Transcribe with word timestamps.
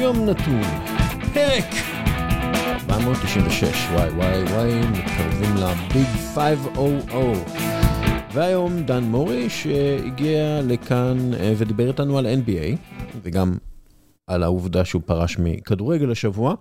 יום 0.00 0.24
נתון, 0.24 0.62
פרק 1.34 1.64
496, 2.90 3.88
וואי 3.92 4.08
וואי 4.10 4.42
וואי, 4.42 4.80
מתקרבים 4.80 5.56
לביג 5.56 6.06
500. 6.34 7.38
והיום 8.32 8.82
דן 8.82 9.04
מורי 9.04 9.50
שהגיע 9.50 10.60
לכאן 10.62 11.34
אה, 11.34 11.52
ודיבר 11.56 11.88
איתנו 11.88 12.18
על 12.18 12.26
NBA, 12.26 12.96
וגם 13.22 13.54
על 14.26 14.42
העובדה 14.42 14.84
שהוא 14.84 15.02
פרש 15.06 15.38
מכדורגל 15.38 16.10
השבוע. 16.10 16.54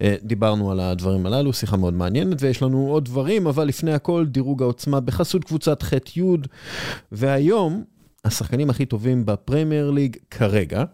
אה, 0.00 0.14
דיברנו 0.22 0.70
על 0.70 0.80
הדברים 0.80 1.26
הללו, 1.26 1.52
שיחה 1.52 1.76
מאוד 1.76 1.94
מעניינת, 1.94 2.42
ויש 2.42 2.62
לנו 2.62 2.86
עוד 2.90 3.04
דברים, 3.04 3.46
אבל 3.46 3.64
לפני 3.64 3.92
הכל, 3.92 4.26
דירוג 4.26 4.62
העוצמה 4.62 5.00
בחסות 5.00 5.44
קבוצת 5.44 5.82
ח'-י', 5.82 6.22
והיום, 7.12 7.84
השחקנים 8.24 8.70
הכי 8.70 8.86
טובים 8.86 9.26
בפרמייר 9.26 9.90
ליג 9.90 10.16
כרגע, 10.30 10.84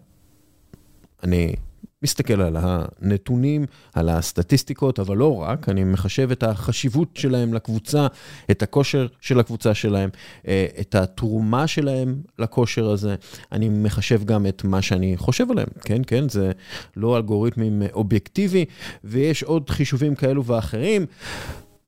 אני 1.23 1.55
מסתכל 2.03 2.41
על 2.41 2.57
הנתונים, 2.61 3.67
על 3.95 4.09
הסטטיסטיקות, 4.09 5.01
אבל 5.01 5.17
לא 5.17 5.37
רק, 5.37 5.69
אני 5.69 5.85
מחשב 5.85 6.31
את 6.31 6.43
החשיבות 6.43 7.17
שלהם 7.17 7.55
לקבוצה, 7.55 8.07
את 8.51 8.63
הכושר 8.63 9.07
של 9.21 9.41
הקבוצה 9.41 9.75
שלהם, 9.75 10.11
אה, 10.49 10.67
את 10.81 10.95
התרומה 10.95 11.67
שלהם 11.67 12.23
לכושר 12.39 12.91
הזה. 12.91 13.15
אני 13.53 13.69
מחשב 13.69 14.25
גם 14.25 14.47
את 14.47 14.65
מה 14.65 14.83
שאני 14.83 15.17
חושב 15.17 15.51
עליהם, 15.51 15.69
כן, 15.85 16.03
כן, 16.07 16.29
זה 16.29 16.53
לא 16.97 17.17
אלגוריתמים 17.17 17.83
אובייקטיבי, 17.93 18.65
ויש 19.05 19.43
עוד 19.43 19.71
חישובים 19.71 20.15
כאלו 20.15 20.45
ואחרים. 20.45 21.07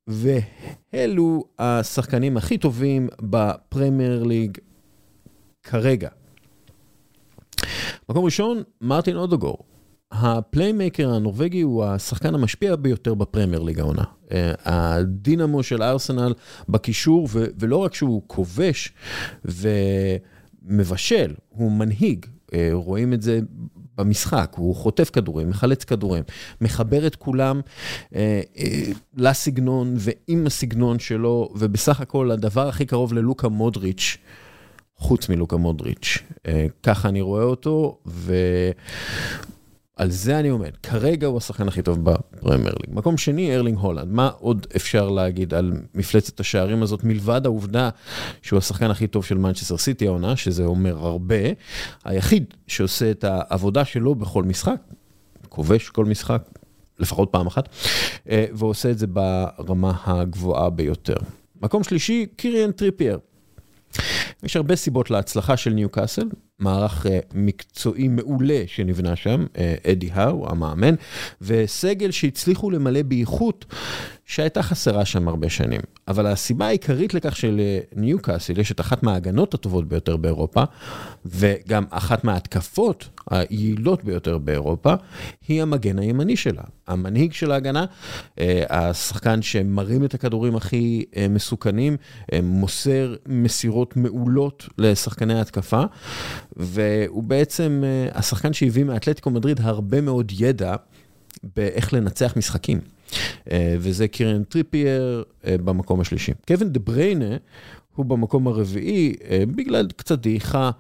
ואלו 0.07 1.45
השחקנים 1.59 2.37
הכי 2.37 2.59
טובים 2.59 3.09
בפרמייר 3.23 4.23
ליג 4.23 4.59
כרגע. 5.63 6.09
מקום 8.09 8.25
ראשון, 8.25 8.63
מרטין 8.81 9.17
אודוגור. 9.17 9.59
ה 10.13 10.23
playmaker 10.23 11.11
הנורבגי 11.11 11.61
הוא 11.61 11.85
השחקן 11.85 12.35
המשפיע 12.35 12.77
ביותר 12.77 13.15
בפרמייר 13.15 13.63
ליג 13.63 13.81
העונה. 13.81 14.05
אה, 14.33 14.53
הדינמו 14.65 15.63
של 15.63 15.83
ארסנל 15.83 16.35
בקישור, 16.69 17.29
ולא 17.33 17.77
רק 17.77 17.95
שהוא 17.95 18.23
כובש 18.27 18.93
ומבשל, 19.45 21.35
הוא 21.49 21.73
מנהיג. 21.73 22.27
אה, 22.55 22.69
רואים 22.73 23.13
את 23.13 23.23
זה 23.23 23.41
במשחק, 23.97 24.55
הוא 24.57 24.75
חוטף 24.75 25.11
כדורים, 25.11 25.51
מחלץ 25.51 25.85
כדורים, 25.85 26.25
מחבר 26.61 27.07
את 27.07 27.17
כולם 27.17 27.61
אה, 28.15 28.41
לסגנון 29.17 29.95
ועם 29.99 30.47
הסגנון 30.47 30.99
שלו, 30.99 31.49
ובסך 31.55 32.01
הכל 32.01 32.31
הדבר 32.31 32.69
הכי 32.69 32.87
קרוב 32.87 33.13
ללוקה 33.13 33.49
מודריץ', 33.49 34.17
חוץ 34.97 35.29
מלוקה 35.29 35.57
מודריץ'. 35.57 36.19
אה, 36.47 36.67
ככה 36.83 37.09
אני 37.09 37.21
רואה 37.21 37.43
אותו, 37.43 37.99
ועל 38.07 40.11
זה 40.11 40.39
אני 40.39 40.49
עומד. 40.49 40.77
כרגע 40.83 41.27
הוא 41.27 41.39
השחקן 41.39 41.69
הכי 41.69 41.83
טוב 41.83 42.05
בפרמייר 42.05 42.75
ליג. 42.87 42.97
מקום 42.97 43.17
שני, 43.17 43.57
ארלינג 43.57 43.79
הולנד. 43.79 44.09
מה 44.09 44.31
עוד 44.39 44.67
אפשר 44.77 45.11
להגיד 45.11 45.55
על 45.55 45.73
מפלצת 45.95 46.41
השערים 46.41 46.83
הזאת, 46.83 47.05
מלבד 47.05 47.41
העובדה 47.45 47.91
שהוא 48.43 48.59
השחקן 48.59 48.91
הכי 48.91 49.07
טוב 49.07 49.25
של 49.25 49.39
מנצ'סטר 49.39 49.77
סיטי 49.77 50.07
העונה, 50.07 50.37
שזה 50.37 50.65
אומר 50.65 51.07
הרבה. 51.07 51.37
היחיד 52.05 52.55
שעושה 52.67 53.11
את 53.11 53.25
העבודה 53.25 53.85
שלו 53.85 54.15
בכל 54.15 54.45
משחק, 54.45 54.77
כובש 55.49 55.89
כל 55.89 56.05
משחק, 56.05 56.43
לפחות 56.99 57.29
פעם 57.33 57.47
אחת, 57.47 57.69
אה, 58.29 58.47
ועושה 58.53 58.91
את 58.91 58.99
זה 58.99 59.07
ברמה 59.07 59.93
הגבוהה 60.05 60.71
ביותר. 60.71 61.17
מקום 61.63 61.85
שלישי, 61.85 62.27
קיריאן 62.37 62.73
טריפייר. 62.73 63.19
יש 64.43 64.57
הרבה 64.57 64.77
סיבות 64.77 65.11
להצלחה 65.11 65.57
של 65.57 65.71
ניו 65.71 65.89
קאסל, 65.89 66.29
מערך 66.59 67.07
מקצועי 67.35 68.09
מעולה 68.09 68.63
שנבנה 68.67 69.17
שם, 69.17 69.47
אדי 69.91 70.11
האו, 70.13 70.51
המאמן, 70.51 70.95
וסגל 71.43 72.11
שהצליחו 72.11 72.71
למלא 72.71 73.03
באיכות 73.03 73.65
שהייתה 74.27 74.63
חסרה 74.63 75.05
שם 75.05 75.29
הרבה 75.29 75.51
שנים. 75.51 75.81
אבל 76.09 76.27
הסיבה 76.27 76.67
העיקרית 76.67 77.15
לכך 77.15 77.37
שלניו 77.37 78.23
קאסל 78.23 78.61
יש 78.61 78.73
את 78.73 78.81
אחת 78.81 79.03
מההגנות 79.03 79.55
הטובות 79.55 79.89
ביותר 79.89 80.17
באירופה, 80.17 80.63
וגם 81.27 81.85
אחת 81.91 82.25
מההתקפות 82.25 83.09
היעילות 83.31 84.05
ביותר 84.05 84.39
באירופה, 84.39 84.95
היא 85.49 85.63
המגן 85.63 85.99
הימני 85.99 86.37
שלה. 86.37 86.63
המנהיג 86.87 87.33
של 87.33 87.53
ההגנה, 87.53 87.85
השחקן 88.71 89.43
שמרים 89.43 90.05
את 90.05 90.15
הכדורים 90.15 90.57
הכי 90.57 91.05
מסוכנים, 91.31 91.97
מוסר 92.43 93.15
מסירות 93.27 93.97
מעולות 93.97 94.69
לשחקני 94.79 95.35
ההתקפה, 95.35 95.83
והוא 96.57 97.23
בעצם 97.23 97.83
השחקן 98.13 98.53
שהביא 98.53 98.85
מאתלטיקו 98.85 99.31
מדריד 99.31 99.61
הרבה 99.61 100.01
מאוד 100.01 100.33
ידע 100.39 100.77
באיך 101.57 101.93
לנצח 101.93 102.37
משחקים. 102.37 102.94
וזה 103.53 104.09
קירן 104.09 104.45
טריפייר 104.45 105.25
במקום 105.45 106.01
השלישי. 106.01 106.33
קווין 106.49 106.73
דה 106.73 106.81
בריינה 106.81 107.37
הוא 107.97 108.07
במקום 108.07 108.47
הרביעי, 108.47 109.15
בגלל 109.57 109.89
קצת 109.97 110.19
דעיכה 110.19 110.71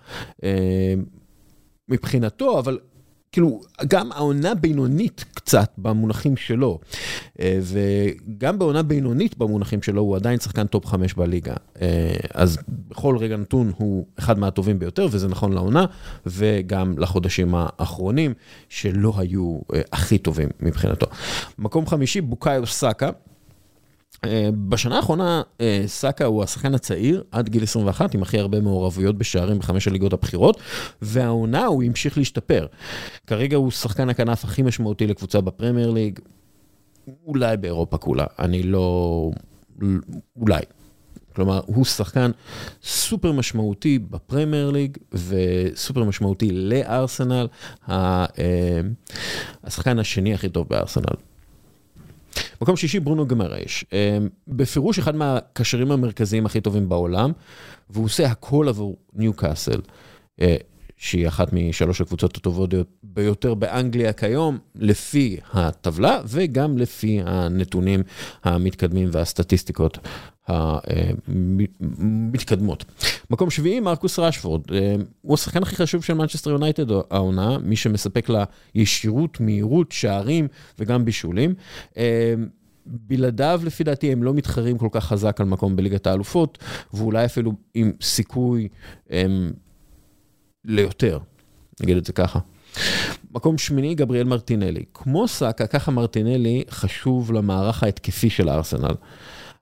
מבחינתו, 1.89 2.59
אבל 2.59 2.79
כאילו, 3.35 3.61
גם 3.89 4.13
העונה 4.13 4.55
בינונית 4.55 5.25
קצת 5.35 5.73
במונחים 5.79 6.37
שלו, 6.37 6.79
וגם 7.39 8.59
בעונה 8.59 8.83
בינונית 8.83 9.39
במונחים 9.39 9.83
שלו, 9.83 10.03
הוא 10.03 10.17
עדיין 10.17 10.41
שחקן 10.41 10.67
top 10.67 10.87
5 10.87 11.15
בליגה. 11.15 11.55
אז 12.35 12.59
בכל 12.69 13.17
רגע 13.17 13.37
נתון 13.37 13.73
הוא 13.77 14.07
אחד 14.19 14.39
מהטובים 14.39 14.79
ביותר, 14.79 15.07
וזה 15.11 15.29
נכון 15.29 15.53
לעונה, 15.53 15.85
וגם 16.27 16.99
לחודשים 16.99 17.55
האחרונים, 17.57 18.35
שלא 18.69 19.13
היו 19.17 19.59
הכי 19.93 20.19
טובים 20.19 20.49
מבחינתו. 20.61 21.07
מקום 21.59 21.87
חמישי, 21.87 22.21
בוקאיו 22.21 22.67
סאקה. 22.67 23.11
בשנה 24.69 24.97
האחרונה 24.97 25.43
סאקה 25.87 26.25
הוא 26.25 26.43
השחקן 26.43 26.75
הצעיר 26.75 27.25
עד 27.31 27.49
גיל 27.49 27.63
21 27.63 28.15
עם 28.15 28.23
הכי 28.23 28.39
הרבה 28.39 28.61
מעורבויות 28.61 29.19
בשערים 29.19 29.59
בחמש 29.59 29.89
הליגות 29.89 30.13
הבכירות 30.13 30.61
והעונה 31.03 31.67
הוא 31.67 31.83
המשיך 31.83 32.19
להשתפר. 32.19 32.67
כרגע 33.27 33.57
הוא 33.57 33.71
שחקן 33.71 34.09
הכנף 34.09 34.45
הכי 34.45 34.63
משמעותי 34.63 35.07
לקבוצה 35.07 35.41
בפרמייר 35.41 35.91
ליג, 35.91 36.19
אולי 37.27 37.57
באירופה 37.57 37.99
כולה, 37.99 38.27
אני 38.39 38.63
לא... 38.63 39.31
אולי. 40.37 40.63
כלומר, 41.35 41.61
הוא 41.67 41.85
שחקן 41.85 42.31
סופר 42.83 43.33
משמעותי 43.33 43.99
בפרמייר 43.99 44.71
ליג 44.71 44.97
וסופר 45.13 46.05
משמעותי 46.05 46.51
לארסנל, 46.53 47.47
השחקן 49.65 49.99
השני 49.99 50.35
הכי 50.35 50.49
טוב 50.49 50.69
בארסנל. 50.69 51.34
מקום 52.65 52.77
שישי, 52.77 53.01
ברונו 53.01 53.27
גמרש. 53.27 53.85
בפירוש 54.49 54.99
אחד 54.99 55.17
מהקשרים 55.17 55.93
המרכזיים 55.93 56.47
הכי 56.47 56.61
טובים 56.61 56.89
בעולם, 56.89 57.33
והוא 57.91 58.05
עושה 58.05 58.27
הכל 58.27 58.69
עבור 58.69 58.97
ניו 59.15 59.33
קאסל, 59.35 59.81
שהיא 60.97 61.29
אחת 61.29 61.53
משלוש 61.53 62.01
הקבוצות 62.01 62.37
הטובות 62.37 62.75
ביותר 63.03 63.55
באנגליה 63.55 64.13
כיום, 64.13 64.59
לפי 64.75 65.37
הטבלה 65.53 66.21
וגם 66.27 66.79
לפי 66.79 67.21
הנתונים 67.25 68.03
המתקדמים 68.45 69.09
והסטטיסטיקות 69.13 69.99
המתקדמות. 71.99 72.85
מקום 73.31 73.51
שביעי, 73.51 73.81
מרקוס 73.81 74.19
רשפורד. 74.19 74.63
הוא 75.23 75.35
השחקן 75.35 75.63
הכי 75.63 75.77
חשוב 75.77 76.05
של 76.05 76.15
מנצ'סטר 76.15 76.51
יונייטד 76.51 76.91
העונה, 76.91 77.59
מי 77.59 77.77
שמספק 77.77 78.29
לה 78.29 78.45
ישירות, 78.75 79.41
מהירות, 79.41 79.93
שערים 79.93 80.49
וגם 80.79 81.05
בישולים. 81.05 81.55
בלעדיו, 82.87 83.61
לפי 83.65 83.85
דעתי, 83.85 84.13
הם 84.13 84.23
לא 84.23 84.35
מתחרים 84.35 84.79
כל 84.79 84.89
כך 84.91 85.05
חזק 85.05 85.41
על 85.41 85.47
מקום 85.47 85.77
בליגת 85.77 86.07
האלופות, 86.07 86.59
ואולי 86.95 87.25
אפילו 87.25 87.53
עם 87.75 87.93
סיכוי 88.03 88.69
ליותר, 90.65 91.19
נגיד 91.81 91.97
את 91.97 92.05
זה 92.05 92.13
ככה. 92.13 92.39
מקום 93.33 93.59
שמיני, 93.59 93.95
גבריאל 93.95 94.27
מרטינלי. 94.27 94.85
כמו 94.95 95.29
סאקה, 95.29 95.67
ככה 95.67 95.91
מרטינלי 95.91 96.65
חשוב 96.71 97.33
למערך 97.33 97.83
ההתקפי 97.83 98.31
של 98.31 98.49
הארסנל. 98.49 98.95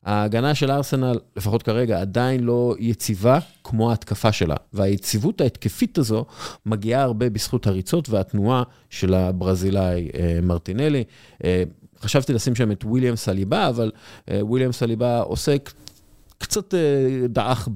ההגנה 0.05 0.55
של 0.55 0.71
ארסנל, 0.71 1.19
לפחות 1.37 1.63
כרגע, 1.63 2.01
עדיין 2.01 2.45
לא 2.45 2.75
יציבה 2.79 3.39
כמו 3.65 3.91
ההתקפה 3.91 4.33
שלה. 4.33 4.57
והיציבות 4.73 5.41
ההתקפית 5.41 5.99
הזו 5.99 6.25
מגיעה 6.67 7.03
הרבה 7.03 7.31
בזכות 7.31 7.67
הריצות 7.67 8.09
והתנועה 8.09 8.63
של 8.91 9.15
הברזילאי 9.15 10.09
מרטינלי. 10.43 11.05
חשבתי 12.01 12.33
לשים 12.33 12.55
שם 12.55 12.73
את 12.73 12.85
וויליאם 12.85 13.17
סליבה, 13.17 13.69
אבל 13.69 13.91
וויליאם 14.31 14.73
סליבה 14.73 15.21
עוסק 15.21 15.73
קצת 16.39 16.75
דעך 17.29 17.69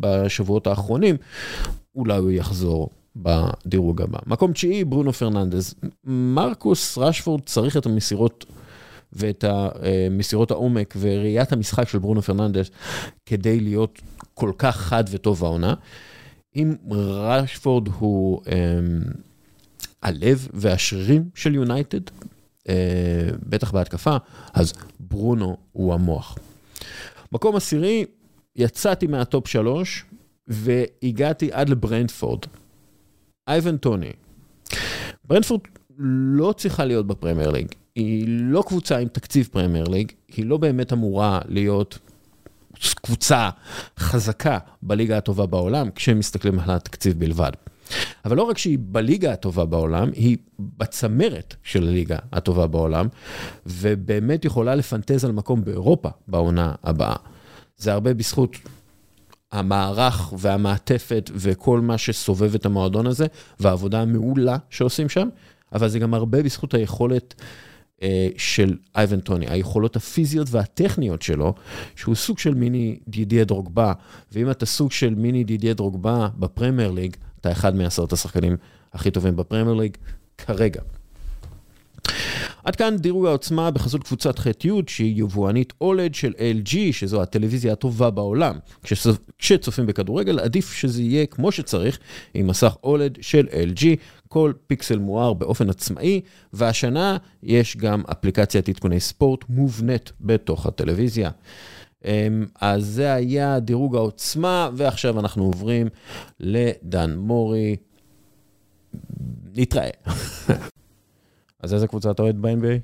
בשבועות 0.00 0.66
האחרונים, 0.66 1.16
אולי 1.96 2.16
הוא 2.16 2.30
יחזור 2.30 2.90
בדירוג 3.16 4.02
הבא. 4.02 4.18
מקום 4.26 4.52
תשיעי, 4.52 4.84
ברונו 4.84 5.12
פרננדז. 5.12 5.74
מרקוס 6.04 6.98
רשפורד 6.98 7.40
צריך 7.46 7.76
את 7.76 7.86
המסירות 7.86 8.44
ואת 9.14 9.44
מסירות 10.10 10.50
העומק 10.50 10.94
וראיית 11.00 11.52
המשחק 11.52 11.88
של 11.88 11.98
ברונו 11.98 12.22
פרננדס 12.22 12.70
כדי 13.26 13.60
להיות 13.60 14.02
כל 14.34 14.52
כך 14.58 14.76
חד 14.76 15.04
וטוב 15.10 15.44
העונה. 15.44 15.74
אם 16.56 16.74
רשפורד 16.90 17.88
הוא 17.98 18.42
הלב 20.02 20.48
והשרירים 20.52 21.28
של 21.34 21.54
יונייטד, 21.54 22.00
בטח 23.48 23.70
בהתקפה, 23.70 24.16
אז 24.54 24.72
ברונו 25.00 25.56
הוא 25.72 25.94
המוח. 25.94 26.38
מקום 27.32 27.56
עשירי, 27.56 28.04
יצאתי 28.56 29.06
מה 29.06 29.23
top 29.23 29.48
שלוש 29.48 30.04
והגעתי 30.48 31.52
עד 31.52 31.68
לברנדפורד. 31.68 32.40
אייבן 33.48 33.76
טוני. 33.76 34.12
ברנדפורד 35.24 35.60
לא 35.98 36.54
צריכה 36.56 36.84
להיות 36.84 37.06
בפרמייר 37.06 37.50
ליג. 37.50 37.66
היא 37.96 38.24
לא 38.28 38.64
קבוצה 38.66 38.98
עם 38.98 39.08
תקציב 39.08 39.48
פרמייר 39.52 39.84
ליג, 39.84 40.12
היא 40.36 40.46
לא 40.46 40.56
באמת 40.56 40.92
אמורה 40.92 41.40
להיות 41.48 41.98
קבוצה 43.02 43.50
חזקה 43.98 44.58
בליגה 44.82 45.16
הטובה 45.16 45.46
בעולם, 45.46 45.90
כשהם 45.90 46.18
מסתכלים 46.18 46.58
על 46.58 46.70
התקציב 46.70 47.18
בלבד. 47.18 47.52
אבל 48.24 48.36
לא 48.36 48.42
רק 48.42 48.58
שהיא 48.58 48.78
בליגה 48.80 49.32
הטובה 49.32 49.64
בעולם, 49.64 50.10
היא 50.12 50.36
בצמרת 50.58 51.54
של 51.62 51.88
הליגה 51.88 52.18
הטובה 52.32 52.66
בעולם, 52.66 53.08
ובאמת 53.66 54.44
יכולה 54.44 54.74
לפנטז 54.74 55.24
על 55.24 55.32
מקום 55.32 55.64
באירופה 55.64 56.08
בעונה 56.28 56.74
הבאה. 56.84 57.16
זה 57.76 57.92
הרבה 57.92 58.14
בזכות 58.14 58.56
המערך 59.52 60.32
והמעטפת 60.38 61.30
וכל 61.34 61.80
מה 61.80 61.98
שסובב 61.98 62.54
את 62.54 62.66
המועדון 62.66 63.06
הזה, 63.06 63.26
והעבודה 63.60 64.02
המעולה 64.02 64.56
שעושים 64.70 65.08
שם, 65.08 65.28
אבל 65.72 65.88
זה 65.88 65.98
גם 65.98 66.14
הרבה 66.14 66.42
בזכות 66.42 66.74
היכולת 66.74 67.34
של 68.36 68.76
אייבן 68.96 69.20
טוני, 69.20 69.46
היכולות 69.48 69.96
הפיזיות 69.96 70.48
והטכניות 70.50 71.22
שלו, 71.22 71.54
שהוא 71.96 72.14
סוג 72.14 72.38
של 72.38 72.54
מיני 72.54 72.98
דידיה 73.08 73.44
דרוגבה, 73.44 73.92
ואם 74.32 74.50
אתה 74.50 74.66
סוג 74.66 74.92
של 74.92 75.14
מיני 75.14 75.44
דידיה 75.44 75.74
דרוגבה 75.74 76.28
בפרמייר 76.38 76.90
ליג, 76.90 77.16
אתה 77.40 77.52
אחד 77.52 77.76
מעשרת 77.76 78.12
השחקנים 78.12 78.56
הכי 78.92 79.10
טובים 79.10 79.36
בפרמייר 79.36 79.74
ליג 79.74 79.96
כרגע. 80.38 80.80
עד 82.64 82.76
כאן 82.76 82.96
דירוג 82.96 83.26
העוצמה 83.26 83.70
בחסות 83.70 84.02
קבוצת 84.02 84.38
ח'-י' 84.38 84.70
שהיא 84.86 85.22
יבואנית 85.22 85.72
אולד 85.80 86.14
של 86.14 86.32
LG, 86.32 86.76
שזו 86.92 87.22
הטלוויזיה 87.22 87.72
הטובה 87.72 88.10
בעולם. 88.10 88.58
כשצופים 89.38 89.86
בכדורגל 89.86 90.38
עדיף 90.38 90.72
שזה 90.72 91.02
יהיה 91.02 91.26
כמו 91.26 91.52
שצריך, 91.52 91.98
עם 92.34 92.46
מסך 92.46 92.76
אולד 92.84 93.18
של 93.20 93.48
LG, 93.50 93.84
כל 94.28 94.52
פיקסל 94.66 94.98
מואר 94.98 95.32
באופן 95.32 95.70
עצמאי, 95.70 96.20
והשנה 96.52 97.16
יש 97.42 97.76
גם 97.76 98.02
אפליקציית 98.12 98.68
עדכוני 98.68 99.00
ספורט 99.00 99.44
מובנית 99.48 100.12
בתוך 100.20 100.66
הטלוויזיה. 100.66 101.30
אמ, 102.04 102.46
אז 102.60 102.86
זה 102.86 103.12
היה 103.12 103.60
דירוג 103.60 103.96
העוצמה, 103.96 104.70
ועכשיו 104.74 105.20
אנחנו 105.20 105.44
עוברים 105.44 105.88
לדן 106.40 107.16
מורי. 107.16 107.76
נתראה. 109.56 109.90
אז 111.64 111.74
איזה 111.74 111.86
קבוצה 111.86 112.10
אתה 112.10 112.22
אוהד 112.22 112.42
ב-NBA? 112.42 112.80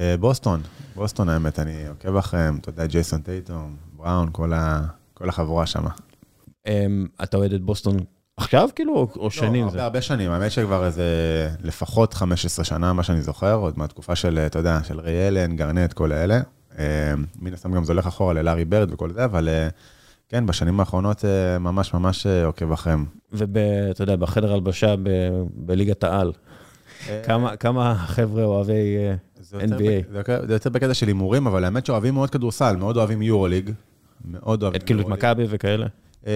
אה, 0.00 0.16
בוסטון, 0.20 0.60
בוסטון 0.94 1.28
האמת, 1.28 1.58
אני 1.58 1.88
עוקב 1.88 2.16
אחריהם, 2.16 2.58
אתה 2.60 2.68
יודע, 2.68 2.86
ג'ייסון 2.86 3.20
טייטום, 3.20 3.76
בראון, 3.96 4.28
כל 5.14 5.28
החבורה 5.28 5.66
שם. 5.66 5.84
אמ, 6.66 7.06
אתה 7.22 7.36
אוהד 7.36 7.52
את 7.52 7.62
בוסטון 7.62 7.96
עכשיו 8.36 8.68
כאילו, 8.76 8.94
או 9.16 9.22
לא, 9.22 9.30
שנים? 9.30 9.64
לא, 9.64 9.70
הרבה, 9.70 9.84
הרבה 9.84 10.02
שנים, 10.02 10.30
האמת 10.30 10.50
שכבר 10.50 10.86
איזה 10.86 11.04
לפחות 11.62 12.14
15 12.14 12.64
שנה, 12.64 12.92
מה 12.92 13.02
שאני 13.02 13.22
זוכר, 13.22 13.54
עוד 13.54 13.78
מהתקופה 13.78 14.16
של, 14.16 14.38
אתה 14.38 14.58
יודע, 14.58 14.80
של 14.84 15.00
ריי 15.00 15.24
אלן, 15.24 15.56
גארנט, 15.56 15.92
כל 15.92 16.12
האלה. 16.12 16.40
אמ, 16.78 16.84
מן 17.38 17.52
הסתם 17.52 17.72
גם 17.72 17.84
זה 17.84 17.92
הולך 17.92 18.06
אחורה 18.06 18.34
ללארי 18.34 18.64
ברד 18.64 18.92
וכל 18.92 19.12
זה, 19.12 19.24
אבל 19.24 19.48
אה, 19.48 19.68
כן, 20.28 20.46
בשנים 20.46 20.80
האחרונות 20.80 21.24
אה, 21.24 21.58
ממש 21.58 21.94
ממש 21.94 22.26
עוקב 22.26 22.72
אחריהם. 22.72 23.04
ואתה 23.32 24.02
יודע, 24.02 24.16
בחדר 24.16 24.52
הלבשה 24.52 24.94
בליגת 25.54 26.04
העל. 26.04 26.32
אה, 27.08 27.22
כמה, 27.24 27.56
כמה 27.56 27.94
חבר'ה 27.94 28.44
אוהבי 28.44 28.96
uh, 28.96 29.54
NBA? 29.54 30.16
זה 30.46 30.52
יותר 30.52 30.70
בקטע 30.70 30.94
של 30.94 31.06
הימורים, 31.06 31.46
אבל 31.46 31.64
האמת 31.64 31.86
שאוהבים 31.86 32.14
מאוד 32.14 32.30
כדורסל, 32.30 32.76
מאוד 32.76 32.96
אוהבים 32.96 33.22
יורוליג. 33.22 33.70
מאוד 34.24 34.62
אוהבים 34.62 34.80
את 34.80 34.86
כאילו 34.86 35.00
את 35.00 35.06
מכבי 35.06 35.44
וכאלה? 35.48 35.86
אה, 36.26 36.32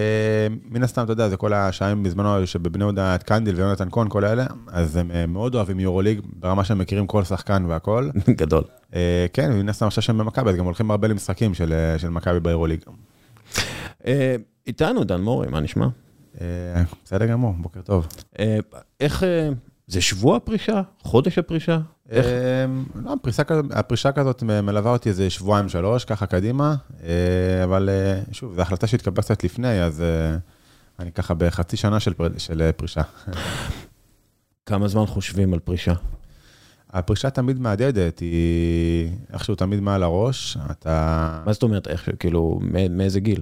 מן 0.69 0.83
הסתם, 0.83 1.03
אתה 1.03 1.11
יודע, 1.11 1.29
זה 1.29 1.37
כל 1.37 1.53
השעים 1.53 2.03
בזמנו 2.03 2.47
שבבני 2.47 2.83
יהודה, 2.83 3.15
את 3.15 3.23
קנדיל 3.23 3.55
ויונתן 3.55 3.87
כהן, 3.91 4.07
כל 4.09 4.25
האלה, 4.25 4.45
אז 4.67 4.95
הם 4.95 5.33
מאוד 5.33 5.55
אוהבים 5.55 5.79
יורוליג, 5.79 6.19
ברמה 6.39 6.63
שהם 6.63 6.77
מכירים 6.77 7.07
כל 7.07 7.23
שחקן 7.23 7.65
והכל. 7.67 8.09
גדול. 8.41 8.63
כן, 9.33 9.51
ומן 9.53 9.69
הסתם 9.69 9.87
עכשיו 9.87 10.03
שהם 10.03 10.17
במכבי, 10.17 10.49
אז 10.49 10.55
גם 10.55 10.65
הולכים 10.65 10.91
הרבה 10.91 11.07
למשחקים 11.07 11.53
של 11.53 12.09
מכבי 12.09 12.39
ביורוליג. 12.39 12.79
איתנו 14.67 15.03
דן 15.03 15.21
מורי, 15.21 15.47
מה 15.47 15.59
נשמע? 15.59 15.87
בסדר 17.05 17.25
גמור, 17.25 17.53
בוקר 17.57 17.81
טוב. 17.81 18.07
איך... 18.99 19.23
זה 19.87 20.01
שבוע 20.01 20.37
הפרישה? 20.37 20.81
חודש 21.01 21.37
הפרישה? 21.37 21.79
אמ, 22.11 22.17
לא, 23.03 23.15
הפרישה 23.71 24.11
כזאת 24.11 24.43
מלווה 24.43 24.91
אותי 24.91 25.09
איזה 25.09 25.29
שבועיים 25.29 25.69
שלוש, 25.69 26.05
ככה 26.05 26.25
קדימה, 26.25 26.75
אה, 27.03 27.63
אבל 27.63 27.89
אה, 27.89 28.21
שוב, 28.31 28.55
זו 28.55 28.61
החלטה 28.61 28.87
שהתקבלה 28.87 29.23
קצת 29.23 29.43
לפני, 29.43 29.83
אז 29.83 30.01
אה, 30.01 30.37
אני 30.99 31.11
ככה 31.11 31.33
בחצי 31.33 31.77
שנה 31.77 31.99
של 31.99 32.13
פרישה. 32.77 33.01
כמה 34.65 34.87
זמן 34.87 35.05
חושבים 35.05 35.53
על 35.53 35.59
פרישה? 35.59 35.93
הפרישה 36.89 37.29
תמיד 37.29 37.59
מהדהדת, 37.59 38.19
היא 38.19 39.09
איכשהו 39.33 39.55
תמיד 39.55 39.79
מעל 39.79 40.03
הראש, 40.03 40.57
אתה... 40.71 41.41
מה 41.45 41.53
זאת 41.53 41.63
אומרת, 41.63 41.87
איך, 41.87 42.09
כאילו, 42.19 42.59
מאיזה 42.89 43.19
גיל? 43.19 43.41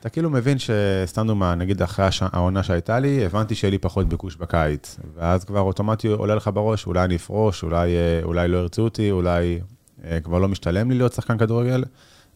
אתה 0.00 0.08
כאילו 0.08 0.30
מבין 0.30 0.58
שסתם 0.58 1.26
דוגמה, 1.26 1.54
נגיד 1.54 1.82
אחרי 1.82 2.06
העונה 2.20 2.62
שהייתה 2.62 2.98
לי, 2.98 3.24
הבנתי 3.24 3.54
שיהיה 3.54 3.70
לי 3.70 3.78
פחות 3.78 4.08
ביקוש 4.08 4.36
בקיץ. 4.36 4.96
ואז 5.14 5.44
כבר 5.44 5.60
אוטומטי 5.60 6.08
עולה 6.08 6.34
לך 6.34 6.50
בראש, 6.54 6.86
אולי 6.86 7.04
אני 7.04 7.16
אפרוש, 7.16 7.62
אולי, 7.62 7.96
אה, 7.96 8.20
אולי 8.22 8.48
לא 8.48 8.58
ירצו 8.58 8.82
אותי, 8.82 9.10
אולי 9.10 9.60
אה, 10.04 10.20
כבר 10.20 10.38
לא 10.38 10.48
משתלם 10.48 10.90
לי 10.90 10.96
להיות 10.96 11.12
שחקן 11.12 11.38
כדורגל. 11.38 11.84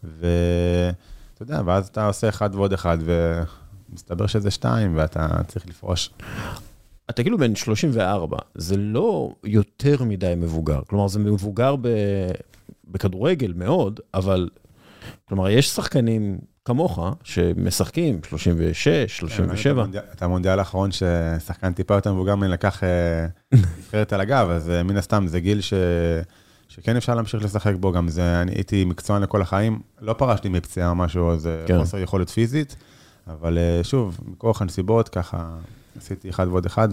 ואתה 0.03 1.41
יודע, 1.41 1.61
ואז 1.65 1.87
אתה 1.87 2.07
עושה 2.07 2.29
אחד 2.29 2.55
ועוד 2.55 2.73
אחד, 2.73 2.97
ומסתבר 3.89 4.27
שזה 4.27 4.51
שתיים, 4.51 4.97
ואתה 4.97 5.27
צריך 5.47 5.67
לפרוש. 5.67 6.09
אתה 7.09 7.23
כאילו 7.23 7.37
בן 7.37 7.55
34, 7.55 8.37
זה 8.55 8.77
לא 8.77 9.33
יותר 9.43 10.03
מדי 10.03 10.33
מבוגר. 10.37 10.81
כלומר, 10.87 11.07
זה 11.07 11.19
מבוגר 11.19 11.75
ב... 11.75 11.87
בכדורגל 12.87 13.53
מאוד, 13.55 13.99
אבל... 14.13 14.49
כלומר, 15.25 15.49
יש 15.49 15.69
שחקנים 15.69 16.37
כמוך, 16.65 16.99
שמשחקים 17.23 18.19
36, 18.27 19.17
37. 19.17 19.85
את 20.13 20.21
המונדיאל 20.21 20.59
האחרון 20.59 20.89
ששחקן 20.91 21.73
טיפה 21.73 21.93
יותר 21.93 22.13
מבוגר 22.13 22.35
ממני 22.35 22.51
לקח 22.51 22.83
אה, 22.83 23.27
נבחרת 23.77 24.13
על 24.13 24.21
הגב, 24.21 24.49
אז 24.49 24.69
אה, 24.69 24.83
מן 24.83 24.97
הסתם 24.97 25.27
זה 25.27 25.39
גיל 25.39 25.61
ש... 25.61 25.73
שכן 26.67 26.95
אפשר 26.95 27.15
להמשיך 27.15 27.43
לשחק 27.43 27.73
בו, 27.79 27.91
גם 27.91 28.07
זה, 28.07 28.41
אני 28.41 28.51
הייתי 28.51 28.85
מקצוען 28.85 29.21
לכל 29.21 29.41
החיים, 29.41 29.79
לא 30.01 30.13
פרשתי 30.13 30.49
מפציעה 30.49 30.89
או 30.89 30.95
משהו, 30.95 31.37
זה 31.37 31.63
כן. 31.67 31.79
חוסר 31.79 31.97
יכולת 31.97 32.29
פיזית, 32.29 32.75
אבל 33.27 33.57
אה, 33.57 33.83
שוב, 33.83 34.19
מכוח 34.25 34.61
הנסיבות, 34.61 35.09
ככה 35.09 35.49
עשיתי 35.97 36.29
אחד 36.29 36.47
ועוד 36.47 36.65
אחד, 36.65 36.89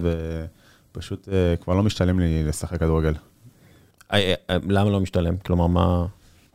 ופשוט 0.92 1.28
כבר 1.60 1.74
לא 1.74 1.82
משתלם 1.82 2.20
לי 2.20 2.44
לשחק 2.44 2.80
כדורגל. 2.80 3.14
למה 4.50 4.90
לא 4.90 5.00
משתלם? 5.00 5.36
כלומר, 5.36 5.66
מה... 5.66 6.06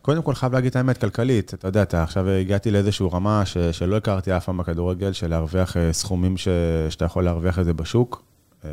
קודם 0.06 0.22
כל 0.22 0.36
חייב 0.36 0.54
להגיד 0.54 0.70
את 0.70 0.76
האמת, 0.76 0.98
כלכלית, 0.98 1.54
אתה 1.54 1.68
יודע, 1.68 1.82
אתה 1.82 2.04
עכשיו 2.04 2.30
הגעתי 2.30 2.72
לאיזושהי 2.72 3.06
רמה 3.12 3.46
ש, 3.46 3.58
שלא 3.58 3.98
הכרתי 3.98 4.38
אף 4.38 4.46
פעם 4.46 4.58
בכדורגל, 4.58 5.14
של 5.14 5.28
להרוויח 5.28 5.78
אה, 5.78 5.94
סכומים 5.94 6.38
ש, 6.38 6.48
שאתה 6.90 7.06
יכול 7.06 7.24
להרוויח 7.24 7.60
את 7.60 7.66
זה 7.66 7.74
בשוק, 7.74 8.24
אה, 8.66 8.70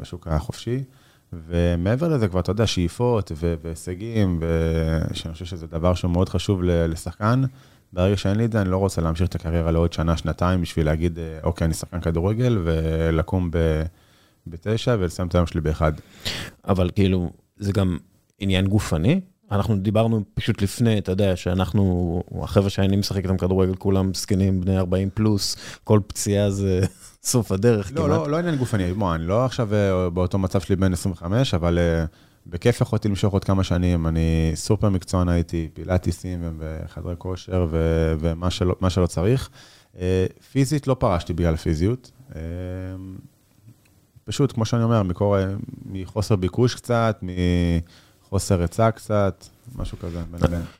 בשוק 0.00 0.28
החופשי, 0.28 0.82
ומעבר 1.32 2.08
לזה 2.08 2.28
כבר, 2.28 2.40
אתה 2.40 2.50
יודע, 2.50 2.66
שאיפות 2.66 3.32
והישגים, 3.62 4.40
ושאני 4.40 5.32
חושב 5.32 5.44
שזה 5.44 5.66
דבר 5.66 5.94
שהוא 5.94 6.10
מאוד 6.10 6.28
חשוב 6.28 6.62
לשחקן. 6.62 7.42
ברגע 7.92 8.16
שאין 8.16 8.36
לי 8.36 8.44
את 8.44 8.52
זה, 8.52 8.60
אני 8.60 8.70
לא 8.70 8.76
רוצה 8.76 9.02
להמשיך 9.02 9.28
את 9.28 9.34
הקריירה 9.34 9.70
לעוד 9.70 9.92
שנה, 9.92 10.16
שנתיים, 10.16 10.62
בשביל 10.62 10.86
להגיד, 10.86 11.18
אה, 11.18 11.38
אוקיי, 11.42 11.64
אני 11.64 11.74
שחקן 11.74 12.00
כדורגל, 12.00 12.58
ולקום 12.64 13.50
ב, 13.50 13.82
בתשע 14.46 14.96
ולסיים 14.98 15.28
את 15.28 15.34
היום 15.34 15.46
שלי 15.46 15.60
באחד. 15.60 15.92
אבל 16.64 16.90
כאילו, 16.94 17.30
זה 17.56 17.72
גם 17.72 17.98
עניין 18.38 18.66
גופני? 18.66 19.20
אנחנו 19.50 19.76
דיברנו 19.76 20.22
פשוט 20.34 20.62
לפני, 20.62 20.98
אתה 20.98 21.12
יודע, 21.12 21.36
שאנחנו, 21.36 22.22
החבר'ה 22.42 22.70
שאני 22.70 22.96
משחק 22.96 23.24
איתם 23.24 23.36
כדורגל, 23.36 23.74
כולם 23.74 24.14
זקנים 24.14 24.60
בני 24.60 24.78
40 24.78 25.10
פלוס, 25.14 25.56
כל 25.84 26.00
פציעה 26.06 26.50
זה 26.50 26.80
סוף 27.22 27.52
הדרך 27.52 27.92
לא, 27.92 27.96
כמעט. 27.96 28.10
לא, 28.10 28.30
לא 28.30 28.36
עניין 28.36 28.56
גופני, 28.56 28.92
בוא, 28.92 29.14
אני 29.14 29.26
לא 29.26 29.44
עכשיו 29.44 29.74
אה, 29.74 30.10
באותו 30.10 30.38
מצב 30.38 30.60
שלי 30.60 30.76
בין 30.76 30.92
25, 30.92 31.54
אבל 31.54 31.78
uh, 31.78 32.08
בכיף 32.46 32.80
יכולתי 32.80 33.08
למשוך 33.08 33.32
עוד 33.32 33.44
כמה 33.44 33.64
שנים, 33.64 34.06
אני 34.06 34.52
סופר 34.54 34.88
מקצוען 34.88 35.28
הייתי, 35.28 35.68
פילאטיסים 35.74 36.58
וחדרי 36.58 37.14
כושר 37.18 37.66
ו- 37.70 38.14
ומה 38.20 38.50
שלא, 38.50 38.74
שלא 38.88 39.06
צריך. 39.06 39.48
Uh, 39.94 39.98
פיזית 40.52 40.86
לא 40.86 40.94
פרשתי 40.94 41.32
בגלל 41.32 41.56
פיזיות. 41.56 42.10
Uh, 42.30 42.34
פשוט, 44.24 44.52
כמו 44.52 44.64
שאני 44.64 44.82
אומר, 44.82 45.02
מקור, 45.02 45.36
מחוסר 45.86 46.36
ביקוש 46.36 46.74
קצת, 46.74 47.18
מ... 47.22 47.28
חוסר 48.30 48.60
היצע 48.60 48.90
קצת, 48.90 49.44
משהו 49.76 49.98
כזה. 49.98 50.20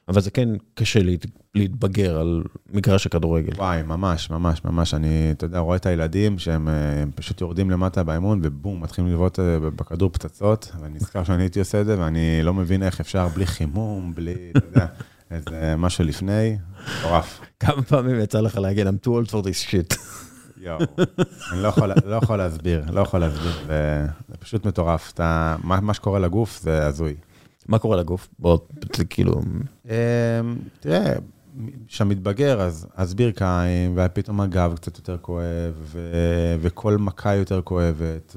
אבל 0.09 0.21
זה 0.21 0.31
כן 0.31 0.49
קשה 0.75 1.03
להת- 1.03 1.27
להתבגר 1.55 2.19
על 2.21 2.43
מגרש 2.73 3.07
הכדורגל. 3.07 3.53
וואי, 3.57 3.83
ממש, 3.83 4.31
ממש, 4.31 4.65
ממש. 4.65 4.95
אני, 4.95 5.09
אתה 5.33 5.45
יודע, 5.47 5.59
רואה 5.59 5.77
את 5.77 5.87
הילדים 5.87 6.39
שהם 6.39 6.69
אה, 6.69 6.75
פשוט 7.15 7.41
יורדים 7.41 7.71
למטה 7.71 8.03
באימון, 8.05 8.41
ובום, 8.43 8.81
מתחילים 8.83 9.13
לבעוט 9.13 9.39
אה, 9.41 9.59
בכדור 9.61 10.11
פצצות, 10.13 10.73
ואני 10.81 10.95
נזכר 10.95 11.25
שאני 11.25 11.43
הייתי 11.43 11.59
עושה 11.59 11.81
את 11.81 11.87
זה, 11.87 12.01
ואני 12.01 12.41
לא 12.43 12.55
מבין 12.55 12.83
איך 12.83 13.01
אפשר 13.01 13.29
בלי 13.29 13.47
חימום, 13.47 14.13
בלי, 14.15 14.35
אתה 14.57 14.67
יודע, 14.67 14.87
איזה 15.31 15.75
משהו 15.79 16.05
לפני, 16.05 16.57
מטורף. 17.01 17.41
כמה 17.61 17.83
פעמים 17.83 18.21
יצא 18.21 18.41
לך 18.41 18.57
להגיד, 18.57 18.87
I'm 18.87 19.07
too 19.07 19.27
old 19.27 19.31
for 19.31 19.45
this 19.45 19.71
shit. 19.71 19.99
יואו, 20.61 20.79
אני 21.53 21.63
לא 21.63 21.69
יכול, 21.69 21.93
לא 22.05 22.17
יכול 22.17 22.37
להסביר, 22.37 22.85
לא 22.93 23.01
יכול 23.01 23.21
להסביר, 23.21 23.53
זה, 23.67 24.07
זה 24.29 24.35
פשוט 24.39 24.67
מטורף. 24.67 25.13
אתה, 25.15 25.57
מה, 25.63 25.81
מה 25.81 25.95
שקורה 25.95 26.19
לגוף 26.19 26.61
זה 26.63 26.87
הזוי. 26.87 27.15
מה 27.69 27.79
קורה 27.79 27.97
לגוף? 27.97 28.29
בוא, 28.39 28.59
כאילו, 29.11 29.41
אמ, 29.85 29.91
תראה, 30.81 31.13
כשאתה 31.87 32.05
מתבגר, 32.05 32.61
אז, 32.61 32.87
אז 32.95 33.15
ברכיים, 33.15 33.95
ופתאום 33.97 34.41
הגב 34.41 34.75
קצת 34.77 34.97
יותר 34.97 35.17
כואב, 35.19 35.75
ו, 35.79 36.13
וכל 36.61 36.97
מכה 36.97 37.35
יותר 37.35 37.63
כואבת, 37.63 38.37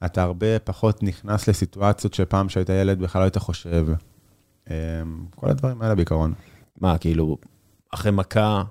ואתה 0.00 0.22
הרבה 0.22 0.58
פחות 0.58 1.02
נכנס 1.02 1.48
לסיטואציות 1.48 2.14
שפעם 2.14 2.48
שהיית 2.48 2.68
ילד 2.68 2.98
בכלל 2.98 3.20
לא 3.20 3.24
היית 3.24 3.36
חושב. 3.36 3.86
אמ, 4.70 4.74
כל 5.36 5.50
הדברים 5.50 5.82
האלה 5.82 5.94
בעיקרון. 5.94 6.32
מה, 6.80 6.98
כאילו, 6.98 7.36
אחרי 7.94 8.12
מכה, 8.12 8.62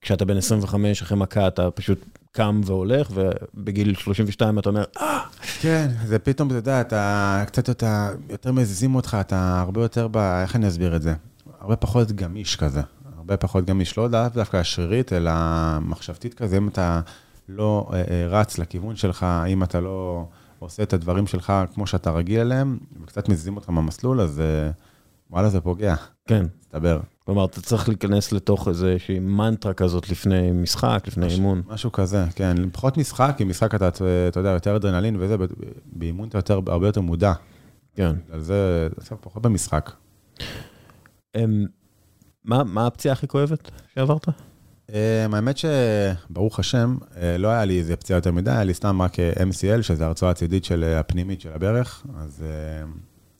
כשאתה 0.00 0.24
בן 0.24 0.36
25, 0.36 1.02
אחרי 1.02 1.18
מכה 1.18 1.48
אתה 1.48 1.70
פשוט 1.70 2.13
קם 2.34 2.60
והולך, 2.64 3.10
ובגיל 3.14 3.94
32 3.94 4.58
אתה 4.58 4.68
אומר, 4.68 4.84
אה, 5.00 5.20
כן, 5.60 5.90
זה 6.04 6.18
פתאום, 6.18 6.48
אתה 6.48 6.56
יודע, 6.56 6.80
אתה 6.80 7.42
קצת 7.46 7.68
יותר, 7.68 7.86
יותר 8.30 8.52
מזיזים 8.52 8.94
אותך, 8.94 9.16
אתה 9.20 9.60
הרבה 9.60 9.82
יותר 9.82 10.08
ב... 10.10 10.16
איך 10.16 10.56
אני 10.56 10.68
אסביר 10.68 10.96
את 10.96 11.02
זה? 11.02 11.14
הרבה 11.60 11.76
פחות 11.76 12.12
גמיש 12.12 12.56
כזה. 12.56 12.80
הרבה 13.16 13.36
פחות 13.36 13.64
גמיש, 13.64 13.98
לא 13.98 14.08
דווקא 14.08 14.62
שרירית, 14.62 15.12
אלא 15.12 15.32
מחשבתית 15.80 16.34
כזה, 16.34 16.56
אם 16.56 16.68
אתה 16.68 17.00
לא 17.48 17.90
אה, 17.92 18.02
אה, 18.10 18.26
רץ 18.28 18.58
לכיוון 18.58 18.96
שלך, 18.96 19.26
אם 19.48 19.62
אתה 19.62 19.80
לא 19.80 20.26
עושה 20.58 20.82
את 20.82 20.92
הדברים 20.92 21.26
שלך 21.26 21.52
כמו 21.74 21.86
שאתה 21.86 22.10
רגיל 22.10 22.40
אליהם, 22.40 22.78
וקצת 23.02 23.28
מזיזים 23.28 23.56
אותך 23.56 23.70
מהמסלול, 23.70 24.20
אז 24.20 24.40
אה, 24.40 24.70
וואלה, 25.30 25.48
זה 25.48 25.60
פוגע, 25.60 25.94
כן. 26.26 26.46
מסתבר. 26.60 27.00
כלומר, 27.24 27.44
אתה 27.44 27.60
צריך 27.60 27.88
להיכנס 27.88 28.32
לתוך 28.32 28.68
איזושהי 28.68 29.18
מנטרה 29.18 29.74
כזאת 29.74 30.10
לפני 30.10 30.52
משחק, 30.52 31.04
לפני 31.06 31.26
אימון. 31.26 31.62
משהו 31.66 31.92
כזה, 31.92 32.24
כן. 32.34 32.70
פחות 32.72 32.96
משחק, 32.96 33.34
כי 33.36 33.44
משחק 33.44 33.74
אתה, 33.74 33.88
אתה 34.28 34.40
יודע, 34.40 34.50
יותר 34.50 34.76
אדרנלין 34.76 35.16
וזה, 35.20 35.36
באימון 35.86 36.28
אתה 36.28 36.38
יותר, 36.38 36.60
הרבה 36.66 36.86
יותר 36.86 37.00
מודע. 37.00 37.32
כן. 37.94 38.16
על 38.30 38.40
זה, 38.40 38.88
זה 38.96 39.16
פחות 39.20 39.42
במשחק. 39.42 39.90
אמ, 41.36 41.66
מה 42.44 42.64
מה 42.64 42.86
הפציעה 42.86 43.12
הכי 43.12 43.28
כואבת 43.28 43.70
שעברת? 43.94 44.28
אה, 44.94 45.26
האמת 45.32 45.56
שברוך 45.58 46.58
השם, 46.58 46.96
אה, 47.16 47.38
לא 47.38 47.48
היה 47.48 47.64
לי 47.64 47.78
איזה 47.78 47.96
פציעה 47.96 48.18
יותר 48.18 48.32
מדי, 48.32 48.50
היה 48.50 48.64
לי 48.64 48.74
סתם 48.74 49.02
רק 49.02 49.20
אה, 49.20 49.32
MCL, 49.32 49.82
שזה 49.82 50.06
הרצועה 50.06 50.32
הצידית 50.32 50.64
של 50.64 50.84
אה, 50.84 51.00
הפנימית 51.00 51.40
של 51.40 51.52
הברך, 51.54 52.06
אז 52.16 52.44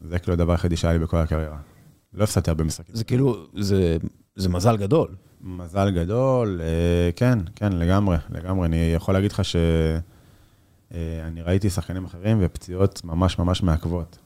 זה 0.01 0.19
כאילו 0.19 0.33
הדבר 0.33 0.53
היחידי 0.53 0.77
שהיה 0.77 0.93
לי 0.93 0.99
בכל 0.99 1.17
הקריירה. 1.17 1.74
לא 2.15 2.25
הפסדתי 2.25 2.51
הרבה 2.51 2.65
משחקים. 2.65 2.95
זה 2.95 3.05
כאילו, 3.05 3.47
זה 3.55 3.97
זה 4.37 4.49
מזל 4.49 4.77
גדול. 4.77 5.09
מזל 5.41 5.91
גדול, 5.91 6.61
אה, 6.63 7.13
כן, 7.17 7.39
כן, 7.57 7.73
לגמרי, 7.73 8.17
לגמרי. 8.31 8.67
אני 8.67 8.93
יכול 8.95 9.15
להגיד 9.15 9.33
לך 9.33 9.45
שאני 9.45 11.43
ראיתי 11.43 11.71
שחקנים 11.71 12.05
אחרים 12.05 12.39
ופציעות 12.41 13.01
ממש 13.05 13.39
ממש 13.39 13.63
מעכבות. 13.63 14.19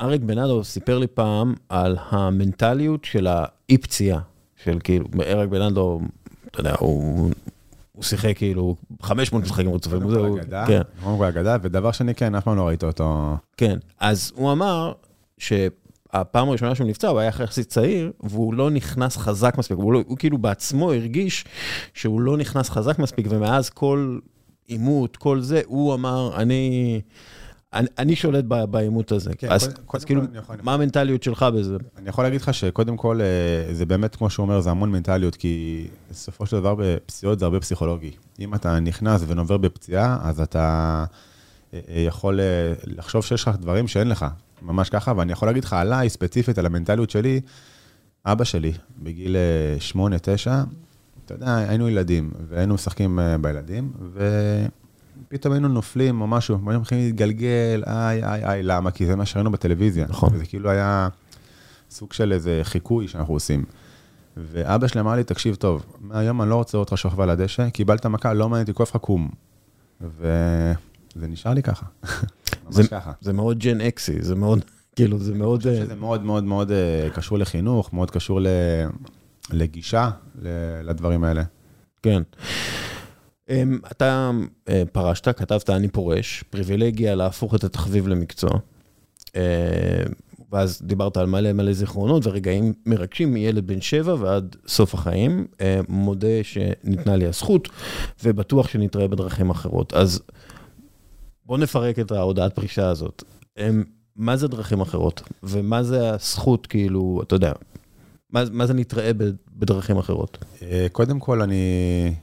אריק 0.00 0.22
בנאדו 0.22 0.64
סיפר 0.64 0.98
לי 0.98 1.06
פעם 1.06 1.54
על 1.68 1.96
המנטליות 2.08 3.04
של 3.04 3.26
האי 3.26 3.78
פציעה, 3.78 4.20
של 4.64 4.78
כאילו, 4.84 5.06
אריק 5.26 5.50
בנאדו, 5.50 6.00
אתה 6.46 6.60
יודע, 6.60 6.74
הוא 6.78 7.30
הוא 7.92 8.02
שיחק 8.02 8.38
כאילו 8.38 8.76
500 9.02 9.42
משחקים 9.42 9.74
רצופים. 9.74 10.02
קודם 10.02 10.32
כל 10.32 10.40
אגדה, 10.40 10.66
כן. 10.66 10.80
קודם 11.04 11.18
כל 11.18 11.24
אגדה, 11.24 11.56
ודבר 11.62 11.92
שני, 11.92 12.14
כן, 12.14 12.34
אף 12.34 12.44
פעם 12.44 12.56
לא 12.56 12.66
ראית 12.66 12.84
אותו. 12.84 13.36
כן, 13.56 13.78
אז 14.00 14.32
הוא 14.34 14.52
אמר 14.52 14.92
שהפעם 16.16 16.48
הראשונה 16.48 16.74
שהוא 16.74 16.86
נפצע, 16.88 17.08
הוא 17.08 17.18
היה 17.18 17.28
יחסית 17.28 17.68
צעיר, 17.68 18.12
והוא 18.22 18.54
לא 18.54 18.70
נכנס 18.70 19.16
חזק 19.16 19.58
מספיק, 19.58 19.76
הוא, 19.76 19.92
לא, 19.92 20.02
הוא 20.06 20.16
כאילו 20.18 20.38
בעצמו 20.38 20.92
הרגיש 20.92 21.44
שהוא 21.94 22.20
לא 22.20 22.36
נכנס 22.36 22.70
חזק 22.70 22.98
מספיק, 22.98 23.26
ומאז 23.30 23.70
כל 23.70 24.18
עימות, 24.66 25.16
כל 25.16 25.40
זה, 25.40 25.60
הוא 25.66 25.94
אמר, 25.94 26.30
אני... 26.36 27.00
אני, 27.74 27.86
אני 27.98 28.16
שולט 28.16 28.44
בעימות 28.44 29.12
הזה. 29.12 29.30
כן, 29.38 29.48
אז, 29.50 29.62
קודם- 29.64 29.76
אז 29.78 29.84
קודם 29.86 30.04
כאילו, 30.04 30.20
כל 30.20 30.38
יכול- 30.38 30.56
מה 30.62 30.74
המנטליות 30.74 31.22
שלך 31.22 31.42
בזה? 31.42 31.76
אני 31.98 32.08
יכול 32.08 32.24
להגיד 32.24 32.40
לך 32.40 32.54
שקודם 32.54 32.96
כל, 32.96 33.20
אה, 33.20 33.74
זה 33.74 33.86
באמת, 33.86 34.16
כמו 34.16 34.30
שהוא 34.30 34.44
אומר, 34.44 34.60
זה 34.60 34.70
המון 34.70 34.90
מנטליות, 34.90 35.36
כי 35.36 35.86
בסופו 36.10 36.46
של 36.46 36.56
דבר 36.56 36.74
בפציעות 36.78 37.38
זה 37.38 37.44
הרבה 37.44 37.60
פסיכולוגי. 37.60 38.10
אם 38.40 38.54
אתה 38.54 38.80
נכנס 38.80 39.24
ונובר 39.26 39.56
בפציעה, 39.56 40.18
אז 40.22 40.40
אתה 40.40 41.04
אה, 41.74 41.80
אה, 41.88 42.00
יכול 42.00 42.40
אה, 42.40 42.44
לחשוב 42.86 43.24
שיש 43.24 43.42
לך 43.42 43.56
דברים 43.60 43.88
שאין 43.88 44.08
לך, 44.08 44.26
ממש 44.62 44.90
ככה, 44.90 45.12
ואני 45.16 45.32
יכול 45.32 45.48
להגיד 45.48 45.64
לך 45.64 45.72
עליי, 45.72 46.08
ספציפית, 46.08 46.58
על 46.58 46.66
המנטליות 46.66 47.10
שלי, 47.10 47.40
אבא 48.26 48.44
שלי, 48.44 48.72
בגיל 48.98 49.36
8-9, 49.92 49.96
אתה 51.24 51.34
יודע, 51.34 51.56
היינו 51.56 51.88
ילדים, 51.88 52.30
והיינו 52.48 52.74
משחקים 52.74 53.18
אה, 53.18 53.38
בילדים, 53.38 53.92
ופתאום 55.28 55.52
היינו 55.52 55.68
נופלים 55.68 56.20
או 56.20 56.26
משהו, 56.26 56.60
והיינו 56.64 56.80
מתחילים 56.80 57.06
להתגלגל, 57.06 57.82
איי, 57.86 58.24
איי, 58.24 58.44
איי, 58.44 58.62
למה? 58.62 58.90
כי 58.90 59.06
זה 59.06 59.16
מה 59.16 59.26
שראינו 59.26 59.50
בטלוויזיה. 59.50 60.06
נכון. 60.08 60.30
וזה 60.32 60.44
כאילו 60.46 60.70
היה 60.70 61.08
סוג 61.90 62.12
של 62.12 62.32
איזה 62.32 62.60
חיקוי 62.62 63.08
שאנחנו 63.08 63.34
עושים. 63.34 63.64
ואבא 64.36 64.86
שלי 64.86 65.00
אמר 65.00 65.14
לי, 65.14 65.24
תקשיב 65.24 65.54
טוב, 65.54 65.84
מהיום 66.00 66.42
אני 66.42 66.50
לא 66.50 66.54
רוצה 66.54 66.78
אותך 66.78 66.98
שוכב 66.98 67.20
על 67.20 67.30
הדשא, 67.30 67.70
קיבלת 67.70 68.06
מכה, 68.06 68.32
לא 68.32 68.48
מעניין 68.48 68.62
אותי, 68.62 68.74
כואב 68.74 68.88
לך 68.90 68.96
קום. 68.96 69.30
וזה 70.00 70.74
נשאר 71.16 71.54
לי 71.54 71.62
ככה. 71.62 71.86
זה, 72.68 72.82
ממש 72.82 72.90
ככה. 72.90 73.12
זה 73.20 73.32
מאוד 73.32 73.58
ג'ן 73.58 73.80
אקסי, 73.80 74.22
זה 74.22 74.34
מאוד, 74.34 74.64
כאילו, 74.96 75.18
זה 75.18 75.34
מאוד... 75.34 75.66
אה, 75.66 75.86
זה 75.86 75.94
מאוד 75.94 76.22
מאוד 76.22 76.44
מאוד 76.44 76.70
אה, 76.70 77.08
קשור 77.14 77.38
לחינוך, 77.38 77.92
מאוד 77.92 78.10
קשור 78.10 78.40
ל... 78.40 78.46
לגישה 79.52 80.10
ל- 80.42 80.80
לדברים 80.88 81.24
האלה. 81.24 81.42
כן. 82.02 82.22
אמ, 83.48 83.78
אתה 83.90 84.30
אה, 84.68 84.82
פרשת, 84.92 85.28
כתבת 85.38 85.70
אני 85.70 85.88
פורש, 85.88 86.44
פריבילגיה 86.50 87.14
להפוך 87.14 87.54
את 87.54 87.64
התחביב 87.64 88.08
למקצוע. 88.08 88.50
אה, 89.36 90.02
ואז 90.52 90.82
דיברת 90.82 91.16
על 91.16 91.26
מלא 91.26 91.52
מלא 91.52 91.72
זיכרונות 91.72 92.26
ורגעים 92.26 92.72
מרגשים 92.86 93.34
מילד 93.34 93.66
בן 93.66 93.80
שבע 93.80 94.14
ועד 94.18 94.56
סוף 94.66 94.94
החיים. 94.94 95.46
אה, 95.60 95.80
מודה 95.88 96.42
שניתנה 96.42 97.16
לי 97.16 97.26
הזכות, 97.26 97.68
ובטוח 98.24 98.68
שנתראה 98.68 99.08
בדרכים 99.08 99.50
אחרות. 99.50 99.92
אז 99.92 100.22
בוא 101.46 101.58
נפרק 101.58 101.98
את 101.98 102.10
ההודעת 102.12 102.54
פרישה 102.54 102.88
הזאת. 102.88 103.22
אמ, 103.58 103.84
מה 104.16 104.36
זה 104.36 104.48
דרכים 104.48 104.80
אחרות? 104.80 105.22
ומה 105.42 105.82
זה 105.82 106.10
הזכות, 106.10 106.66
כאילו, 106.66 107.20
אתה 107.22 107.34
יודע, 107.34 107.52
מה, 108.30 108.42
מה 108.52 108.66
זה 108.66 108.74
נתראה 108.74 109.10
בדרכים 109.56 109.98
אחרות? 109.98 110.44
אה, 110.62 110.86
קודם 110.92 111.18
כל, 111.20 111.42
אני 111.42 112.14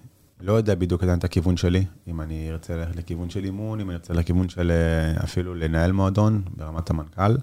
לא 0.42 0.54
יודע 0.54 0.76
בדיוק 0.76 1.04
עדיין 1.04 1.20
את 1.20 1.24
הכיוון 1.24 1.58
שלי, 1.58 1.86
אם 2.08 2.22
אני 2.22 2.52
ארצה 2.52 2.76
ללכת 2.76 2.96
לכיוון 2.96 3.30
של 3.30 3.44
אימון, 3.44 3.80
אם 3.80 3.90
אני 3.90 3.96
ארצה 3.96 4.14
לכיוון 4.14 4.50
של 4.50 4.72
אה, 4.72 5.24
אפילו 5.24 5.56
לנהל 5.56 5.92
מועדון 5.92 6.42
ברמת 6.58 6.90
המנכ"ל. 6.90 7.36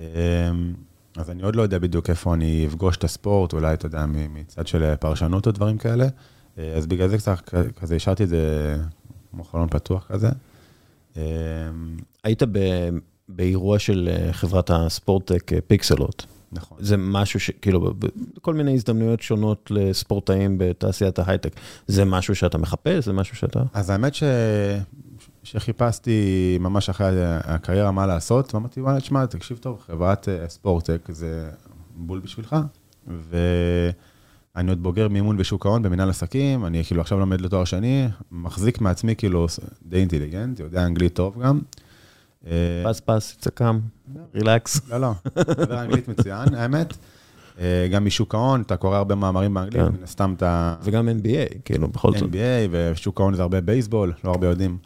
אה, 0.00 0.06
אז 1.16 1.30
אני 1.30 1.42
עוד 1.42 1.56
לא 1.56 1.62
יודע 1.62 1.78
בדיוק 1.78 2.10
איפה 2.10 2.34
אני 2.34 2.66
אפגוש 2.68 2.96
את 2.96 3.04
הספורט, 3.04 3.52
אולי, 3.52 3.74
אתה 3.74 3.86
יודע, 3.86 4.04
מצד 4.06 4.66
של 4.66 4.94
פרשנות 5.00 5.46
או 5.46 5.52
דברים 5.52 5.78
כאלה. 5.78 6.06
אה, 6.58 6.72
אז 6.76 6.86
בגלל 6.86 7.08
זה 7.08 7.18
קצת 7.18 7.54
כזה 7.80 7.96
השארתי 7.96 8.24
את 8.24 8.28
זה 8.28 8.76
כמו 9.30 9.44
חלון 9.44 9.68
פתוח 9.68 10.06
כזה. 10.08 10.28
אה, 11.16 11.22
היית 12.24 12.42
ב, 12.42 12.58
באירוע 13.28 13.78
של 13.78 14.08
אה, 14.12 14.32
חברת 14.32 14.70
הספורטק 14.70 15.52
אה, 15.52 15.58
פיקסלות. 15.60 16.26
נכון. 16.52 16.78
זה 16.80 16.96
משהו 16.96 17.40
שכאילו, 17.40 17.92
כל 18.40 18.54
מיני 18.54 18.74
הזדמנויות 18.74 19.20
שונות 19.20 19.70
לספורטאים 19.70 20.58
בתעשיית 20.58 21.18
ההייטק. 21.18 21.52
זה 21.86 22.04
משהו 22.04 22.34
שאתה 22.34 22.58
מחפש? 22.58 23.04
זה 23.04 23.12
משהו 23.12 23.36
שאתה... 23.36 23.62
אז 23.74 23.90
האמת 23.90 24.14
ש... 24.14 24.22
שחיפשתי 25.42 26.58
ממש 26.60 26.88
אחרי 26.88 27.24
הקריירה 27.26 27.90
מה 27.90 28.06
לעשות, 28.06 28.54
ואמרתי, 28.54 28.80
וואלה, 28.80 29.00
תשמע, 29.00 29.26
תקשיב 29.26 29.58
טוב, 29.58 29.82
חברת 29.86 30.28
אה, 30.28 30.48
ספורטק 30.48 31.08
זה 31.08 31.50
בול 31.96 32.20
בשבילך, 32.20 32.56
ואני 34.56 34.70
עוד 34.70 34.82
בוגר 34.82 35.08
מימון 35.08 35.36
בשוק 35.36 35.66
ההון 35.66 35.82
במנהל 35.82 36.10
עסקים, 36.10 36.66
אני 36.66 36.84
כאילו 36.84 37.00
עכשיו 37.00 37.18
לומד 37.18 37.40
לתואר 37.40 37.64
שני, 37.64 38.08
מחזיק 38.32 38.80
מעצמי 38.80 39.16
כאילו 39.16 39.46
די 39.82 39.96
אינטליגנט, 39.96 40.60
יודע 40.60 40.86
אנגלית 40.86 41.14
טוב 41.14 41.42
גם. 41.42 41.60
אה, 42.46 42.82
פס 42.84 43.00
פס, 43.00 43.36
צקם, 43.40 43.80
רילקס. 44.34 44.80
לא, 44.88 45.00
לא, 45.00 45.12
מדבר 45.36 45.82
אנגלית 45.82 46.08
מצוין, 46.08 46.54
האמת. 46.54 46.96
אה, 47.58 47.88
גם 47.92 48.04
משוק 48.04 48.34
ההון, 48.34 48.60
אתה 48.62 48.76
קורא 48.76 48.96
הרבה 48.96 49.14
מאמרים 49.14 49.54
באנגלית, 49.54 49.82
כן. 49.82 49.92
מן 49.92 50.02
הסתם 50.02 50.34
אתה... 50.36 50.74
וגם 50.82 51.08
NBA, 51.08 51.58
כאילו, 51.64 51.88
בכל 51.88 52.12
זאת. 52.12 52.22
NBA 52.22 52.68
ושוק 52.70 53.20
ההון 53.20 53.34
זה 53.34 53.42
הרבה 53.42 53.60
בייסבול, 53.60 54.12
לא 54.24 54.30
הרבה 54.30 54.46
יודעים. 54.46 54.78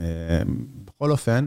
אה, 0.00 0.06
בכל 0.84 1.10
אופן, 1.10 1.46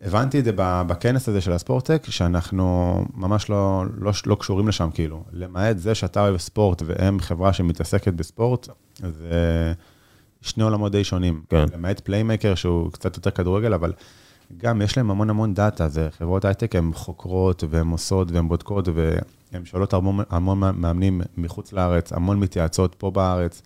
הבנתי 0.00 0.38
את 0.38 0.44
זה 0.44 0.52
בכנס 0.56 1.28
הזה 1.28 1.40
של 1.40 1.52
ה 1.52 1.57
SportTech, 1.57 2.02
שאנחנו 2.08 2.96
ממש 3.14 3.50
לא, 3.50 3.84
לא, 3.98 4.12
לא 4.26 4.34
קשורים 4.34 4.68
לשם, 4.68 4.88
כאילו. 4.94 5.24
למעט 5.32 5.78
זה 5.78 5.94
שאתה 5.94 6.20
אוהב 6.20 6.36
ספורט 6.36 6.82
והם 6.86 7.20
חברה 7.20 7.52
שמתעסקת 7.52 8.14
בספורט, 8.14 8.68
זה 8.98 9.72
שני 10.40 10.64
עולמות 10.64 10.92
די 10.92 11.04
שונים. 11.04 11.42
כן. 11.48 11.64
למעט 11.72 12.00
Playermaker 12.00 12.54
שהוא 12.54 12.92
קצת 12.92 13.16
יותר 13.16 13.30
כדורגל, 13.30 13.74
אבל 13.74 13.92
גם 14.56 14.82
יש 14.82 14.96
להם 14.96 15.10
המון 15.10 15.30
המון 15.30 15.54
דאטה, 15.54 15.88
זה 15.88 16.08
חברות 16.18 16.44
הייטק, 16.44 16.76
הן 16.76 16.90
חוקרות 16.94 17.64
והן 17.70 17.88
עושות 17.88 18.30
והן 18.30 18.48
בודקות 18.48 18.88
והן 18.88 19.64
שואלות 19.64 19.94
המון, 19.94 20.20
המון 20.30 20.58
מאמנים 20.58 21.20
מחוץ 21.36 21.72
לארץ, 21.72 22.12
המון 22.12 22.40
מתייעצות 22.40 22.94
פה 22.94 23.10
בארץ. 23.10 23.62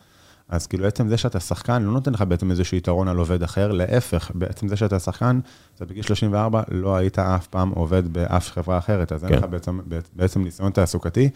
אז 0.51 0.67
כאילו 0.67 0.87
עצם 0.87 1.09
זה 1.09 1.17
שאתה 1.17 1.41
שחקן 1.41 1.83
לא 1.83 1.93
נותן 1.93 2.13
לך 2.13 2.23
בעצם 2.29 2.51
איזשהו 2.51 2.77
יתרון 2.77 3.09
על 3.09 3.17
עובד 3.17 3.43
אחר, 3.43 3.73
להפך, 3.73 4.31
בעצם 4.35 4.69
זה 4.69 4.77
שאתה 4.77 4.99
שחקן, 4.99 5.41
אתה 5.75 5.85
בגיל 5.85 6.03
34 6.03 6.63
לא 6.71 6.97
היית 6.97 7.19
אף 7.19 7.47
פעם 7.47 7.71
עובד 7.71 8.13
באף 8.13 8.51
חברה 8.51 8.79
אחרת, 8.79 9.13
אז 9.13 9.21
כן. 9.25 9.29
אין 9.29 9.39
לך 9.39 9.45
בעצם, 9.45 9.81
בעצם 10.17 10.43
ניסיון 10.45 10.73
תעסוקתי. 10.73 11.31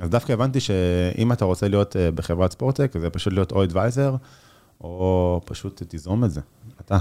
אז 0.00 0.10
דווקא 0.10 0.32
הבנתי 0.32 0.60
שאם 0.60 1.32
אתה 1.32 1.44
רוצה 1.44 1.68
להיות 1.68 1.96
אה, 1.96 2.10
בחברת 2.10 2.52
ספורטק, 2.52 2.92
זה 3.00 3.10
פשוט 3.10 3.32
להיות 3.32 3.52
או 3.52 3.64
אדוויזר, 3.64 4.16
או 4.80 5.40
פשוט 5.44 5.82
תיזום 5.82 6.24
את 6.24 6.30
זה, 6.30 6.40
אתה. 6.80 6.98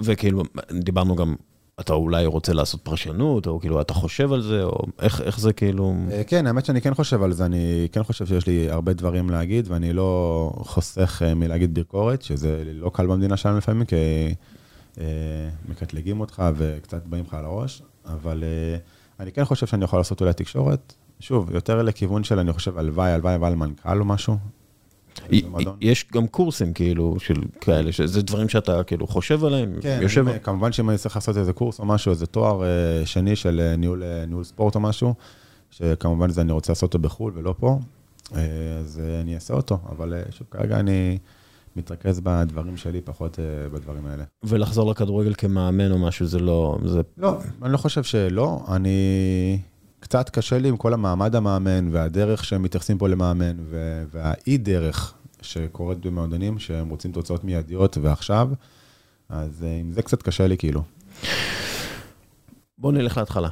וכאילו, 0.00 0.42
דיברנו 0.72 1.16
גם, 1.16 1.34
אתה 1.80 1.92
אולי 1.92 2.26
רוצה 2.26 2.52
לעשות 2.52 2.80
פרשנות, 2.82 3.46
או 3.46 3.60
כאילו, 3.60 3.80
אתה 3.80 3.94
חושב 3.94 4.32
על 4.32 4.42
זה, 4.42 4.64
או 4.64 4.82
איך, 4.98 5.20
איך 5.20 5.40
זה 5.40 5.52
כאילו... 5.52 5.94
אה, 6.10 6.24
כן, 6.24 6.46
האמת 6.46 6.64
שאני 6.64 6.80
כן 6.80 6.94
חושב 6.94 7.22
על 7.22 7.32
זה, 7.32 7.44
אני 7.44 7.88
כן 7.92 8.02
חושב 8.02 8.26
שיש 8.26 8.46
לי 8.46 8.70
הרבה 8.70 8.92
דברים 8.92 9.30
להגיד, 9.30 9.70
ואני 9.70 9.92
לא 9.92 10.52
חוסך 10.56 11.22
אה, 11.24 11.34
מלהגיד 11.34 11.74
ביקורת, 11.74 12.22
שזה 12.22 12.62
לא 12.74 12.90
קל 12.94 13.06
במדינה 13.06 13.36
שלנו 13.36 13.58
לפעמים, 13.58 13.84
כי 13.84 13.96
אה, 15.00 15.04
מקטלגים 15.68 16.20
אותך 16.20 16.42
וקצת 16.56 17.06
באים 17.06 17.24
לך 17.28 17.34
על 17.34 17.44
הראש, 17.44 17.82
אבל 18.06 18.44
אני 19.20 19.32
כן 19.32 19.44
חושב 19.44 19.66
שאני 19.66 19.84
יכול 19.84 19.98
לעשות 19.98 20.20
אולי 20.20 20.32
תקשורת. 20.32 20.94
שוב, 21.20 21.50
יותר 21.54 21.82
לכיוון 21.82 22.24
של, 22.24 22.38
אני 22.38 22.52
חושב, 22.52 22.78
הלוואי, 22.78 23.10
הלוואי, 23.12 23.34
אבל 23.34 23.54
מנכ"ל 23.54 24.00
או 24.00 24.04
משהו, 24.04 24.36
יש 25.80 26.06
גם 26.12 26.26
קורסים 26.26 26.72
כאילו 26.72 27.16
של 27.20 27.34
כאלה, 27.60 27.92
שזה 27.92 28.22
דברים 28.22 28.48
שאתה 28.48 28.84
כאילו 28.84 29.06
חושב 29.06 29.44
עליהם, 29.44 29.74
כן, 29.80 29.98
יושב... 30.02 30.28
אני, 30.28 30.40
כמובן 30.40 30.72
שאם 30.72 30.90
אני 30.90 30.98
צריך 30.98 31.16
לעשות 31.16 31.36
איזה 31.36 31.52
קורס 31.52 31.78
או 31.78 31.84
משהו, 31.84 32.10
איזה 32.10 32.26
תואר 32.26 32.64
אה, 32.64 33.06
שני 33.06 33.36
של 33.36 33.60
אה, 33.60 33.76
ניהול, 33.76 34.02
אה, 34.02 34.24
ניהול 34.26 34.44
ספורט 34.44 34.74
או 34.74 34.80
משהו, 34.80 35.14
שכמובן 35.70 36.30
זה 36.30 36.40
אני 36.40 36.52
רוצה 36.52 36.72
לעשות 36.72 36.82
אותו 36.82 36.98
בחו"ל 36.98 37.32
ולא 37.34 37.54
פה, 37.58 37.78
אז 38.80 39.00
אני 39.20 39.34
אעשה 39.34 39.54
אותו, 39.54 39.78
אבל 39.88 40.14
שוב, 40.30 40.46
כרגע 40.50 40.80
אני 40.80 41.18
מתרכז 41.76 42.20
בדברים 42.20 42.76
שלי, 42.76 43.00
פחות 43.00 43.38
בדברים 43.72 44.06
האלה. 44.06 44.24
ולחזור 44.42 44.90
לכדורגל 44.90 45.34
כמאמן 45.38 45.92
או 45.92 45.98
משהו, 45.98 46.26
זה 46.26 46.38
לא... 46.38 46.78
זה... 46.84 47.00
לא, 47.16 47.38
אני 47.62 47.72
לא 47.72 47.76
חושב 47.76 48.02
שלא, 48.02 48.60
אני... 48.68 48.88
קצת 50.00 50.30
קשה 50.30 50.58
לי 50.58 50.68
עם 50.68 50.76
כל 50.76 50.94
המעמד 50.94 51.34
המאמן 51.34 51.88
והדרך 51.92 52.44
שהם 52.44 52.62
מתייחסים 52.62 52.98
פה 52.98 53.08
למאמן 53.08 53.56
והאי-דרך 54.10 55.14
שקורית 55.42 55.98
במועדונים, 55.98 56.58
שהם 56.58 56.88
רוצים 56.88 57.12
תוצאות 57.12 57.44
מיידיות 57.44 57.98
ועכשיו, 58.02 58.48
אז 59.28 59.64
אה, 59.64 59.76
עם 59.80 59.92
זה 59.92 60.02
קצת 60.02 60.22
קשה 60.22 60.46
לי 60.46 60.56
כאילו. 60.56 60.82
בוא 62.78 62.92
נלך 62.92 63.16
להתחלה. 63.16 63.48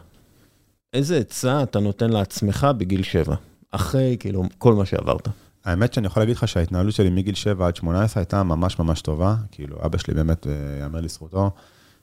איזה 0.92 1.18
עצה 1.18 1.62
אתה 1.62 1.80
נותן 1.80 2.10
לעצמך 2.10 2.66
בגיל 2.78 3.02
7, 3.02 3.34
אחרי 3.70 4.16
כאילו 4.20 4.42
כל 4.58 4.74
מה 4.74 4.86
שעברת? 4.86 5.28
האמת 5.64 5.94
שאני 5.94 6.06
יכול 6.06 6.22
להגיד 6.22 6.36
לך 6.36 6.48
שההתנהלות 6.48 6.94
שלי 6.94 7.10
מגיל 7.10 7.34
7 7.34 7.66
עד 7.66 7.76
18 7.76 8.20
הייתה 8.20 8.42
ממש 8.42 8.78
ממש 8.78 9.00
טובה, 9.02 9.36
כאילו 9.50 9.76
אבא 9.84 9.98
שלי 9.98 10.14
באמת, 10.14 10.46
אה, 10.46 10.52
יאמר 10.80 11.00
לזכותו, 11.00 11.50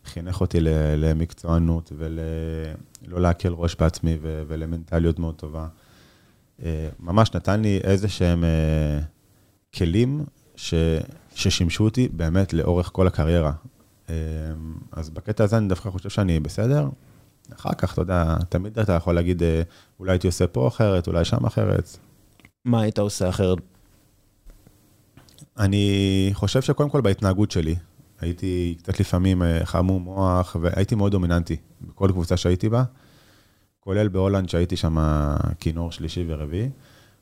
חינך 0.06 0.42
אותי 0.42 0.58
למקצוענות 0.98 1.92
ולא 1.98 3.22
להקל 3.22 3.54
ראש 3.54 3.76
בעצמי 3.76 4.18
ולמנטליות 4.22 5.20
מאוד 5.20 5.36
טובה. 5.36 5.68
אה, 6.64 6.90
ממש 7.00 7.34
נתן 7.34 7.62
לי 7.62 7.80
איזה 7.84 8.10
שהם 8.10 8.44
אה, 8.44 9.00
כלים 9.76 10.26
ש, 10.56 10.74
ששימשו 11.36 11.84
אותי 11.84 12.08
באמת 12.08 12.54
לאורך 12.54 12.90
כל 12.94 13.08
הקריירה. 13.08 13.52
אה, 14.10 14.16
אז 14.92 15.10
בקטע 15.10 15.44
הזה 15.44 15.58
אני 15.58 15.68
דווקא 15.68 15.90
חושב 15.90 16.10
שאני 16.10 16.40
בסדר. 16.40 16.90
אחר 17.56 17.74
כך, 17.74 17.94
אתה 17.94 18.02
יודע, 18.02 18.38
תמיד 18.50 18.80
אתה 18.80 18.94
יכול 18.94 19.16
להגיד, 19.16 19.42
אולי 20.00 20.12
הייתי 20.12 20.28
עושה 20.28 20.48
פה 20.48 20.68
אחרת, 20.68 21.08
אולי 21.08 21.26
שם 21.26 21.46
אחרת. 21.46 21.98
מה 22.66 22.82
היית 22.82 23.00
עושה 23.00 23.30
אחרת? 23.30 23.58
אני 25.60 26.30
חושב 26.34 26.62
שקודם 26.62 26.90
כל 26.90 27.02
בהתנהגות 27.02 27.52
שלי. 27.52 27.76
הייתי 28.24 28.76
קצת 28.78 29.00
לפעמים 29.00 29.44
אה, 29.44 29.66
חמום 29.66 30.04
מוח, 30.04 30.56
והייתי 30.62 30.96
מאוד 30.96 31.12
דומיננטי 31.12 31.58
בכל 31.82 32.10
קבוצה 32.12 32.38
שהייתי 32.38 32.70
בה, 32.70 32.84
כולל 33.80 34.08
בהולנד 34.08 34.50
שהייתי 34.50 34.76
שם 34.76 34.98
כינור 35.60 35.92
שלישי 35.92 36.26
ורביעי. 36.28 36.70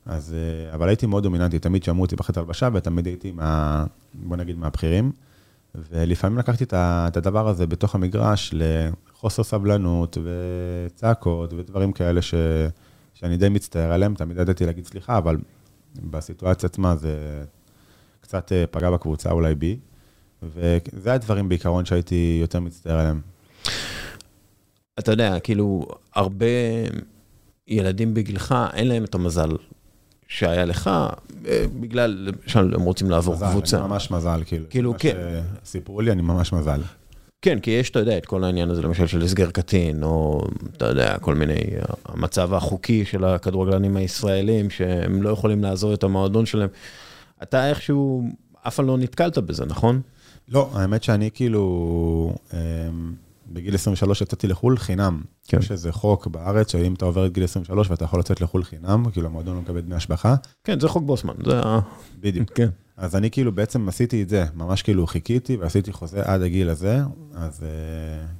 אז, 0.05 0.33
אה, 0.33 0.75
אבל 0.75 0.87
הייתי 0.87 1.05
מאוד 1.05 1.23
דומיננטי, 1.23 1.59
תמיד 1.59 1.83
שמעו 1.83 2.01
אותי 2.01 2.15
בחטא 2.15 2.39
הלבשה, 2.39 2.69
ותמיד 2.73 3.05
הייתי, 3.05 3.31
מה, 3.31 3.85
בוא 4.13 4.37
נגיד, 4.37 4.57
מהבכירים. 4.57 5.11
ולפעמים 5.75 6.37
לקחתי 6.37 6.63
את 6.73 7.17
הדבר 7.17 7.47
הזה 7.47 7.67
בתוך 7.67 7.95
המגרש 7.95 8.53
לחוסר 8.53 9.43
סבלנות 9.43 10.17
וצעקות 10.23 11.53
ודברים 11.53 11.91
כאלה 11.91 12.21
ש, 12.21 12.33
שאני 13.13 13.37
די 13.37 13.49
מצטער 13.49 13.91
עליהם, 13.91 14.15
תמיד 14.15 14.37
ידעתי 14.37 14.65
להגיד 14.65 14.85
סליחה, 14.85 15.17
אבל 15.17 15.37
בסיטואציה 15.95 16.67
עצמה 16.67 16.95
זה 16.95 17.43
קצת 18.21 18.51
אה, 18.51 18.67
פגע 18.71 18.91
בקבוצה, 18.91 19.31
אולי 19.31 19.55
בי. 19.55 19.79
וזה 20.43 21.13
הדברים 21.13 21.49
בעיקרון 21.49 21.85
שהייתי 21.85 22.37
יותר 22.41 22.59
מצטער 22.59 22.99
עליהם. 22.99 23.21
אתה 24.99 25.11
יודע, 25.11 25.39
כאילו, 25.39 25.87
הרבה 26.15 26.45
ילדים 27.67 28.13
בגילך, 28.13 28.55
אין 28.73 28.87
להם 28.87 29.03
את 29.03 29.15
המזל 29.15 29.49
שהיה 30.27 30.65
לך, 30.65 30.89
אה, 31.47 31.65
בגלל, 31.79 32.31
למשל, 32.43 32.75
הם 32.75 32.81
רוצים 32.81 33.09
לעבור 33.09 33.35
מזל, 33.35 33.49
קבוצה. 33.51 33.77
אני 33.77 33.87
ממש 33.87 34.11
מזל, 34.11 34.41
כאילו. 34.45 34.65
כאילו, 34.69 34.93
כן. 34.97 35.17
סיפרו 35.65 36.01
לי, 36.01 36.11
אני 36.11 36.21
ממש 36.21 36.53
מזל. 36.53 36.81
כן, 37.41 37.59
כי 37.59 37.71
יש, 37.71 37.89
אתה 37.89 37.99
יודע, 37.99 38.17
את 38.17 38.25
כל 38.25 38.43
העניין 38.43 38.69
הזה, 38.69 38.81
למשל, 38.81 39.07
של 39.07 39.21
הסגר 39.21 39.51
קטין, 39.51 40.03
או, 40.03 40.41
אתה 40.77 40.85
יודע, 40.85 41.17
כל 41.17 41.35
מיני, 41.35 41.59
המצב 42.05 42.53
החוקי 42.53 43.05
של 43.05 43.23
הכדורגלנים 43.25 43.97
הישראלים, 43.97 44.69
שהם 44.69 45.23
לא 45.23 45.29
יכולים 45.29 45.63
לעזור 45.63 45.93
את 45.93 46.03
המועדון 46.03 46.45
שלהם. 46.45 46.69
אתה 47.43 47.69
איכשהו, 47.69 48.23
אף 48.67 48.75
פעם 48.75 48.87
לא 48.87 48.97
נתקלת 48.97 49.37
בזה, 49.37 49.65
נכון? 49.65 50.01
לא, 50.51 50.69
האמת 50.73 51.03
שאני 51.03 51.29
כאילו, 51.33 52.35
אמ, 52.53 53.13
בגיל 53.51 53.75
23 53.75 54.21
יצאתי 54.21 54.47
לחו"ל 54.47 54.77
חינם. 54.77 55.21
כן. 55.47 55.57
יש 55.59 55.71
איזה 55.71 55.91
חוק 55.91 56.27
בארץ, 56.27 56.71
שאם 56.71 56.93
אתה 56.93 57.05
עובר 57.05 57.25
את 57.25 57.33
גיל 57.33 57.43
23 57.43 57.89
ואתה 57.89 58.05
יכול 58.05 58.19
לצאת 58.19 58.41
לחו"ל 58.41 58.63
חינם, 58.63 59.03
כאילו 59.11 59.27
המועדון 59.27 59.55
לא 59.55 59.61
מקבל 59.61 59.81
דמי 59.81 59.95
השבחה. 59.95 60.35
כן, 60.63 60.79
זה 60.79 60.87
חוק 60.87 61.03
בוסמן, 61.03 61.33
זה 61.45 61.59
ה... 61.59 61.79
בדיוק. 62.19 62.49
כן. 62.55 62.69
אז 62.97 63.15
אני 63.15 63.31
כאילו 63.31 63.51
בעצם 63.51 63.89
עשיתי 63.89 64.23
את 64.23 64.29
זה, 64.29 64.45
ממש 64.55 64.81
כאילו 64.81 65.07
חיכיתי 65.07 65.55
ועשיתי 65.55 65.91
חוזה 65.91 66.21
עד 66.23 66.41
הגיל 66.41 66.69
הזה, 66.69 66.99
אז 67.35 67.59
uh, 67.59 67.63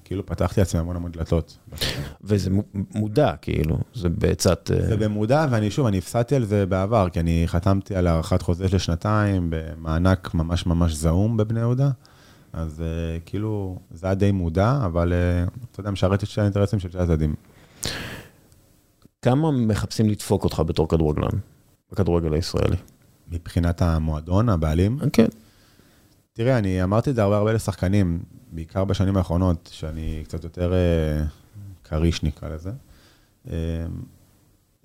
כאילו 0.04 0.26
פתחתי 0.26 0.62
לעצמי 0.62 0.80
המון 0.80 0.96
המון 0.96 1.12
דלתות. 1.12 1.58
וזה 2.24 2.50
מודע, 2.96 3.34
כאילו, 3.42 3.78
זה 3.94 4.10
בעצת... 4.10 4.72
Uh... 4.74 4.86
זה 4.86 4.98
במודע, 4.98 5.46
ואני 5.50 5.72
שוב, 5.72 5.88
אני 5.88 5.98
הפסדתי 5.98 6.36
על 6.36 6.46
זה 6.46 6.66
בעבר, 6.66 7.10
כי 7.10 7.20
אני 7.20 7.44
חתמתי 7.46 7.96
על 7.96 8.08
הארכת 8.08 8.42
חוזה 8.42 8.70
של 8.70 8.78
שנתיים 8.78 9.48
במענק 9.50 10.34
ממש 10.34 10.66
ממש 10.66 10.94
זעום 10.94 11.38
בבני 11.38 11.60
יהודה. 11.60 11.90
אז 12.54 12.80
uh, 12.80 13.22
כאילו, 13.26 13.80
זה 13.92 14.08
היה 14.08 14.16
די 14.16 14.32
מודע, 14.32 14.80
אבל 14.86 15.14
uh, 15.14 15.50
אתה 15.72 15.80
יודע, 15.80 15.92
משרת 15.92 16.24
את 16.24 16.28
שני 16.28 16.42
האינטרסים 16.42 16.80
של 16.80 16.92
שני 16.92 17.02
הצדדים. 17.02 17.36
כמה 19.22 19.52
מחפשים 19.52 20.10
לדפוק 20.10 20.44
אותך 20.44 20.62
בתור 20.66 20.88
כדורגלן, 20.88 21.40
בכדורגל 21.92 22.34
הישראלי? 22.34 22.78
מבחינת 23.32 23.82
המועדון, 23.82 24.50
הבעלים? 24.50 25.00
כן. 25.14 25.28
תראה, 26.34 26.58
אני 26.58 26.84
אמרתי 26.84 27.10
את 27.10 27.16
זה 27.16 27.24
הרבה 27.24 27.38
הרבה 27.38 27.54
לשחקנים, 27.54 28.20
בעיקר 28.52 28.84
בשנים 28.84 29.18
האחרונות, 29.18 29.70
שאני 29.74 30.22
קצת 30.24 30.44
יותר 30.44 30.74
אה, 30.74 31.24
כריש 31.84 32.24
נקרא 32.24 32.50
לזה. 32.50 32.72
אה, 33.50 33.56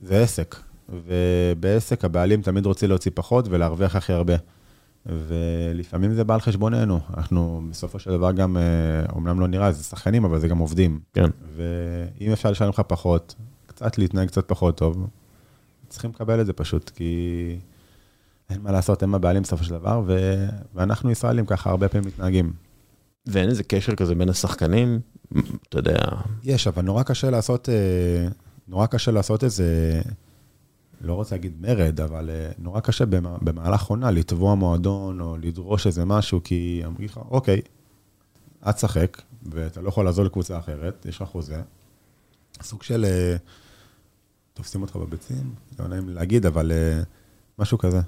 זה 0.02 0.22
עסק, 0.22 0.56
ובעסק 0.88 2.04
הבעלים 2.04 2.42
תמיד 2.42 2.66
רוצה 2.66 2.86
להוציא 2.86 3.10
פחות 3.14 3.48
ולהרוויח 3.48 3.96
הכי 3.96 4.12
הרבה. 4.12 4.34
ולפעמים 5.06 6.14
זה 6.14 6.24
בא 6.24 6.34
על 6.34 6.40
חשבוננו. 6.40 7.00
אנחנו 7.16 7.62
בסופו 7.70 7.98
של 7.98 8.10
דבר 8.10 8.32
גם, 8.32 8.56
אומנם 9.12 9.40
לא 9.40 9.46
נראה, 9.46 9.72
זה 9.72 9.84
שחקנים, 9.84 10.24
אבל 10.24 10.38
זה 10.38 10.48
גם 10.48 10.58
עובדים. 10.58 11.00
כן. 11.12 11.30
ואם 11.56 12.32
אפשר 12.32 12.50
לשלם 12.50 12.68
לך 12.68 12.80
פחות, 12.86 13.34
קצת 13.66 13.98
להתנהג 13.98 14.28
קצת 14.28 14.48
פחות 14.48 14.76
טוב, 14.76 15.06
צריכים 15.88 16.10
לקבל 16.10 16.40
את 16.40 16.46
זה 16.46 16.52
פשוט, 16.52 16.90
כי... 16.90 17.58
אין 18.50 18.62
מה 18.62 18.72
לעשות, 18.72 19.02
הם 19.02 19.14
הבעלים 19.14 19.42
בסופו 19.42 19.64
של 19.64 19.70
דבר, 19.70 20.02
ו... 20.06 20.44
ואנחנו 20.74 21.10
ישראלים 21.10 21.46
ככה 21.46 21.70
הרבה 21.70 21.88
פעמים 21.88 22.08
מתנהגים. 22.08 22.52
ואין 23.26 23.48
איזה 23.48 23.62
קשר 23.62 23.94
כזה 23.94 24.14
בין 24.14 24.28
השחקנים, 24.28 25.00
אתה 25.68 25.78
יודע... 25.78 25.98
יש, 26.44 26.66
אבל 26.66 26.82
נורא 26.82 27.02
קשה 27.02 27.30
לעשות, 27.30 27.68
אה, 27.68 28.28
נורא 28.68 28.86
קשה 28.86 29.10
לעשות 29.10 29.44
איזה, 29.44 30.02
לא 31.00 31.14
רוצה 31.14 31.34
להגיד 31.34 31.52
מרד, 31.60 32.00
אבל 32.00 32.30
אה, 32.30 32.50
נורא 32.58 32.80
קשה 32.80 33.04
במהלך 33.42 33.82
עונה 33.82 34.10
לתבוע 34.10 34.54
מועדון 34.54 35.20
או 35.20 35.36
לדרוש 35.36 35.86
איזה 35.86 36.04
משהו, 36.04 36.40
כי 36.44 36.82
אמרו 36.86 37.02
לך, 37.02 37.20
אוקיי, 37.30 37.60
אל 38.66 38.72
תשחק, 38.72 39.22
ואתה 39.52 39.80
לא 39.80 39.88
יכול 39.88 40.04
לעזור 40.04 40.24
לקבוצה 40.24 40.58
אחרת, 40.58 41.06
יש 41.08 41.22
לך 41.22 41.28
חוזה. 41.28 41.62
סוג 42.62 42.82
של... 42.82 43.04
אה, 43.04 43.36
תופסים 44.54 44.82
אותך 44.82 44.96
בביצים, 44.96 45.54
לא 45.78 45.88
נעים 45.88 46.08
להגיד, 46.08 46.46
אבל 46.46 46.72
משהו 47.58 47.78
כזה. 47.78 48.00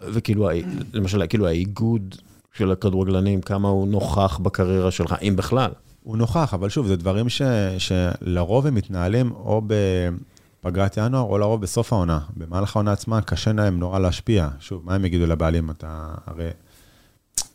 וכאילו, 0.00 0.48
למשל, 0.92 1.26
כאילו 1.28 1.46
האיגוד 1.46 2.14
של 2.52 2.72
הכדורגלנים, 2.72 3.40
כמה 3.40 3.68
הוא 3.68 3.88
נוכח 3.88 4.38
בקריירה 4.42 4.90
שלך, 4.90 5.14
אם 5.22 5.34
בכלל. 5.36 5.70
הוא 6.02 6.16
נוכח, 6.16 6.54
אבל 6.54 6.68
שוב, 6.68 6.86
זה 6.86 6.96
דברים 6.96 7.28
ש, 7.28 7.42
שלרוב 7.78 8.66
הם 8.66 8.74
מתנהלים 8.74 9.32
או 9.32 9.62
בפגרת 9.66 10.96
ינואר, 10.96 11.22
או 11.22 11.38
לרוב 11.38 11.60
בסוף 11.60 11.92
העונה. 11.92 12.20
במהלך 12.36 12.76
העונה 12.76 12.92
עצמה 12.92 13.20
קשה 13.20 13.52
להם 13.52 13.78
נורא 13.78 13.98
להשפיע. 13.98 14.48
שוב, 14.60 14.82
מה 14.84 14.94
הם 14.94 15.04
יגידו 15.04 15.26
לבעלים? 15.26 15.70
אתה 15.70 16.14
הרי... 16.26 16.48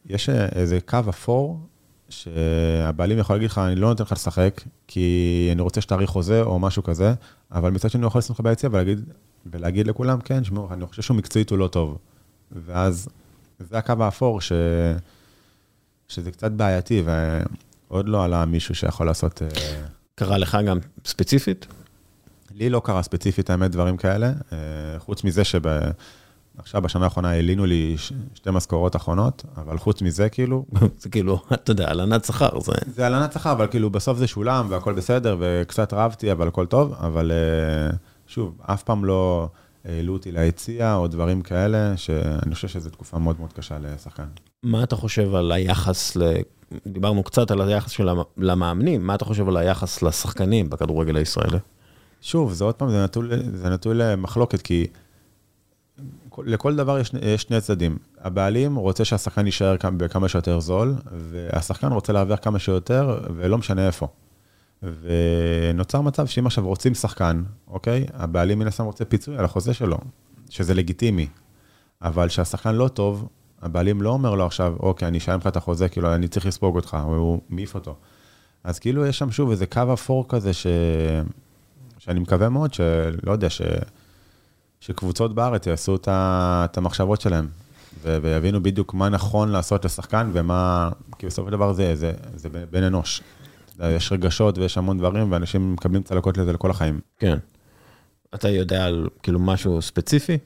יש 0.09 0.29
איזה 0.29 0.79
קו 0.85 0.99
אפור, 1.09 1.59
שהבעלים 2.09 3.17
יכול 3.17 3.35
להגיד 3.35 3.49
לך, 3.49 3.57
אני 3.57 3.75
לא 3.75 3.87
נותן 3.87 4.03
לך 4.03 4.11
לשחק, 4.11 4.61
כי 4.87 5.49
אני 5.51 5.61
רוצה 5.61 5.81
שתאריך 5.81 6.09
חוזה 6.09 6.41
או 6.41 6.59
משהו 6.59 6.83
כזה, 6.83 7.13
אבל 7.51 7.71
מצד 7.71 7.89
שני 7.89 8.01
הוא 8.01 8.07
יכול 8.07 8.19
לשים 8.19 8.33
לך 8.33 8.41
ביציע 8.41 8.69
ולהגיד, 8.73 8.99
ולהגיד 9.45 9.87
לכולם, 9.87 10.21
כן, 10.21 10.43
שמעו, 10.43 10.73
אני 10.73 10.85
חושב 10.85 11.01
שהוא 11.01 11.17
מקצועית 11.17 11.49
הוא 11.49 11.57
לא 11.57 11.67
טוב. 11.67 11.97
ואז 12.51 13.09
זה 13.59 13.77
הקו 13.77 13.93
האפור, 13.99 14.41
ש... 14.41 14.51
שזה 16.07 16.31
קצת 16.31 16.51
בעייתי, 16.51 17.03
ועוד 17.89 18.09
לא 18.09 18.23
עלה 18.23 18.45
מישהו 18.45 18.75
שיכול 18.75 19.07
לעשות... 19.07 19.41
אה, 19.41 19.47
קרה 20.15 20.37
לך 20.37 20.57
גם 20.65 20.77
ספציפית? 21.05 21.67
לי 22.55 22.69
לא 22.69 22.81
קרה 22.85 23.03
ספציפית, 23.03 23.49
האמת, 23.49 23.71
דברים 23.71 23.97
כאלה. 23.97 24.27
אה, 24.27 24.57
חוץ 24.99 25.23
מזה 25.23 25.43
שב... 25.43 25.61
עכשיו, 26.57 26.81
בשנה 26.81 27.03
האחרונה 27.03 27.29
העלינו 27.29 27.65
לי 27.65 27.95
שתי 28.33 28.49
משכורות 28.51 28.95
אחרונות, 28.95 29.43
אבל 29.57 29.77
חוץ 29.77 30.01
מזה, 30.01 30.29
כאילו... 30.29 30.65
זה 31.01 31.09
כאילו, 31.09 31.41
אתה 31.53 31.71
יודע, 31.71 31.89
הלנת 31.89 32.25
שכר, 32.25 32.59
זה... 32.59 32.71
זה 32.95 33.05
הלנת 33.05 33.33
שכר, 33.33 33.51
אבל 33.51 33.67
כאילו, 33.67 33.89
בסוף 33.89 34.17
זה 34.17 34.27
שולם 34.27 34.65
והכל 34.69 34.93
בסדר, 34.93 35.37
וקצת 35.39 35.93
רבתי, 35.93 36.31
אבל 36.31 36.47
הכל 36.47 36.65
טוב, 36.65 36.93
אבל 36.93 37.31
אה, 37.31 37.97
שוב, 38.33 38.61
אף 38.61 38.83
פעם 38.83 39.05
לא 39.05 39.49
העלו 39.85 40.13
אותי 40.13 40.31
ליציע 40.31 40.95
או 40.95 41.07
דברים 41.07 41.41
כאלה, 41.41 41.97
שאני 41.97 42.55
חושב 42.55 42.67
שזו 42.67 42.89
תקופה 42.89 43.19
מאוד 43.19 43.39
מאוד 43.39 43.53
קשה 43.53 43.77
לשחקן. 43.79 44.23
מה 44.63 44.83
אתה 44.83 44.95
חושב 44.95 45.35
על 45.35 45.51
היחס 45.51 46.15
ל... 46.15 46.33
דיברנו 46.87 47.23
קצת 47.23 47.51
על 47.51 47.61
היחס 47.61 47.91
של 47.91 48.09
המאמנים, 48.49 49.07
מה 49.07 49.15
אתה 49.15 49.25
חושב 49.25 49.47
על 49.47 49.57
היחס 49.57 50.01
לשחקנים 50.01 50.69
בכדורגל 50.69 51.15
הישראלי? 51.15 51.57
שוב, 52.21 52.53
זה 52.53 52.63
עוד 52.63 52.75
פעם, 52.75 52.89
זה 53.53 53.69
נטוי 53.69 53.93
למחלוקת, 53.95 54.61
כי... 54.61 54.87
לכל 56.37 56.75
דבר 56.75 56.99
יש, 56.99 57.11
יש 57.21 57.41
שני 57.41 57.61
צדדים. 57.61 57.97
הבעלים 58.19 58.75
רוצה 58.75 59.05
שהשחקן 59.05 59.45
יישאר 59.45 59.75
בכמה 59.97 60.29
שיותר 60.29 60.59
זול, 60.59 60.95
והשחקן 61.11 61.91
רוצה 61.91 62.13
להרוויח 62.13 62.39
כמה 62.41 62.59
שיותר, 62.59 63.19
ולא 63.35 63.57
משנה 63.57 63.87
איפה. 63.87 64.07
ונוצר 65.01 66.01
מצב 66.01 66.27
שאם 66.27 66.45
עכשיו 66.45 66.67
רוצים 66.67 66.93
שחקן, 66.93 67.43
אוקיי? 67.67 68.05
הבעלים 68.13 68.59
מן 68.59 68.67
הסתם 68.67 68.83
רוצה 68.83 69.05
פיצוי 69.05 69.37
על 69.37 69.45
החוזה 69.45 69.73
שלו, 69.73 69.97
שזה 70.49 70.73
לגיטימי. 70.73 71.27
אבל 72.01 72.27
כשהשחקן 72.27 72.75
לא 72.75 72.87
טוב, 72.87 73.27
הבעלים 73.61 74.01
לא 74.01 74.09
אומר 74.09 74.35
לו 74.35 74.45
עכשיו, 74.45 74.75
אוקיי, 74.79 75.07
אני 75.07 75.17
אשלם 75.17 75.39
לך 75.39 75.47
את 75.47 75.57
החוזה, 75.57 75.89
כאילו, 75.89 76.15
אני 76.15 76.27
צריך 76.27 76.45
לספוג 76.45 76.75
אותך, 76.75 76.97
או 77.03 77.15
הוא 77.15 77.41
מעיף 77.49 77.75
אותו. 77.75 77.95
אז 78.63 78.79
כאילו 78.79 79.05
יש 79.05 79.19
שם 79.19 79.31
שוב 79.31 79.49
איזה 79.49 79.65
קו 79.65 79.93
אפור 79.93 80.25
כזה, 80.29 80.53
ש... 80.53 80.67
שאני 81.97 82.19
מקווה 82.19 82.49
מאוד 82.49 82.73
שלא 82.73 83.31
יודע, 83.31 83.49
ש... 83.49 83.61
שקבוצות 84.79 85.35
בארץ 85.35 85.67
יעשו 85.67 85.95
את 86.07 86.77
המחשבות 86.77 87.21
שלהם, 87.21 87.47
ויבינו 88.01 88.63
בדיוק 88.63 88.93
מה 88.93 89.09
נכון 89.09 89.49
לעשות 89.49 89.85
לשחקן 89.85 90.29
ומה, 90.33 90.89
כי 91.17 91.25
בסופו 91.25 91.47
של 91.47 91.51
דבר 91.51 91.73
זה, 91.73 91.95
זה, 91.95 92.13
זה 92.35 92.49
בן 92.71 92.83
אנוש. 92.83 93.21
יש 93.79 94.11
רגשות 94.11 94.57
ויש 94.57 94.77
המון 94.77 94.97
דברים, 94.97 95.31
ואנשים 95.31 95.73
מקבלים 95.73 96.03
צלקות 96.03 96.37
לזה 96.37 96.53
לכל 96.53 96.71
החיים. 96.71 96.99
כן. 97.19 97.37
אתה 98.35 98.49
יודע 98.49 98.85
על 98.85 99.09
כאילו 99.23 99.39
משהו 99.39 99.81
ספציפי? 99.81 100.37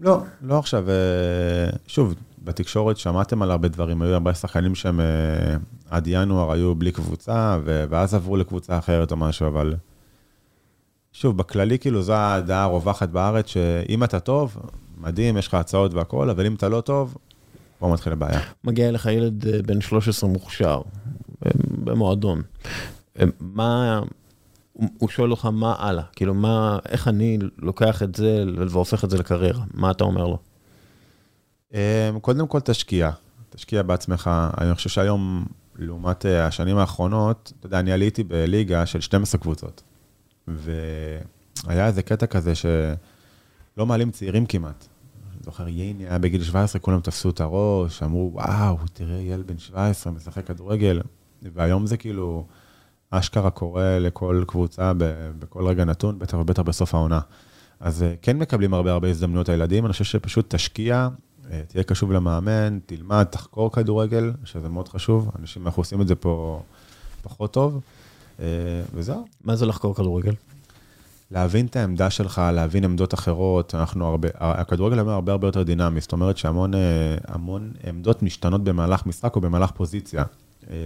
לא, 0.00 0.22
לא 0.42 0.58
עכשיו. 0.58 0.90
אה, 0.90 1.70
שוב, 1.86 2.14
בתקשורת 2.44 2.96
שמעתם 2.96 3.42
על 3.42 3.50
הרבה 3.50 3.68
דברים, 3.68 4.02
היו 4.02 4.14
הרבה 4.14 4.34
שחקנים 4.34 4.74
שהם 4.74 5.00
אה, 5.00 5.56
עד 5.90 6.06
ינואר 6.06 6.52
היו 6.52 6.74
בלי 6.74 6.92
קבוצה, 6.92 7.58
ואז 7.64 8.14
עברו 8.14 8.36
לקבוצה 8.36 8.78
אחרת 8.78 9.12
או 9.12 9.16
משהו, 9.16 9.46
אבל 9.46 9.74
שוב, 11.12 11.36
בכללי, 11.36 11.78
כאילו, 11.78 12.02
זו 12.02 12.14
הדעה 12.14 12.62
הרווחת 12.62 13.08
בארץ, 13.08 13.46
שאם 13.46 14.04
אתה 14.04 14.20
טוב, 14.20 14.56
מדהים, 14.98 15.36
יש 15.36 15.48
לך 15.48 15.54
הצעות 15.54 15.94
והכול, 15.94 16.30
אבל 16.30 16.46
אם 16.46 16.54
אתה 16.54 16.68
לא 16.68 16.80
טוב, 16.80 17.16
פה 17.80 17.88
מתחיל 17.88 18.12
הבעיה. 18.12 18.40
מגיע 18.64 18.88
אליך 18.88 19.06
ילד 19.06 19.46
אה, 19.46 19.62
בן 19.62 19.80
13 19.80 20.30
מוכשר, 20.30 20.80
אה, 21.46 21.50
במועדון. 21.84 22.42
אה, 23.18 23.24
מה, 23.40 24.00
הוא 24.98 25.08
שואל 25.08 25.30
אותך 25.30 25.44
מה 25.44 25.74
הלאה, 25.78 26.04
כאילו 26.16 26.34
מה, 26.34 26.78
איך 26.88 27.08
אני 27.08 27.38
לוקח 27.58 28.02
את 28.02 28.14
זה 28.14 28.44
והופך 28.68 29.04
את 29.04 29.10
זה 29.10 29.18
לקריירה, 29.18 29.64
מה 29.74 29.90
אתה 29.90 30.04
אומר 30.04 30.26
לו? 30.26 30.38
קודם 32.20 32.46
כל 32.46 32.60
תשקיע, 32.60 33.10
תשקיע 33.50 33.82
בעצמך. 33.82 34.30
אני 34.60 34.74
חושב 34.74 34.88
שהיום, 34.88 35.46
לעומת 35.78 36.24
השנים 36.24 36.78
האחרונות, 36.78 37.52
אתה 37.58 37.66
יודע, 37.66 37.80
אני 37.80 37.92
עליתי 37.92 38.22
בליגה 38.22 38.86
של 38.86 39.00
12 39.00 39.40
קבוצות. 39.40 39.82
והיה 40.48 41.86
איזה 41.86 42.02
קטע 42.02 42.26
כזה 42.26 42.54
שלא 42.54 43.86
מעלים 43.86 44.10
צעירים 44.10 44.46
כמעט. 44.46 44.88
זוכר, 45.40 45.68
ייני 45.68 46.08
היה 46.08 46.18
בגיל 46.18 46.42
17, 46.42 46.80
כולם 46.80 47.00
תפסו 47.00 47.30
את 47.30 47.40
הראש, 47.40 48.02
אמרו, 48.02 48.30
וואו, 48.34 48.76
תראה, 48.92 49.16
ילד 49.16 49.46
בן 49.46 49.58
17 49.58 50.12
משחק 50.12 50.46
כדורגל. 50.46 51.00
והיום 51.42 51.86
זה 51.86 51.96
כאילו, 51.96 52.46
אשכרה 53.10 53.50
קורה 53.50 53.98
לכל 53.98 54.44
קבוצה 54.46 54.92
בכל 55.38 55.66
רגע 55.66 55.84
נתון, 55.84 56.18
בטח 56.18 56.34
ובטח 56.34 56.62
בסוף 56.62 56.94
העונה. 56.94 57.20
אז 57.80 58.02
אה, 58.02 58.14
כן 58.22 58.38
מקבלים 58.38 58.74
הרבה 58.74 58.92
הרבה 58.92 59.08
הזדמנויות 59.08 59.48
הילדים, 59.48 59.84
אני 59.84 59.92
חושב 59.92 60.04
שפשוט 60.04 60.54
תשקיע, 60.54 61.08
אה, 61.50 61.62
תהיה 61.68 61.84
קשוב 61.84 62.12
למאמן, 62.12 62.78
תלמד, 62.86 63.24
תחקור 63.24 63.72
כדורגל, 63.72 64.32
שזה 64.44 64.68
מאוד 64.68 64.88
חשוב, 64.88 65.30
אנשים, 65.38 65.66
אנחנו 65.66 65.80
עושים 65.80 66.00
את 66.00 66.08
זה 66.08 66.14
פה 66.14 66.62
פחות 67.22 67.52
טוב. 67.52 67.80
אה, 68.40 68.46
וזהו. 68.94 69.26
מה 69.44 69.56
זה 69.56 69.66
לחקור 69.66 69.94
כדורגל? 69.94 70.32
להבין 71.30 71.66
את 71.66 71.76
העמדה 71.76 72.10
שלך, 72.10 72.42
להבין 72.54 72.84
עמדות 72.84 73.14
אחרות, 73.14 73.74
אנחנו 73.74 74.06
הרבה, 74.06 74.28
הכדורגל 74.34 74.98
היום 74.98 75.08
הרבה 75.08 75.32
הרבה 75.32 75.48
יותר 75.48 75.62
דינמי, 75.62 76.00
זאת 76.00 76.12
אומרת 76.12 76.36
שהמון 76.36 76.74
אה, 76.74 76.80
המון 77.28 77.72
עמדות 77.86 78.22
משתנות 78.22 78.64
במהלך 78.64 79.06
משחק 79.06 79.36
או 79.36 79.40
במהלך 79.40 79.70
פוזיציה. 79.70 80.24
אה, 80.70 80.76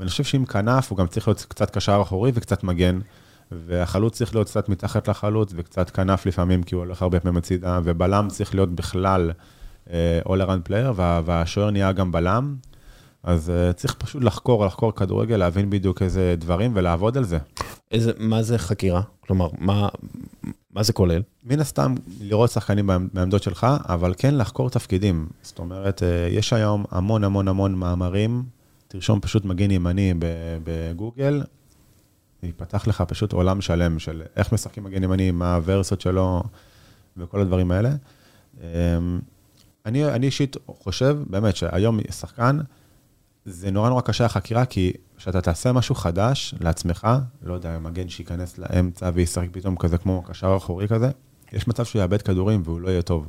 ואני 0.00 0.10
חושב 0.10 0.24
שאם 0.24 0.44
כנף, 0.44 0.90
הוא 0.90 0.98
גם 0.98 1.06
צריך 1.06 1.28
להיות 1.28 1.46
קצת 1.48 1.70
קשר 1.70 1.98
אחורי 2.02 2.30
וקצת 2.34 2.64
מגן, 2.64 2.98
והחלוץ 3.52 4.16
צריך 4.16 4.34
להיות 4.34 4.46
קצת 4.46 4.68
מתחת 4.68 5.08
לחלוץ 5.08 5.52
וקצת 5.56 5.90
כנף 5.90 6.26
לפעמים, 6.26 6.62
כי 6.62 6.74
הוא 6.74 6.84
הולך 6.84 7.02
הרבה 7.02 7.20
פעמים 7.20 7.36
הצידה, 7.36 7.80
ובלם 7.84 8.28
צריך 8.30 8.54
להיות 8.54 8.74
בכלל 8.74 9.30
all 10.24 10.40
around 10.46 10.68
player, 10.68 11.00
והשוער 11.24 11.70
נהיה 11.70 11.92
גם 11.92 12.12
בלם. 12.12 12.56
אז 13.26 13.52
uh, 13.70 13.72
צריך 13.72 13.94
פשוט 13.94 14.24
לחקור, 14.24 14.66
לחקור 14.66 14.92
כדורגל, 14.94 15.36
להבין 15.36 15.70
בדיוק 15.70 16.02
איזה 16.02 16.34
דברים 16.38 16.72
ולעבוד 16.74 17.16
על 17.16 17.24
זה. 17.24 17.38
איזה, 17.90 18.12
מה 18.18 18.42
זה 18.42 18.58
חקירה? 18.58 19.02
כלומר, 19.20 19.48
מה, 19.58 19.88
מה 20.70 20.82
זה 20.82 20.92
כולל? 20.92 21.22
מן 21.44 21.60
הסתם, 21.60 21.94
לראות 22.20 22.50
שחקנים 22.50 22.90
בעמדות 23.12 23.42
שלך, 23.42 23.66
אבל 23.88 24.14
כן 24.16 24.34
לחקור 24.34 24.70
תפקידים. 24.70 25.28
זאת 25.42 25.58
אומרת, 25.58 26.02
uh, 26.02 26.04
יש 26.30 26.52
היום 26.52 26.84
המון 26.90 27.24
המון 27.24 27.48
המון 27.48 27.74
מאמרים, 27.74 28.44
תרשום 28.88 29.20
פשוט 29.20 29.44
מגן 29.44 29.70
ימני 29.70 30.14
בגוגל, 30.64 31.42
ייפתח 32.42 32.86
לך 32.86 33.00
פשוט 33.08 33.32
עולם 33.32 33.60
שלם 33.60 33.98
של 33.98 34.22
איך 34.36 34.52
משחקים 34.52 34.84
מגן 34.84 35.02
ימני, 35.02 35.30
מה 35.30 35.54
הוורסיות 35.54 36.00
שלו 36.00 36.42
וכל 37.16 37.40
הדברים 37.40 37.70
האלה. 37.70 37.90
Um, 38.54 38.62
אני, 39.86 40.04
אני 40.04 40.26
אישית 40.26 40.56
חושב, 40.66 41.18
באמת, 41.26 41.56
שהיום 41.56 41.98
שחקן, 42.10 42.58
זה 43.46 43.70
נורא 43.70 43.88
נורא 43.88 44.00
קשה 44.00 44.24
החקירה, 44.24 44.64
כי 44.64 44.92
כשאתה 45.16 45.40
תעשה 45.40 45.72
משהו 45.72 45.94
חדש 45.94 46.54
לעצמך, 46.60 47.08
לא 47.42 47.54
יודע, 47.54 47.78
מגן 47.78 48.08
שייכנס 48.08 48.58
לאמצע 48.58 49.10
וישחק 49.14 49.48
פתאום 49.52 49.76
כזה 49.76 49.98
כמו 49.98 50.22
קשר 50.22 50.54
אחורי 50.56 50.88
כזה, 50.88 51.10
יש 51.52 51.68
מצב 51.68 51.84
שהוא 51.84 52.02
יאבד 52.02 52.22
כדורים 52.22 52.62
והוא 52.64 52.80
לא 52.80 52.88
יהיה 52.88 53.02
טוב. 53.02 53.28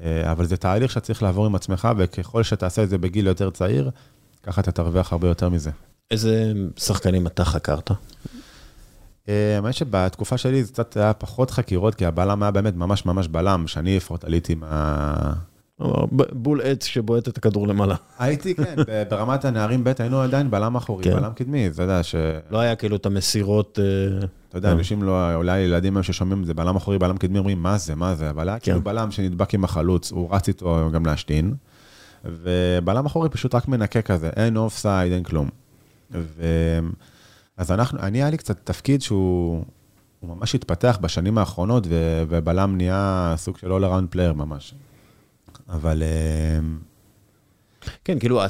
אה, 0.00 0.32
אבל 0.32 0.46
זה 0.46 0.56
תהליך 0.56 0.90
שאתה 0.90 1.06
צריך 1.06 1.22
לעבור 1.22 1.46
עם 1.46 1.54
עצמך, 1.54 1.88
וככל 1.96 2.42
שתעשה 2.42 2.82
את 2.82 2.88
זה 2.88 2.98
בגיל 2.98 3.26
יותר 3.26 3.50
צעיר, 3.50 3.90
ככה 4.42 4.60
אתה 4.60 4.72
תרוויח 4.72 5.12
הרבה 5.12 5.28
יותר 5.28 5.48
מזה. 5.48 5.70
איזה 6.10 6.52
שחקנים 6.76 7.26
אתה 7.26 7.44
חקרת? 7.44 7.90
אה, 9.28 9.56
האמת 9.56 9.74
שבתקופה 9.74 10.38
שלי 10.38 10.64
זה 10.64 10.72
קצת 10.72 10.96
היה 10.96 11.12
פחות 11.12 11.50
חקירות, 11.50 11.94
כי 11.94 12.06
הבלם 12.06 12.42
היה 12.42 12.50
באמת 12.50 12.74
ממש 12.76 13.06
ממש 13.06 13.28
בלם, 13.28 13.66
שאני 13.66 13.96
לפחות 13.96 14.24
עליתי 14.24 14.54
מה... 14.54 15.32
בול 16.32 16.60
עץ 16.64 16.84
שבועט 16.84 17.28
את 17.28 17.38
הכדור 17.38 17.68
למעלה. 17.68 17.94
הייתי, 18.18 18.54
כן, 18.54 18.76
ברמת 19.10 19.44
הנערים 19.44 19.84
ב' 19.84 19.92
היינו 19.98 20.20
עדיין 20.20 20.50
בלם 20.50 20.76
אחורי, 20.76 21.04
כן. 21.04 21.14
בלם 21.14 21.32
קדמי, 21.32 21.66
אתה 21.66 21.82
יודע 21.82 22.02
ש... 22.02 22.14
לא 22.50 22.58
היה 22.58 22.76
כאילו 22.76 22.96
את 22.96 23.06
המסירות... 23.06 23.78
אה, 23.82 24.26
אתה 24.48 24.58
יודע, 24.58 24.72
אנשים 24.72 25.02
לא, 25.02 25.34
אולי 25.34 25.60
ילדים 25.60 26.02
ששומעים 26.02 26.40
את 26.40 26.46
זה, 26.46 26.54
בלם 26.54 26.76
אחורי, 26.76 26.98
בלם 26.98 27.16
קדמי, 27.16 27.38
אומרים, 27.38 27.62
מה 27.62 27.78
זה, 27.78 27.94
מה 27.94 28.14
זה, 28.14 28.30
אבל 28.30 28.48
היה 28.48 28.58
כאילו 28.58 28.78
כן. 28.78 28.84
בלם 28.84 29.10
שנדבק 29.10 29.54
עם 29.54 29.64
החלוץ, 29.64 30.12
הוא 30.12 30.34
רץ 30.34 30.48
איתו 30.48 30.90
גם 30.92 31.06
להשתין. 31.06 31.54
ובלם 32.24 33.06
אחורי 33.06 33.28
פשוט 33.28 33.54
רק 33.54 33.68
מנקה 33.68 34.02
כזה, 34.02 34.30
אין 34.36 34.56
offside, 34.56 35.12
אין 35.12 35.22
כלום. 35.22 35.48
אז 37.56 37.70
אנחנו, 37.70 37.98
אני 37.98 38.18
היה 38.18 38.30
לי 38.30 38.36
קצת 38.36 38.56
תפקיד 38.64 39.02
שהוא 39.02 39.64
ממש 40.22 40.54
התפתח 40.54 40.98
בשנים 41.00 41.38
האחרונות. 41.38 41.86
ובלם 42.28 42.76
נהיה 42.76 43.34
סוג 43.36 43.58
של 43.58 43.72
all 43.72 43.82
around 43.84 44.14
player 44.14 44.32
ממש. 44.32 44.74
אבל... 45.72 46.02
כן, 48.04 48.18
כאילו, 48.18 48.40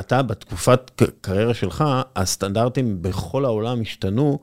אתה 0.00 0.22
בתקופת 0.22 1.02
קריירה 1.20 1.54
שלך, 1.54 1.84
הסטנדרטים 2.16 3.02
בכל 3.02 3.44
העולם 3.44 3.80
השתנו. 3.80 4.38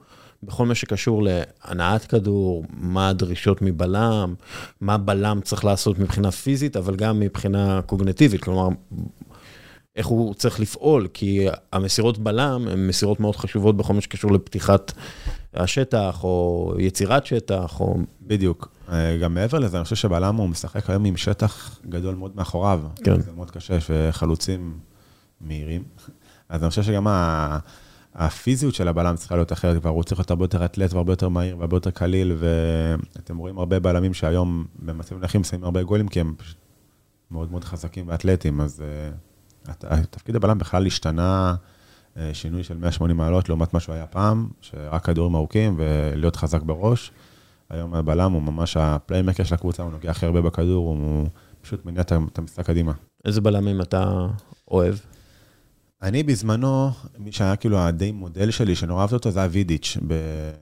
בכל 0.45 0.65
מה 0.65 0.75
שקשור 0.75 1.23
להנעת 1.23 2.05
כדור, 2.05 2.65
מה 2.69 3.09
הדרישות 3.09 3.61
מבלם, 3.61 4.33
מה 4.81 4.97
בלם 4.97 5.39
צריך 5.43 5.65
לעשות 5.65 5.99
מבחינה 5.99 6.31
פיזית, 6.31 6.77
אבל 6.77 6.95
גם 6.95 7.19
מבחינה 7.19 7.81
קוגנטיבית, 7.85 8.43
כלומר, 8.43 8.67
איך 9.95 10.07
הוא 10.07 10.33
צריך 10.33 10.59
לפעול, 10.59 11.07
כי 11.13 11.47
המסירות 11.73 12.17
בלם 12.17 12.67
הן 12.67 12.87
מסירות 12.87 13.19
מאוד 13.19 13.35
חשובות 13.35 13.77
בכל 13.77 13.93
מה 13.93 14.01
שקשור 14.01 14.31
לפתיחת 14.31 14.91
השטח, 15.53 16.23
או 16.23 16.73
יצירת 16.79 17.25
שטח, 17.25 17.79
או... 17.79 17.97
בדיוק. 18.21 18.67
גם 19.21 19.33
מעבר 19.33 19.59
לזה, 19.59 19.77
אני 19.77 19.83
חושב 19.83 19.95
שבלם 19.95 20.35
הוא 20.35 20.49
משחק 20.49 20.89
היום 20.89 21.05
עם 21.05 21.17
שטח 21.17 21.79
גדול 21.89 22.15
מאוד 22.15 22.35
מאחוריו. 22.35 22.81
כן. 23.03 23.21
זה 23.21 23.31
מאוד 23.31 23.51
קשה, 23.51 23.77
וחלוצים 23.89 24.77
מהירים. 25.41 25.83
אז 26.49 26.63
אני 26.63 26.69
חושב 26.69 26.83
שגם 26.83 27.07
ה... 27.07 27.59
הפיזיות 28.15 28.75
של 28.75 28.87
הבלם 28.87 29.15
צריכה 29.15 29.35
להיות 29.35 29.51
אחרת 29.51 29.81
כבר, 29.81 29.89
הוא 29.89 30.03
צריך 30.03 30.19
להיות 30.19 30.29
הרבה 30.29 30.43
יותר 30.43 30.65
אתלט 30.65 30.93
והרבה 30.93 31.11
יותר 31.11 31.29
מהיר 31.29 31.57
והרבה 31.57 31.77
יותר 31.77 31.91
קליל, 31.91 32.37
ואתם 33.15 33.37
רואים 33.37 33.57
הרבה 33.57 33.79
בלמים 33.79 34.13
שהיום 34.13 34.65
במצבים 34.79 35.21
נחים 35.21 35.43
שמים 35.43 35.63
הרבה 35.63 35.83
גולים, 35.83 36.07
כי 36.07 36.19
הם 36.19 36.33
פשוט 36.37 36.57
מאוד 37.31 37.51
מאוד 37.51 37.63
חזקים 37.63 38.07
ואתלטים, 38.07 38.61
אז 38.61 38.83
uh, 39.69 39.75
תפקיד 40.09 40.35
הבלם 40.35 40.57
בכלל 40.57 40.85
השתנה, 40.85 41.55
uh, 42.15 42.19
שינוי 42.33 42.63
של 42.63 42.77
180 42.77 43.17
מעלות 43.17 43.49
לעומת 43.49 43.73
מה 43.73 43.79
שהוא 43.79 43.95
היה 43.95 44.07
פעם, 44.07 44.49
שרק 44.61 45.05
כדורים 45.05 45.35
ארוכים 45.35 45.75
ולהיות 45.77 46.35
חזק 46.35 46.61
בראש. 46.61 47.11
היום 47.73 47.93
הבלם 47.93 48.31
הוא 48.31 48.41
ממש 48.41 48.77
הפליימקר 48.77 49.43
של 49.43 49.55
הקבוצה, 49.55 49.83
הוא 49.83 49.91
נוגע 49.91 50.11
הכי 50.11 50.25
הרבה 50.25 50.41
בכדור, 50.41 50.87
הוא 50.87 51.27
פשוט 51.61 51.85
מניע 51.85 52.01
את 52.01 52.37
המשחק 52.37 52.65
קדימה. 52.65 52.91
איזה 53.25 53.41
בלמים 53.41 53.81
אתה 53.81 54.27
אוהב? 54.71 54.95
אני 56.01 56.23
בזמנו, 56.23 56.91
מי 57.17 57.31
שהיה 57.31 57.55
כאילו 57.55 57.79
הדי 57.79 58.11
מודל 58.11 58.51
שלי, 58.51 58.75
שנורא 58.75 59.01
אהבתי 59.01 59.15
אותו, 59.15 59.31
זה 59.31 59.39
היה 59.39 59.49
וידיץ'. 59.51 59.97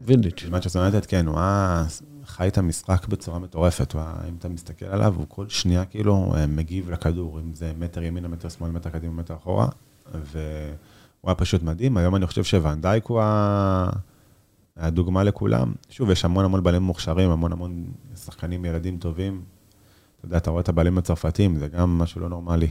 וידיץ'. 0.01 0.43
במאצ'ר 0.47 0.79
יונייטד, 0.79 1.05
כן, 1.05 1.27
הוא 1.27 1.39
היה 1.39 1.85
חי 2.25 2.47
את 2.47 2.57
המשחק 2.57 3.07
בצורה 3.07 3.39
מטורפת. 3.39 3.95
אם 4.29 4.35
אתה 4.39 4.49
מסתכל 4.49 4.85
עליו, 4.85 5.13
הוא 5.17 5.25
כל 5.29 5.49
שנייה 5.49 5.85
כאילו 5.85 6.33
אה, 6.35 6.47
מגיב 6.47 6.91
לכדור, 6.91 7.39
אם 7.39 7.53
זה 7.53 7.71
מטר 7.79 8.03
ימינה, 8.03 8.27
מטר 8.27 8.49
שמאל, 8.49 8.71
מטר 8.71 8.89
קדימה, 8.89 9.13
מטר 9.13 9.33
אחורה. 9.33 9.67
והוא 10.13 10.73
היה 11.23 11.35
פשוט 11.35 11.63
מדהים. 11.63 11.97
היום 11.97 12.15
אני 12.15 12.27
חושב 12.27 12.43
שוואנדייק 12.43 13.05
הוא 13.05 13.21
הדוגמה 14.81 15.23
לכולם. 15.23 15.73
שוב, 15.89 16.09
יש 16.09 16.25
המון 16.25 16.45
המון 16.45 16.63
בעלים 16.63 16.81
מוכשרים, 16.81 17.29
המון 17.29 17.51
המון 17.51 17.85
שחקנים, 18.25 18.65
ילדים 18.65 18.97
טובים. 18.97 19.41
אתה 20.17 20.25
יודע, 20.25 20.37
אתה 20.37 20.49
רואה 20.49 20.61
את 20.61 20.69
הבעלים 20.69 20.97
הצרפתים, 20.97 21.55
זה 21.55 21.67
גם 21.67 21.97
משהו 21.97 22.21
לא 22.21 22.29
נורמלי. 22.29 22.67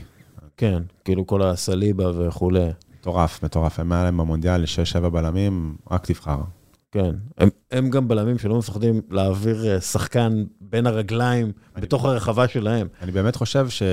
כן, 0.57 0.83
כאילו 1.05 1.27
כל 1.27 1.41
הסליבה 1.41 2.27
וכולי. 2.27 2.69
מטורף, 2.99 3.43
מטורף. 3.43 3.79
הם 3.79 3.91
היה 3.91 4.03
להם 4.03 4.17
במונדיאל 4.17 4.63
6-7 5.03 5.09
בלמים, 5.09 5.75
רק 5.91 6.05
תבחר. 6.05 6.41
כן, 6.91 7.15
הם, 7.37 7.49
הם 7.71 7.89
גם 7.89 8.07
בלמים 8.07 8.37
שלא 8.37 8.57
מפחדים 8.57 9.01
להעביר 9.09 9.67
אה, 9.67 9.81
שחקן 9.81 10.43
בין 10.61 10.87
הרגליים 10.87 11.51
בתוך 11.75 12.05
הרחבה 12.05 12.47
שלהם. 12.47 12.87
אני 13.01 13.11
באמת 13.11 13.35
חושב 13.35 13.69
ש... 13.69 13.83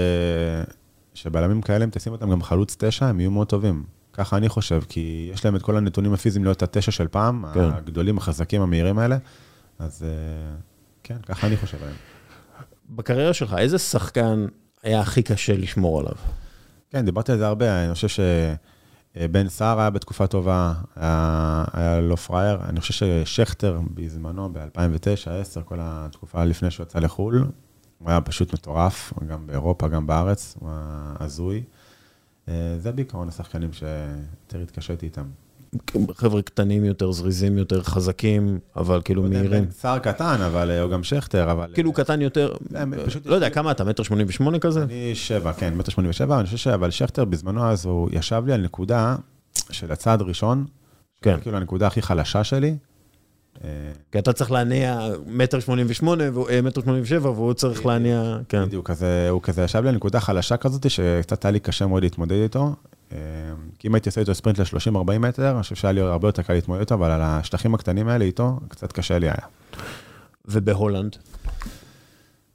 שבלמים 1.15 1.63
כאלה, 1.63 1.85
אם 1.85 1.91
תשים 1.91 2.13
אותם 2.13 2.31
גם 2.31 2.43
חלוץ 2.43 2.77
תשע, 2.79 3.07
הם 3.07 3.21
יהיו 3.21 3.31
מאוד 3.31 3.47
טובים. 3.47 3.85
ככה 4.19 4.37
אני 4.37 4.49
חושב, 4.49 4.83
כי 4.89 5.31
יש 5.33 5.45
להם 5.45 5.57
את 5.57 5.63
כל 5.63 5.77
הנתונים 5.77 6.15
הפיזיים 6.15 6.45
להיות 6.45 6.63
התשע 6.63 6.91
של 6.91 7.09
פעם, 7.09 7.45
כן. 7.55 7.61
הגדולים, 7.61 8.19
החזקים, 8.19 8.63
המהירים 8.63 8.99
האלה. 8.99 9.17
אז 9.79 10.03
אה, 10.03 10.57
כן, 11.03 11.17
ככה 11.27 11.47
אני 11.47 11.57
חושב 11.57 11.77
עליהם. 11.83 11.97
בקריירה 12.91 13.35
שלך, 13.35 13.55
איזה 13.59 13.79
שחקן 13.79 14.47
היה 14.83 15.01
הכי 15.01 15.23
קשה 15.23 15.57
לשמור 15.57 16.01
עליו? 16.01 16.13
כן, 16.91 17.05
דיברתי 17.05 17.33
על 17.33 17.39
זה 17.39 17.47
הרבה, 17.47 17.85
אני 17.85 17.95
חושב 17.95 18.23
שבן 19.17 19.49
סער 19.49 19.81
היה 19.81 19.91
בתקופה 19.91 20.27
טובה, 20.27 20.73
היה, 20.97 21.65
היה 21.73 22.01
לא 22.01 22.17
פראייר. 22.17 22.59
אני 22.69 22.81
חושב 22.81 22.95
ששכטר 23.25 23.81
בזמנו, 23.95 24.53
ב-2009-2010, 24.53 25.63
כל 25.65 25.79
התקופה 25.81 26.45
לפני 26.45 26.71
שהוא 26.71 26.85
יצא 26.85 26.99
לחו"ל, 26.99 27.45
הוא 27.99 28.11
היה 28.11 28.21
פשוט 28.21 28.55
מטורף, 28.55 29.13
גם 29.29 29.47
באירופה, 29.47 29.89
גם 29.89 30.07
בארץ, 30.07 30.57
הוא 30.61 30.71
היה 30.71 31.15
הזוי. 31.21 31.63
אה, 32.49 32.79
זה 32.79 32.93
בעיקרון 32.93 33.29
השחקנים 33.29 33.73
שיותר 33.73 34.63
התקשיתי 34.63 35.07
איתם. 35.07 35.25
חבר'ה 36.15 36.43
קטנים 36.43 36.85
יותר, 36.85 37.13
זריזים 37.13 37.59
יותר, 37.59 37.83
חזקים, 37.83 38.59
אבל 38.77 39.01
כאילו 39.05 39.23
מהירים. 39.23 39.71
שר 39.81 39.99
קטן, 39.99 40.41
אבל 40.47 40.71
הוא 40.71 40.91
גם 40.91 41.05
שכטר, 41.05 41.53
אבל... 41.53 41.71
כאילו 41.75 41.93
קטן 41.93 42.21
יותר, 42.21 42.55
לא 43.25 43.35
יודע, 43.35 43.51
כמה 43.51 43.71
אתה, 43.71 43.85
מטר 43.85 44.03
שמונים 44.03 44.27
ושמונה 44.29 44.59
כזה? 44.59 44.83
אני 44.83 45.15
שבע, 45.15 45.53
כן, 45.53 45.75
מטר 45.75 45.91
שמונים 45.91 46.11
ושבע, 46.11 46.37
אני 46.39 46.45
חושב 46.45 46.57
שאבל 46.57 46.91
שכטר 46.91 47.25
בזמנו 47.25 47.65
אז 47.65 47.87
הוא 47.87 48.09
ישב 48.13 48.43
לי 48.47 48.53
על 48.53 48.61
נקודה 48.61 49.17
של 49.71 49.93
הצעד 49.93 50.23
ראשון, 50.23 50.67
כן. 51.23 51.41
כאילו 51.43 51.57
הנקודה 51.57 51.87
הכי 51.87 52.03
חלשה 52.03 52.45
שלי. 52.45 52.77
כי 54.13 54.19
אתה 54.19 54.33
צריך 54.33 54.51
להניע 54.51 55.09
מטר 55.27 55.61
שמונים 55.61 55.87
ושמונה, 55.89 56.25
מטר 56.63 56.81
שמונים 56.81 57.03
ושבע, 57.03 57.31
והוא 57.31 57.55
צריך 57.55 57.87
להניע, 57.87 58.39
כן. 58.49 58.65
בדיוק, 58.65 58.91
הוא 59.31 59.43
כזה 59.43 59.63
ישב 59.63 59.83
לי 59.83 59.89
על 59.89 59.95
נקודה 59.95 60.21
חלשה 60.21 60.57
כזאת, 60.57 60.91
שקצת 60.91 61.45
היה 61.45 61.53
לי 61.53 61.61
קשה 61.61 61.87
מאוד 61.87 62.03
להתמודד 62.03 62.43
איתו. 62.43 62.75
כי 63.79 63.89
אם 63.89 63.95
הייתי 63.95 64.09
עושה 64.09 64.21
איתו 64.21 64.35
ספרינט 64.35 64.59
ל-30-40 64.59 65.19
מטר, 65.19 65.55
אני 65.55 65.63
חושב 65.63 65.75
שהיה 65.75 65.93
לי 65.93 66.01
הרבה 66.01 66.29
יותר 66.29 66.43
קל 66.43 66.53
להתמודד 66.53 66.81
איתו, 66.81 66.95
אבל 66.95 67.11
על 67.11 67.21
השטחים 67.23 67.75
הקטנים 67.75 68.09
האלה 68.09 68.25
איתו, 68.25 68.61
קצת 68.69 68.93
קשה 68.93 69.19
לי 69.19 69.27
היה. 69.27 69.47
ובהולנד? 70.45 71.17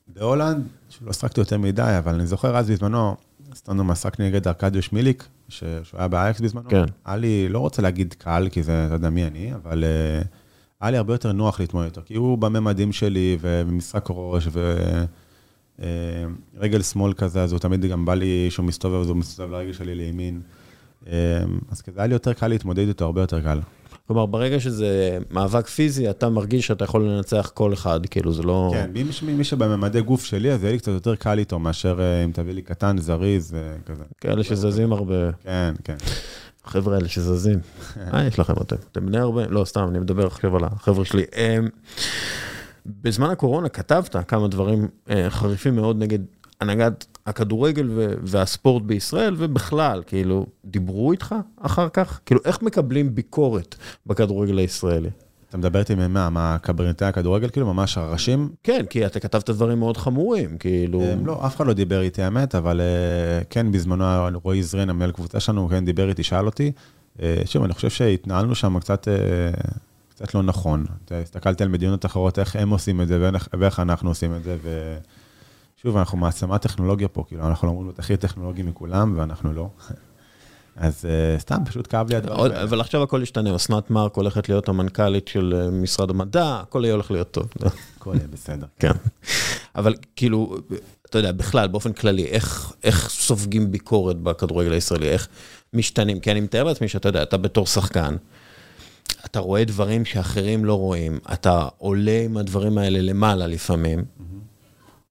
בהולנד, 0.08 0.68
לא 1.02 1.14
שחקתי 1.14 1.42
יותר 1.42 1.58
מדי, 1.58 1.96
אבל 1.98 2.14
אני 2.14 2.28
זוכר 2.28 2.58
אז 2.58 2.72
בזמנו, 2.72 3.16
סתם 3.56 3.68
random 3.68 3.92
משחק 3.92 4.20
נגד 4.20 4.48
ארקדיוש 4.48 4.94
מיליק, 4.94 5.28
שהוא 5.50 5.70
היה 5.94 6.08
באייקס 6.08 6.42
בזמנו. 6.42 6.70
כן. 6.70 6.86
היה 7.06 7.18
לי, 7.18 7.50
לא 7.50 7.60
רוצה 7.60 7.82
להגיד 7.82 8.16
קל, 8.18 8.48
כי 8.52 8.64
זה, 8.64 8.86
אתה 8.86 8.94
יודע 8.94 9.10
מי 9.10 9.28
אני, 9.28 9.54
אבל 9.56 9.84
uh, 9.84 10.28
היה 10.84 10.92
לי 10.92 10.98
הרבה 10.98 11.14
יותר 11.14 11.32
נוח 11.32 11.60
להתמודד 11.60 11.86
איתו, 11.86 12.02
כי 12.06 12.16
הוא 12.16 12.38
בממדים 12.38 12.92
שלי, 12.92 13.38
ובמשחק 13.42 14.06
ראש, 14.10 14.48
ו... 14.52 14.78
אה, 15.82 16.82
שמאל 16.82 17.14
כזה, 17.14 17.44
אז 17.44 17.52
הוא 17.52 17.60
תמיד 17.60 17.86
גם 17.86 18.06
בא 18.06 18.14
לי 18.14 18.48
שהוא 18.50 18.66
מסתובב, 18.66 19.02
אז 19.02 19.10
הוא 19.10 19.18
מסתובב 19.18 19.52
לרגל 19.52 19.74
שלי 19.74 19.96
לימין. 19.96 20.42
אה, 21.08 21.14
אז 21.72 21.82
כזה 21.82 22.00
היה 22.00 22.08
לי 22.08 22.14
יותר 22.14 22.34
קל 22.34 22.48
להתמודד 22.48 22.88
איתו, 22.88 23.06
הרבה 23.06 23.22
יותר 23.22 23.42
קל. 23.42 23.60
כלומר, 24.08 24.26
ברגע 24.26 24.60
שזה 24.60 25.18
מאבק 25.32 25.68
פיזי, 25.68 26.10
אתה 26.10 26.30
מרגיש 26.30 26.68
שאתה 26.68 26.84
יכול 26.84 27.04
לנצח 27.04 27.52
כל 27.54 27.74
אחד, 27.74 28.06
כאילו 28.06 28.34
זה 28.34 28.44
לא... 28.44 28.72
כן, 28.74 28.92
מי, 28.94 29.34
מי 29.34 29.44
שבממדי 29.44 30.02
גוף 30.02 30.26
שלי, 30.26 30.52
אז 30.52 30.64
יהיה 30.64 30.72
לי 30.72 30.78
קצת 30.80 30.92
יותר 30.92 31.16
קל 31.16 31.40
איתו, 31.40 31.60
מאשר 31.60 32.00
אה, 32.02 32.24
אם 32.24 32.32
תביא 32.32 32.54
לי 32.54 32.62
קטן, 32.62 32.98
זריז, 32.98 33.56
כזה. 33.86 34.04
כאלה 34.22 34.44
שזזים 34.44 34.94
הרבה. 34.94 35.32
כן, 35.44 35.74
כן. 35.84 35.96
החבר'ה 36.66 36.96
האלה 36.96 37.08
שזזים, 37.08 37.60
מה 38.12 38.24
יש 38.28 38.40
לכם 38.40 38.54
אתם? 38.62 38.76
אתם 38.92 39.06
בני 39.06 39.18
הרבה? 39.18 39.48
לא, 39.48 39.66
סתם, 39.66 39.88
אני 39.90 40.00
מדבר 40.00 40.28
עכשיו 40.28 40.56
על 40.58 40.64
החבר'ה 40.64 41.06
שלי. 41.06 41.24
בזמן 42.86 43.30
הקורונה 43.30 43.70
כתבת 43.70 44.16
כמה 44.28 44.48
דברים 44.48 44.88
אה, 45.10 45.30
חריפים 45.30 45.76
מאוד 45.76 45.98
נגד 45.98 46.20
הנהגת 46.62 47.06
הכדורגל 47.26 47.90
והספורט 48.24 48.84
בישראל, 48.84 49.36
ובכלל, 49.38 50.04
כאילו, 50.08 50.46
דיברו 50.66 51.12
איתך 51.12 51.36
אחר 51.62 51.90
כך? 51.90 52.20
כאילו, 52.26 52.42
איך 52.46 52.62
מקבלים 52.62 53.16
ביקורת 53.16 53.76
בכדורגל 54.06 54.58
הישראלי? 54.58 55.10
אתה 55.54 55.60
מדבר 55.60 55.80
איתי 55.80 55.96
ממה, 55.96 56.30
מה, 56.30 56.58
קברניטי 56.62 57.06
הכדורגל, 57.06 57.50
כאילו, 57.50 57.74
ממש 57.74 57.98
הראשים? 57.98 58.50
כן, 58.64 58.86
כי 58.90 59.06
אתה 59.06 59.20
כתבת 59.20 59.50
דברים 59.50 59.80
מאוד 59.80 59.98
חמורים, 59.98 60.58
כאילו... 60.58 61.02
לא, 61.26 61.46
אף 61.46 61.56
אחד 61.56 61.68
לא 61.68 61.74
דיבר 61.74 62.02
איתי, 62.02 62.22
האמת, 62.22 62.56
אבל 62.56 62.82
אה, 62.82 63.44
כן, 63.50 63.72
בזמנו 63.72 64.06
רועי 64.44 64.64
זרין, 64.64 64.90
המנהל 64.90 65.12
קבוצה 65.12 65.40
שלנו, 65.40 65.70
כן 65.70 65.86
דיבר 65.86 66.10
איתי, 66.10 66.24
שאל 66.24 66.46
אותי. 66.46 66.72
אה, 67.22 67.42
שוב, 67.46 67.64
אני 67.64 67.74
חושב 67.74 67.90
שהתנהלנו 67.90 68.56
שם 68.56 68.80
קצת... 68.80 69.08
קצת 70.10 70.34
לא 70.34 70.44
נכון. 70.44 70.86
הסתכלתי 71.12 71.64
על 71.64 71.70
מדינות 71.70 72.06
אחרות, 72.06 72.40
איך 72.40 72.56
הם 72.56 72.70
עושים 72.70 73.02
את 73.02 73.08
זה 73.08 73.30
ואיך 73.60 73.80
אנחנו 73.80 74.10
עושים 74.10 74.36
את 74.36 74.44
זה, 74.44 74.58
ושוב, 75.78 75.98
אנחנו 75.98 76.18
מעצמת 76.18 76.62
טכנולוגיה 76.62 77.08
פה, 77.08 77.24
כאילו, 77.28 77.48
אנחנו 77.48 77.68
לא 77.68 77.72
אומרים 77.72 77.88
להיות 77.88 78.00
הכי 78.00 78.18
טכנולוגי 78.18 78.64
מכולם, 78.64 79.14
ואנחנו 79.18 79.54
לא. 79.54 79.70
אז 80.76 81.06
uh, 81.06 81.42
סתם, 81.42 81.66
פשוט 81.66 81.88
כאב 81.90 82.10
לי 82.10 82.16
הדבר 82.16 82.46
הזה. 82.46 82.64
אבל 82.64 82.82
עכשיו 82.82 83.04
הכל 83.04 83.20
ישתנה, 83.24 83.56
אסנת 83.56 83.90
מארק 83.90 84.16
הולכת 84.16 84.50
להיות 84.50 84.70
המנכ"לית 84.70 85.28
של 85.28 85.54
אה, 85.58 85.72
משרד 85.72 86.10
המדע, 86.10 86.60
הכל 86.60 86.82
יהיה 86.84 86.94
הולך 86.94 87.12
להיות 87.12 87.32
טוב. 87.32 87.48
הכל 87.98 88.14
יהיה 88.16 88.28
בסדר. 88.28 88.66
כן. 88.80 88.92
אבל 89.76 89.96
כאילו, 90.16 90.58
אתה 91.10 91.18
יודע, 91.18 91.32
בכלל, 91.32 91.68
באופן 91.68 91.94
כללי, 91.94 92.26
איך, 92.26 92.74
איך 92.84 93.10
סופגים 93.10 93.72
ביקורת 93.72 94.18
בכדורגל 94.18 94.74
הישראלי, 94.74 95.10
איך 95.10 95.28
משתנים? 95.74 96.20
כי 96.20 96.32
אני 96.32 96.42
מתאר 96.42 96.64
לעצמי 96.64 96.88
שאתה 96.88 97.10
יודע, 97.10 97.24
אתה 97.24 97.38
בתור 97.38 97.66
שחקן, 97.66 98.16
אתה 99.26 99.40
רואה 99.40 99.66
דברים 99.66 100.06
שאחרים 100.06 100.66
לא 100.66 100.74
רואים, 100.74 101.20
אתה 101.34 101.68
עולה 101.78 102.22
עם 102.26 102.38
הדברים 102.38 102.78
האלה 102.78 103.02
למעלה 103.02 103.48
לפעמים, 103.48 104.06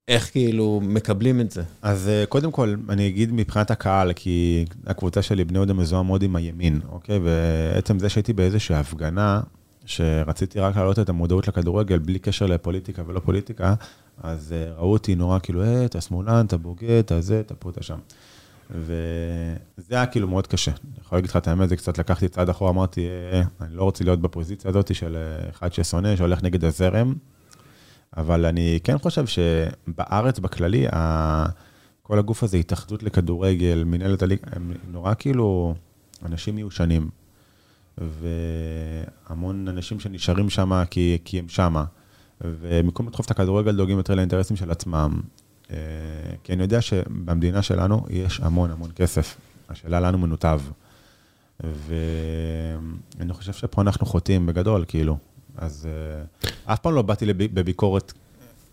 איך 0.07 0.31
כאילו 0.31 0.79
מקבלים 0.83 1.41
את 1.41 1.51
זה? 1.51 1.63
אז 1.81 2.07
אה, 2.07 2.25
קודם 2.25 2.51
כל, 2.51 2.75
אני 2.89 3.07
אגיד 3.07 3.33
מבחינת 3.33 3.71
הקהל, 3.71 4.13
כי 4.13 4.65
הקבוצה 4.87 5.21
שלי, 5.21 5.43
בני 5.43 5.57
יהודה, 5.57 5.73
מזוהה 5.73 6.03
מאוד 6.03 6.23
עם 6.23 6.35
הימין, 6.35 6.79
אוקיי? 6.89 7.19
ועצם 7.23 7.99
זה 7.99 8.09
שהייתי 8.09 8.33
באיזושהי 8.33 8.75
הפגנה, 8.75 9.41
שרציתי 9.85 10.59
רק 10.59 10.75
להעלות 10.75 10.99
את 10.99 11.09
המודעות 11.09 11.47
לכדורגל, 11.47 11.97
בלי 11.99 12.19
קשר 12.19 12.45
לפוליטיקה 12.45 13.03
ולא 13.07 13.19
פוליטיקה, 13.19 13.73
אז 14.23 14.53
אה, 14.53 14.73
ראו 14.73 14.91
אותי 14.91 15.15
נורא 15.15 15.39
כאילו, 15.39 15.63
אה, 15.63 15.85
אתה 15.85 16.01
שמאלן, 16.01 16.45
אתה 16.45 16.57
בוגד, 16.57 16.99
אתה 16.99 17.21
זה, 17.21 17.39
אתה 17.39 17.55
פה, 17.55 17.69
אתה 17.69 17.83
שם. 17.83 17.97
וזה 18.71 19.95
היה 19.95 20.05
כאילו 20.05 20.27
מאוד 20.27 20.47
קשה. 20.47 20.71
אני 20.71 20.91
יכול 21.05 21.17
להגיד 21.17 21.29
לך 21.29 21.37
את 21.37 21.47
האמת, 21.47 21.69
זה 21.69 21.75
קצת 21.75 21.97
לקחתי 21.97 22.27
צעד 22.27 22.49
אחורה, 22.49 22.71
אמרתי, 22.71 23.07
אה, 23.07 23.41
אני 23.61 23.75
לא 23.75 23.83
רוצה 23.83 24.03
להיות 24.03 24.21
בפוזיציה 24.21 24.69
הזאת 24.69 24.95
של 24.95 25.17
אחד 25.49 25.73
ששונא, 25.73 26.15
שהולך 26.15 26.43
נגד 26.43 26.65
הזרם, 26.65 27.13
אבל 28.17 28.45
אני 28.45 28.79
כן 28.83 28.97
חושב 28.97 29.25
שבארץ, 29.27 30.39
בכללי, 30.39 30.85
כל 32.03 32.19
הגוף 32.19 32.43
הזה, 32.43 32.57
התאחדות 32.57 33.03
לכדורגל, 33.03 33.83
מנהלת 33.85 34.21
הליגה, 34.21 34.41
הם 34.51 34.73
נורא 34.91 35.13
כאילו 35.13 35.75
אנשים 36.25 36.55
מיושנים. 36.55 37.09
והמון 37.97 39.67
אנשים 39.67 39.99
שנשארים 39.99 40.49
שם 40.49 40.83
כי, 40.89 41.17
כי 41.25 41.39
הם 41.39 41.49
שמה. 41.49 41.85
ובמקום 42.41 43.07
לדחוף 43.07 43.25
את 43.25 43.31
הכדורגל 43.31 43.75
דואגים 43.75 43.97
יותר 43.97 44.15
לאינטרסים 44.15 44.57
של 44.57 44.71
עצמם. 44.71 45.21
אה, 45.71 45.77
כי 46.43 46.53
אני 46.53 46.63
יודע 46.63 46.81
שבמדינה 46.81 47.61
שלנו 47.61 48.05
יש 48.09 48.39
המון 48.39 48.71
המון 48.71 48.89
כסף. 48.95 49.37
השאלה 49.69 49.99
לנו 49.99 50.17
מנותב. 50.17 50.61
ואני 51.59 53.33
חושב 53.33 53.53
שפה 53.53 53.81
אנחנו 53.81 54.05
חוטאים 54.05 54.45
בגדול, 54.45 54.85
כאילו. 54.87 55.17
אז 55.57 55.87
uh, 56.43 56.47
אף 56.65 56.79
פעם 56.79 56.93
לא 56.93 57.01
באתי 57.01 57.33
בביקורת, 57.33 58.13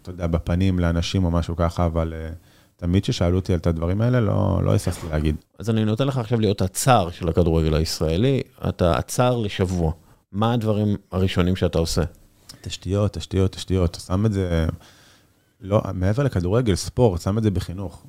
אתה 0.02 0.10
יודע, 0.10 0.26
בפנים 0.26 0.78
לאנשים 0.78 1.24
או 1.24 1.30
משהו 1.30 1.56
ככה, 1.56 1.86
אבל 1.86 2.12
uh, 2.12 2.34
תמיד 2.76 3.02
כששאלו 3.02 3.36
אותי 3.36 3.52
על 3.52 3.58
את 3.58 3.66
הדברים 3.66 4.00
האלה, 4.00 4.20
לא, 4.20 4.60
לא 4.64 4.70
היססתי 4.70 5.06
להגיד. 5.10 5.36
אז 5.58 5.70
אני 5.70 5.84
נותן 5.84 6.06
לך 6.06 6.18
עכשיו 6.18 6.40
להיות 6.40 6.62
הצער 6.62 7.10
של 7.10 7.28
הכדורגל 7.28 7.74
הישראלי, 7.74 8.42
אתה 8.68 8.98
הצער 8.98 9.36
לשבוע. 9.36 9.92
מה 10.32 10.52
הדברים 10.52 10.96
הראשונים 11.12 11.56
שאתה 11.56 11.78
עושה? 11.78 12.02
תשתיות, 12.60 13.12
תשתיות, 13.12 13.52
תשתיות. 13.52 13.98
שם 14.06 14.26
את 14.26 14.32
זה, 14.32 14.66
לא, 15.60 15.82
מעבר 15.94 16.22
לכדורגל, 16.22 16.74
ספורט, 16.74 17.20
שם 17.20 17.38
את 17.38 17.42
זה 17.42 17.50
בחינוך. 17.50 18.04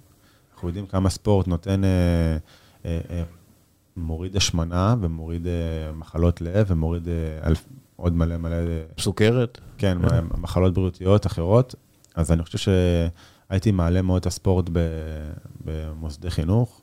אנחנו 0.54 0.68
יודעים 0.70 0.86
כמה 0.86 1.10
ספורט 1.10 1.48
נותן, 1.48 1.84
אה, 1.84 1.90
אה, 2.86 3.00
אה, 3.10 3.24
מוריד 4.02 4.36
השמנה 4.36 4.96
ומוריד 5.02 5.48
אה, 5.48 5.92
מחלות 5.94 6.42
לב 6.42 6.66
ומוריד 6.70 7.08
אה, 7.08 7.54
עוד 7.96 8.14
מלא 8.14 8.38
מלא... 8.38 8.56
סוכרת? 9.00 9.60
כן, 9.78 9.98
מחלות 10.38 10.74
בריאותיות 10.74 11.28
אחרות. 11.28 11.76
אז 12.16 12.32
אני 12.32 12.44
חושב 12.44 12.58
שהייתי 12.58 13.72
מעלה 13.72 14.02
מאוד 14.02 14.20
את 14.20 14.26
הספורט 14.26 14.70
במוסדי 15.66 16.30
חינוך, 16.30 16.82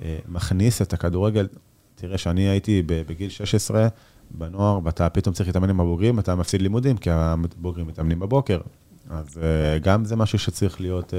אה, 0.00 0.18
מכניס 0.28 0.82
את 0.82 0.92
הכדורגל, 0.92 1.48
תראה, 1.94 2.18
שאני 2.18 2.48
הייתי 2.48 2.82
בגיל 2.86 3.30
16, 3.30 3.88
בנוער, 4.30 4.80
ואתה 4.84 5.08
פתאום 5.08 5.34
צריך 5.34 5.48
להתאמן 5.48 5.70
עם 5.70 5.80
הבוגרים, 5.80 6.18
אתה 6.18 6.34
מפסיד 6.34 6.62
לימודים, 6.62 6.96
כי 6.96 7.10
הבוגרים 7.10 7.86
מתאמנים 7.86 8.20
בבוקר. 8.20 8.60
אז 9.10 9.38
אה, 9.42 9.78
גם 9.78 10.04
זה 10.04 10.16
משהו 10.16 10.38
שצריך 10.38 10.80
להיות, 10.80 11.14
אה, 11.14 11.18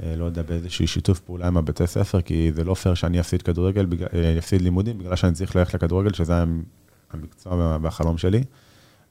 לא 0.00 0.24
יודע, 0.24 0.42
באיזשהו 0.42 0.88
שיתוף 0.88 1.20
פעולה 1.20 1.46
עם 1.46 1.56
הבתי 1.56 1.86
ספר, 1.86 2.20
כי 2.20 2.52
זה 2.52 2.64
לא 2.64 2.74
פייר 2.74 2.94
שאני 2.94 3.20
אפסיד 3.20 3.42
כדורגל, 3.42 3.86
אפסיד 4.38 4.62
לימודים, 4.62 4.98
בגלל 4.98 5.16
שאני 5.16 5.32
צריך 5.32 5.56
ללכת 5.56 5.74
לכדורגל, 5.74 6.12
שזה 6.12 6.34
המקצוע 7.10 7.78
והחלום 7.82 8.18
שלי. 8.18 8.44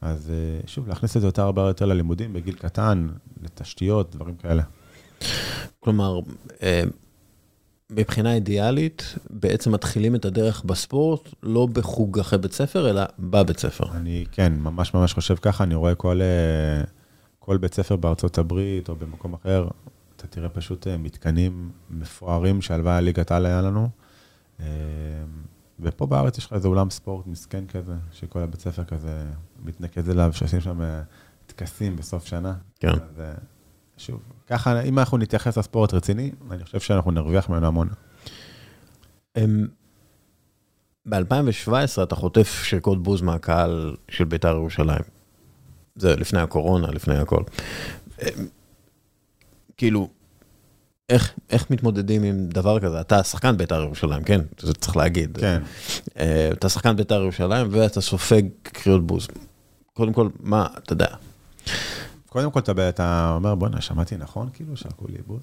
אז 0.01 0.31
שוב, 0.65 0.87
להכניס 0.87 1.17
את 1.17 1.21
זה 1.21 1.27
יותר 1.27 1.41
הרבה 1.41 1.61
יותר 1.61 1.85
ללימודים 1.85 2.33
בגיל 2.33 2.55
קטן, 2.55 3.07
לתשתיות, 3.43 4.15
דברים 4.15 4.35
כאלה. 4.35 4.63
כלומר, 5.79 6.19
מבחינה 7.91 8.33
אידיאלית, 8.33 9.15
בעצם 9.29 9.71
מתחילים 9.71 10.15
את 10.15 10.25
הדרך 10.25 10.63
בספורט, 10.63 11.29
לא 11.43 11.65
בחוג 11.65 12.19
אחרי 12.19 12.39
בית 12.39 12.53
ספר, 12.53 12.89
אלא 12.89 13.01
בבית 13.19 13.59
ספר. 13.59 13.91
אני, 13.91 14.25
כן, 14.31 14.53
ממש 14.59 14.93
ממש 14.93 15.13
חושב 15.13 15.35
ככה, 15.35 15.63
אני 15.63 15.75
רואה 15.75 15.95
כל, 15.95 16.21
אה, 16.21 16.83
כל 17.39 17.57
בית 17.57 17.73
ספר 17.73 17.95
בארצות 17.95 18.37
הברית 18.37 18.89
או 18.89 18.95
במקום 18.95 19.33
אחר, 19.33 19.67
אתה 20.23 20.31
תראה 20.31 20.49
פשוט 20.49 20.87
אה, 20.87 20.97
מתקנים 20.97 21.71
מפוארים 21.89 22.61
שהלוואי 22.61 22.93
הליגת 22.93 23.31
על 23.31 23.45
היה 23.45 23.61
לנו. 23.61 23.89
אה, 24.59 24.65
ופה 25.79 26.05
בארץ 26.05 26.37
יש 26.37 26.45
לך 26.45 26.53
איזה 26.53 26.67
אולם 26.67 26.89
ספורט 26.89 27.27
מסכן 27.27 27.67
כזה, 27.67 27.93
שכל 28.11 28.39
הבית 28.39 28.61
ספר 28.61 28.83
כזה 28.83 29.25
מתנקז 29.63 30.09
אליו, 30.09 30.33
שעושים 30.33 30.61
שם 30.61 30.81
טקסים 31.45 31.95
בסוף 31.95 32.25
שנה. 32.25 32.53
כן. 32.79 32.89
אז, 32.89 33.21
שוב, 33.97 34.19
ככה, 34.47 34.81
אם 34.81 34.99
אנחנו 34.99 35.17
נתייחס 35.17 35.57
לספורט 35.57 35.93
רציני, 35.93 36.31
אני 36.51 36.63
חושב 36.63 36.79
שאנחנו 36.79 37.11
נרוויח 37.11 37.49
ממנו 37.49 37.67
המון. 37.67 37.89
ב-2017 41.05 42.03
אתה 42.03 42.15
חוטף 42.15 42.63
שקוד 42.63 43.03
בוז 43.03 43.21
מהקהל 43.21 43.95
של 44.09 44.23
בית"ר 44.23 44.55
ירושלים. 44.55 45.03
זה 45.95 46.15
לפני 46.15 46.39
הקורונה, 46.39 46.87
לפני 46.87 47.17
הכל. 47.17 47.43
כאילו, 49.83 50.09
איך, 51.09 51.33
איך 51.49 51.71
מתמודדים 51.71 52.23
עם 52.23 52.49
דבר 52.49 52.79
כזה? 52.79 53.01
אתה 53.01 53.23
שחקן 53.23 53.57
בית"ר 53.57 53.81
ירושלים, 53.81 54.23
כן? 54.23 54.41
זה 54.59 54.73
צריך 54.73 54.97
להגיד. 54.97 55.37
כן. 55.37 55.61
אה, 56.19 56.49
אתה 56.53 56.69
שחקן 56.69 56.95
בית"ר 56.95 57.21
ירושלים 57.21 57.67
ואתה 57.71 58.01
סופג 58.01 58.41
קריאות 58.63 59.07
בוז. 59.07 59.27
קודם 59.93 60.13
כל, 60.13 60.29
מה, 60.39 60.67
אתה 60.77 60.93
יודע, 60.93 61.07
קודם 62.29 62.51
כל 62.51 62.59
אתה, 62.59 62.89
אתה 62.89 63.31
אומר, 63.35 63.55
בוא'נה, 63.55 63.81
שמעתי 63.81 64.17
נכון, 64.17 64.49
כאילו, 64.53 64.77
שרקו 64.77 65.05
לי 65.07 65.17
בוז. 65.27 65.41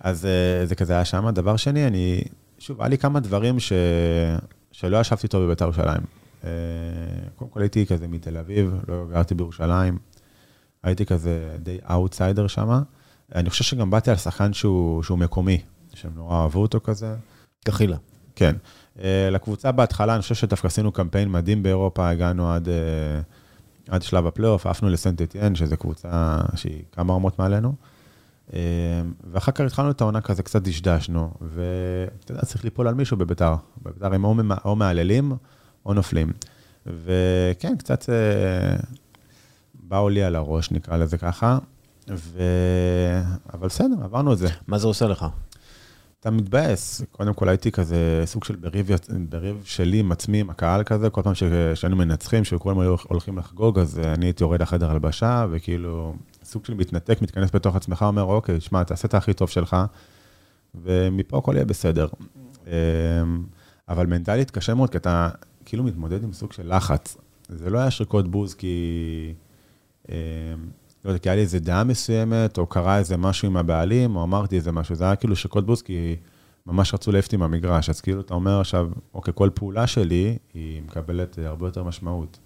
אז 0.00 0.26
אה, 0.26 0.66
זה 0.66 0.74
כזה 0.74 0.92
היה 0.92 1.04
שם. 1.04 1.30
דבר 1.30 1.56
שני, 1.56 1.86
אני, 1.86 2.22
שוב, 2.58 2.80
היה 2.80 2.88
לי 2.88 2.98
כמה 2.98 3.20
דברים 3.20 3.60
ש... 3.60 3.72
שלא 4.72 5.00
ישבתי 5.00 5.28
טוב 5.28 5.44
בבית"ר 5.44 5.64
ירושלים. 5.64 6.02
אה, 6.44 6.50
קודם 7.36 7.50
כל 7.50 7.60
הייתי 7.60 7.86
כזה 7.86 8.08
מתל 8.08 8.36
אביב, 8.36 8.74
לא 8.88 9.06
גרתי 9.10 9.34
בירושלים. 9.34 9.98
הייתי 10.82 11.06
כזה 11.06 11.56
די 11.58 11.78
אאוטסיידר 11.90 12.46
שם. 12.46 12.82
אני 13.34 13.50
חושב 13.50 13.64
שגם 13.64 13.90
באתי 13.90 14.10
על 14.10 14.16
שחקן 14.16 14.52
שהוא, 14.52 15.02
שהוא 15.02 15.18
מקומי, 15.18 15.62
שהם 15.94 16.12
נורא 16.14 16.42
אהבו 16.42 16.62
אותו 16.62 16.80
כזה. 16.80 17.14
כחילה. 17.64 17.96
כן. 18.36 18.56
אה, 19.02 19.28
לקבוצה 19.30 19.72
בהתחלה, 19.72 20.14
אני 20.14 20.22
חושב 20.22 20.34
שדווקא 20.34 20.66
עשינו 20.66 20.92
קמפיין 20.92 21.28
מדהים 21.28 21.62
באירופה, 21.62 22.08
הגענו 22.08 22.52
עד... 22.52 22.68
עד 23.90 24.02
שלב 24.02 24.26
הפלייאוף, 24.26 24.66
עפנו 24.66 24.88
לסנט 24.88 25.22
אטיין, 25.22 25.54
שזו 25.54 25.76
קבוצה 25.76 26.38
שהיא 26.54 26.82
כמה 26.92 27.14
רמות 27.14 27.38
מעלינו. 27.38 27.74
אה, 28.52 28.58
ואחר 29.30 29.52
כך 29.52 29.60
התחלנו 29.60 29.90
את 29.90 30.00
העונה 30.00 30.20
כזה, 30.20 30.42
קצת 30.42 30.62
דשדשנו, 30.62 31.30
ואתה 31.40 32.32
יודע, 32.32 32.44
צריך 32.44 32.64
ליפול 32.64 32.88
על 32.88 32.94
מישהו 32.94 33.16
בביתר. 33.16 33.54
בביתר 33.82 34.14
הם 34.14 34.24
או 34.64 34.76
מעללים 34.76 35.32
או 35.86 35.94
נופלים. 35.94 36.32
וכן, 36.86 37.76
קצת 37.76 38.10
אה, 38.10 38.76
באו 39.74 40.08
לי 40.08 40.22
על 40.22 40.36
הראש, 40.36 40.70
נקרא 40.70 40.96
לזה 40.96 41.18
ככה, 41.18 41.58
ו... 42.16 42.42
אבל 43.52 43.68
בסדר, 43.68 44.04
עברנו 44.04 44.32
את 44.32 44.38
זה. 44.38 44.48
מה 44.66 44.78
זה 44.78 44.86
עושה 44.86 45.06
לך? 45.06 45.26
אתה 46.20 46.30
מתבאס. 46.30 47.02
קודם 47.12 47.34
כל 47.34 47.48
הייתי 47.48 47.72
כזה 47.72 48.22
סוג 48.24 48.44
של 48.44 48.56
בריב, 48.56 48.90
בריב 49.28 49.62
שלי 49.64 49.98
עם 49.98 50.12
עצמי, 50.12 50.40
עם 50.40 50.50
הקהל 50.50 50.82
כזה, 50.82 51.10
כל 51.10 51.22
פעם 51.22 51.34
שהיינו 51.74 51.96
מנצחים, 51.96 52.44
שכולם 52.44 52.78
היו 52.78 52.96
הולכים 53.08 53.38
לחגוג, 53.38 53.78
אז 53.78 53.98
אני 53.98 54.26
הייתי 54.26 54.44
יורד 54.44 54.62
לחדר 54.62 54.90
הלבשה, 54.90 55.46
וכאילו 55.50 56.14
סוג 56.44 56.64
של 56.64 56.74
מתנתק, 56.74 57.22
מתכנס 57.22 57.50
בתוך 57.54 57.76
עצמך, 57.76 58.02
אומר, 58.02 58.22
אוקיי, 58.22 58.60
שמע, 58.60 58.84
תעשה 58.84 59.08
את 59.08 59.14
הכי 59.14 59.32
טוב 59.32 59.48
שלך, 59.48 59.76
ומפה 60.74 61.38
הכל 61.38 61.52
יהיה 61.54 61.64
בסדר. 61.64 62.08
אמ, 62.66 62.72
אבל 63.88 64.06
מנטלית 64.06 64.50
קשה 64.50 64.74
מאוד, 64.74 64.90
כי 64.90 64.96
אתה 64.96 65.28
כאילו 65.64 65.84
מתמודד 65.84 66.24
עם 66.24 66.32
סוג 66.32 66.52
של 66.52 66.76
לחץ. 66.76 67.16
זה 67.48 67.70
לא 67.70 67.78
היה 67.78 67.90
שריקות 67.90 68.28
בוז 68.28 68.54
כי... 68.54 69.34
לא 71.04 71.10
יודע, 71.10 71.18
כי 71.18 71.28
היה 71.28 71.36
לי 71.36 71.42
איזה 71.42 71.58
דעה 71.58 71.84
מסוימת, 71.84 72.58
או 72.58 72.66
קרה 72.66 72.98
איזה 72.98 73.16
משהו 73.16 73.48
עם 73.48 73.56
הבעלים, 73.56 74.16
או 74.16 74.22
אמרתי 74.22 74.56
איזה 74.56 74.72
משהו, 74.72 74.94
זה 74.94 75.04
היה 75.04 75.16
כאילו 75.16 75.36
שקוד 75.36 75.66
בוסט, 75.66 75.86
כי 75.86 76.16
ממש 76.66 76.94
רצו 76.94 77.12
להעיף 77.12 77.24
אותי 77.24 77.36
מהמגרש. 77.36 77.90
אז 77.90 78.00
כאילו 78.00 78.20
אתה 78.20 78.34
אומר 78.34 78.60
עכשיו, 78.60 78.88
אוקיי, 79.14 79.34
כל 79.36 79.50
פעולה 79.54 79.86
שלי, 79.86 80.38
היא 80.54 80.82
מקבלת 80.82 81.38
הרבה 81.38 81.66
יותר 81.66 81.84
משמעות. 81.84 82.38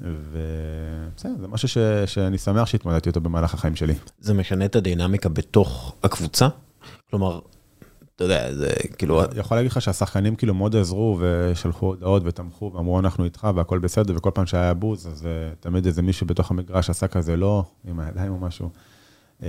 ובסדר, 0.00 1.32
זה 1.40 1.48
משהו 1.48 1.68
ש... 1.68 1.78
שאני 2.06 2.38
שמח 2.38 2.66
שהתמודדתי 2.66 3.08
אותו 3.08 3.20
במהלך 3.20 3.54
החיים 3.54 3.76
שלי. 3.76 3.94
זה 4.20 4.34
משנה 4.34 4.64
את 4.64 4.76
הדינמיקה 4.76 5.28
בתוך 5.28 5.94
הקבוצה? 6.02 6.48
כלומר, 7.10 7.40
אתה 8.18 8.24
יודע, 8.24 8.54
זה 8.54 8.70
כאילו... 8.98 9.24
אני 9.24 9.40
יכול 9.40 9.56
להגיד 9.56 9.70
לך 9.70 9.82
שהשחקנים 9.82 10.36
כאילו 10.36 10.54
מאוד 10.54 10.76
עזרו 10.76 11.18
ושלחו 11.20 11.86
הודעות 11.86 12.22
ותמכו 12.26 12.70
ואמרו, 12.74 12.98
אנחנו 12.98 13.24
איתך 13.24 13.48
והכל 13.54 13.78
בסדר, 13.78 14.14
וכל 14.16 14.30
פעם 14.34 14.46
שהיה 14.46 14.74
בוז, 14.74 15.06
אז 15.06 15.22
uh, 15.22 15.56
תמיד 15.60 15.86
איזה 15.86 16.02
מישהו 16.02 16.26
בתוך 16.26 16.50
המגרש 16.50 16.90
עשה 16.90 17.08
כזה 17.08 17.36
לא, 17.36 17.64
עם 17.84 18.00
הידיים 18.00 18.32
או 18.32 18.38
משהו. 18.38 18.70
Um, 19.40 19.44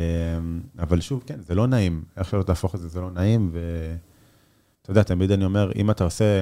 אבל 0.79 1.01
שוב, 1.01 1.23
כן, 1.25 1.39
זה 1.47 1.55
לא 1.55 1.67
נעים. 1.67 2.03
איך 2.17 2.29
שלא 2.29 2.43
תהפוך 2.43 2.75
את 2.75 2.79
זה, 2.79 2.87
זה 2.87 3.01
לא 3.01 3.11
נעים, 3.11 3.51
ואתה 3.53 4.91
יודע, 4.91 5.03
תמיד 5.03 5.31
אני 5.31 5.45
אומר, 5.45 5.71
אם 5.75 5.91
אתה 5.91 6.03
עושה 6.03 6.41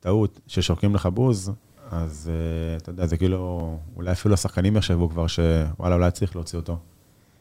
טעות 0.00 0.40
ששורקים 0.46 0.94
לך 0.94 1.06
בוז, 1.06 1.52
אז 1.90 2.30
uh, 2.30 2.82
אתה 2.82 2.90
יודע, 2.90 3.06
זה 3.06 3.16
כאילו, 3.16 3.78
אולי 3.96 4.12
אפילו 4.12 4.34
השחקנים 4.34 4.76
יחשבו 4.76 5.10
כבר 5.10 5.26
שוואלה, 5.26 5.94
אולי 5.94 6.10
צריך 6.10 6.36
להוציא 6.36 6.58
אותו. 6.58 6.78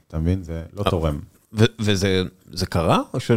אתה 0.08 0.20
מבין? 0.20 0.44
זה 0.44 0.64
לא 0.74 0.84
תורם. 0.84 1.20
וזה 1.80 2.66
קרה? 2.70 3.02
או 3.14 3.20
ש... 3.20 3.32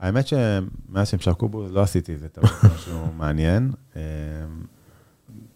האמת 0.00 0.26
שמאז 0.26 1.08
שהם 1.08 1.20
שרקו 1.20 1.48
בו, 1.48 1.68
לא 1.68 1.80
עשיתי 1.80 2.12
איזה 2.12 2.28
טעות 2.28 2.50
משהו 2.74 3.12
מעניין. 3.16 3.72
אמ, 3.96 4.00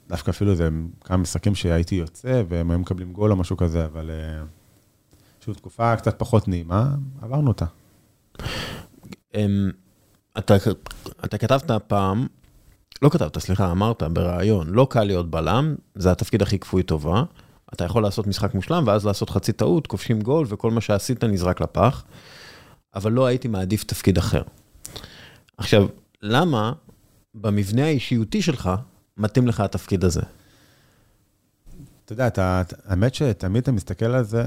דווקא 0.09 0.31
אפילו 0.31 0.55
זה 0.55 0.69
כמה 1.05 1.17
משחקים 1.17 1.55
שהייתי 1.55 1.95
יוצא, 1.95 2.43
והם 2.49 2.71
היו 2.71 2.79
מקבלים 2.79 3.13
גול 3.13 3.31
או 3.31 3.37
משהו 3.37 3.57
כזה, 3.57 3.85
אבל 3.85 4.11
אה, 4.11 4.45
שוב, 5.41 5.55
תקופה 5.55 5.97
קצת 5.97 6.19
פחות 6.19 6.49
נעימה, 6.49 6.95
עברנו 7.23 7.49
אותה. 7.49 7.65
אמ, 9.35 9.71
אתה, 10.39 10.55
אתה 11.25 11.39
כתבת 11.39 11.71
פעם, 11.87 12.27
לא 13.03 13.09
כתבת, 13.09 13.39
סליחה, 13.39 13.71
אמרת 13.71 14.03
בריאיון, 14.03 14.69
לא 14.69 14.87
קל 14.91 15.05
להיות 15.05 15.31
בלם, 15.31 15.75
זה 15.95 16.11
התפקיד 16.11 16.43
הכי 16.43 16.59
כפוי 16.59 16.83
טובה. 16.83 17.23
אתה 17.73 17.85
יכול 17.85 18.03
לעשות 18.03 18.27
משחק 18.27 18.55
מושלם, 18.55 18.85
ואז 18.87 19.07
לעשות 19.07 19.31
חצי 19.31 19.53
טעות, 19.53 19.87
כובשים 19.87 20.21
גול, 20.21 20.47
וכל 20.49 20.71
מה 20.71 20.81
שעשית 20.81 21.25
נזרק 21.25 21.61
לפח. 21.61 22.05
אבל 22.95 23.13
לא 23.13 23.27
הייתי 23.27 23.49
מעדיף 23.49 23.85
תפקיד 23.85 24.19
אחר. 24.19 24.43
עכשיו, 25.57 25.87
למה 26.23 26.73
במבנה 27.35 27.85
האישיותי 27.85 28.43
שלך 28.43 28.71
מתאים 29.17 29.47
לך 29.47 29.61
התפקיד 29.61 30.05
הזה? 30.05 30.23
אתה 32.05 32.13
יודע, 32.13 32.27
אתה, 32.27 32.63
האמת 32.87 33.15
שתמיד 33.15 33.63
אתה 33.63 33.73
מסתכל 33.73 34.05
על 34.05 34.25
זה, 34.25 34.45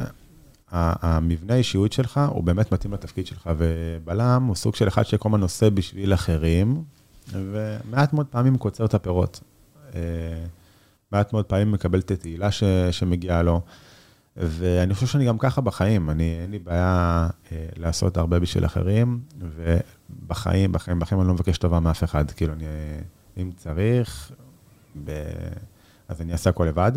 המבנה 0.71 1.53
האישיות 1.53 1.93
שלך 1.93 2.19
הוא 2.29 2.43
באמת 2.43 2.71
מתאים 2.71 2.93
לתפקיד 2.93 3.27
שלך, 3.27 3.49
ובלם 3.57 4.43
הוא 4.47 4.55
סוג 4.55 4.75
של 4.75 4.87
אחד 4.87 5.03
שכל 5.03 5.29
הזמן 5.29 5.41
עושה 5.41 5.69
בשביל 5.69 6.13
אחרים, 6.13 6.83
ומעט 7.31 8.13
מאוד 8.13 8.25
פעמים 8.25 8.57
קוצר 8.57 8.85
את 8.85 8.93
הפירות. 8.93 9.39
אה, 9.95 10.01
מעט 11.11 11.33
מאוד 11.33 11.45
פעמים 11.45 11.71
מקבל 11.71 11.99
את 11.99 12.11
התהילה 12.11 12.49
שמגיעה 12.91 13.43
לו. 13.43 13.61
ואני 14.37 14.93
חושב 14.93 15.07
שאני 15.07 15.25
גם 15.25 15.37
ככה 15.37 15.61
בחיים, 15.61 16.09
אני, 16.09 16.37
אין 16.41 16.51
לי 16.51 16.59
בעיה 16.59 17.27
אה, 17.51 17.65
לעשות 17.75 18.17
הרבה 18.17 18.39
בשביל 18.39 18.65
אחרים, 18.65 19.19
ובחיים, 19.39 20.71
בחיים, 20.71 20.99
בחיים 20.99 21.21
אני 21.21 21.27
לא 21.27 21.33
מבקש 21.33 21.57
טובה 21.57 21.79
מאף 21.79 22.03
אחד. 22.03 22.31
כאילו, 22.31 22.53
אני, 22.53 22.65
אם 23.37 23.51
צריך, 23.57 24.31
ב... 25.03 25.11
אז 26.07 26.21
אני 26.21 26.31
אעשה 26.31 26.49
הכל 26.49 26.65
לבד. 26.65 26.91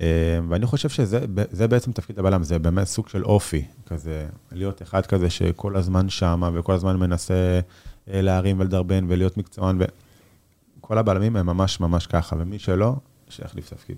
אה, 0.00 0.38
ואני 0.48 0.66
חושב 0.66 0.88
שזה 0.88 1.68
בעצם 1.68 1.92
תפקיד 1.92 2.18
הבלם, 2.18 2.42
זה 2.42 2.58
באמת 2.58 2.86
סוג 2.86 3.08
של 3.08 3.24
אופי, 3.24 3.64
כזה, 3.86 4.26
להיות 4.52 4.82
אחד 4.82 5.06
כזה 5.06 5.30
שכל 5.30 5.76
הזמן 5.76 6.08
שמה, 6.08 6.50
וכל 6.54 6.72
הזמן 6.72 6.96
מנסה 6.96 7.60
אה, 8.10 8.22
להרים 8.22 8.60
ולדרבן 8.60 9.04
ולהיות 9.08 9.36
מקצוען, 9.36 9.78
וכל 10.80 10.98
הבלמים 10.98 11.36
הם 11.36 11.46
ממש 11.46 11.80
ממש 11.80 12.06
ככה, 12.06 12.36
ומי 12.38 12.58
שלא, 12.58 12.94
שיחליף 13.28 13.70
תפקיד. 13.70 13.96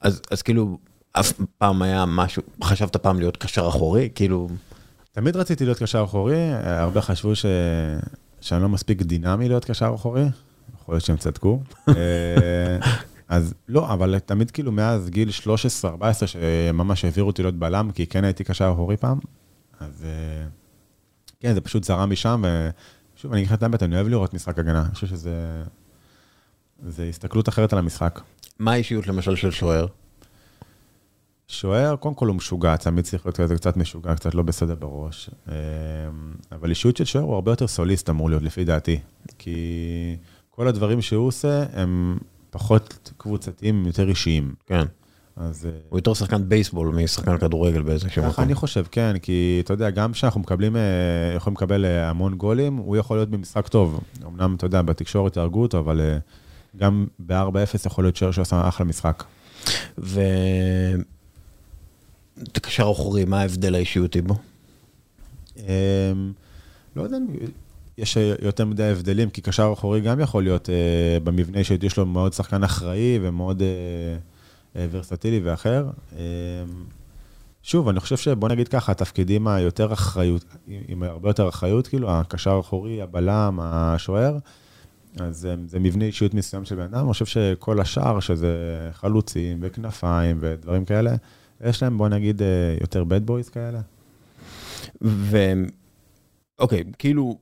אז, 0.00 0.20
אז 0.30 0.42
כאילו, 0.42 0.78
אף 1.20 1.32
פעם 1.58 1.82
היה 1.82 2.04
משהו, 2.06 2.42
חשבת 2.64 2.96
פעם 2.96 3.18
להיות 3.18 3.36
קשר 3.36 3.68
אחורי? 3.68 4.08
כאילו... 4.14 4.48
תמיד 5.12 5.36
רציתי 5.36 5.64
להיות 5.64 5.78
קשר 5.78 6.04
אחורי, 6.04 6.52
הרבה 6.62 7.00
חשבו 7.00 7.36
ש... 7.36 7.46
שאני 8.40 8.62
לא 8.62 8.68
מספיק 8.68 9.02
דינמי 9.02 9.48
להיות 9.48 9.64
קשר 9.64 9.92
אחורי, 9.94 10.24
יכול 10.80 10.94
להיות 10.94 11.04
שהם 11.04 11.16
צדקו. 11.16 11.60
אה, 11.88 12.78
אז 13.28 13.54
לא, 13.68 13.92
אבל 13.92 14.18
תמיד 14.18 14.50
כאילו 14.50 14.72
מאז 14.72 15.10
גיל 15.10 15.28
13-14, 15.84 16.26
שממש 16.26 17.04
העבירו 17.04 17.26
אותי 17.26 17.42
להיות 17.42 17.54
בלם, 17.54 17.90
כי 17.94 18.06
כן 18.06 18.24
הייתי 18.24 18.44
קשר 18.44 18.70
אחורי 18.72 18.96
פעם, 18.96 19.18
אז 19.80 20.04
אה, 20.04 20.46
כן, 21.40 21.54
זה 21.54 21.60
פשוט 21.60 21.84
זרם 21.84 22.10
משם, 22.10 22.42
ושוב, 23.16 23.32
אני 23.32 23.40
אגיד 23.40 23.48
לך 23.48 23.58
את 23.58 23.62
האמת, 23.62 23.82
אני 23.82 23.94
אוהב 23.94 24.08
לראות 24.08 24.34
משחק 24.34 24.58
הגנה, 24.58 24.82
אני 24.82 24.94
חושב 24.94 25.06
שזה... 25.06 25.62
זה 26.88 27.04
הסתכלות 27.04 27.48
אחרת 27.48 27.72
על 27.72 27.78
המשחק. 27.78 28.20
מה 28.58 28.72
האישיות 28.72 29.06
למשל 29.06 29.36
של 29.36 29.50
שוער? 29.50 29.86
שוער, 31.48 31.96
קודם 31.96 32.14
כל 32.14 32.28
הוא 32.28 32.36
משוגע, 32.36 32.76
תמיד 32.76 33.04
צריך 33.04 33.26
להיות 33.26 33.52
קצת 33.52 33.76
משוגע, 33.76 34.14
קצת 34.14 34.34
לא 34.34 34.42
בסדר 34.42 34.74
בראש. 34.74 35.30
אמ, 35.48 35.52
אבל 36.52 36.70
אישיות 36.70 36.96
של 36.96 37.04
שוער 37.04 37.24
הוא 37.24 37.34
הרבה 37.34 37.52
יותר 37.52 37.66
סוליסט 37.66 38.10
אמור 38.10 38.30
להיות, 38.30 38.42
לפי 38.42 38.64
דעתי. 38.64 38.98
כי 39.38 40.16
כל 40.50 40.68
הדברים 40.68 41.02
שהוא 41.02 41.26
עושה 41.26 41.64
הם 41.72 42.18
פחות 42.50 43.10
קבוצתיים, 43.16 43.86
יותר 43.86 44.08
אישיים. 44.08 44.54
כן. 44.66 44.82
אז... 45.36 45.66
אה, 45.66 45.70
הוא 45.88 45.98
יותר 45.98 46.14
שחקן 46.14 46.48
בייסבול 46.48 46.88
משחקן 46.88 47.38
כדורגל 47.38 47.82
באיזשהו 47.82 48.22
מקום. 48.22 48.32
ככה 48.32 48.42
אני 48.42 48.54
חושב, 48.54 48.84
כן, 48.90 49.16
כי 49.22 49.60
אתה 49.64 49.72
יודע, 49.72 49.90
גם 49.90 50.12
כשאנחנו 50.12 50.40
מקבלים, 50.40 50.76
אה, 50.76 50.82
יכולים 51.36 51.56
לקבל 51.56 51.84
אה, 51.84 52.10
המון 52.10 52.34
גולים, 52.34 52.76
הוא 52.76 52.96
יכול 52.96 53.16
להיות 53.16 53.30
במשחק 53.30 53.68
טוב. 53.68 54.00
אמנם, 54.26 54.54
אתה 54.54 54.66
יודע, 54.66 54.82
בתקשורת 54.82 55.36
יהרגו 55.36 55.62
אותו, 55.62 55.78
אבל 55.78 56.00
גם 56.76 57.06
ב-4-0 57.18 57.86
יכול 57.86 58.04
להיות 58.04 58.16
שוער 58.16 58.30
שעושה 58.30 58.68
אחלה 58.68 58.86
משחק. 58.86 59.24
ו... 59.98 60.20
את 62.42 62.56
הקשר 62.56 62.90
אחורי, 62.92 63.24
מה 63.24 63.40
ההבדל 63.40 63.74
האישיותי 63.74 64.22
בו? 64.22 64.34
אמ, 65.56 66.32
לא 66.96 67.02
יודע, 67.02 67.16
יש 67.98 68.18
יותר 68.42 68.64
מדי 68.64 68.84
הבדלים, 68.84 69.30
כי 69.30 69.40
קשר 69.40 69.70
אחורי 69.72 70.00
גם 70.00 70.20
יכול 70.20 70.42
להיות 70.42 70.70
אה, 70.70 71.18
במבנה 71.24 71.56
האישיותי 71.56 71.90
שלו 71.90 72.06
מאוד 72.06 72.32
שחקן 72.32 72.62
אחראי 72.62 73.18
ומאוד 73.22 73.62
אה, 73.62 73.68
אה, 74.76 74.86
ורסטילי 74.90 75.40
ואחר. 75.44 75.86
אמ, 76.12 76.18
שוב, 77.62 77.88
אני 77.88 78.00
חושב 78.00 78.16
שבוא 78.16 78.48
נגיד 78.48 78.68
ככה, 78.68 78.92
התפקידים 78.92 79.48
היותר 79.48 79.92
אחריות, 79.92 80.44
עם 80.88 81.02
הרבה 81.02 81.30
יותר 81.30 81.48
אחריות, 81.48 81.86
כאילו, 81.86 82.10
הקשר 82.10 82.50
האחורי, 82.50 83.02
הבלם, 83.02 83.58
השוער, 83.62 84.38
אז 85.20 85.48
זה 85.66 85.78
מבנה 85.80 86.04
אישיות 86.04 86.34
מסוים 86.34 86.64
של 86.64 86.76
בן 86.76 86.82
אדם, 86.82 86.98
אני 87.04 87.12
חושב 87.12 87.26
שכל 87.26 87.80
השאר, 87.80 88.20
שזה 88.20 88.56
חלוצים 88.92 89.58
וכנפיים 89.60 90.38
ודברים 90.40 90.84
כאלה, 90.84 91.16
יש 91.64 91.82
להם, 91.82 91.98
בוא 91.98 92.08
נגיד, 92.08 92.42
אה, 92.42 92.76
יותר 92.80 93.02
bad 93.02 93.28
boys 93.30 93.50
כאלה. 93.50 93.80
ו... 95.02 95.36
אוקיי, 96.58 96.84
כאילו, 96.98 97.38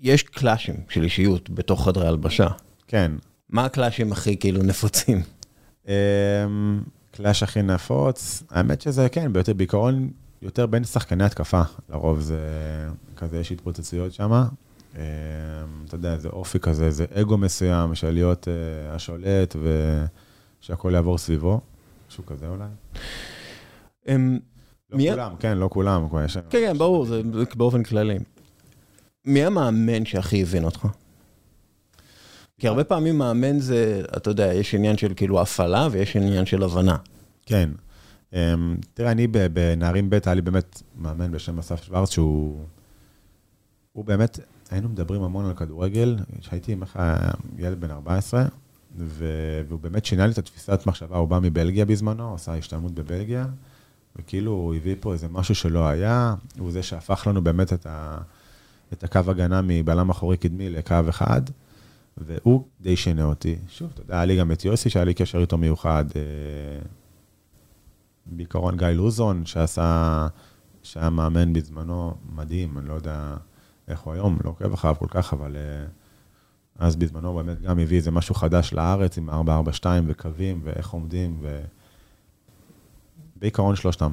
יש 0.00 0.22
קלאשים 0.22 0.74
של 0.88 1.02
אישיות 1.02 1.50
בתוך 1.50 1.84
חדרי 1.84 2.06
הלבשה. 2.08 2.48
כן. 2.86 3.12
מה 3.50 3.64
הקלאשים 3.64 4.12
הכי 4.12 4.36
כאילו 4.36 4.62
נפוצים? 4.62 5.22
אמ, 5.88 5.92
קלאש 7.10 7.42
הכי 7.42 7.62
נפוץ, 7.62 8.42
האמת 8.50 8.80
שזה 8.80 9.08
כן, 9.08 9.32
ביותר, 9.32 9.52
בעיקרון, 9.52 10.10
יותר 10.42 10.66
בין 10.66 10.84
שחקני 10.84 11.24
התקפה. 11.24 11.62
לרוב 11.88 12.20
זה 12.20 12.38
כזה, 13.16 13.38
יש 13.38 13.52
התפוצצויות 13.52 14.12
שם. 14.12 14.32
אמ, 14.96 15.00
אתה 15.86 15.94
יודע, 15.94 16.16
זה 16.16 16.28
אופי 16.28 16.58
כזה, 16.58 16.90
זה 16.90 17.04
אגו 17.14 17.38
מסוים 17.38 17.94
של 17.94 18.10
להיות 18.10 18.48
אה, 18.48 18.94
השולט 18.94 19.56
ושהכול 20.60 20.94
יעבור 20.94 21.18
סביבו. 21.18 21.60
משהו 22.08 22.26
כזה 22.26 22.48
אולי. 22.48 22.68
לא 24.90 24.98
כולם, 25.10 25.36
כן, 25.40 25.58
לא 25.58 25.68
כולם. 25.72 26.08
כן, 26.08 26.40
כן, 26.50 26.78
ברור, 26.78 27.04
זה 27.06 27.22
באופן 27.56 27.82
כללי. 27.82 28.18
מי 29.24 29.44
המאמן 29.44 30.04
שהכי 30.04 30.42
הבין 30.42 30.64
אותך? 30.64 30.86
כי 32.60 32.68
הרבה 32.68 32.84
פעמים 32.84 33.18
מאמן 33.18 33.60
זה, 33.60 34.02
אתה 34.16 34.30
יודע, 34.30 34.54
יש 34.54 34.74
עניין 34.74 34.96
של 34.96 35.12
כאילו 35.16 35.40
הפעלה 35.40 35.88
ויש 35.90 36.16
עניין 36.16 36.46
של 36.46 36.62
הבנה. 36.62 36.96
כן. 37.46 37.70
אמ, 38.32 38.76
תראה, 38.94 39.12
אני 39.12 39.26
בנערים 39.26 40.10
ב' 40.10 40.18
היה 40.24 40.34
לי 40.34 40.40
באמת 40.40 40.82
מאמן 40.96 41.32
בשם 41.32 41.58
אסף 41.58 41.82
שוורץ, 41.82 42.10
שהוא... 42.10 42.64
הוא 43.92 44.04
באמת, 44.04 44.38
היינו 44.70 44.88
מדברים 44.88 45.22
המון 45.22 45.44
על 45.44 45.54
כדורגל, 45.54 46.16
כשהייתי 46.40 46.72
עם 46.72 46.82
ילד 47.58 47.80
בן 47.80 47.90
14, 47.90 48.44
והוא 48.96 49.80
באמת 49.80 50.04
שינה 50.04 50.26
לי 50.26 50.32
את 50.32 50.38
התפיסת 50.38 50.86
מחשבה, 50.86 51.16
הוא 51.16 51.28
בא 51.28 51.38
מבלגיה 51.38 51.84
בזמנו, 51.84 52.34
עשה 52.34 52.54
השתלמות 52.54 52.92
בבלגיה, 52.92 53.46
וכאילו 54.16 54.50
הוא 54.50 54.74
הביא 54.74 54.96
פה 55.00 55.12
איזה 55.12 55.28
משהו 55.28 55.54
שלא 55.54 55.88
היה, 55.88 56.34
הוא 56.58 56.72
זה 56.72 56.82
שהפך 56.82 57.26
לנו 57.26 57.42
באמת 57.42 57.72
את, 57.72 57.86
ה, 57.86 58.18
את 58.92 59.04
הקו 59.04 59.20
הגנה 59.26 59.60
מבלם 59.62 60.10
אחורי 60.10 60.36
קדמי 60.36 60.70
לקו 60.70 60.94
אחד, 61.08 61.42
והוא 62.16 62.64
די 62.80 62.96
שינה 62.96 63.24
אותי. 63.24 63.56
שוב, 63.68 63.90
אתה 63.94 64.02
יודע, 64.02 64.14
היה 64.14 64.24
לי 64.24 64.36
גם 64.38 64.52
את 64.52 64.64
יוסי, 64.64 64.90
שהיה 64.90 65.04
לי 65.04 65.14
קשר 65.14 65.38
איתו 65.38 65.58
מיוחד, 65.58 66.04
אה, 66.16 66.80
בעיקרון 68.26 68.76
גיא 68.76 68.86
לוזון, 68.86 69.46
שעשה, 69.46 70.26
שהיה 70.82 71.10
מאמן 71.10 71.52
בזמנו 71.52 72.14
מדהים, 72.34 72.78
אני 72.78 72.88
לא 72.88 72.94
יודע 72.94 73.36
איך 73.88 74.00
הוא 74.00 74.12
היום, 74.12 74.38
לא 74.44 74.50
עוקב 74.50 74.72
אחריו 74.72 74.94
כל 74.98 75.08
כך, 75.10 75.32
אבל... 75.32 75.56
אה, 75.56 75.86
אז 76.78 76.96
בזמנו 76.96 77.34
באמת 77.34 77.62
גם 77.62 77.78
הביא 77.78 77.96
איזה 77.96 78.10
משהו 78.10 78.34
חדש 78.34 78.72
לארץ 78.72 79.18
עם 79.18 79.30
442 79.30 80.04
וקווים 80.06 80.60
ואיך 80.64 80.90
עומדים, 80.90 81.42
ובעיקרון 83.36 83.76
שלושתם. 83.76 84.12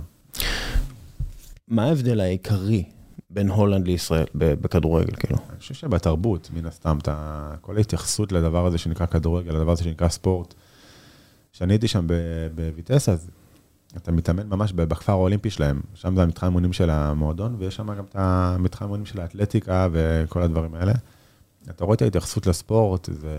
מה 1.67 1.83
ההבדל 1.83 2.19
העיקרי 2.19 2.83
בין 3.29 3.49
הולנד 3.49 3.87
לישראל 3.87 4.25
בכדורגל, 4.35 5.15
כאילו? 5.15 5.37
אני 5.49 5.59
חושב 5.59 5.73
שבתרבות, 5.73 6.49
מן 6.53 6.65
הסתם, 6.65 6.97
אתה, 7.01 7.51
כל 7.61 7.77
ההתייחסות 7.77 8.31
לדבר 8.31 8.65
הזה 8.65 8.77
שנקרא 8.77 9.05
כדורגל, 9.05 9.51
לדבר 9.51 9.71
הזה 9.71 9.83
שנקרא 9.83 10.09
ספורט, 10.09 10.53
כשאני 11.53 11.73
הייתי 11.73 11.87
שם 11.87 12.07
בויטסה, 12.55 13.09
אז 13.09 13.29
אתה 13.97 14.11
מתאמן 14.11 14.49
ממש 14.49 14.73
בכפר 14.73 15.11
האולימפי 15.11 15.49
שלהם, 15.49 15.81
שם 15.93 16.15
זה 16.15 16.23
המתחם 16.23 16.45
אימונים 16.45 16.73
של 16.73 16.89
המועדון, 16.89 17.55
ויש 17.59 17.75
שם 17.75 17.93
גם 17.95 18.03
את 18.03 18.15
המתחם 18.15 18.85
אימונים 18.85 19.05
של 19.05 19.21
האתלטיקה 19.21 19.87
וכל 19.91 20.41
הדברים 20.41 20.75
האלה. 20.75 20.93
אתה 21.69 21.85
רואה 21.85 21.95
את 21.95 22.01
ההתייחסות 22.01 22.47
לספורט, 22.47 23.09
זה... 23.11 23.29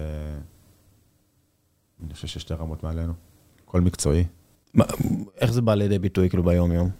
אני 2.04 2.14
חושב 2.14 2.26
שיש 2.26 2.42
שתי 2.42 2.54
רמות 2.54 2.82
מעלינו, 2.82 3.12
הכל 3.64 3.80
מקצועי. 3.80 4.24
מה, 4.74 4.84
איך 5.40 5.52
זה 5.52 5.62
בא 5.62 5.74
לידי 5.74 5.98
ביטוי 5.98 6.28
כאילו 6.28 6.42
ביום-יום? 6.42 6.90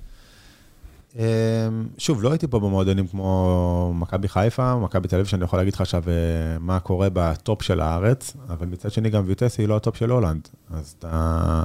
שוב, 1.98 2.22
לא 2.22 2.30
הייתי 2.30 2.46
פה 2.46 2.60
במועדונים 2.60 3.06
כמו 3.06 3.92
מכבי 3.94 4.28
חיפה, 4.28 4.76
מכבי 4.76 5.08
תל 5.08 5.16
אביב, 5.16 5.26
שאני 5.26 5.44
יכול 5.44 5.58
להגיד 5.58 5.74
לך 5.74 5.80
עכשיו 5.80 6.04
אה, 6.08 6.58
מה 6.60 6.80
קורה 6.80 7.08
בטופ 7.12 7.62
של 7.62 7.80
הארץ, 7.80 8.36
אבל 8.48 8.66
מצד 8.66 8.92
שני 8.92 9.10
גם 9.10 9.24
ויטסה 9.26 9.62
היא 9.62 9.68
לא 9.68 9.76
הטופ 9.76 9.96
של 9.96 10.10
הולנד, 10.10 10.48
אז 10.70 10.94
אתה 10.98 11.62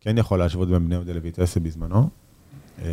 כן 0.00 0.18
יכול 0.18 0.38
להשוות 0.38 0.68
בין 0.68 0.84
בני 0.84 0.94
יהודה 0.94 1.12
לויטסי 1.12 1.60
בזמנו. 1.60 2.08
אמ, 2.78 2.84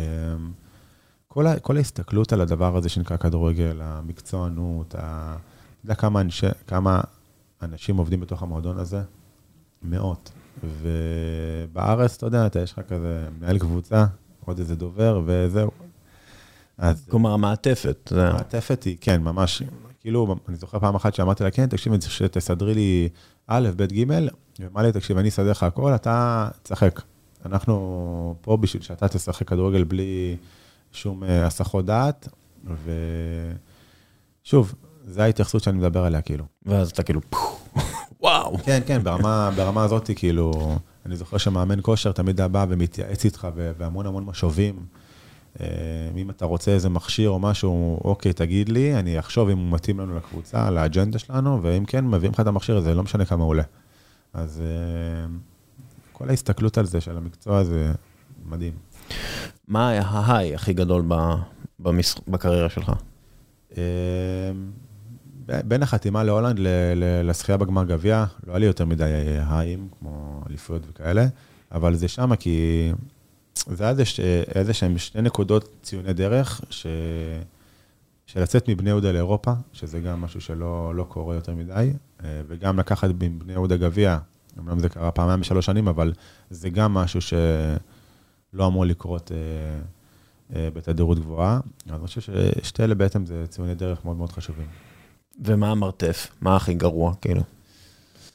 כל, 1.28 1.46
ה, 1.46 1.58
כל 1.60 1.76
ההסתכלות 1.76 2.32
על 2.32 2.40
הדבר 2.40 2.76
הזה 2.76 2.88
שנקרא 2.88 3.16
כדורגל, 3.16 3.78
המקצוענות, 3.82 4.88
אתה 4.88 5.36
יודע 5.84 5.94
כמה, 5.94 6.20
אנשי, 6.20 6.46
כמה 6.66 7.00
אנשים 7.62 7.96
עובדים 7.96 8.20
בתוך 8.20 8.42
המועדון 8.42 8.78
הזה? 8.78 9.02
מאות. 9.82 10.32
ובארץ, 10.64 12.16
אתה 12.16 12.26
יודע, 12.26 12.46
אתה 12.46 12.60
יש 12.60 12.72
לך 12.72 12.80
כזה 12.88 13.28
מנהל 13.38 13.58
קבוצה, 13.58 14.06
עוד 14.44 14.58
איזה 14.58 14.76
דובר, 14.76 15.22
וזהו. 15.26 15.70
אז... 16.78 17.06
כלומר, 17.10 17.32
המעטפת. 17.32 18.12
המעטפת 18.16 18.82
היא, 18.82 18.96
כן, 19.00 19.22
ממש, 19.22 19.62
כאילו, 20.00 20.36
אני 20.48 20.56
זוכר 20.56 20.78
פעם 20.78 20.94
אחת 20.94 21.14
שאמרתי 21.14 21.44
לה, 21.44 21.50
כן, 21.50 21.66
תקשיב, 21.66 21.92
אני 21.92 22.00
צריך 22.00 22.12
שתסדרי 22.12 22.74
לי 22.74 23.08
א', 23.46 23.68
ב', 23.76 23.82
ג', 23.82 24.04
ואמר 24.60 24.82
לי, 24.82 24.92
תקשיב, 24.92 25.18
אני 25.18 25.28
אסדר 25.28 25.50
לך 25.50 25.62
הכל, 25.62 25.94
אתה 25.94 26.48
תשחק. 26.62 27.00
אנחנו 27.44 28.34
פה 28.40 28.56
בשביל 28.56 28.82
שאתה 28.82 29.08
תשחק 29.08 29.48
כדורגל 29.48 29.84
בלי 29.84 30.36
שום 30.92 31.24
אה, 31.24 31.46
הסחות 31.46 31.84
דעת, 31.84 32.28
ושוב, 34.44 34.74
זו 35.06 35.22
ההתייחסות 35.22 35.62
שאני 35.62 35.78
מדבר 35.78 36.04
עליה, 36.04 36.20
כאילו. 36.20 36.44
ואז 36.66 36.90
אתה 36.90 37.02
כאילו, 37.02 37.20
וואו. 38.20 38.58
כן, 38.58 38.80
כן, 38.86 39.02
ברמה, 39.02 39.50
ברמה 39.56 39.84
הזאת, 39.84 40.10
כאילו, 40.16 40.76
אני 41.06 41.16
זוכר 41.16 41.38
שמאמן 41.38 41.78
כושר 41.82 42.12
תמיד 42.12 42.40
היה 42.40 42.48
בא 42.48 42.66
ומתייעץ 42.68 43.24
איתך, 43.24 43.48
והמון 43.54 44.06
המון 44.06 44.24
משובים. 44.24 44.86
אה, 45.60 45.66
אם 46.16 46.30
אתה 46.30 46.44
רוצה 46.44 46.70
איזה 46.70 46.88
מכשיר 46.88 47.30
או 47.30 47.38
משהו, 47.38 48.00
אוקיי, 48.04 48.32
תגיד 48.32 48.68
לי, 48.68 48.94
אני 48.94 49.18
אחשוב 49.18 49.48
אם 49.48 49.58
הוא 49.58 49.70
מתאים 49.70 50.00
לנו 50.00 50.16
לקבוצה, 50.16 50.70
לאג'נדה 50.70 51.18
שלנו, 51.18 51.62
ואם 51.62 51.84
כן, 51.84 52.04
מביאים 52.04 52.32
לך 52.32 52.40
את 52.40 52.46
המכשיר 52.46 52.76
הזה, 52.76 52.94
לא 52.94 53.02
משנה 53.02 53.24
כמה 53.24 53.44
עולה. 53.44 53.62
אז 54.32 54.62
אה, 54.64 55.26
כל 56.12 56.30
ההסתכלות 56.30 56.78
על 56.78 56.86
זה, 56.86 57.00
של 57.00 57.16
המקצוע, 57.16 57.64
זה 57.64 57.92
מדהים. 58.44 58.72
מה 59.68 59.88
היה 59.88 60.02
ההיי 60.02 60.54
הכי 60.54 60.72
גדול 60.72 61.04
בקריירה 62.28 62.68
שלך? 62.68 62.92
אה, 65.52 65.62
בין 65.64 65.82
החתימה 65.82 66.24
להולנד 66.24 66.56
לזכייה 67.24 67.58
בגמר 67.58 67.84
גביע, 67.84 68.24
לא 68.46 68.52
היה 68.52 68.58
לי 68.58 68.66
יותר 68.66 68.84
מדי 68.84 69.04
הייאים, 69.48 69.88
כמו 69.98 70.42
אליפויות 70.50 70.82
וכאלה, 70.90 71.26
אבל 71.72 71.96
זה 71.96 72.08
שמה 72.08 72.36
כי 72.36 72.88
זה 73.54 73.84
היה 73.84 73.94
איזה 74.54 74.72
שהם 74.72 74.98
שני 74.98 75.22
נקודות 75.22 75.68
ציוני 75.82 76.12
דרך, 76.12 76.60
ש... 76.70 76.86
שלצאת 78.26 78.68
מבני 78.68 78.90
יהודה 78.90 79.12
לאירופה, 79.12 79.52
שזה 79.72 80.00
גם 80.00 80.20
משהו 80.20 80.40
שלא 80.40 80.94
לא 80.94 81.04
קורה 81.04 81.34
יותר 81.34 81.54
מדי, 81.54 81.92
אה, 82.24 82.42
וגם 82.48 82.78
לקחת 82.78 83.08
מבני 83.20 83.52
יהודה 83.52 83.76
גביע, 83.76 84.18
אמנם 84.58 84.78
זה 84.78 84.88
קרה 84.88 85.10
פעמיים 85.10 85.40
בשלוש 85.40 85.66
שנים, 85.66 85.88
אבל 85.88 86.12
זה 86.50 86.70
גם 86.70 86.94
משהו 86.94 87.20
שלא 87.20 88.66
אמור 88.66 88.86
לקרות 88.86 89.32
אה, 89.32 89.36
אה, 90.56 90.68
בתדירות 90.70 91.18
גבוהה. 91.18 91.60
אז 91.86 91.92
אני 91.92 92.06
חושב 92.06 92.20
ששתי 92.20 92.84
אלה 92.84 92.94
בעצם 92.94 93.26
זה 93.26 93.44
ציוני 93.48 93.74
דרך 93.74 94.04
מאוד 94.04 94.16
מאוד 94.16 94.32
חשובים. 94.32 94.66
ומה 95.44 95.70
המרתף? 95.70 96.28
מה 96.40 96.56
הכי 96.56 96.74
גרוע, 96.74 97.14
כאילו? 97.20 97.42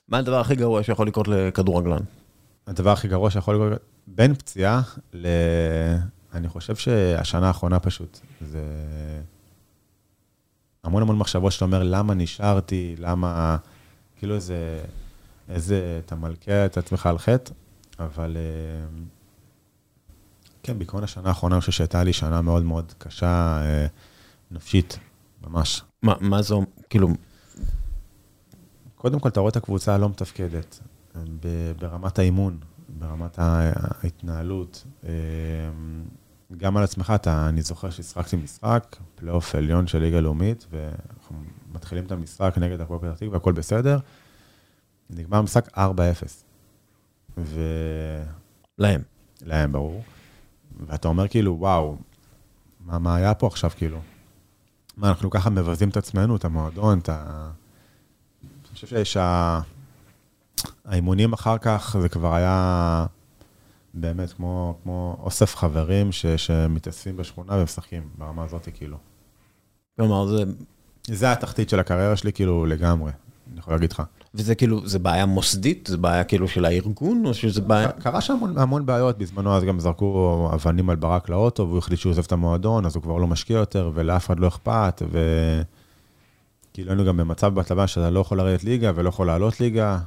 מה 0.07 0.17
הדבר 0.17 0.39
הכי 0.39 0.55
גרוע 0.55 0.83
שיכול 0.83 1.07
לקרות 1.07 1.27
לכדורגלן? 1.27 2.03
הדבר 2.67 2.91
הכי 2.91 3.07
גרוע 3.07 3.31
שיכול 3.31 3.55
לקרות, 3.55 3.81
בין 4.07 4.35
פציעה 4.35 4.81
ל... 5.13 5.27
אני 6.33 6.49
חושב 6.49 6.75
שהשנה 6.75 7.47
האחרונה 7.47 7.79
פשוט, 7.79 8.19
זה 8.41 8.61
המון 10.83 11.01
המון 11.01 11.17
מחשבות 11.17 11.51
שאתה 11.51 11.65
אומר, 11.65 11.83
למה 11.83 12.13
נשארתי, 12.13 12.95
למה, 12.99 13.57
כאילו 14.17 14.35
איזה, 14.35 14.79
איזה, 15.49 15.99
אתה 16.05 16.15
מלכה 16.15 16.65
את 16.65 16.77
עצמך 16.77 17.05
על 17.05 17.17
חטא, 17.17 17.53
אבל 17.99 18.37
אה, 18.37 18.87
כן, 20.63 20.79
בעקרון 20.79 21.03
השנה 21.03 21.29
האחרונה, 21.29 21.55
אני 21.55 21.59
חושב 21.59 21.71
שהייתה 21.71 22.03
לי 22.03 22.13
שנה 22.13 22.41
מאוד 22.41 22.63
מאוד 22.63 22.93
קשה, 22.97 23.61
אה, 23.61 23.87
נפשית, 24.51 24.99
ממש. 25.47 25.81
מה, 26.01 26.13
מה 26.19 26.41
זו, 26.41 26.61
כאילו... 26.89 27.07
קודם 28.95 29.19
כל, 29.19 29.29
אתה 29.29 29.39
רואה 29.39 29.49
את 29.49 29.55
הקבוצה 29.55 29.95
הלא 29.95 30.09
מתפקדת, 30.09 30.79
ברמת 31.79 32.19
האימון, 32.19 32.57
ברמת 32.99 33.39
ההתנהלות. 33.39 34.85
אה, 35.03 35.11
גם 36.57 36.77
על 36.77 36.83
עצמך, 36.83 37.13
אתה, 37.15 37.49
אני 37.49 37.61
זוכר 37.61 37.89
שהשחקתי 37.89 38.35
משחק, 38.35 38.95
פלייאוף 39.15 39.55
עליון 39.55 39.87
של 39.87 39.99
ליגה 39.99 40.19
לאומית, 40.19 40.67
ואנחנו 40.71 41.37
מתחילים 41.73 42.05
את 42.05 42.11
המשחק 42.11 42.53
נגד 42.57 42.81
הפועל 42.81 42.99
פתח 42.99 43.17
תקווה, 43.17 43.37
הכל 43.37 43.53
בסדר. 43.53 43.99
נגמר 45.09 45.37
המשחק 45.37 45.77
4-0. 45.77 45.79
ו... 47.37 47.61
להם. 48.77 49.01
להם, 49.45 49.71
ברור. 49.71 50.03
ואתה 50.87 51.07
אומר 51.07 51.27
כאילו, 51.27 51.55
וואו, 51.59 51.97
מה, 52.85 52.99
מה 52.99 53.15
היה 53.15 53.33
פה 53.33 53.47
עכשיו, 53.47 53.71
כאילו? 53.75 53.99
מה, 54.97 55.09
אנחנו 55.09 55.29
ככה 55.29 55.49
מבזים 55.49 55.89
את 55.89 55.97
עצמנו, 55.97 56.35
את 56.35 56.45
המועדון, 56.45 56.99
את 56.99 57.09
ה... 57.09 57.49
אני 58.43 58.49
חושב 58.73 59.21
שהאימונים 60.85 61.33
אחר 61.33 61.57
כך, 61.57 61.95
זה 62.01 62.09
כבר 62.09 62.35
היה 62.35 63.05
באמת 63.93 64.33
כמו, 64.33 64.77
כמו 64.83 65.17
אוסף 65.19 65.55
חברים 65.55 66.11
ש, 66.11 66.25
שמתאספים 66.25 67.17
בשכונה 67.17 67.53
ומשחקים, 67.55 68.09
ברמה 68.17 68.43
הזאת, 68.43 68.67
כאילו. 68.73 68.97
כלומר, 69.95 70.27
זה... 70.27 70.43
זה 71.07 71.31
התחתית 71.31 71.69
של 71.69 71.79
הקריירה 71.79 72.15
שלי, 72.15 72.33
כאילו, 72.33 72.65
לגמרי, 72.65 73.11
אני 73.51 73.59
יכול 73.59 73.73
להגיד 73.73 73.91
לך. 73.91 74.03
וזה 74.37 74.55
כאילו, 74.55 74.87
זה 74.87 74.99
בעיה 74.99 75.25
מוסדית? 75.25 75.87
זה 75.91 75.97
בעיה 75.97 76.23
כאילו 76.23 76.47
של 76.47 76.65
הארגון, 76.65 77.25
או 77.25 77.33
שזה 77.33 77.61
בעיה... 77.61 77.91
קרה 77.91 78.21
שם 78.21 78.33
המון, 78.33 78.57
המון 78.57 78.85
בעיות, 78.85 79.17
בזמנו 79.17 79.55
אז 79.55 79.63
גם 79.63 79.79
זרקו 79.79 80.49
אבנים 80.53 80.89
על 80.89 80.95
ברק 80.95 81.29
לאוטו, 81.29 81.67
והוא 81.67 81.77
החליט 81.77 81.99
שהוא 81.99 82.09
עוזב 82.09 82.23
את 82.23 82.31
המועדון, 82.31 82.85
אז 82.85 82.95
הוא 82.95 83.03
כבר 83.03 83.17
לא 83.17 83.27
משקיע 83.27 83.57
יותר, 83.57 83.91
ולאף 83.93 84.25
אחד 84.25 84.39
לא 84.39 84.47
אכפת, 84.47 85.01
ו... 85.11 85.19
כאילו 86.73 86.89
היינו 86.89 87.05
גם 87.05 87.17
במצב 87.17 87.53
בהטבה 87.53 87.87
שאתה 87.87 88.09
לא 88.09 88.19
יכול 88.19 88.37
לרדת 88.37 88.63
ליגה 88.63 88.91
ולא 88.95 89.09
יכול 89.09 89.27
לעלות 89.27 89.59
ליגה, 89.59 89.99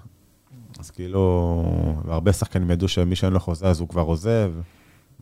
אז 0.78 0.90
כאילו, 0.90 1.64
והרבה 2.04 2.32
שחקנים 2.32 2.70
ידעו 2.70 2.88
שמי 2.88 3.16
שאין 3.16 3.32
לו 3.32 3.40
חוזה 3.40 3.66
אז 3.66 3.80
הוא 3.80 3.88
כבר 3.88 4.02
עוזב, 4.02 4.52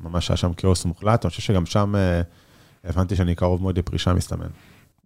ממש 0.03 0.31
היה 0.31 0.37
שם 0.37 0.53
כאוס 0.53 0.85
מוחלט, 0.85 1.25
אני 1.25 1.31
חושב 1.31 1.43
שגם 1.43 1.67
שם 1.67 1.95
אה, 1.97 2.21
הבנתי 2.85 3.17
שאני 3.17 3.35
קרוב 3.35 3.63
מאוד 3.63 3.79
לפרישה 3.79 4.13
מסתמן. 4.13 4.49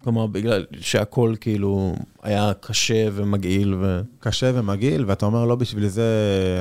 כלומר, 0.04 0.26
בגלל 0.26 0.64
שהכל 0.80 1.34
כאילו 1.40 1.94
היה 2.22 2.52
קשה 2.60 3.08
ומגעיל 3.12 3.74
ו... 3.74 4.00
קשה 4.20 4.50
ומגעיל, 4.54 5.04
ואתה 5.06 5.26
אומר, 5.26 5.44
לא 5.44 5.56
בשביל 5.56 5.86
זה 5.86 6.06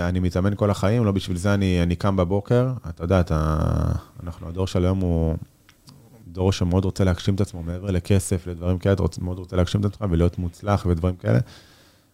אני 0.10 0.20
מתאמן 0.20 0.56
כל 0.56 0.70
החיים, 0.70 1.06
לא 1.06 1.12
בשביל 1.12 1.38
זה 1.38 1.54
אני, 1.54 1.84
אני 1.84 1.96
קם 1.96 2.16
בבוקר. 2.16 2.72
אתה 2.90 3.04
יודע, 3.04 3.20
אתה, 3.20 3.58
אנחנו, 4.24 4.48
הדור 4.48 4.68
של 4.68 4.84
היום 4.86 5.00
הוא 5.00 5.36
דור 6.28 6.52
שמאוד 6.52 6.86
רוצה 6.86 7.04
להגשים 7.04 7.36
את 7.36 7.42
עצמו 7.42 7.64
מעבר 7.64 7.92
לכסף, 7.92 8.48
לדברים 8.48 8.78
כאלה, 8.78 8.94
אתה 8.94 9.04
מאוד 9.22 9.40
רוצה 9.40 9.56
להגשים 9.56 9.82
את 9.82 9.86
עצמך 9.86 10.06
ולהיות 10.12 10.40
מוצלח 10.40 10.86
ודברים 10.86 11.16
כאלה. 11.16 11.40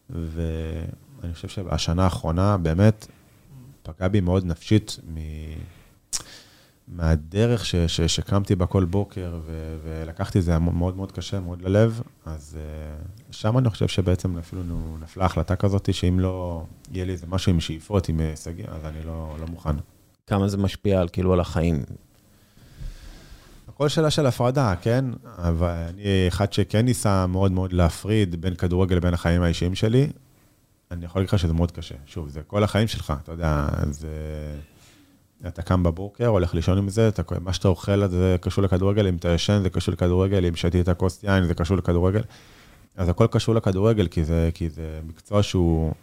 ואני 0.09 1.33
חושב 1.33 1.47
שהשנה 1.47 2.03
האחרונה 2.03 2.57
באמת 2.57 3.07
פגעה 3.83 4.09
בי 4.09 4.19
מאוד 4.19 4.45
נפשית 4.45 4.97
מ... 5.13 5.17
מהדרך 6.87 7.65
ש, 7.65 7.75
ש, 7.75 8.01
שקמתי 8.01 8.55
בה 8.55 8.65
כל 8.65 8.85
בוקר, 8.85 9.39
ו, 9.45 9.77
ולקחתי 9.83 10.39
את 10.39 10.43
זה 10.43 10.59
מאוד 10.59 10.95
מאוד 10.95 11.11
קשה, 11.11 11.39
מאוד 11.39 11.61
ללב, 11.61 12.01
אז 12.25 12.57
uh, 12.57 13.33
שם 13.33 13.57
אני 13.57 13.69
חושב 13.69 13.87
שבעצם 13.87 14.37
אפילו 14.37 14.61
נפלה 14.99 15.25
החלטה 15.25 15.55
כזאת, 15.55 15.93
שאם 15.93 16.19
לא 16.19 16.65
יהיה 16.91 17.05
לי 17.05 17.11
איזה 17.11 17.25
משהו 17.29 17.51
עם 17.51 17.59
שאיפות, 17.59 18.09
עם 18.09 18.19
הישגים, 18.19 18.65
אז 18.69 18.85
אני 18.85 19.05
לא, 19.05 19.35
לא 19.39 19.47
מוכן. 19.47 19.75
כמה 20.27 20.47
זה 20.47 20.57
משפיע 20.57 21.01
על, 21.01 21.07
כאילו, 21.11 21.33
על 21.33 21.39
החיים? 21.39 21.83
הכל 23.67 23.89
שאלה 23.89 24.09
של 24.09 24.25
הפרדה, 24.25 24.73
כן? 24.81 25.05
אבל 25.37 25.69
אני 25.89 26.03
אחד 26.27 26.53
שכן 26.53 26.85
ניסה 26.85 27.27
מאוד 27.27 27.51
מאוד 27.51 27.73
להפריד 27.73 28.41
בין 28.41 28.55
כדורגל 28.55 28.95
לבין 28.95 29.13
החיים 29.13 29.41
האישיים 29.41 29.75
שלי. 29.75 30.07
אני 30.91 31.05
יכול 31.05 31.19
להגיד 31.19 31.29
לך 31.29 31.39
שזה 31.39 31.53
מאוד 31.53 31.71
קשה. 31.71 31.95
שוב, 32.05 32.29
זה 32.29 32.41
כל 32.47 32.63
החיים 32.63 32.87
שלך, 32.87 33.13
אתה 33.23 33.31
יודע, 33.31 33.67
זה... 33.89 34.09
אתה 35.47 35.61
קם 35.61 35.83
בבוקר, 35.83 36.27
הולך 36.27 36.55
לישון 36.55 36.77
עם 36.77 36.89
זה, 36.89 37.07
אתה, 37.07 37.21
מה 37.41 37.53
שאתה 37.53 37.67
אוכל 37.67 38.07
זה 38.07 38.35
קשור 38.41 38.63
לכדורגל, 38.63 39.07
אם 39.07 39.15
אתה 39.15 39.29
ישן 39.29 39.59
זה 39.63 39.69
קשור 39.69 39.93
לכדורגל, 39.93 40.45
אם 40.45 40.55
שתית 40.55 40.89
כוס 40.89 41.23
יין 41.23 41.45
זה 41.47 41.53
קשור 41.53 41.77
לכדורגל. 41.77 42.21
אז 42.95 43.09
הכל 43.09 43.27
קשור 43.27 43.55
לכדורגל, 43.55 44.07
כי 44.07 44.25
זה, 44.25 44.49
כי 44.53 44.69
זה 44.69 44.99
מקצוע 45.07 45.43
שהוא, 45.43 45.93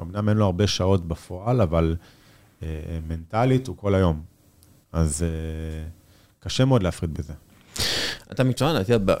אמנם 0.00 0.28
אין 0.28 0.36
לו 0.36 0.44
הרבה 0.44 0.66
שעות 0.66 1.08
בפועל, 1.08 1.60
אבל 1.60 1.96
אה, 2.62 2.68
מנטלית 3.08 3.66
הוא 3.66 3.76
כל 3.76 3.94
היום. 3.94 4.22
אז 4.92 5.22
אה, 5.22 5.88
קשה 6.40 6.64
מאוד 6.64 6.82
להפריד 6.82 7.14
בזה. 7.14 7.32
אתה 8.32 8.44
מקצוען, 8.44 8.80
אתה 8.80 8.92
יודע, 8.92 9.14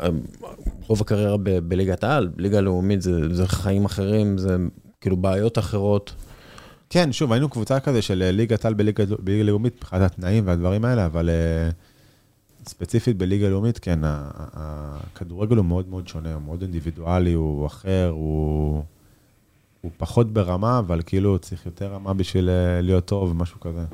רוב 0.86 1.00
הקריירה 1.00 1.36
בליגת 1.68 2.04
העל, 2.04 2.30
ליגה 2.36 2.60
לאומית 2.60 3.02
זה, 3.02 3.34
זה 3.34 3.48
חיים 3.48 3.84
אחרים, 3.84 4.38
זה 4.38 4.56
כאילו 5.00 5.16
בעיות 5.16 5.58
אחרות. 5.58 6.14
כן, 6.90 7.12
שוב, 7.12 7.32
היינו 7.32 7.48
קבוצה 7.48 7.80
כזה 7.80 8.02
של 8.02 8.22
אה, 8.22 8.32
ליגת 8.32 8.64
על 8.64 8.74
בליגה 8.74 9.04
לאומית, 9.44 9.74
מבחינת 9.76 10.02
התנאים 10.02 10.46
והדברים 10.46 10.84
האלה, 10.84 11.06
אבל 11.06 11.30
אה, 11.30 11.70
ספציפית 12.68 13.16
בליגה 13.16 13.48
לאומית, 13.48 13.78
כן, 13.78 14.00
הכדורגל 14.02 15.56
הוא 15.56 15.64
מאוד 15.64 15.88
מאוד 15.88 16.08
שונה, 16.08 16.34
הוא 16.34 16.42
מאוד 16.42 16.62
אינדיבידואלי, 16.62 17.32
הוא 17.32 17.66
אחר, 17.66 18.10
הוא, 18.12 18.82
הוא 19.80 19.90
פחות 19.96 20.32
ברמה, 20.32 20.78
אבל 20.78 21.02
כאילו 21.06 21.38
צריך 21.38 21.66
יותר 21.66 21.92
רמה 21.92 22.14
בשביל 22.14 22.50
אה, 22.50 22.80
להיות 22.80 23.04
טוב, 23.04 23.36
משהו 23.36 23.60
כזה. 23.60 23.84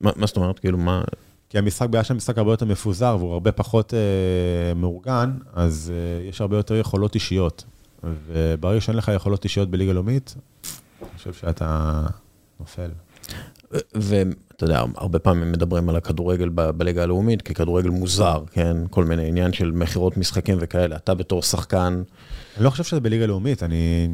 מה, 0.00 0.10
מה 0.16 0.26
זאת 0.26 0.36
אומרת? 0.36 0.58
כאילו, 0.58 0.78
מה... 0.78 1.02
כי 1.48 1.58
המשחק, 1.58 1.88
בגלל 1.88 2.02
שהמשחק 2.02 2.38
הרבה 2.38 2.52
יותר 2.52 2.66
מפוזר 2.66 3.16
והוא 3.18 3.32
הרבה 3.32 3.52
פחות 3.52 3.94
אה, 3.94 4.74
מאורגן, 4.74 5.32
אז 5.52 5.92
אה, 5.94 6.28
יש 6.28 6.40
הרבה 6.40 6.56
יותר 6.56 6.74
יכולות 6.74 7.14
אישיות. 7.14 7.64
וברגע 8.04 8.80
שאין 8.80 8.96
לך 8.96 9.10
יכולות 9.14 9.44
אישיות 9.44 9.70
בליגה 9.70 9.92
לאומית, 9.92 10.34
אני 11.02 11.10
חושב 11.16 11.32
שאתה 11.32 12.06
נופל. 12.62 12.90
ואתה 13.94 14.64
יודע, 14.64 14.82
הרבה 14.96 15.18
פעמים 15.18 15.52
מדברים 15.52 15.88
על 15.88 15.96
הכדורגל 15.96 16.48
בליגה 16.48 17.02
הלאומית 17.02 17.42
ככדורגל 17.42 17.90
מוזר, 17.90 18.44
כן? 18.50 18.76
כל 18.90 19.04
מיני 19.04 19.28
עניין 19.28 19.52
של 19.52 19.70
מכירות 19.70 20.16
משחקים 20.16 20.58
וכאלה. 20.60 20.96
אתה 20.96 21.14
בתור 21.14 21.42
שחקן... 21.42 22.02
אני 22.56 22.64
לא 22.64 22.70
חושב 22.70 22.84
שזה 22.84 23.00
בליגה 23.00 23.26
לאומית, 23.26 23.62
אני 23.62 24.08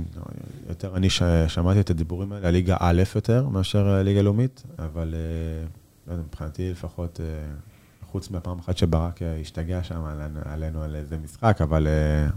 יותר, 0.69 0.97
אני 0.97 1.09
שמעתי 1.49 1.81
את 1.81 1.91
הדיבורים 1.91 2.33
האלה, 2.33 2.49
הליגה 2.49 2.77
א' 2.81 3.03
יותר 3.15 3.49
מאשר 3.49 4.03
ליגה 4.03 4.23
לאומית, 4.23 4.63
אבל 4.79 5.15
אה, 5.15 5.67
לא 6.07 6.13
יודע, 6.13 6.25
מבחינתי 6.29 6.71
לפחות, 6.71 7.21
אה, 7.21 7.27
חוץ 8.11 8.31
מהפעם 8.31 8.59
אחת 8.59 8.77
שברק 8.79 9.21
השתגע 9.41 9.83
שם 9.83 10.03
עלינו 10.45 10.83
על 10.83 10.97
איזה 10.97 11.19
משחק, 11.25 11.59
אבל 11.63 11.87
אה, 11.87 12.29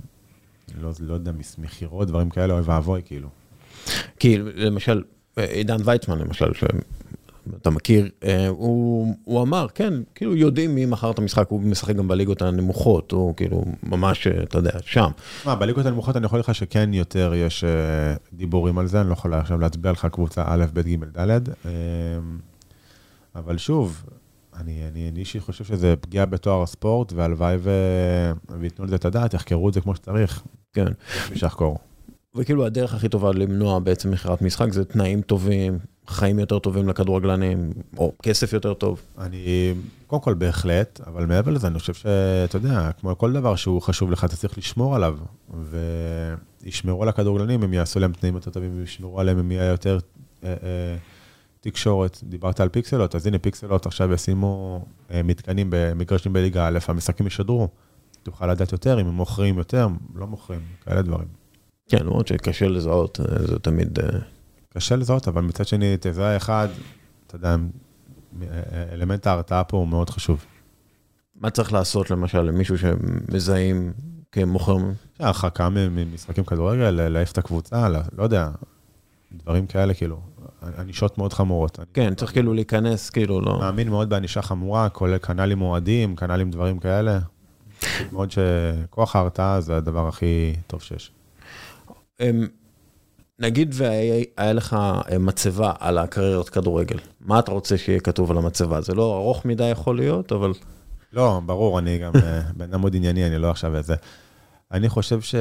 לא, 0.81 0.91
לא 0.99 1.13
יודע, 1.13 1.31
מכירות, 1.57 2.07
דברים 2.07 2.29
כאלה, 2.29 2.53
אוי 2.53 2.61
ואבוי, 2.61 3.01
כאילו. 3.05 3.29
כי 4.19 4.37
למשל, 4.37 5.03
עידן 5.37 5.77
ויצמן 5.85 6.19
למשל, 6.19 6.51
שאתה 6.53 7.69
מכיר, 7.69 8.09
אה, 8.23 8.47
הוא, 8.47 9.15
הוא 9.23 9.41
אמר, 9.41 9.67
כן, 9.75 9.93
כאילו 10.15 10.35
יודעים 10.35 10.75
מי 10.75 10.85
מכר 10.85 11.11
את 11.11 11.19
המשחק, 11.19 11.47
הוא 11.49 11.61
משחק 11.61 11.95
גם 11.95 12.07
בליגות 12.07 12.41
הנמוכות, 12.41 13.11
הוא 13.11 13.35
כאילו 13.35 13.65
ממש, 13.83 14.27
אתה 14.27 14.57
יודע, 14.57 14.71
שם. 14.85 15.11
מה, 15.45 15.55
בליגות 15.55 15.85
הנמוכות 15.85 16.17
אני 16.17 16.25
יכול 16.25 16.39
לך 16.39 16.55
שכן 16.55 16.93
יותר 16.93 17.33
יש 17.35 17.63
אה, 17.63 17.69
דיבורים 18.33 18.77
על 18.77 18.87
זה, 18.87 19.01
אני 19.01 19.09
לא 19.09 19.13
יכול 19.13 19.33
עכשיו 19.33 19.59
להצביע 19.59 19.91
לך 19.91 20.07
קבוצה 20.11 20.43
א', 20.47 20.65
ב', 20.73 20.79
ג', 20.79 21.19
ד', 21.19 21.49
אה, 21.65 21.71
אבל 23.35 23.57
שוב, 23.57 24.03
אני, 24.59 24.83
אני, 24.91 25.09
אני 25.09 25.19
אישי 25.19 25.39
חושב 25.39 25.63
שזה 25.63 25.95
פגיעה 26.01 26.25
בתואר 26.25 26.63
הספורט, 26.63 27.13
והלוואי 27.13 27.57
וייתנו 28.59 28.85
לזה 28.85 28.95
את 28.95 29.05
הדעת, 29.05 29.33
יחקרו 29.33 29.69
את 29.69 29.73
זה 29.73 29.81
כמו 29.81 29.95
שצריך. 29.95 30.43
כן. 30.73 30.87
מי 31.31 31.37
שיחקור. 31.37 31.77
וכאילו 32.35 32.65
הדרך 32.65 32.93
הכי 32.93 33.09
טובה 33.09 33.31
למנוע 33.31 33.79
בעצם 33.79 34.11
מכירת 34.11 34.41
משחק 34.41 34.73
זה 34.73 34.85
תנאים 34.85 35.21
טובים, 35.21 35.79
חיים 36.07 36.39
יותר 36.39 36.59
טובים 36.59 36.89
לכדורגלנים, 36.89 37.71
או 37.97 38.13
כסף 38.23 38.53
יותר 38.53 38.73
טוב. 38.73 39.01
אני, 39.17 39.73
קודם 40.07 40.21
כל 40.21 40.33
בהחלט, 40.33 41.01
אבל 41.07 41.25
מעבר 41.25 41.51
לזה 41.51 41.67
אני 41.67 41.79
חושב 41.79 41.93
שאתה 41.93 42.55
יודע, 42.57 42.91
כמו 42.99 43.17
כל 43.17 43.33
דבר 43.33 43.55
שהוא 43.55 43.81
חשוב 43.81 44.11
לך, 44.11 44.25
אתה 44.25 44.35
צריך 44.35 44.57
לשמור 44.57 44.95
עליו, 44.95 45.17
וישמרו 46.63 47.03
על 47.03 47.09
הכדורגלנים, 47.09 47.63
הם 47.63 47.73
יעשו 47.73 47.99
להם 47.99 48.13
תנאים 48.13 48.35
יותר 48.35 48.51
טובים, 48.51 48.71
וישמרו 48.79 49.19
עליהם, 49.19 49.37
הם 49.37 49.51
יהיה 49.51 49.65
יותר 49.65 49.99
אה, 50.43 50.49
אה, 50.49 50.97
תקשורת. 51.61 52.19
דיברת 52.23 52.59
על 52.59 52.69
פיקסלות, 52.69 53.15
אז 53.15 53.27
הנה 53.27 53.39
פיקסלות 53.39 53.85
עכשיו 53.85 54.13
ישימו 54.13 54.85
אה, 55.11 55.23
מתקנים 55.23 55.67
במגרשים 55.69 56.33
בליגה 56.33 56.67
א', 56.67 56.79
המשחקים 56.87 57.27
ישדרו. 57.27 57.67
תוכל 58.23 58.47
לדעת 58.51 58.71
יותר, 58.71 59.01
אם 59.01 59.07
הם 59.07 59.13
מוכרים 59.13 59.57
יותר, 59.57 59.87
לא 60.15 60.27
מוכרים, 60.27 60.61
כאלה 60.85 61.01
דברים. 61.01 61.40
כן, 61.89 61.97
למרות 62.05 62.27
שקשה 62.27 62.67
לזהות, 62.67 63.19
אה, 63.19 63.47
זה 63.47 63.59
תמיד... 63.59 63.99
אה, 63.99 64.19
קשה 64.73 64.95
לזהות, 64.95 65.27
אבל 65.27 65.41
מצד 65.41 65.67
שני, 65.67 65.95
תזהה 65.99 66.37
אחד, 66.37 66.67
אתה 67.27 67.35
יודע, 67.35 67.55
אלמנט 68.91 69.27
ההרתעה 69.27 69.63
פה 69.63 69.77
הוא 69.77 69.87
מאוד 69.87 70.09
חשוב. 70.09 70.45
מה 71.35 71.49
צריך 71.49 71.73
לעשות 71.73 72.11
למשל 72.11 72.41
למישהו 72.41 72.77
שמזהים 72.77 73.93
כמוכר? 74.31 74.77
הרחקה 75.19 75.69
ממשחקים 75.69 76.43
כדורגל, 76.43 76.89
להעיף 76.89 77.31
את 77.31 77.37
הקבוצה, 77.37 77.89
לא, 77.89 78.23
יודע, 78.23 78.49
דברים 79.31 79.67
כאלה, 79.67 79.93
כאילו, 79.93 80.19
ענישות 80.77 81.17
מאוד 81.17 81.33
חמורות. 81.33 81.79
כן, 81.93 82.15
צריך 82.15 82.31
כאילו 82.31 82.53
להיכנס, 82.53 83.09
כאילו, 83.09 83.41
לא... 83.41 83.59
מאמין 83.59 83.89
מאוד 83.89 84.09
בענישה 84.09 84.41
חמורה, 84.41 84.89
כולל 84.89 85.17
קנלים 85.17 85.61
אוהדים, 85.61 86.15
קנלים 86.15 86.51
דברים 86.51 86.79
כאלה. 86.79 87.19
מאוד 88.11 88.29
שכוח 88.31 89.15
ההרתעה 89.15 89.61
זה 89.61 89.77
הדבר 89.77 90.07
הכי 90.07 90.55
טוב 90.67 90.81
שיש. 90.81 91.11
אמ, 92.21 92.47
נגיד 93.39 93.75
והיה 93.77 94.53
לך 94.53 94.73
אה, 95.11 95.17
מצבה 95.17 95.73
על 95.79 95.97
הקריירת 95.97 96.49
כדורגל, 96.49 96.97
מה 97.19 97.39
אתה 97.39 97.51
רוצה 97.51 97.77
שיהיה 97.77 97.99
כתוב 97.99 98.31
על 98.31 98.37
המצבה? 98.37 98.81
זה 98.81 98.93
לא 98.93 99.17
ארוך 99.17 99.45
מדי 99.45 99.69
יכול 99.69 99.95
להיות, 99.95 100.31
אבל... 100.31 100.53
לא, 101.13 101.41
ברור, 101.45 101.79
אני 101.79 101.97
גם 101.97 102.11
אה, 102.15 102.41
בן 102.57 102.65
אדם 102.65 102.81
מאוד 102.81 102.95
ענייני, 102.95 103.27
אני 103.27 103.37
לא 103.37 103.49
עכשיו 103.49 103.75
איזה... 103.75 103.95
אני 104.71 104.89
חושב 104.89 105.21
ש... 105.21 105.35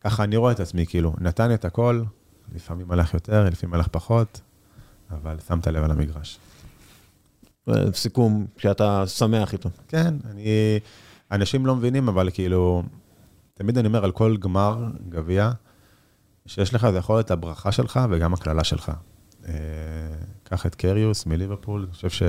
ככה 0.00 0.24
אני 0.24 0.36
רואה 0.36 0.52
את 0.52 0.60
עצמי, 0.60 0.86
כאילו, 0.86 1.14
נתן 1.20 1.54
את 1.54 1.64
הכל, 1.64 2.02
לפעמים 2.54 2.90
הלך 2.90 3.14
יותר, 3.14 3.44
לפעמים 3.44 3.74
הלך 3.74 3.88
פחות, 3.88 4.40
אבל 5.10 5.36
שמת 5.48 5.66
לב 5.66 5.84
על 5.84 5.90
המגרש. 5.90 6.38
סיכום 7.92 8.46
שאתה 8.58 9.06
שמח 9.06 9.52
איתו. 9.52 9.68
כן, 9.88 10.14
אני... 10.30 10.46
אנשים 11.32 11.66
לא 11.66 11.76
מבינים, 11.76 12.08
אבל 12.08 12.30
כאילו, 12.32 12.82
תמיד 13.58 13.78
אני 13.78 13.88
אומר 13.88 14.04
על 14.04 14.12
כל 14.12 14.36
גמר 14.36 14.84
גביע, 15.08 15.50
שיש 16.46 16.74
לך, 16.74 16.90
זה 16.90 16.98
יכול 16.98 17.16
להיות 17.16 17.30
הברכה 17.30 17.72
שלך 17.72 18.00
וגם 18.10 18.34
הקללה 18.34 18.64
שלך. 18.64 18.92
אה, 19.48 19.54
קח 20.44 20.66
את 20.66 20.74
קריוס 20.74 21.26
מליברפול, 21.26 21.80
אני 21.80 21.92
חושב 21.92 22.26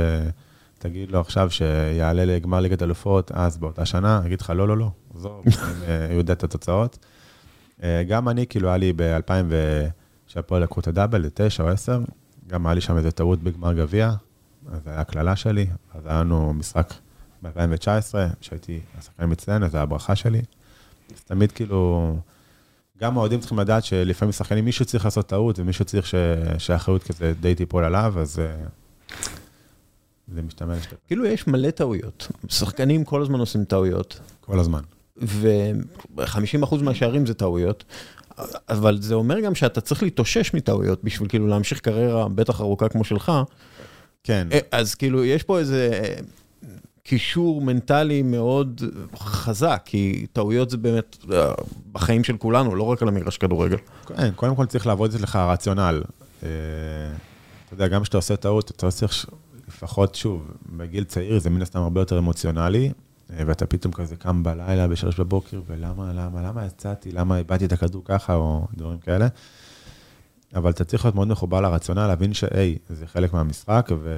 שתגיד 0.78 1.12
לו 1.12 1.20
עכשיו 1.20 1.52
שיעלה 1.52 2.26
לגמר 2.26 2.60
ליגת 2.60 2.84
אלופות, 2.84 3.32
אז 3.32 3.58
באותה 3.58 3.86
שנה, 3.86 4.22
אגיד 4.26 4.42
לך, 4.42 4.50
לא, 4.56 4.68
לא, 4.68 4.78
לא, 4.78 4.92
עזוב, 5.16 5.44
אני 6.06 6.14
יודע 6.14 6.34
את 6.34 6.44
התוצאות. 6.44 6.98
אה, 7.84 8.04
גם 8.08 8.30
אני, 8.30 8.48
כאילו, 8.48 8.68
היה 8.68 8.78
לי 8.78 8.94
ב-2000, 8.96 9.32
כשהפועל 10.28 10.64
לקחו 10.64 10.80
את 10.80 10.88
הדאבל, 10.88 11.22
ל-9 11.22 11.64
או 11.64 11.68
10, 11.68 12.02
גם 12.48 12.68
היה 12.68 12.76
לי 12.76 12.82
שם 12.82 12.98
איזו 12.98 13.12
טעות 13.12 13.44
בגמר 13.44 13.74
גביע, 13.74 14.12
אז 14.72 14.84
זה 14.84 14.90
היה 14.90 15.02
הקללה 15.02 15.36
שלי, 15.36 15.68
אז 15.94 16.06
היה 16.06 16.20
לנו 16.20 16.54
משחק 16.54 16.94
ב-2019, 17.44 18.16
שהייתי 18.42 18.80
השחקן 18.98 19.32
מצטיין, 19.32 19.64
אז 19.64 19.72
זה 19.72 19.82
הברכה 19.82 20.16
שלי. 20.16 20.42
אז 21.16 21.24
תמיד 21.24 21.52
כאילו, 21.52 22.16
גם 23.00 23.18
האוהדים 23.18 23.40
צריכים 23.40 23.60
לדעת 23.60 23.84
שלפעמים 23.84 24.32
שחקנים, 24.32 24.66
מישהו 24.66 24.86
צריך 24.86 25.06
לעשות 25.06 25.28
טעות, 25.28 25.60
ומישהו 25.60 25.86
צריך 25.86 26.08
שהאחריות 26.58 27.04
כזה 27.04 27.34
די 27.40 27.56
תיפול 27.56 27.84
עליו, 27.84 28.14
אז 28.20 28.40
אה, 28.40 28.56
זה 30.34 30.42
משתמע 30.42 30.76
לשתי. 30.76 30.96
כאילו 31.08 31.26
יש 31.26 31.48
מלא 31.48 31.72
טעויות. 31.72 32.28
שחקנים 32.48 33.04
כל 33.04 33.22
הזמן 33.22 33.40
עושים 33.40 33.66
טעויות. 33.66 34.20
כל 34.42 34.60
הזמן. 34.60 34.82
ו-50% 35.18 36.84
מהשערים 36.84 37.26
זה 37.26 37.34
טעויות. 37.34 37.84
אבל 38.70 39.02
זה 39.02 39.14
אומר 39.14 39.40
גם 39.40 39.56
שאתה 39.56 39.82
צריך 39.82 40.04
להתאושש 40.04 40.54
מטעויות 40.54 41.04
בשביל 41.04 41.30
כאילו 41.30 41.48
להמשיך 41.48 41.80
קריירה 41.80 42.30
בטח 42.30 42.62
ארוכה 42.62 42.90
כמו 42.90 43.04
שלך. 43.04 43.32
כן. 44.24 44.48
אה, 44.52 44.60
אז 44.72 44.96
כאילו 44.96 45.26
יש 45.26 45.44
פה 45.44 45.60
איזה 45.60 46.16
קישור 47.08 47.62
מנטלי 47.62 48.22
מאוד 48.22 48.82
חזק, 49.16 49.82
כי 49.86 50.26
טעויות 50.34 50.70
זה 50.70 50.78
באמת 50.78 51.18
אה, 51.34 51.52
בחיים 51.92 52.24
של 52.24 52.38
כולנו, 52.38 52.76
לא 52.76 52.84
רק 52.84 53.02
על 53.02 53.08
המגרש 53.08 53.38
כדורגל. 53.38 53.78
כן, 54.08 54.32
קודם 54.36 54.56
כל 54.56 54.66
צריך 54.66 54.88
לעבוד 54.88 55.14
אצלך 55.14 55.36
הרציונל. 55.36 56.04
אה, 56.44 56.50
אתה 57.66 57.74
יודע, 57.74 57.88
גם 57.88 58.02
כשאתה 58.02 58.18
עושה 58.18 58.36
טעות, 58.36 58.72
אתה 58.72 58.92
צריך 58.92 59.26
לפחות, 59.68 60.16
שוב, 60.16 60.52
בגיל 60.78 61.04
צעיר 61.04 61.40
זה 61.40 61.50
מן 61.50 61.62
הסתם 61.62 61.80
הרבה 61.80 62.02
יותר 62.02 62.20
אמוציונלי, 62.20 62.92
אה, 63.34 63.44
ואתה 63.46 63.66
פתאום 63.66 63.94
כזה 63.94 64.16
קם 64.16 64.44
בלילה 64.44 64.88
בשלוש 64.88 65.20
בבוקר, 65.20 65.62
ולמה, 65.68 66.12
למה, 66.14 66.42
למה 66.42 66.66
יצאתי, 66.66 67.12
למה 67.12 67.38
איבדתי 67.38 67.66
את 67.66 67.72
הכדור 67.72 68.02
ככה, 68.06 68.36
או 68.36 68.68
דברים 68.74 68.98
כאלה. 68.98 69.28
אבל 70.56 70.70
אתה 70.70 70.84
צריך 70.84 71.06
להיות 71.06 71.16
מאוד 71.16 71.28
מחובר 71.28 71.62
לרציונל, 71.62 72.08
להבין 72.08 72.34
שהי, 72.34 72.78
זה 72.90 73.08
חלק 73.08 73.34
מהמשחק, 73.34 73.90
ו... 74.00 74.10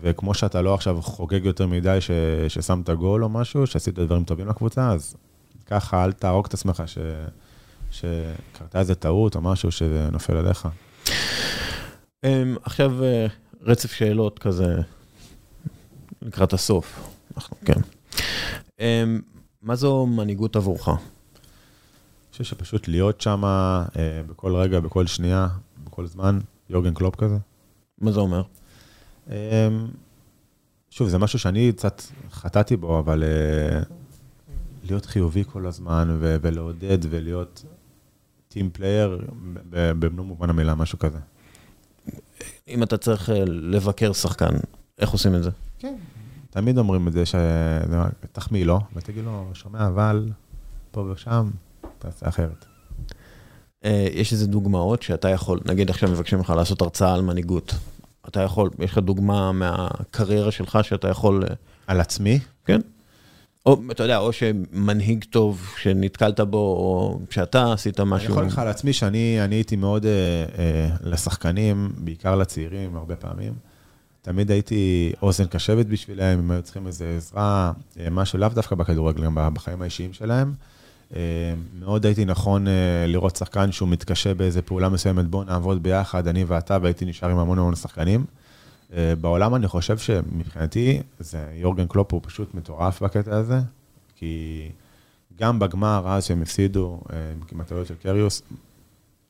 וכמו 0.00 0.34
שאתה 0.34 0.62
לא 0.62 0.74
עכשיו 0.74 1.02
חוגג 1.02 1.44
יותר 1.44 1.66
מדי 1.66 2.00
ש... 2.00 2.10
ששמת 2.48 2.90
גול 2.90 3.24
או 3.24 3.28
משהו, 3.28 3.66
שעשית 3.66 3.98
דברים 3.98 4.24
טובים 4.24 4.48
לקבוצה, 4.48 4.90
אז 4.90 5.16
ככה 5.66 6.04
אל 6.04 6.12
תהרוג 6.12 6.46
את 6.46 6.54
עצמך 6.54 6.82
ש... 6.86 6.98
שקרתה 7.90 8.78
איזה 8.78 8.94
טעות 8.94 9.36
או 9.36 9.40
משהו 9.40 9.72
שזה 9.72 10.08
נופל 10.12 10.36
עליך. 10.36 10.68
אמ, 12.24 12.56
עכשיו 12.62 13.04
אה, 13.04 13.26
רצף 13.62 13.92
שאלות 13.92 14.38
כזה 14.38 14.76
לקראת 16.22 16.52
הסוף. 16.52 17.08
אנחנו, 17.36 17.56
כן. 17.64 17.80
אמ, 18.80 19.20
מה 19.62 19.76
זו 19.76 20.06
מנהיגות 20.06 20.56
עבורך? 20.56 20.88
אני 20.88 20.96
חושב 22.32 22.44
שפשוט 22.44 22.88
להיות 22.88 23.20
שם 23.20 23.44
אה, 23.44 24.22
בכל 24.26 24.56
רגע, 24.56 24.80
בכל 24.80 25.06
שנייה, 25.06 25.48
בכל 25.84 26.06
זמן, 26.06 26.38
יורגן 26.70 26.94
קלופ 26.94 27.16
כזה. 27.16 27.36
מה 28.00 28.12
זה 28.12 28.20
אומר? 28.20 28.42
אמ, 29.32 29.86
שוב, 30.90 31.08
זה 31.08 31.18
משהו 31.18 31.38
שאני 31.38 31.72
קצת 31.72 32.02
חטאתי 32.30 32.76
בו, 32.76 32.98
אבל 32.98 33.24
אה, 33.24 33.82
להיות 34.84 35.06
חיובי 35.06 35.44
כל 35.44 35.66
הזמן 35.66 36.16
ולעודד 36.20 36.98
ולהיות 37.10 37.64
team 38.48 38.70
player, 38.70 39.26
במלוא 39.70 40.24
מובן 40.24 40.50
המילה, 40.50 40.74
משהו 40.74 40.98
כזה. 40.98 41.18
אם 42.68 42.82
אתה 42.82 42.96
צריך 42.96 43.30
אה, 43.30 43.44
לבקר 43.46 44.12
שחקן, 44.12 44.54
איך 44.98 45.10
עושים 45.10 45.34
את 45.34 45.42
זה? 45.42 45.50
כן, 45.78 45.94
תמיד 46.50 46.78
אומרים 46.78 47.08
את 47.08 47.12
זה, 47.12 47.22
שתחמיא 47.26 48.64
לו, 48.64 48.80
ותגיד 48.96 49.24
לו, 49.24 49.50
שומע, 49.54 49.86
אבל 49.86 50.28
פה 50.90 51.00
ושם, 51.00 51.50
תעשה 51.98 52.28
אחרת. 52.28 52.64
אה, 53.84 54.06
יש 54.12 54.32
איזה 54.32 54.46
דוגמאות 54.46 55.02
שאתה 55.02 55.28
יכול, 55.28 55.60
נגיד 55.66 55.90
עכשיו 55.90 56.10
מבקשים 56.10 56.40
לך 56.40 56.50
לעשות 56.50 56.80
הרצאה 56.80 57.14
על 57.14 57.22
מנהיגות. 57.22 57.74
אתה 58.28 58.40
יכול, 58.40 58.70
יש 58.78 58.90
לך 58.90 58.98
דוגמה 58.98 59.52
מהקריירה 59.52 60.50
שלך 60.50 60.78
שאתה 60.82 61.08
יכול... 61.08 61.44
אה, 61.44 61.54
על 61.86 62.00
עצמי? 62.00 62.38
כן. 62.64 62.80
או, 63.66 63.82
אתה 63.90 64.02
יודע, 64.02 64.18
או 64.18 64.32
שמנהיג 64.32 65.24
טוב 65.30 65.74
שנתקלת 65.78 66.40
בו, 66.40 66.58
או 66.58 67.20
שאתה 67.30 67.72
עשית 67.72 68.00
משהו. 68.00 68.26
אני 68.26 68.32
יכול 68.32 68.46
לך 68.46 68.58
על 68.58 68.68
עצמי 68.68 68.92
שאני 68.92 69.38
הייתי 69.40 69.76
מאוד 69.76 70.06
אה, 70.06 70.10
אה, 70.58 70.88
לשחקנים, 71.02 71.92
בעיקר 71.98 72.36
לצעירים, 72.36 72.96
הרבה 72.96 73.16
פעמים. 73.16 73.52
תמיד 74.22 74.50
הייתי 74.50 75.12
אוזן 75.22 75.44
קשבת 75.44 75.86
בשבילם, 75.86 76.38
אם 76.38 76.50
היו 76.50 76.62
צריכים 76.62 76.86
איזו 76.86 77.04
עזרה, 77.04 77.72
אה, 78.00 78.10
משהו 78.10 78.38
לאו 78.38 78.48
דווקא 78.48 78.76
בכדורגל, 78.76 79.24
גם 79.24 79.54
בחיים 79.54 79.82
האישיים 79.82 80.12
שלהם. 80.12 80.54
אה, 81.16 81.54
מאוד 81.78 82.06
הייתי 82.06 82.24
נכון 82.24 82.68
אה, 82.68 83.04
לראות 83.06 83.36
שחקן 83.36 83.72
שהוא 83.72 83.88
מתקשה 83.88 84.34
באיזה 84.34 84.62
פעולה 84.62 84.88
מסוימת, 84.88 85.26
בואו 85.26 85.44
נעבוד 85.44 85.82
ביחד, 85.82 86.28
אני 86.28 86.44
ואתה, 86.44 86.78
והייתי 86.82 87.04
נשאר 87.04 87.28
עם 87.28 87.38
המון 87.38 87.58
המון 87.58 87.74
שחקנים. 87.74 88.24
בעולם 89.20 89.54
אני 89.54 89.68
חושב 89.68 89.98
שמבחינתי, 89.98 91.02
זה 91.18 91.46
יורגן 91.54 91.86
קלופ 91.86 92.12
הוא 92.12 92.20
פשוט 92.24 92.54
מטורף 92.54 93.02
בקטע 93.02 93.36
הזה, 93.36 93.60
כי 94.16 94.68
גם 95.38 95.58
בגמר, 95.58 96.04
אז 96.08 96.24
שהם 96.24 96.42
הפסידו 96.42 97.00
עם 97.52 97.60
הטעויות 97.60 97.86
של 97.86 97.94
קריוס, 97.94 98.42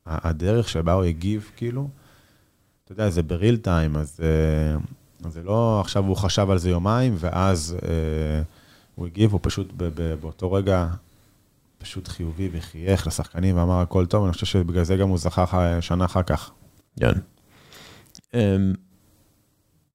הדרך 0.06 0.68
שבה 0.68 0.92
הוא 0.92 1.04
הגיב, 1.04 1.50
כאילו, 1.56 1.88
אתה 2.84 2.92
יודע, 2.92 3.10
זה 3.10 3.22
בריל 3.22 3.56
טיים, 3.56 3.96
אז 3.96 4.20
זה 5.28 5.42
לא 5.42 5.80
עכשיו 5.80 6.04
הוא 6.04 6.16
חשב 6.16 6.50
על 6.50 6.58
זה 6.58 6.70
יומיים, 6.70 7.14
ואז 7.18 7.76
הוא 8.94 9.06
הגיב, 9.06 9.32
הוא 9.32 9.40
פשוט 9.42 9.72
באותו 10.20 10.52
רגע 10.52 10.88
פשוט 11.82 12.08
חיובי 12.08 12.48
וחייך 12.52 13.06
לשחקנים 13.06 13.56
ואמר 13.56 13.80
הכל 13.80 14.06
טוב, 14.06 14.24
אני 14.24 14.32
חושב 14.32 14.46
שבגלל 14.46 14.84
זה 14.84 14.96
גם 14.96 15.08
הוא 15.08 15.18
זכה 15.18 15.78
שנה 15.80 16.04
אחר 16.04 16.22
כך. 16.22 16.50
כן. 17.00 17.12
אמ, 18.34 18.72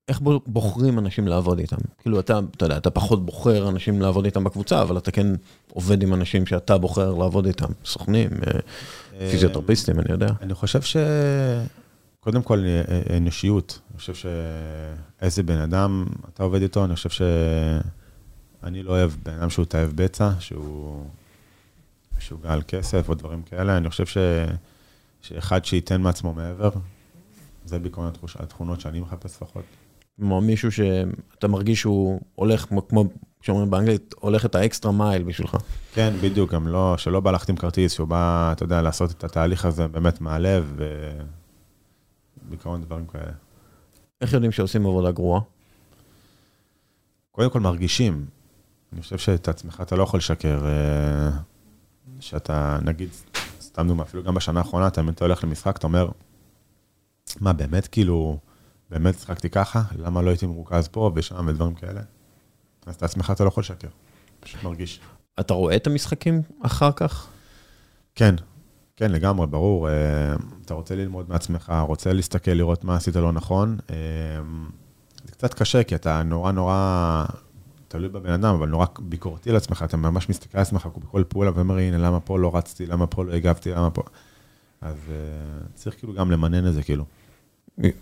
איך 0.08 0.22
בוחרים 0.48 1.00
אנשים 1.00 1.28
לעבוד 1.28 1.60
איתם? 1.60 1.78
כאילו 2.02 2.20
אתה, 2.20 2.40
אתה 2.58 2.66
יודע, 2.66 2.78
אתה 2.78 2.90
פחות 2.90 3.26
בוחר 3.26 3.70
אנשים 3.70 4.02
לעבוד 4.02 4.26
איתם 4.26 4.44
בקבוצה, 4.44 4.82
אבל 4.82 4.98
אתה 4.98 5.12
כן 5.12 5.28
עובד 5.74 6.04
עם 6.04 6.14
אנשים 6.14 6.46
שאתה 6.46 6.78
בוחר 6.78 7.14
לעבוד 7.14 7.46
איתם, 7.46 7.68
סוכנים, 7.86 8.30
אה, 8.32 8.60
אה, 9.20 9.30
פיזיותרפיסטים, 9.32 10.00
אני 10.00 10.12
יודע. 10.12 10.30
אני 10.42 10.54
חושב 10.54 10.82
ש... 10.82 10.98
קודם 12.20 12.44
כל, 12.44 12.64
אה, 12.66 13.18
אנושיות. 13.18 13.80
אני 13.92 14.00
חושב 14.00 14.14
שאיזה 14.14 15.44
בן 15.44 15.58
אדם 15.58 16.06
אתה 16.34 16.44
עובד 16.44 16.62
איתו, 16.62 16.86
אני 16.86 16.96
חושב 16.96 17.10
שאני 17.10 18.84
לא 18.84 18.92
אוהב 18.92 19.12
בן 19.24 19.34
אדם 19.34 19.50
שהוא 19.50 19.66
תאב 19.66 19.92
בצע, 19.96 20.32
שהוא 20.40 21.06
משוגע 22.18 22.54
על 22.54 22.62
כסף 22.68 23.10
או 23.10 23.14
דברים 23.14 23.42
כאלה. 23.42 23.78
אני 23.78 23.90
חושב 23.90 24.06
ש... 24.06 24.18
שאחד 25.22 25.66
שייתן 25.66 26.02
מעצמו 26.02 26.34
מעבר, 26.34 26.70
זה 27.66 27.80
בעיקרון 27.80 28.12
התכונות 28.40 28.82
שאני 28.82 29.00
מחפש 29.00 29.36
לפחות. 29.36 29.64
כמו 30.20 30.42
מישהו 30.42 30.72
שאתה 30.72 31.48
מרגיש 31.48 31.82
שהוא 31.82 32.22
הולך, 32.36 32.66
כמו 32.90 33.06
שאומרים 33.42 33.70
באנגלית, 33.70 34.14
הולך 34.20 34.46
את 34.46 34.56
האקסטרה 34.56 34.92
מייל 34.92 35.24
בשבילך. 35.24 35.58
כן, 35.94 36.14
בדיוק, 36.22 36.54
גם 36.54 36.68
לא, 36.68 36.98
שלא 36.98 37.20
בא 37.20 37.32
להחתים 37.32 37.56
כרטיס, 37.56 37.94
שהוא 37.94 38.08
בא, 38.08 38.52
אתה 38.52 38.64
יודע, 38.64 38.82
לעשות 38.82 39.12
את 39.12 39.24
התהליך 39.24 39.66
הזה 39.66 39.88
באמת 39.88 40.22
מהלב, 40.22 40.76
ובעיקרון 42.46 42.82
דברים 42.82 43.08
כאלה. 43.08 43.32
איך 44.22 44.34
יודעים 44.34 44.52
שעושים 44.52 44.86
עבודה 44.86 45.12
גרועה? 45.12 45.42
קודם 47.32 47.50
כל 47.50 47.60
מרגישים. 47.60 48.26
אני 48.94 49.02
חושב 49.02 49.18
שאת 49.18 49.48
עצמך 49.48 49.82
אתה 49.82 49.96
לא 49.96 50.04
יכול 50.04 50.18
לשקר. 50.18 50.60
שאתה, 52.20 52.80
נגיד, 52.82 53.10
סתם 53.62 53.88
דוגמא, 53.88 54.02
אפילו 54.02 54.24
גם 54.24 54.36
בשנה 54.36 54.60
האחרונה, 54.60 54.88
אתה 54.88 55.04
באמת 55.04 55.22
הולך 55.22 55.44
למשחק, 55.44 55.78
אתה 55.78 55.88
אומר, 55.88 56.10
מה, 57.40 57.54
באמת, 57.54 57.88
כאילו, 57.88 58.38
באמת 58.90 59.20
שחקתי 59.20 59.50
ככה? 59.50 59.82
למה 59.98 60.22
לא 60.22 60.30
הייתי 60.30 60.46
מרוכז 60.46 60.88
פה 60.88 61.12
ושם 61.16 61.48
ודברים 61.48 61.76
כאלה? 61.76 62.02
אז 62.86 62.96
את 62.96 63.04
עצמך 63.04 63.32
אתה 63.36 63.44
לא 63.44 63.48
יכול 63.48 63.62
לשקר, 63.62 63.88
פשוט 64.40 64.64
מרגיש. 64.64 65.00
אתה 65.40 65.54
רואה 65.54 65.76
את 65.76 65.88
המשחקים 65.88 66.42
אחר 66.64 66.92
כך? 66.92 67.28
כן, 68.16 68.36
כן, 68.96 69.12
לגמרי, 69.12 69.48
ברור. 69.48 69.90
אה, 69.90 69.94
אתה 70.66 70.74
רוצה 70.74 70.96
ללמוד 70.96 71.30
מעצמך, 71.30 71.74
רוצה 71.88 72.14
להסתכל, 72.14 72.52
לראות 72.52 72.84
מה 72.84 72.96
עשית 72.96 73.16
לא 73.16 73.32
נכון. 73.32 73.78
אה, 73.90 73.96
זה 75.26 75.32
קצת 75.32 75.54
קשה, 75.54 75.84
כי 75.84 75.96
אתה 75.96 76.24
נורא 76.24 76.52
נורא 76.52 77.26
תלוי 77.88 78.10
בבן 78.10 78.32
אדם, 78.32 78.56
אבל 78.56 78.68
נורא 78.68 78.86
ביקורתי 79.00 79.50
על 79.50 79.56
עצמך, 79.56 79.84
אתה 79.86 79.98
ממש 79.98 80.30
מסתכל 80.30 80.58
על 80.58 80.62
עצמך 80.62 80.90
בכל 81.02 81.24
פעולה 81.28 81.52
ואומר, 81.56 81.78
הנה, 81.78 81.98
למה 81.98 82.20
פה 82.20 82.40
לא 82.40 82.56
רצתי, 82.56 82.86
למה 82.86 83.08
פה 83.08 83.24
לא 83.26 83.34
הגבתי, 83.34 83.72
למה 83.72 83.90
פה... 83.90 84.02
אז 84.82 84.96
uh, 85.08 85.74
צריך 85.74 85.98
כאילו 85.98 86.14
גם 86.14 86.32
למנן 86.32 86.68
את 86.68 86.74
זה, 86.74 86.84
כאילו. 86.84 87.06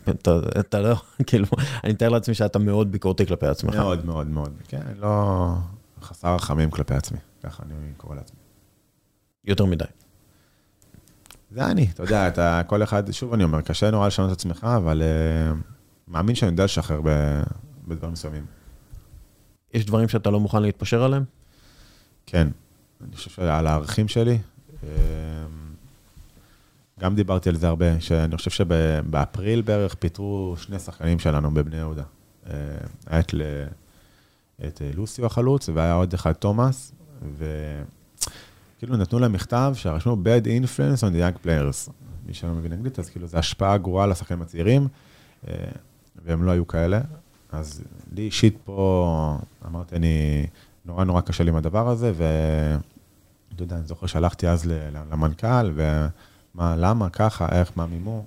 אתה, 0.10 0.40
אתה 0.60 0.80
לא, 0.80 0.96
כאילו, 1.28 1.48
אני 1.84 1.94
מתאר 1.94 2.10
לעצמי 2.10 2.34
שאתה 2.36 2.60
מאוד 2.60 2.92
ביקורתי 2.92 3.26
כלפי 3.26 3.48
עצמך. 3.48 3.76
מאוד, 3.76 4.06
מאוד, 4.06 4.28
מאוד. 4.28 4.54
כן, 4.68 4.82
לא 5.00 5.54
חסר 6.02 6.36
רחמים 6.36 6.72
כלפי 6.72 6.94
עצמי, 6.94 7.18
ככה 7.44 7.64
אני 7.64 7.74
קורא 7.98 8.16
לעצמי. 8.16 8.38
יותר 9.46 9.66
מדי. 9.66 9.86
זה 11.52 11.66
אני, 11.66 11.88
אתה 11.94 12.04
יודע, 12.04 12.28
אתה, 12.28 12.62
כל 12.68 12.84
אחד, 12.84 13.12
שוב 13.12 13.34
אני 13.34 13.44
אומר, 13.44 13.62
קשה 13.62 13.92
נורא 13.92 14.08
לשנות 14.08 14.32
את 14.32 14.36
עצמך, 14.36 14.68
אבל 14.78 15.02
uh, 15.02 15.56
מאמין 16.08 16.36
שאני 16.36 16.52
יודע 16.52 16.64
לשחרר 16.66 17.02
בדברים 17.88 18.14
מסוימים. 18.14 18.46
יש 19.76 19.86
דברים 19.86 20.10
שאתה 20.10 20.30
לא 20.30 20.40
מוכן 20.40 20.62
להתפשר 20.62 21.04
עליהם? 21.04 21.24
כן, 22.26 22.48
אני 23.08 23.16
חושב 23.16 23.30
שעל 23.30 23.68
הערכים 23.68 24.08
שלי, 24.08 24.38
אמ, 24.84 24.90
גם 27.00 27.16
דיברתי 27.16 27.50
על 27.50 27.56
זה 27.56 27.68
הרבה, 27.68 28.00
שאני 28.00 28.38
חושב 28.38 28.52
שבאפריל 28.52 29.62
בערך 29.62 29.96
פיטרו 29.96 30.56
שני 30.58 30.80
שחקנים 30.80 31.20
שלנו 31.20 31.52
בבני 31.52 31.78
יהודה. 31.78 32.04
אה, 32.50 32.54
היה 33.08 33.20
את, 33.20 33.34
את 34.68 34.82
לוסיו 34.96 35.26
החלוץ, 35.26 35.70
והיה 35.74 35.94
עוד 35.94 36.14
אחד 36.14 36.34
תומאס, 36.34 36.92
וכאילו 37.38 38.98
נתנו 38.98 39.20
להם 39.20 39.32
מכתב 39.32 39.74
שרשמו 39.76 40.18
bad 40.24 40.46
influence 40.46 41.02
on 41.02 41.14
the 41.14 41.20
young 41.20 41.46
players. 41.46 41.92
מי 42.26 42.34
שלא 42.34 42.50
מבין 42.50 42.74
אנגלית, 42.74 43.00
אז 43.00 43.10
כאילו 43.10 43.28
זו 43.28 43.38
השפעה 43.38 43.78
גרועה 43.78 44.04
על 44.04 44.12
השחקנים 44.12 44.42
הצעירים, 44.42 44.88
אה, 45.48 45.54
והם 46.26 46.44
לא 46.44 46.52
היו 46.52 46.68
כאלה. 46.68 47.02
אז 47.56 47.82
לי 48.12 48.22
אישית 48.22 48.58
פה, 48.66 49.38
אמרתי, 49.66 49.96
אני, 49.96 50.46
נורא 50.86 51.04
נורא 51.04 51.22
קשה 51.22 51.44
לי 51.44 51.50
עם 51.50 51.56
הדבר 51.56 51.90
הזה, 51.90 52.14
ואתה 52.16 53.64
יודע, 53.64 53.76
אני 53.76 53.86
זוכר 53.86 54.08
שהלכתי 54.08 54.48
אז 54.48 54.66
למנכ"ל, 55.12 55.72
ומה, 55.76 56.76
למה, 56.76 57.10
ככה, 57.10 57.48
איך, 57.52 57.72
מה 57.76 57.86
מימו. 57.86 58.24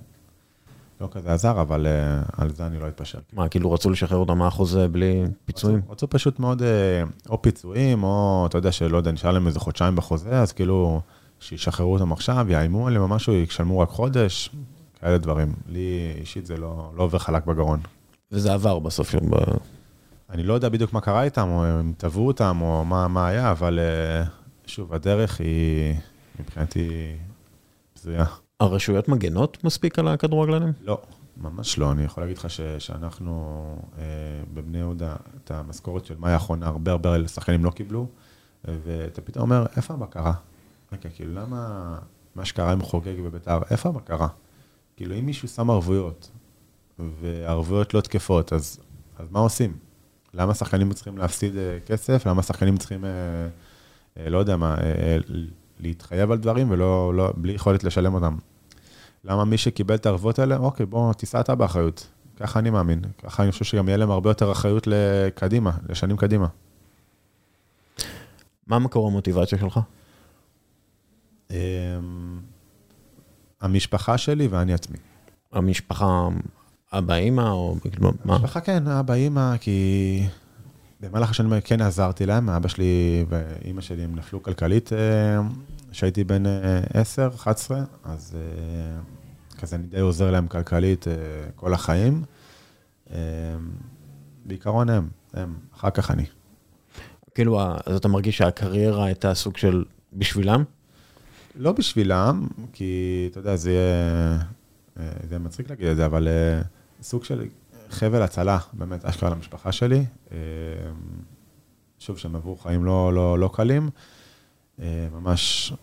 לא 1.01 1.09
כזה 1.11 1.33
עזר, 1.33 1.61
אבל 1.61 1.85
uh, 1.85 2.41
על 2.41 2.53
זה 2.53 2.67
אני 2.67 2.79
לא 2.79 2.87
אתפשר. 2.87 3.19
מה, 3.33 3.47
כאילו 3.47 3.71
רצו 3.71 3.89
לשחרר 3.89 4.17
אותם 4.17 4.37
מהחוזה 4.37 4.87
בלי 4.87 5.23
פיצויים? 5.45 5.77
רצו, 5.77 5.91
רצו 5.91 6.09
פשוט 6.09 6.39
מאוד, 6.39 6.61
uh, 6.61 7.29
או 7.29 7.41
פיצויים, 7.41 8.03
או 8.03 8.45
אתה 8.49 8.57
יודע 8.57 8.71
שלא 8.71 8.97
יודע, 8.97 9.11
נשאר 9.11 9.31
להם 9.31 9.47
איזה 9.47 9.59
חודשיים 9.59 9.95
בחוזה, 9.95 10.41
אז 10.41 10.51
כאילו, 10.51 11.01
שישחררו 11.39 11.93
אותם 11.93 12.11
עכשיו, 12.11 12.45
יאיימו 12.49 12.87
עליהם 12.87 13.03
או 13.03 13.07
משהו, 13.07 13.33
ישלמו 13.33 13.79
רק 13.79 13.89
חודש, 13.89 14.49
כאלה 14.99 15.17
דברים. 15.17 15.53
לי 15.67 16.13
אישית 16.19 16.45
זה 16.45 16.57
לא, 16.57 16.91
לא 16.95 17.03
עובר 17.03 17.17
חלק 17.17 17.45
בגרון. 17.45 17.79
וזה 18.31 18.53
עבר 18.53 18.79
בסוף. 18.79 19.15
ב... 19.15 19.35
אני 20.29 20.43
לא 20.43 20.53
יודע 20.53 20.69
בדיוק 20.69 20.93
מה 20.93 21.01
קרה 21.01 21.23
איתם, 21.23 21.47
או 21.49 21.65
הם 21.65 21.93
תבעו 21.97 22.27
אותם, 22.27 22.57
או 22.61 22.85
מה, 22.85 23.07
מה 23.07 23.27
היה, 23.27 23.51
אבל 23.51 23.79
אה, 23.79 24.23
שוב, 24.65 24.93
הדרך 24.93 25.39
היא 25.39 25.95
מבחינתי 26.39 27.15
בזויה. 27.95 28.25
הרשויות 28.59 29.07
מגנות 29.07 29.63
מספיק 29.63 29.99
על 29.99 30.07
הכדורגלנים? 30.07 30.73
לא, 30.81 31.01
ממש 31.37 31.77
לא. 31.77 31.91
אני 31.91 32.03
יכול 32.03 32.23
להגיד 32.23 32.37
לך 32.37 32.49
ש, 32.49 32.61
שאנחנו 32.79 33.61
אה, 33.97 34.03
בבני 34.53 34.77
יהודה, 34.77 35.15
את 35.43 35.51
המשכורת 35.51 36.05
של 36.05 36.15
מאי 36.19 36.31
האחרונה, 36.31 36.67
הרבה 36.67 36.91
הרבה 36.91 37.27
שחקנים 37.27 37.65
לא 37.65 37.71
קיבלו, 37.71 38.07
ואתה 38.65 39.21
פתאום 39.21 39.51
אומר, 39.51 39.65
איפה 39.75 39.93
הבקרה? 39.93 40.33
רגע, 40.91 41.09
כאילו, 41.15 41.33
למה 41.33 41.95
מה 42.35 42.45
שקרה 42.45 42.71
עם 42.71 42.81
חוגג 42.81 43.21
בביתר, 43.25 43.59
איפה 43.69 43.89
הבקרה? 43.89 44.27
כאילו, 44.95 45.15
אם 45.15 45.25
מישהו 45.25 45.47
שם 45.47 45.69
ערבויות, 45.69 46.29
וערבויות 47.21 47.93
לא 47.93 48.01
תקפות, 48.01 48.53
אז, 48.53 48.79
אז 49.17 49.27
מה 49.31 49.39
עושים? 49.39 49.77
למה 50.33 50.53
שחקנים 50.53 50.93
צריכים 50.93 51.17
להפסיד 51.17 51.57
אה, 51.57 51.77
כסף? 51.85 52.25
למה 52.25 52.43
שחקנים 52.43 52.77
צריכים, 52.77 53.05
אה, 53.05 53.09
אה, 54.17 54.29
לא 54.29 54.37
יודע 54.37 54.57
מה, 54.57 54.75
להתחייב 55.79 56.31
על 56.31 56.37
דברים 56.37 56.71
ולא, 56.71 57.13
לא, 57.15 57.33
בלי 57.37 57.53
יכולת 57.53 57.83
לשלם 57.83 58.13
אותם? 58.13 58.37
למה 59.23 59.45
מי 59.45 59.57
שקיבל 59.57 59.95
את 59.95 60.05
הערבות 60.05 60.39
האלה, 60.39 60.57
אוקיי, 60.57 60.85
בוא, 60.85 61.13
תישא 61.13 61.39
אתה 61.39 61.55
באחריות. 61.55 62.07
ככה 62.39 62.59
אני 62.59 62.69
מאמין. 62.69 63.01
ככה 63.23 63.43
אני 63.43 63.51
חושב 63.51 63.65
שגם 63.65 63.87
יהיה 63.87 63.97
להם 63.97 64.11
הרבה 64.11 64.29
יותר 64.29 64.51
אחריות 64.51 64.87
לקדימה, 64.87 65.71
לשנים 65.89 66.17
קדימה. 66.17 66.47
מה 68.67 68.79
מקור 68.79 69.07
המוטיבציה 69.07 69.57
שלך? 69.57 69.79
אמ, 71.51 71.55
המשפחה 73.61 74.17
שלי 74.17 74.47
ואני 74.47 74.73
עצמי. 74.73 74.97
המשפחה 75.51 76.27
אבא, 76.93 77.13
אימא, 77.13 77.41
או 77.51 77.75
מה? 78.25 78.35
משפחה 78.35 78.61
כן, 78.61 78.87
אבא, 78.87 79.13
אימא, 79.13 79.57
כי 79.57 80.23
במהלך 80.99 81.29
השנים 81.29 81.61
כן 81.63 81.81
עזרתי 81.81 82.25
להם, 82.25 82.49
אבא 82.49 82.67
שלי 82.67 83.25
ואימא 83.29 83.81
שלי 83.81 84.03
הם 84.03 84.15
נפלו 84.15 84.43
כלכלית 84.43 84.89
כשהייתי 85.91 86.23
בן 86.23 86.43
10, 86.93 87.29
11, 87.35 87.83
אז 88.03 88.37
כזה 89.59 89.75
אני 89.75 89.87
די 89.87 89.99
עוזר 89.99 90.31
להם 90.31 90.47
כלכלית 90.47 91.05
כל 91.55 91.73
החיים. 91.73 92.23
בעיקרון 94.45 94.89
הם, 94.89 95.09
הם, 95.33 95.53
אחר 95.75 95.89
כך 95.89 96.11
אני. 96.11 96.25
כאילו, 97.35 97.61
אז 97.85 97.95
אתה 97.95 98.07
מרגיש 98.07 98.37
שהקריירה 98.37 99.05
הייתה 99.05 99.33
סוג 99.33 99.57
של 99.57 99.83
בשבילם? 100.13 100.63
לא 101.55 101.71
בשבילם, 101.71 102.47
כי 102.73 103.27
אתה 103.31 103.39
יודע, 103.39 103.55
זה 103.55 103.71
יהיה, 103.71 104.37
אה, 104.99 105.11
זה 105.29 105.39
מצחיק 105.39 105.69
להגיד 105.69 105.87
את 105.87 105.95
זה, 105.95 106.05
אבל 106.05 106.27
אה, 106.27 106.61
סוג 107.01 107.23
של 107.23 107.45
חבל 107.89 108.21
הצלה, 108.21 108.57
באמת, 108.73 109.05
אשכרה 109.05 109.29
למשפחה 109.29 109.71
שלי. 109.71 110.05
אה, 110.31 110.37
שוב, 111.99 112.17
שהם 112.17 112.35
עברו 112.35 112.57
חיים 112.57 112.85
לא, 112.85 113.13
לא, 113.13 113.39
לא 113.39 113.49
קלים, 113.53 113.89
ממש 115.11 115.73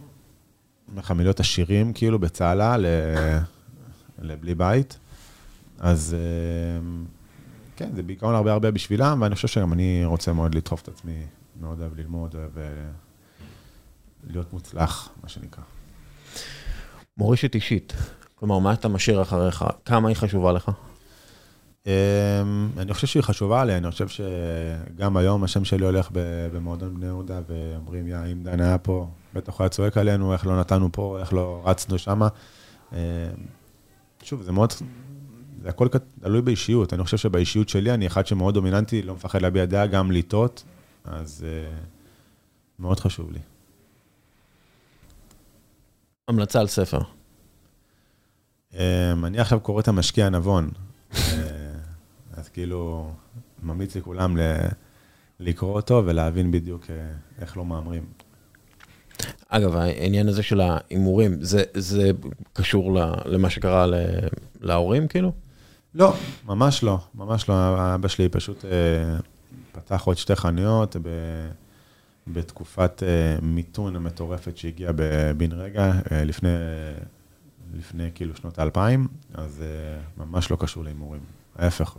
מחמיליות 0.94 1.40
עשירים, 1.40 1.92
כאילו, 1.92 2.18
בצהלה, 2.18 2.76
לבלי 4.18 4.54
בית. 4.54 4.98
אז 5.78 6.16
כן, 7.76 7.90
זה 7.94 8.02
בעיקרון 8.02 8.34
הרבה 8.34 8.52
הרבה 8.52 8.70
בשבילם, 8.70 9.18
ואני 9.22 9.34
חושב 9.34 9.48
שגם 9.48 9.72
אני 9.72 10.04
רוצה 10.04 10.32
מאוד 10.32 10.54
לדחוף 10.54 10.82
את 10.82 10.88
עצמי, 10.88 11.26
מאוד 11.60 11.80
אוהב 11.80 11.96
ללמוד, 11.96 12.34
אוהב 12.34 12.52
להיות 14.26 14.52
מוצלח, 14.52 15.08
מה 15.22 15.28
שנקרא. 15.28 15.64
מורשת 17.16 17.54
אישית, 17.54 17.92
כלומר, 18.34 18.58
מה 18.58 18.72
אתה 18.72 18.88
משאיר 18.88 19.22
אחריך? 19.22 19.64
כמה 19.84 20.08
היא 20.08 20.16
חשובה 20.16 20.52
לך? 20.52 20.70
אמ, 21.86 21.92
אני 22.76 22.94
חושב 22.94 23.06
שהיא 23.06 23.22
חשובה 23.22 23.64
לי, 23.64 23.76
אני 23.76 23.90
חושב 23.90 24.08
שגם 24.08 25.16
היום 25.16 25.44
השם 25.44 25.64
שלי 25.64 25.84
הולך 25.84 26.08
במועדון 26.52 26.94
בני 26.94 27.06
יהודה, 27.06 27.40
ואומרים, 27.48 28.06
יא, 28.06 28.18
אם 28.32 28.42
דן 28.42 28.60
היה 28.60 28.78
פה, 28.78 29.08
בטח 29.34 29.52
הוא 29.52 29.64
היה 29.64 29.68
צועק 29.68 29.96
עלינו, 29.96 30.32
איך 30.32 30.46
לא 30.46 30.60
נתנו 30.60 30.88
פה, 30.92 31.18
איך 31.20 31.32
לא 31.32 31.62
רצנו 31.64 31.98
שמה. 31.98 32.28
אמ, 32.92 32.98
שוב, 34.22 34.42
זה 34.42 34.52
מאוד, 34.52 34.72
זה 35.62 35.68
הכל 35.68 35.88
תלוי 36.20 36.42
באישיות. 36.42 36.92
אני 36.92 37.04
חושב 37.04 37.16
שבאישיות 37.16 37.68
שלי, 37.68 37.94
אני 37.94 38.06
אחד 38.06 38.26
שמאוד 38.26 38.54
דומיננטי, 38.54 39.02
לא 39.02 39.14
מפחד 39.14 39.42
להביע 39.42 39.64
דעה, 39.64 39.86
גם 39.86 40.12
לטעות, 40.12 40.64
אז 41.04 41.44
uh, 41.44 41.74
מאוד 42.78 43.00
חשוב 43.00 43.32
לי. 43.32 43.38
המלצה 46.28 46.60
על 46.60 46.66
ספר. 46.66 47.00
Um, 48.72 48.76
אני 49.24 49.38
עכשיו 49.38 49.60
קורא 49.60 49.80
את 49.80 49.88
המשקיע 49.88 50.26
הנבון. 50.26 50.70
כאילו, 52.56 53.10
ממליץ 53.62 53.96
לכולם 53.96 54.36
ל- 54.36 54.68
לקרוא 55.40 55.72
אותו 55.72 56.02
ולהבין 56.06 56.50
בדיוק 56.50 56.84
uh, 56.84 56.88
איך 57.42 57.56
לא 57.56 57.64
מהמרים. 57.64 58.04
אגב, 59.48 59.76
העניין 59.76 60.28
הזה 60.28 60.42
של 60.42 60.60
ההימורים, 60.60 61.42
זה, 61.42 61.62
זה 61.74 62.10
קשור 62.52 62.98
למה 63.24 63.50
שקרה 63.50 63.86
להורים, 64.60 65.08
כאילו? 65.08 65.32
לא, 65.94 66.14
ממש 66.46 66.82
לא, 66.82 66.98
ממש 67.14 67.48
לא. 67.48 67.54
אבא 67.94 68.08
שלי 68.08 68.28
פשוט 68.28 68.64
אה, 68.64 68.70
פתח 69.72 70.02
עוד 70.04 70.16
שתי 70.16 70.36
חנויות 70.36 70.96
ב, 71.02 71.08
בתקופת 72.26 73.02
אה, 73.02 73.36
מיתון 73.42 73.96
המטורפת 73.96 74.56
שהגיעה 74.56 74.92
בן 75.36 75.52
רגע, 75.52 75.92
אה, 76.12 76.24
לפני, 76.24 76.48
לפני 77.74 78.10
כאילו 78.14 78.36
שנות 78.36 78.58
האלפיים, 78.58 79.08
אז 79.34 79.62
אה, 79.62 80.24
ממש 80.24 80.50
לא 80.50 80.56
קשור 80.60 80.84
להימורים. 80.84 81.20
ההפך, 81.58 81.96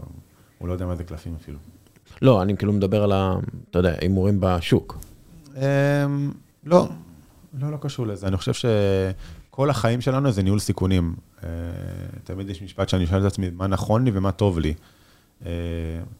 הוא 0.57 0.67
לא 0.67 0.73
יודע 0.73 0.85
מה 0.85 0.95
זה 0.95 1.03
קלפים 1.03 1.35
אפילו. 1.41 1.57
לא, 2.21 2.41
אני 2.41 2.57
כאילו 2.57 2.73
מדבר 2.73 3.03
על 3.03 3.11
ה... 3.11 3.35
אתה 3.69 3.79
יודע, 3.79 3.95
הימורים 4.01 4.37
בשוק. 4.39 4.97
אה, 5.57 6.05
לא, 6.65 6.89
לא, 7.59 7.71
לא 7.71 7.77
קשור 7.81 8.07
לזה. 8.07 8.27
אני 8.27 8.37
חושב 8.37 8.53
ש... 8.53 8.65
כל 9.57 9.69
החיים 9.69 10.01
שלנו 10.01 10.31
זה 10.31 10.43
ניהול 10.43 10.59
סיכונים. 10.59 11.15
אה, 11.43 11.49
תמיד 12.23 12.49
יש 12.49 12.61
משפט 12.61 12.89
שאני 12.89 13.07
שואל 13.07 13.21
את 13.21 13.25
עצמי, 13.25 13.49
מה 13.49 13.67
נכון 13.67 14.03
לי 14.05 14.11
ומה 14.13 14.31
טוב 14.31 14.59
לי. 14.59 14.73
אה, 15.45 15.51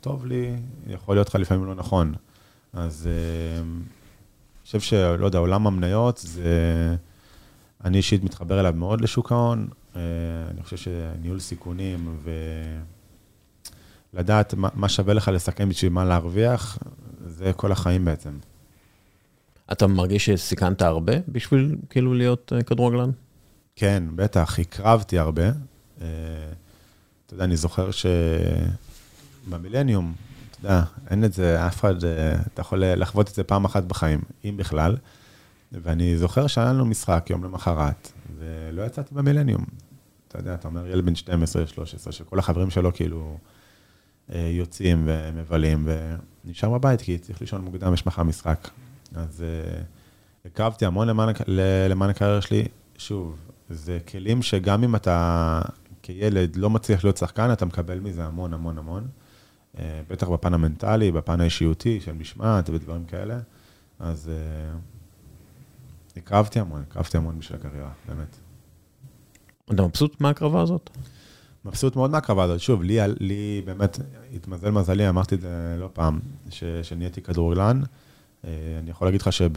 טוב 0.02 0.26
לי, 0.26 0.56
יכול 0.88 1.16
להיות 1.16 1.30
לך 1.30 1.36
לפעמים 1.36 1.66
לא 1.66 1.76
נכון. 1.76 2.14
אז 2.74 3.08
אה, 3.08 3.62
אני 3.62 4.66
חושב 4.66 4.80
שלא 4.80 5.26
יודע, 5.26 5.40
עולם 5.40 5.68
המניות 5.68 6.18
זה... 6.18 6.96
אני 7.84 7.98
אישית 7.98 8.24
מתחבר 8.24 8.60
אליו 8.60 8.74
מאוד 8.76 9.02
לשוק 9.02 9.32
ההון. 9.32 9.68
אני 9.96 10.64
חושב 10.64 10.78
שניהול 10.78 11.40
סיכונים 11.40 12.18
ולדעת 14.14 14.54
מה 14.58 14.90
שווה 14.90 15.14
לך 15.14 15.28
לסכם 15.28 15.70
בשביל 15.70 15.92
מה 15.92 16.06
להרוויח, 16.06 16.78
זה 17.26 17.52
כל 17.54 17.72
החיים 17.72 18.06
בעצם. 18.06 18.32
אתה 19.72 19.88
מרגיש 19.88 20.30
שסיכנת 20.30 20.82
הרבה 20.82 21.14
בשביל 21.28 21.76
כאילו 21.90 22.14
להיות 22.14 22.52
כדורגלן? 22.66 23.10
כן, 23.76 24.04
בטח, 24.16 24.60
הקרבתי 24.60 25.20
הרבה. 25.20 25.44
אה, 25.44 26.08
אתה 27.26 27.34
יודע, 27.34 27.44
אני 27.44 27.58
זוכר 27.58 27.90
שבמילניום, 29.48 30.14
אתה 30.52 30.60
יודע, 30.60 30.84
אין 31.10 31.24
את 31.24 31.34
זה, 31.34 31.68
אף 31.68 31.80
אחד, 31.80 32.04
אה, 32.04 32.36
אתה 32.54 32.62
יכול 32.62 32.84
לחוות 32.86 33.30
את 33.30 33.36
זה 33.36 33.44
פעם 33.44 33.66
אחת 33.66 33.84
בחיים, 33.84 34.22
אם 34.46 34.58
בכלל. 34.58 34.98
ואני 35.72 36.18
זוכר 36.18 36.48
שהיה 36.48 36.74
לנו 36.74 36.86
משחק 36.86 37.28
יום 37.30 37.44
למחרת, 37.44 38.12
ולא 38.38 38.82
יצאתי 38.82 39.16
במילניום. 39.16 39.66
אתה 40.28 40.40
יודע, 40.40 40.54
אתה 40.54 40.68
אומר 40.68 40.88
ילד 40.88 41.06
בן 41.06 41.14
12-13, 41.14 42.12
שכל 42.12 42.40
החברים 42.40 42.70
שלו 42.70 42.94
כאילו 42.94 43.20
אה, 43.22 43.57
יוצאים 44.30 45.04
ומבלים, 45.06 45.88
ונשאר 46.46 46.70
בבית, 46.70 47.02
כי 47.02 47.18
צריך 47.18 47.42
לישון 47.42 47.62
מוקדם, 47.62 47.94
יש 47.94 48.06
מחר 48.06 48.24
משחק. 48.24 48.70
אז 49.16 49.44
הקרבתי 50.46 50.86
המון 50.86 51.08
למען, 51.08 51.34
למען 51.90 52.10
הקריירה 52.10 52.42
שלי. 52.42 52.68
שוב, 52.98 53.40
זה 53.70 54.00
כלים 54.08 54.42
שגם 54.42 54.84
אם 54.84 54.96
אתה 54.96 55.62
כילד 56.02 56.56
לא 56.56 56.70
מצליח 56.70 57.04
להיות 57.04 57.18
שחקן, 57.18 57.52
אתה 57.54 57.66
מקבל 57.66 58.00
מזה 58.00 58.26
המון 58.26 58.54
המון 58.54 58.78
המון. 58.78 59.08
אה, 59.80 60.02
בטח 60.10 60.28
בפן 60.28 60.54
המנטלי, 60.54 61.12
בפן 61.12 61.42
האישיותי 61.42 62.02
של 62.02 62.14
משמעת 62.14 62.70
ודברים 62.70 63.06
כאלה. 63.06 63.40
אז 64.00 64.32
הקרבתי 66.18 66.60
המון, 66.60 66.82
הקרבתי 66.82 67.18
המון 67.18 67.40
בשביל 67.40 67.60
הקריירה, 67.60 67.92
באמת. 68.08 68.38
אתה 69.74 69.82
מבסוט 69.84 70.22
מההקרבה 70.22 70.62
הזאת? 70.62 70.90
מבסוט 71.68 71.96
מאוד 71.96 72.12
מההקרבה 72.12 72.44
הזאת. 72.44 72.60
שוב, 72.60 72.84
לי, 72.84 72.98
לי 73.20 73.62
באמת, 73.66 74.00
התמזל 74.36 74.72
מזלי, 74.72 75.10
אמרתי 75.10 75.36
את 75.36 75.42
זה 75.42 75.76
לא 75.80 75.90
פעם, 75.94 76.20
שנהייתי 76.84 77.22
כדורגלן. 77.22 77.82
אה, 78.46 78.52
אני 78.80 78.90
יכול 78.90 79.08
להגיד 79.08 79.22
לך 79.22 79.34
שב... 79.34 79.52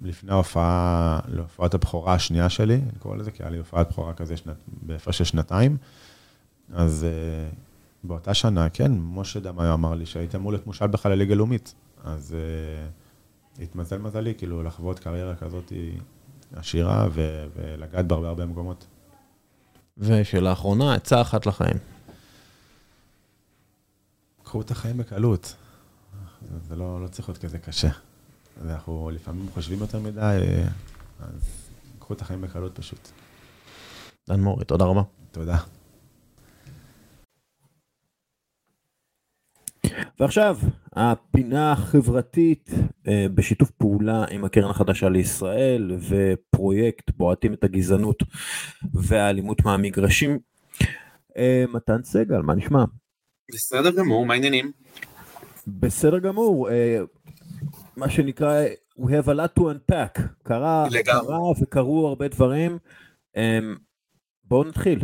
לפני 0.00 0.32
ההופעה, 0.32 1.20
להופעת 1.28 1.74
הבכורה 1.74 2.14
השנייה 2.14 2.48
שלי, 2.48 2.74
אני 2.74 2.98
קורא 2.98 3.16
לזה, 3.16 3.30
כי 3.30 3.42
היה 3.42 3.50
לי 3.50 3.58
הופעת 3.58 3.88
בכורה 3.88 4.14
כזה 4.14 4.36
שנת, 4.36 4.56
בהפרש 4.82 5.18
של 5.18 5.24
שנתיים. 5.24 5.76
אז 6.72 7.06
uh, 7.06 7.54
באותה 8.04 8.34
שנה, 8.34 8.68
כן, 8.68 8.92
משה 8.98 9.40
דמאיו 9.40 9.74
אמר 9.74 9.94
לי 9.94 10.06
שהייתי 10.06 10.36
אמור 10.36 10.52
להיות 10.52 10.66
מושל 10.66 10.86
בכלל 10.86 11.12
לליגה 11.12 11.34
לאומית. 11.34 11.74
אז 12.04 12.36
uh, 13.58 13.62
התמזל 13.62 13.98
מזלי, 13.98 14.34
כאילו, 14.38 14.62
לחוות 14.62 14.98
קריירה 14.98 15.34
כזאת 15.34 15.72
עשירה 16.52 17.08
ולגעת 17.54 18.06
בהרבה 18.06 18.28
הרבה 18.28 18.46
מקומות. 18.46 18.86
ושאלה 19.98 20.52
אחרונה, 20.52 20.94
עצה 20.94 21.20
אחת 21.20 21.46
לחיים. 21.46 21.76
קחו 24.44 24.60
את 24.60 24.70
החיים 24.70 24.96
בקלות. 24.96 25.54
זה 26.68 26.76
לא, 26.76 27.02
לא 27.02 27.08
צריך 27.08 27.28
להיות 27.28 27.38
כזה 27.38 27.58
קשה. 27.58 27.90
ואנחנו 28.62 29.10
לפעמים 29.14 29.48
חושבים 29.54 29.78
יותר 29.78 30.00
מדי, 30.00 30.38
אז 31.20 31.70
קחו 31.98 32.14
את 32.14 32.20
החיים 32.20 32.40
בקלות 32.40 32.78
פשוט. 32.78 33.08
דן 34.28 34.40
מורי, 34.40 34.64
תודה 34.64 34.84
רבה. 34.84 35.02
תודה. 35.32 35.58
ועכשיו, 40.20 40.58
הפינה 40.92 41.72
החברתית 41.72 42.70
אה, 43.08 43.26
בשיתוף 43.34 43.70
פעולה 43.70 44.24
עם 44.30 44.44
הקרן 44.44 44.70
החדשה 44.70 45.08
לישראל 45.08 45.92
ופרויקט 46.08 47.10
בועטים 47.16 47.54
את 47.54 47.64
הגזענות 47.64 48.22
והאלימות 48.94 49.64
מהמגרשים. 49.64 50.38
אה, 51.36 51.64
מתן 51.72 52.02
סגל, 52.04 52.38
מה 52.38 52.54
נשמע? 52.54 52.84
בסדר 53.54 53.90
גמור, 53.90 54.26
מה 54.26 54.34
העניינים? 54.34 54.72
בסדר 55.66 56.18
גמור, 56.18 56.70
אה, 56.70 56.98
מה 57.96 58.10
שנקרא, 58.10 58.62
we 58.98 59.08
have 59.08 59.28
a 59.28 59.34
lot 59.34 59.60
to 59.60 59.62
unpack, 59.62 60.22
קרה, 60.42 60.86
קרה 61.04 61.50
וקרו 61.62 62.08
הרבה 62.08 62.28
דברים, 62.28 62.78
בואו 64.44 64.64
נתחיל. 64.64 64.98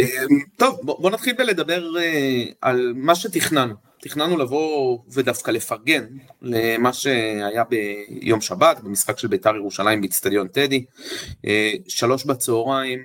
אמ, 0.00 0.06
טוב, 0.56 0.80
בואו 0.82 1.10
נתחיל 1.10 1.34
בלדבר 1.38 1.98
אה, 1.98 2.44
על 2.60 2.92
מה 2.96 3.14
שתכננו. 3.14 3.74
תכננו 4.00 4.36
לבוא 4.36 4.98
ודווקא 5.12 5.50
לפרגן 5.50 6.04
למה 6.42 6.92
שהיה 6.92 7.64
ביום 7.64 8.40
שבת, 8.40 8.80
במשחק 8.80 9.18
של 9.18 9.28
בית"ר 9.28 9.56
ירושלים 9.56 10.00
באיצטדיון 10.00 10.48
טדי. 10.48 10.84
אה, 11.46 11.72
שלוש 11.88 12.24
בצהריים, 12.24 13.04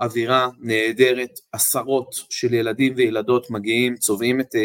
אווירה 0.00 0.48
נהדרת, 0.60 1.40
עשרות 1.52 2.14
של 2.30 2.54
ילדים 2.54 2.92
וילדות 2.96 3.50
מגיעים, 3.50 3.96
צובעים 3.96 4.40
את 4.40 4.54
uh, 4.54 4.58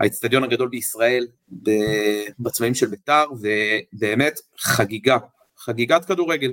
האצטדיון 0.00 0.44
הגדול 0.44 0.68
בישראל 0.68 1.26
בצבעים 2.38 2.74
של 2.74 2.86
בית"ר, 2.86 3.24
ובאמת 3.40 4.40
חגיגה, 4.58 5.18
חגיגת 5.58 6.04
כדורגל. 6.04 6.52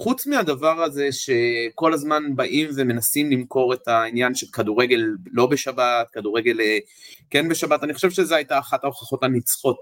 וחוץ 0.00 0.26
מהדבר 0.26 0.82
הזה 0.82 1.08
שכל 1.12 1.92
הזמן 1.92 2.36
באים 2.36 2.68
ומנסים 2.76 3.30
למכור 3.30 3.74
את 3.74 3.88
העניין 3.88 4.34
של 4.34 4.46
כדורגל 4.52 5.06
לא 5.32 5.46
בשבת, 5.46 6.06
כדורגל 6.12 6.60
אה, 6.60 6.78
כן 7.30 7.48
בשבת, 7.48 7.84
אני 7.84 7.94
חושב 7.94 8.10
שזו 8.10 8.34
הייתה 8.34 8.58
אחת 8.58 8.84
ההוכחות 8.84 9.22
הנצחות 9.22 9.78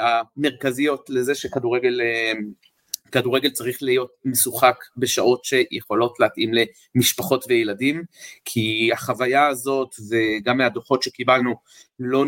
המרכזיות 0.00 1.10
לזה 1.10 1.34
שכדורגל 1.34 2.00
אה, 2.00 2.32
כדורגל 3.12 3.50
צריך 3.50 3.82
להיות 3.82 4.10
משוחק 4.24 4.76
בשעות 4.96 5.44
שיכולות 5.44 6.20
להתאים 6.20 6.50
למשפחות 6.94 7.44
וילדים, 7.48 8.02
כי 8.44 8.90
החוויה 8.92 9.46
הזאת 9.46 9.94
וגם 10.10 10.58
מהדוחות 10.58 11.02
שקיבלנו 11.02 11.54
לא 11.98 12.24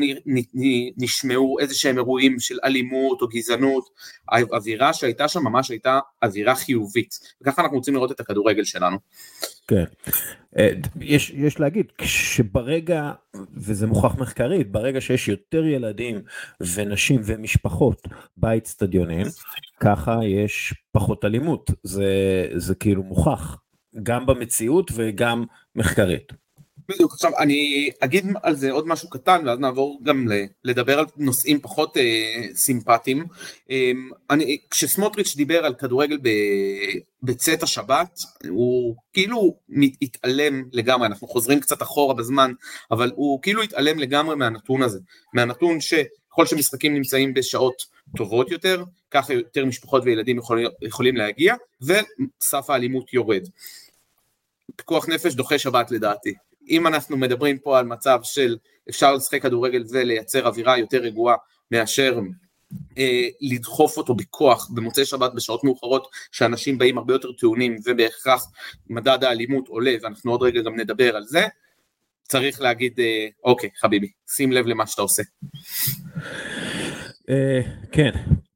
נשמעו 0.96 1.58
איזה 1.60 1.74
שהם 1.74 1.96
אירועים 1.96 2.40
של 2.40 2.58
אלימות 2.64 3.22
או 3.22 3.28
גזענות, 3.28 3.88
האווירה 4.28 4.92
שהייתה 4.92 5.28
שם 5.28 5.44
ממש 5.44 5.70
הייתה 5.70 5.98
אווירה 6.22 6.54
חיובית, 6.54 7.18
וככה 7.42 7.62
אנחנו 7.62 7.76
רוצים 7.76 7.94
לראות 7.94 8.12
את 8.12 8.20
הכדורגל 8.20 8.64
שלנו. 8.64 8.96
כן, 9.68 9.84
אה, 10.58 10.72
יש, 11.00 11.30
יש 11.30 11.60
להגיד 11.60 11.86
שברגע, 12.02 13.12
וזה 13.54 13.86
מוכח 13.86 14.14
מחקרית, 14.14 14.72
ברגע 14.72 15.00
שיש 15.00 15.28
יותר 15.28 15.64
ילדים 15.64 16.22
ונשים 16.60 17.20
ומשפחות 17.24 18.08
באצטדיונים, 18.36 19.26
ככה 19.80 20.18
יש 20.24 20.74
פחות 20.92 21.24
אלימות, 21.24 21.70
זה, 21.82 22.12
זה 22.54 22.74
כאילו 22.74 23.02
מוכח, 23.02 23.56
גם 24.02 24.26
במציאות 24.26 24.90
וגם 24.94 25.44
מחקרית. 25.76 26.32
בדיוק, 26.90 27.12
עכשיו 27.12 27.38
אני 27.38 27.90
אגיד 28.00 28.26
על 28.42 28.56
זה 28.56 28.70
עוד 28.70 28.88
משהו 28.88 29.08
קטן 29.10 29.42
ואז 29.46 29.58
נעבור 29.58 30.00
גם 30.02 30.28
לדבר 30.64 30.98
על 30.98 31.04
נושאים 31.16 31.60
פחות 31.60 31.96
אה, 31.96 32.02
סימפטיים. 32.54 33.26
אה, 33.70 33.90
אני, 34.30 34.58
כשסמוטריץ' 34.70 35.36
דיבר 35.36 35.64
על 35.66 35.74
כדורגל 35.74 36.18
ב, 36.22 36.28
בצאת 37.22 37.62
השבת, 37.62 38.18
הוא 38.48 38.96
כאילו 39.12 39.56
התעלם 40.02 40.64
לגמרי, 40.72 41.06
אנחנו 41.06 41.28
חוזרים 41.28 41.60
קצת 41.60 41.82
אחורה 41.82 42.14
בזמן, 42.14 42.52
אבל 42.90 43.12
הוא 43.14 43.42
כאילו 43.42 43.62
התעלם 43.62 43.98
לגמרי 43.98 44.36
מהנתון 44.36 44.82
הזה, 44.82 44.98
מהנתון 45.34 45.80
שככל 45.80 46.46
שמשחקים 46.46 46.94
נמצאים 46.94 47.34
בשעות 47.34 47.82
טובות 48.16 48.50
יותר, 48.50 48.84
ככה 49.10 49.34
יותר 49.34 49.64
משפחות 49.64 50.02
וילדים 50.04 50.38
יכול, 50.38 50.66
יכולים 50.82 51.16
להגיע, 51.16 51.54
וסף 51.82 52.70
האלימות 52.70 53.12
יורד. 53.12 53.42
פיקוח 54.76 55.08
נפש 55.08 55.34
דוחה 55.34 55.58
שבת 55.58 55.90
לדעתי. 55.90 56.34
אם 56.70 56.86
אנחנו 56.86 57.16
מדברים 57.16 57.58
פה 57.58 57.78
על 57.78 57.86
מצב 57.86 58.20
של 58.22 58.56
אפשר 58.88 59.14
לשחק 59.14 59.42
כדורגל 59.42 59.84
ולייצר 59.90 60.46
אווירה 60.46 60.78
יותר 60.78 60.98
רגועה 60.98 61.36
מאשר 61.70 62.20
אה, 62.98 63.28
לדחוף 63.40 63.96
אותו 63.96 64.14
בכוח 64.14 64.70
במוצאי 64.74 65.04
שבת 65.04 65.32
בשעות 65.34 65.64
מאוחרות 65.64 66.08
שאנשים 66.32 66.78
באים 66.78 66.98
הרבה 66.98 67.14
יותר 67.14 67.32
טעונים 67.32 67.76
ובהכרח 67.84 68.46
מדד 68.90 69.24
האלימות 69.24 69.68
עולה 69.68 69.94
ואנחנו 70.02 70.30
עוד 70.30 70.42
רגע 70.42 70.62
גם 70.62 70.80
נדבר 70.80 71.16
על 71.16 71.24
זה, 71.24 71.46
צריך 72.22 72.60
להגיד 72.60 73.00
אה, 73.00 73.26
אוקיי 73.44 73.70
חביבי 73.80 74.10
שים 74.28 74.52
לב 74.52 74.66
למה 74.66 74.86
שאתה 74.86 75.02
עושה. 75.02 75.22
אה, 77.28 77.60
כן 77.92 78.10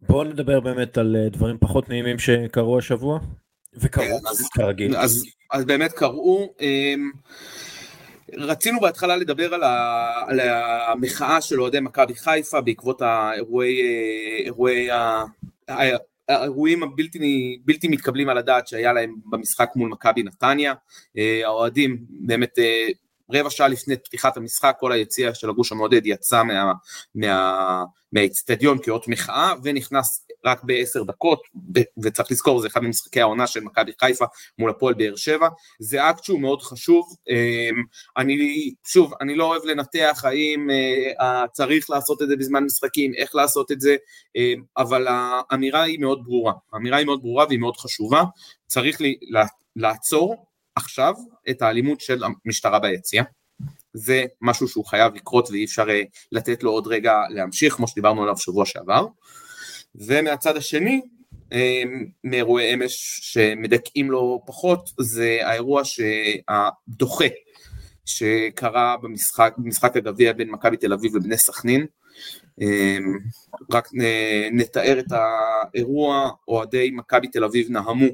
בואו 0.09 0.25
נדבר 0.25 0.61
באמת 0.61 0.99
על 0.99 1.17
אה, 1.17 1.29
דברים 1.29 1.59
פחות 1.61 1.89
נעימים 1.89 2.19
שקרו 2.19 2.79
השבוע 2.79 3.19
וקרו 3.75 4.05
כן, 4.05 4.45
כרגיל. 4.55 4.97
אז, 4.97 5.25
אז 5.53 5.65
באמת 5.65 5.93
קרו. 5.93 6.55
אה, 6.61 6.95
רצינו 8.37 8.81
בהתחלה 8.81 9.17
לדבר 9.17 9.55
על, 9.55 9.63
ה, 9.63 10.11
על 10.27 10.41
המחאה 10.41 11.41
של 11.41 11.61
אוהדי 11.61 11.81
מכבי 11.81 12.15
חיפה 12.15 12.61
בעקבות 12.61 13.03
האירועי, 13.03 13.81
אירועי, 14.45 14.89
האירועים 16.29 16.83
הבלתי 16.83 17.59
בלתי 17.65 17.89
מתקבלים 17.89 18.29
על 18.29 18.39
הדעת 18.39 18.67
שהיה 18.67 18.93
להם 18.93 19.15
במשחק 19.31 19.71
מול 19.77 19.91
מכבי 19.91 20.23
נתניה. 20.23 20.75
האוהדים 21.45 21.99
באמת 22.11 22.59
רבע 23.33 23.51
שעה 23.51 23.69
לפני 23.69 23.97
פתיחת 23.97 24.37
המשחק 24.37 24.77
כל 24.81 24.93
היציע 24.93 25.35
של 25.35 25.51
הגוש 25.51 25.73
המעודד 25.73 26.07
יצא 26.07 26.43
מה, 26.43 26.73
מה, 27.15 27.85
מהאצטדיון 28.13 28.79
כאות 28.83 29.09
מחאה 29.09 29.55
ונכנס 29.63 30.27
רק 30.45 30.65
בעשר 30.65 31.03
דקות 31.03 31.43
וצריך 32.03 32.31
לזכור 32.31 32.61
זה 32.61 32.67
אחד 32.67 32.81
ממשחקי 32.83 33.21
העונה 33.21 33.47
של 33.47 33.61
מכבי 33.61 33.93
חיפה 34.01 34.25
מול 34.59 34.71
הפועל 34.71 34.95
באר 34.95 35.17
שבע. 35.17 35.49
זה 35.79 36.11
אקט 36.11 36.25
שהוא 36.25 36.41
מאוד 36.41 36.63
חשוב. 36.63 37.17
אמ, 37.31 37.83
אני 38.17 38.71
שוב 38.87 39.13
אני 39.21 39.35
לא 39.35 39.45
אוהב 39.45 39.65
לנתח 39.65 40.23
האם 40.25 40.69
אה, 41.21 41.49
צריך 41.53 41.91
לעשות 41.91 42.23
את 42.23 42.29
זה 42.29 42.37
בזמן 42.37 42.65
משחקים 42.65 43.13
איך 43.17 43.35
לעשות 43.35 43.73
את 43.73 43.81
זה 43.81 43.97
אמ, 44.37 44.63
אבל 44.77 45.07
האמירה 45.09 45.83
היא 45.83 45.99
מאוד 46.01 46.25
ברורה. 46.25 46.53
האמירה 46.73 46.99
היא 46.99 47.07
מאוד 47.07 47.23
ברורה 47.23 47.45
והיא 47.49 47.59
מאוד 47.59 47.77
חשובה. 47.77 48.23
צריך 48.67 49.01
לי, 49.01 49.19
לעצור 49.77 50.47
עכשיו 50.77 51.15
את 51.51 51.63
האלימות 51.63 52.01
של 52.01 52.23
המשטרה 52.25 52.79
ביציע. 52.79 53.23
זה 53.93 54.25
משהו 54.41 54.69
שהוא 54.69 54.85
חייב 54.85 55.15
לקרות 55.15 55.51
ואי 55.51 55.65
אפשר 55.65 55.91
אה, 55.91 56.03
לתת 56.33 56.63
לו 56.63 56.71
עוד 56.71 56.87
רגע 56.87 57.15
להמשיך, 57.31 57.75
כמו 57.75 57.89
שדיברנו 57.89 58.23
עליו 58.23 58.37
שבוע 58.37 58.67
שעבר. 58.67 59.07
ומהצד 59.95 60.57
השני, 60.57 61.01
אה, 61.53 61.83
מאירועי 62.25 62.75
אמש 62.75 63.21
שמדכאים 63.23 64.11
לו 64.11 64.43
פחות, 64.47 64.91
זה 65.01 65.39
האירוע 65.43 65.83
הדוחה 66.49 67.25
שקרה 68.05 68.97
במשחק, 69.03 69.55
במשחק 69.59 69.97
הגביע 69.97 70.33
בין 70.33 70.51
מכבי 70.51 70.77
תל 70.77 70.93
אביב 70.93 71.17
לבני 71.17 71.39
סכנין. 71.39 71.87
אה, 72.63 72.99
רק 73.73 73.89
נתאר 74.53 74.99
את 74.99 75.13
האירוע, 75.13 76.31
אוהדי 76.49 76.91
מכבי 76.91 77.29
תל 77.29 77.45
אביב 77.45 77.71
נהמו 77.71 78.07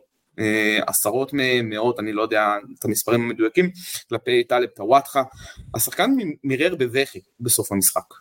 עשרות 0.87 1.33
מהם, 1.33 1.69
מאות, 1.69 2.01
אני 2.01 2.13
לא 2.13 2.23
יודע 2.23 2.57
את 2.79 2.85
המספרים 2.85 3.21
המדויקים, 3.21 3.71
כלפי 4.09 4.45
טלב 4.45 4.69
טוואטחה. 4.69 5.23
השחקן 5.75 6.11
מירר 6.45 6.75
בבכי 6.75 7.21
בסוף 7.41 7.73
המשחק. 7.73 8.15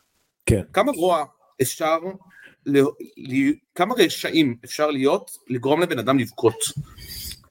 כן. 0.46 0.62
כמה 0.74 0.92
רוע 0.92 1.26
אפשר, 1.62 1.98
כמה 3.76 3.96
רשעים 3.98 4.56
אפשר 4.66 4.92
להיות 4.92 5.32
לגרום 5.48 5.82
לבן 5.82 6.00
אדם 6.00 6.20
לבכות. 6.20 6.56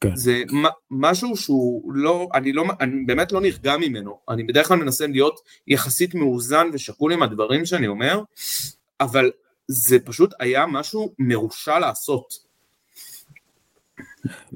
כן. 0.00 0.16
זה 0.16 0.42
משהו 0.90 1.36
שהוא 1.36 1.92
לא, 1.94 2.28
אני 2.34 2.52
לא, 2.52 2.64
אני 2.80 3.04
באמת 3.06 3.32
לא 3.32 3.40
נרגע 3.40 3.76
ממנו, 3.76 4.18
אני 4.28 4.42
בדרך 4.42 4.68
כלל 4.68 4.76
מנסה 4.76 5.06
להיות 5.06 5.40
יחסית 5.66 6.14
מאוזן 6.14 6.70
ושקול 6.72 7.12
עם 7.12 7.22
הדברים 7.22 7.66
שאני 7.66 7.86
אומר, 7.86 8.22
אבל 9.00 9.30
זה 9.68 9.98
פשוט 9.98 10.34
היה 10.40 10.66
משהו 10.66 11.14
מרושע 11.18 11.78
לעשות. 11.78 12.47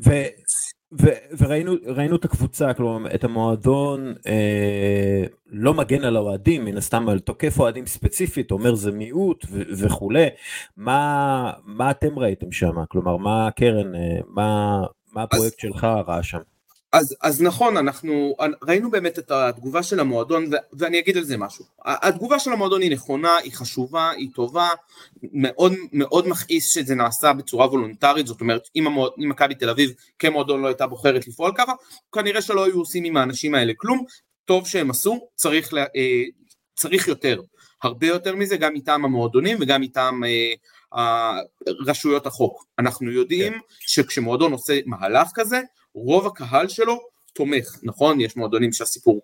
ו, 0.04 0.10
ו, 1.00 1.06
וראינו 1.38 2.16
את 2.16 2.24
הקבוצה, 2.24 2.74
כלומר 2.74 3.14
את 3.14 3.24
המועדון 3.24 4.14
אה, 4.26 5.24
לא 5.46 5.74
מגן 5.74 6.04
על 6.04 6.16
האוהדים, 6.16 6.64
מן 6.64 6.76
הסתם 6.76 7.08
על 7.08 7.18
תוקף 7.18 7.58
אוהדים 7.58 7.86
ספציפית, 7.86 8.50
אומר 8.50 8.74
זה 8.74 8.92
מיעוט 8.92 9.44
ו, 9.50 9.62
וכולי, 9.78 10.26
מה, 10.76 11.52
מה 11.64 11.90
אתם 11.90 12.18
ראיתם 12.18 12.52
שם? 12.52 12.84
כלומר 12.88 13.16
מה 13.16 13.46
הקרן, 13.46 13.94
אה, 13.94 14.20
מה, 14.26 14.82
מה 15.12 15.22
הפרויקט 15.22 15.64
אז... 15.64 15.70
שלך 15.70 15.84
ראה 15.84 16.22
שם? 16.22 16.51
אז, 16.92 17.16
אז 17.20 17.42
נכון, 17.42 17.76
אנחנו 17.76 18.36
ראינו 18.62 18.90
באמת 18.90 19.18
את 19.18 19.30
התגובה 19.30 19.82
של 19.82 20.00
המועדון, 20.00 20.50
ואני 20.72 20.98
אגיד 20.98 21.16
על 21.16 21.24
זה 21.24 21.36
משהו. 21.36 21.64
התגובה 21.84 22.38
של 22.38 22.52
המועדון 22.52 22.82
היא 22.82 22.90
נכונה, 22.90 23.36
היא 23.36 23.52
חשובה, 23.52 24.10
היא 24.10 24.28
טובה, 24.34 24.68
מאוד 25.32 25.72
מאוד 25.92 26.28
מכעיס 26.28 26.72
שזה 26.72 26.94
נעשה 26.94 27.32
בצורה 27.32 27.66
וולונטרית, 27.66 28.26
זאת 28.26 28.40
אומרת, 28.40 28.68
אם 28.76 28.86
מכבי 29.16 29.54
תל 29.54 29.70
אביב 29.70 29.92
כמועדון 30.18 30.62
לא 30.62 30.66
הייתה 30.66 30.86
בוחרת 30.86 31.28
לפעול 31.28 31.52
ככה, 31.54 31.72
כנראה 32.12 32.42
שלא 32.42 32.64
היו 32.64 32.78
עושים 32.78 33.04
עם 33.04 33.16
האנשים 33.16 33.54
האלה 33.54 33.72
כלום, 33.76 34.04
טוב 34.44 34.66
שהם 34.66 34.90
עשו, 34.90 35.28
צריך, 35.34 35.72
לה, 35.72 35.82
אה, 35.82 36.22
צריך 36.74 37.08
יותר, 37.08 37.40
הרבה 37.82 38.06
יותר 38.06 38.36
מזה, 38.36 38.56
גם 38.56 38.74
מטעם 38.74 39.04
המועדונים 39.04 39.58
וגם 39.60 39.80
מטעם 39.80 40.24
אה, 40.24 41.38
רשויות 41.86 42.26
החוק. 42.26 42.64
אנחנו 42.78 43.10
יודעים 43.10 43.52
כן. 43.52 43.58
שכשמועדון 43.80 44.52
עושה 44.52 44.78
מהלך 44.86 45.28
כזה, 45.34 45.60
רוב 45.94 46.26
הקהל 46.26 46.68
שלו 46.68 46.98
תומך, 47.32 47.78
נכון? 47.82 48.20
יש 48.20 48.36
מועדונים 48.36 48.72
שהסיפור 48.72 49.20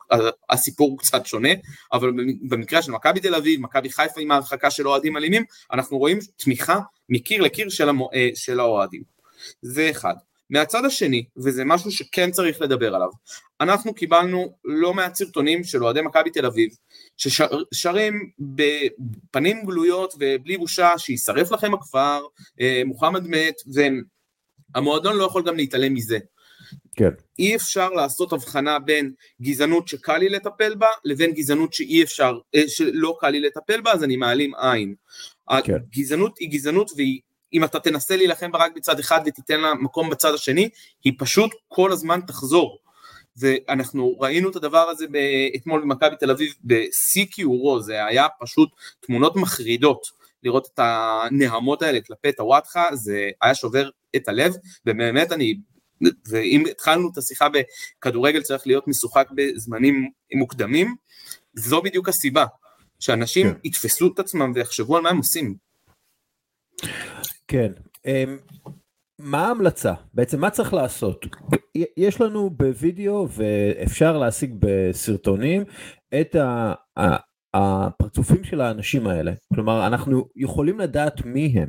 הוא 0.78 0.98
קצת 0.98 1.26
שונה, 1.26 1.48
אבל 1.92 2.10
במקרה 2.48 2.82
של 2.82 2.92
מכבי 2.92 3.20
תל 3.20 3.34
אביב, 3.34 3.60
מכבי 3.60 3.90
חיפה 3.90 4.20
עם 4.20 4.30
ההרחקה 4.30 4.70
של 4.70 4.88
אוהדים 4.88 5.16
אלימים, 5.16 5.44
אנחנו 5.72 5.98
רואים 5.98 6.18
תמיכה 6.36 6.80
מקיר 7.08 7.42
לקיר 7.42 7.68
של, 7.68 7.88
המו, 7.88 8.10
אה, 8.14 8.28
של 8.34 8.60
האוהדים. 8.60 9.02
זה 9.62 9.90
אחד. 9.90 10.14
מהצד 10.50 10.84
השני, 10.84 11.24
וזה 11.36 11.64
משהו 11.64 11.90
שכן 11.90 12.30
צריך 12.30 12.60
לדבר 12.60 12.94
עליו, 12.94 13.08
אנחנו 13.60 13.94
קיבלנו 13.94 14.52
לא 14.64 14.94
מעט 14.94 15.14
סרטונים 15.14 15.64
של 15.64 15.84
אוהדי 15.84 16.02
מכבי 16.02 16.30
תל 16.30 16.46
אביב, 16.46 16.70
ששרים 17.16 18.30
בפנים 18.38 19.64
גלויות 19.64 20.14
ובלי 20.18 20.56
בושה, 20.56 20.98
שישרף 20.98 21.52
לכם 21.52 21.74
הכפר, 21.74 22.20
אה, 22.60 22.82
מוחמד 22.86 23.26
מת, 23.26 23.54
והם 23.74 24.02
המועדון 24.74 25.16
לא 25.16 25.24
יכול 25.24 25.42
גם 25.42 25.56
להתעלם 25.56 25.94
מזה. 25.94 26.18
כן. 26.96 27.10
אי 27.38 27.56
אפשר 27.56 27.90
לעשות 27.90 28.32
הבחנה 28.32 28.78
בין 28.78 29.12
גזענות 29.42 29.88
שקל 29.88 30.18
לי 30.18 30.28
לטפל 30.28 30.74
בה, 30.74 30.86
לבין 31.04 31.32
גזענות 31.32 31.72
שאי 31.72 32.02
אפשר, 32.02 32.38
אה, 32.54 32.62
שלא 32.68 33.16
קל 33.20 33.30
לי 33.30 33.40
לטפל 33.40 33.80
בה, 33.80 33.92
אז 33.92 34.04
אני 34.04 34.16
מעלים 34.16 34.52
עין. 34.54 34.94
כן. 35.64 35.76
הגזענות 35.96 36.38
היא 36.38 36.50
גזענות 36.50 36.90
והיא 36.96 37.20
אם 37.52 37.64
אתה 37.64 37.80
תנסה 37.80 38.16
להילחם 38.16 38.52
בה 38.52 38.58
רק 38.58 38.72
בצד 38.76 38.98
אחד 38.98 39.20
ותיתן 39.26 39.60
לה 39.60 39.74
מקום 39.74 40.10
בצד 40.10 40.34
השני, 40.34 40.68
היא 41.04 41.12
פשוט 41.18 41.50
כל 41.68 41.92
הזמן 41.92 42.20
תחזור. 42.26 42.78
ואנחנו 43.36 44.16
ראינו 44.20 44.50
את 44.50 44.56
הדבר 44.56 44.88
הזה 44.88 45.06
אתמול 45.56 45.80
במכבי 45.80 46.16
תל 46.20 46.30
אביב 46.30 46.52
בשיא 46.64 47.26
כיעורו, 47.30 47.80
זה 47.80 48.04
היה 48.04 48.26
פשוט 48.40 48.68
תמונות 49.00 49.36
מחרידות. 49.36 50.18
לראות 50.42 50.68
את 50.74 50.80
הנהמות 50.82 51.82
האלה 51.82 52.00
כלפי 52.00 52.32
טוואטחה, 52.32 52.96
זה 52.96 53.30
היה 53.42 53.54
שובר 53.54 53.90
את 54.16 54.28
הלב, 54.28 54.54
ובאמת 54.86 55.32
אני, 55.32 55.54
ואם 56.28 56.64
התחלנו 56.70 57.10
את 57.12 57.18
השיחה 57.18 57.46
בכדורגל 57.48 58.42
צריך 58.42 58.66
להיות 58.66 58.88
משוחק 58.88 59.28
בזמנים 59.34 60.10
מוקדמים, 60.34 60.94
זו 61.54 61.82
בדיוק 61.82 62.08
הסיבה, 62.08 62.46
שאנשים 62.98 63.46
כן. 63.46 63.58
יתפסו 63.64 64.12
את 64.14 64.18
עצמם 64.18 64.52
ויחשבו 64.54 64.96
על 64.96 65.02
מה 65.02 65.10
הם 65.10 65.16
עושים. 65.16 65.54
כן. 67.48 67.72
אמ, 68.06 68.38
מה 69.18 69.46
ההמלצה? 69.46 69.94
בעצם 70.14 70.40
מה 70.40 70.50
צריך 70.50 70.74
לעשות? 70.74 71.26
יש 71.96 72.20
לנו 72.20 72.50
בווידאו 72.50 73.28
ואפשר 73.30 74.18
להשיג 74.18 74.54
בסרטונים 74.58 75.64
את 76.20 76.36
הפרצופים 77.54 78.44
של 78.44 78.60
האנשים 78.60 79.06
האלה. 79.06 79.32
כלומר, 79.54 79.86
אנחנו 79.86 80.28
יכולים 80.36 80.78
לדעת 80.78 81.24
מי 81.24 81.54
הם. 81.56 81.68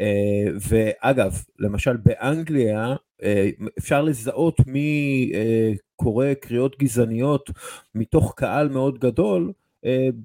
אה, 0.00 0.52
ואגב, 0.68 1.42
למשל 1.58 1.96
באנגליה 1.96 2.96
אה, 3.22 3.50
אפשר 3.78 4.02
לזהות 4.02 4.60
מי 4.66 5.30
אה, 5.34 5.72
קורא 5.96 6.26
קריאות 6.40 6.78
גזעניות 6.78 7.50
מתוך 7.94 8.34
קהל 8.36 8.68
מאוד 8.68 8.98
גדול, 8.98 9.52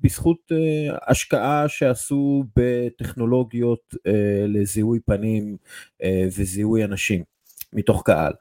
בזכות 0.02 0.52
השקעה 1.08 1.68
שעשו 1.68 2.44
בטכנולוגיות 2.56 3.96
לזיהוי 4.48 5.00
פנים 5.00 5.58
וזיהוי 6.38 6.84
אנשים 6.84 7.24
מתוך 7.74 8.04
קהל. 8.06 8.34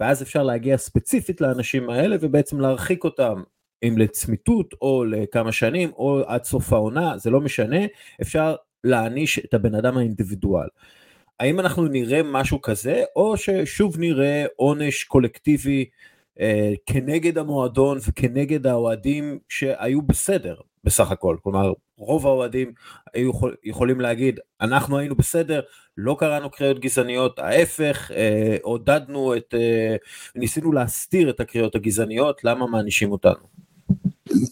ואז 0.00 0.22
אפשר 0.22 0.42
להגיע 0.42 0.76
ספציפית 0.76 1.40
לאנשים 1.40 1.90
האלה 1.90 2.16
ובעצם 2.20 2.60
להרחיק 2.60 3.04
אותם 3.04 3.42
אם 3.82 3.98
לצמיתות 3.98 4.74
או 4.80 5.04
לכמה 5.04 5.52
שנים 5.52 5.90
או 5.96 6.20
עד 6.26 6.44
סוף 6.44 6.72
העונה, 6.72 7.18
זה 7.18 7.30
לא 7.30 7.40
משנה, 7.40 7.80
אפשר 8.22 8.54
להעניש 8.86 9.38
את 9.38 9.54
הבן 9.54 9.74
אדם 9.74 9.98
האינדיבידואל. 9.98 10.68
האם 11.40 11.60
אנחנו 11.60 11.88
נראה 11.88 12.20
משהו 12.22 12.62
כזה, 12.62 13.04
או 13.16 13.36
ששוב 13.36 13.98
נראה 13.98 14.44
עונש 14.56 15.04
קולקטיבי 15.04 15.84
אה, 16.40 16.72
כנגד 16.86 17.38
המועדון 17.38 17.98
וכנגד 18.08 18.66
האוהדים 18.66 19.38
שהיו 19.48 20.02
בסדר 20.02 20.56
בסך 20.84 21.10
הכל, 21.10 21.36
כלומר 21.42 21.72
רוב 21.96 22.26
האוהדים 22.26 22.72
היו 23.14 23.30
יכול, 23.30 23.56
יכולים 23.64 24.00
להגיד 24.00 24.40
אנחנו 24.60 24.98
היינו 24.98 25.14
בסדר, 25.14 25.60
לא 25.96 26.16
קראנו 26.18 26.50
קריאות 26.50 26.78
גזעניות, 26.78 27.38
ההפך, 27.38 28.10
אה, 28.14 28.56
עודדנו 28.62 29.36
את, 29.36 29.54
אה, 29.54 29.96
ניסינו 30.34 30.72
להסתיר 30.72 31.30
את 31.30 31.40
הקריאות 31.40 31.74
הגזעניות, 31.74 32.44
למה 32.44 32.66
מענישים 32.66 33.12
אותנו? 33.12 33.65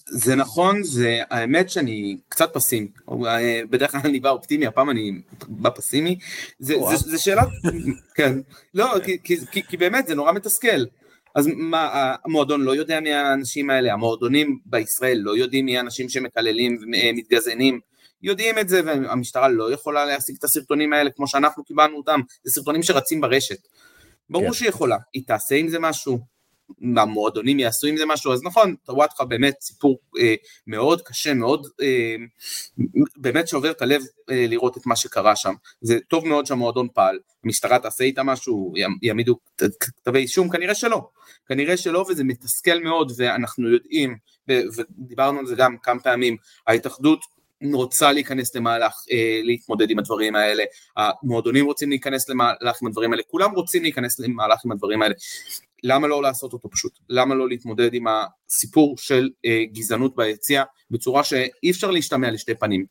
זה 0.09 0.35
נכון, 0.35 0.83
זה 0.83 1.21
האמת 1.31 1.71
שאני 1.71 2.17
קצת 2.29 2.55
פסימי, 2.55 2.89
אה, 3.27 3.61
בדרך 3.71 3.91
כלל 3.91 4.01
אני 4.05 4.21
בא 4.21 4.31
אופטימי, 4.31 4.67
הפעם 4.67 4.91
אני 4.91 5.13
בא 5.49 5.71
פסימי, 5.75 6.19
זה, 6.59 6.75
זה, 6.91 6.97
זה 6.97 7.19
שאלה, 7.19 7.43
כן, 8.17 8.39
לא, 8.75 8.95
כי, 9.05 9.19
כי, 9.25 9.37
כי, 9.47 9.63
כי 9.63 9.77
באמת 9.77 10.07
זה 10.07 10.15
נורא 10.15 10.33
מתסכל, 10.33 10.85
אז 11.35 11.47
מה, 11.57 12.15
המועדון 12.25 12.63
לא 12.63 12.77
יודע 12.77 13.01
מי 13.01 13.13
האנשים 13.13 13.71
האלה, 13.71 13.93
המועדונים 13.93 14.59
בישראל 14.67 15.19
לא 15.19 15.37
יודעים 15.37 15.65
מי 15.65 15.79
האנשים 15.79 16.09
שמקללים 16.09 16.79
ומתגזענים, 16.83 17.81
יודעים 18.23 18.59
את 18.59 18.69
זה 18.69 18.81
והמשטרה 18.85 19.49
לא 19.49 19.73
יכולה 19.73 20.05
להשיג 20.05 20.37
את 20.39 20.45
הסרטונים 20.45 20.93
האלה 20.93 21.11
כמו 21.11 21.29
שאנחנו 21.29 21.65
קיבלנו 21.65 21.97
אותם, 21.97 22.21
זה 22.45 22.53
סרטונים 22.53 22.83
שרצים 22.83 23.21
ברשת. 23.21 23.59
ברור 24.31 24.47
כן. 24.47 24.53
שהיא 24.53 24.69
יכולה, 24.69 24.97
היא 25.13 25.23
תעשה 25.27 25.55
עם 25.55 25.69
זה 25.69 25.79
משהו, 25.79 26.19
המועדונים 26.97 27.59
יעשו 27.59 27.87
עם 27.87 27.97
זה 27.97 28.07
משהו, 28.07 28.33
אז 28.33 28.43
נכון, 28.43 28.75
טוואטחה 28.85 29.25
באמת 29.25 29.55
סיפור 29.61 29.99
אה, 30.19 30.35
מאוד 30.67 31.03
קשה, 31.03 31.35
מאוד, 31.35 31.67
אה, 31.83 32.15
באמת 33.17 33.49
שובר 33.49 33.71
את 33.71 33.83
הלב 33.83 34.03
אה, 34.31 34.47
לראות 34.49 34.77
את 34.77 34.87
מה 34.87 34.97
שקרה 34.97 35.37
שם. 35.37 35.55
זה 35.81 35.99
טוב 36.09 36.27
מאוד 36.27 36.47
שהמועדון 36.47 36.89
פעל, 36.95 37.19
המשטרה 37.45 37.79
תעשה 37.79 38.05
איתה 38.05 38.23
משהו, 38.23 38.73
יעמידו 39.03 39.37
כתבי 39.81 40.19
אישום, 40.19 40.51
כנראה 40.51 40.75
שלא. 40.75 41.09
כנראה 41.49 41.77
שלא, 41.77 42.05
וזה 42.09 42.25
מתסכל 42.25 42.79
מאוד, 42.79 43.13
ואנחנו 43.17 43.69
יודעים, 43.69 44.17
ודיברנו 44.49 45.39
על 45.39 45.47
זה 45.47 45.55
גם 45.55 45.77
כמה 45.83 46.01
פעמים, 46.01 46.37
ההתאחדות 46.67 47.21
רוצה 47.73 48.13
להיכנס 48.13 48.57
למהלך, 48.57 48.93
אה, 49.13 49.41
להתמודד 49.43 49.91
עם 49.91 49.99
הדברים 49.99 50.37
האלה, 50.37 50.65
המועדונים 50.97 51.67
רוצים 51.67 51.91
להיכנס 51.91 52.29
למהלך 52.29 52.77
עם 52.83 52.89
הדברים 52.89 53.13
האלה, 53.13 53.23
כולם 53.27 53.51
רוצים 53.51 53.83
להיכנס 53.83 54.21
למהלך 54.21 54.65
עם 54.65 54.73
הדברים 54.73 55.03
האלה. 55.03 55.15
למה 55.83 56.07
לא 56.07 56.23
לעשות 56.23 56.53
אותו 56.53 56.71
פשוט? 56.71 56.99
למה 57.09 57.35
לא 57.35 57.49
להתמודד 57.49 57.95
עם 57.95 58.05
הסיפור 58.09 58.99
של 58.99 59.31
אה, 59.47 59.65
גזענות 59.73 60.17
ביציע 60.17 60.63
בצורה 60.91 61.25
שאי 61.25 61.71
אפשר 61.71 61.91
להשתמע 61.91 62.31
לשתי 62.31 62.55
פנים? 62.55 62.85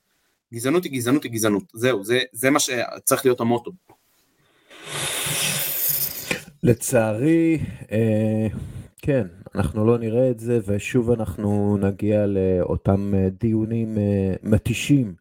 גזענות 0.53 0.83
היא 0.83 0.91
גזענות 0.91 1.23
היא 1.23 1.31
גזענות, 1.31 1.63
זהו, 1.73 2.03
זה, 2.03 2.19
זה 2.31 2.49
מה 2.49 2.59
שצריך 2.59 3.25
להיות 3.25 3.39
המוטו. 3.39 3.71
לצערי, 6.63 7.59
אה, 7.91 8.47
כן, 9.01 9.27
אנחנו 9.55 9.85
לא 9.85 9.97
נראה 9.97 10.29
את 10.29 10.39
זה, 10.39 10.59
ושוב 10.65 11.11
אנחנו 11.11 11.77
נגיע 11.77 12.25
לאותם 12.25 13.13
אה, 13.15 13.27
דיונים 13.39 13.97
אה, 13.97 14.33
מתישים 14.43 15.13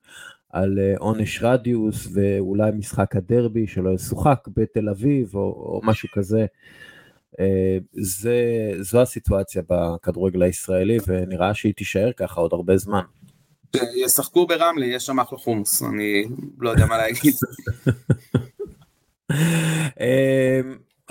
על 0.51 0.79
אה, 0.79 0.95
עונש 0.99 1.43
רדיוס, 1.43 2.09
ואולי 2.13 2.71
משחק 2.71 3.17
הדרבי 3.17 3.67
שלא 3.67 3.91
ישוחק 3.91 4.39
בתל 4.57 4.89
אביב, 4.89 5.35
או, 5.35 5.41
או 5.41 5.81
משהו 5.85 6.09
כזה. 6.13 6.47
זה, 7.93 8.71
זו 8.81 9.03
הסיטואציה 9.03 9.63
בכדורגל 9.69 10.43
הישראלי, 10.43 10.99
ונראה 11.07 11.55
שהיא 11.55 11.75
תישאר 11.75 12.13
ככה 12.17 12.41
עוד 12.41 12.53
הרבה 12.53 12.77
זמן. 12.77 13.03
ישחקו 14.05 14.47
ברמלה, 14.47 14.87
יש 14.87 15.07
שם 15.07 15.21
אחלה 15.21 15.39
חומוס, 15.39 15.83
אני 15.83 16.25
לא 16.59 16.71
יודע 16.71 16.87
מה 16.87 16.99
להגיד. 16.99 17.35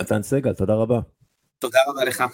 מתן 0.00 0.22
סגל, 0.22 0.52
תודה 0.52 0.74
רבה. 0.74 1.00
תודה 1.58 1.78
רבה 1.88 2.04
לך. 2.04 2.24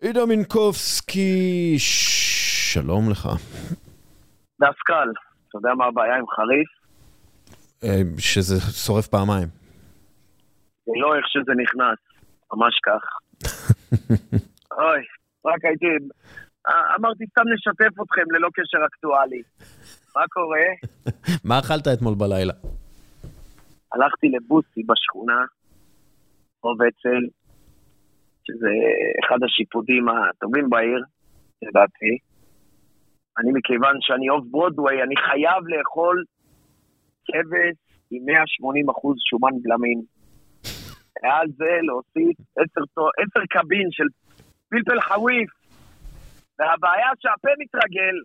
עידו 0.00 0.26
מינקובסקי, 0.26 1.74
שלום 1.78 3.10
לך. 3.10 3.28
דסקל, 4.60 5.08
אתה 5.48 5.58
יודע 5.58 5.74
מה 5.74 5.84
הבעיה 5.86 6.16
עם 6.16 6.24
חריף? 6.26 6.68
אה, 7.84 8.02
שזה 8.18 8.60
שורף 8.86 9.06
פעמיים. 9.06 9.48
זה 10.86 10.92
לא 10.96 11.16
איך 11.16 11.24
שזה 11.28 11.52
נכנס, 11.62 11.98
ממש 12.52 12.74
כך. 12.86 13.02
אוי, 14.80 15.00
רק 15.46 15.64
הייתי... 15.64 15.86
אה, 16.66 16.96
אמרתי 16.96 17.24
סתם 17.30 17.48
לשתף 17.54 18.02
אתכם 18.02 18.30
ללא 18.30 18.48
קשר 18.54 18.78
אקטואלי. 18.86 19.42
מה 20.16 20.22
קורה? 20.28 20.66
מה 21.44 21.58
אכלת 21.58 21.88
אתמול 21.88 22.14
בלילה? 22.14 22.54
הלכתי 23.92 24.28
לבוסי 24.28 24.82
בשכונה, 24.86 25.40
רוב 26.62 26.82
אצל, 26.82 27.37
שזה 28.48 28.74
אחד 29.24 29.38
השיפודים 29.44 30.08
הטובים 30.08 30.70
בעיר, 30.70 31.02
לדעתי. 31.62 32.12
אני 33.38 33.50
מכיוון 33.54 33.96
שאני 34.00 34.28
אוף 34.30 34.44
ברודוויי, 34.50 35.02
אני 35.02 35.14
חייב 35.16 35.62
לאכול 35.66 36.24
כבש 37.26 37.76
עם 38.10 38.22
180 38.26 38.90
אחוז 38.90 39.16
שומן 39.30 39.54
גלמין. 39.62 40.00
ועל 41.22 41.46
זה 41.56 41.72
להוסיף 41.82 42.36
עשר 43.20 43.40
קבין 43.50 43.88
של 43.90 44.08
פלפל 44.68 45.00
חוויף. 45.00 45.50
והבעיה 46.58 47.10
שהפה 47.18 47.48
מתרגל, 47.58 48.16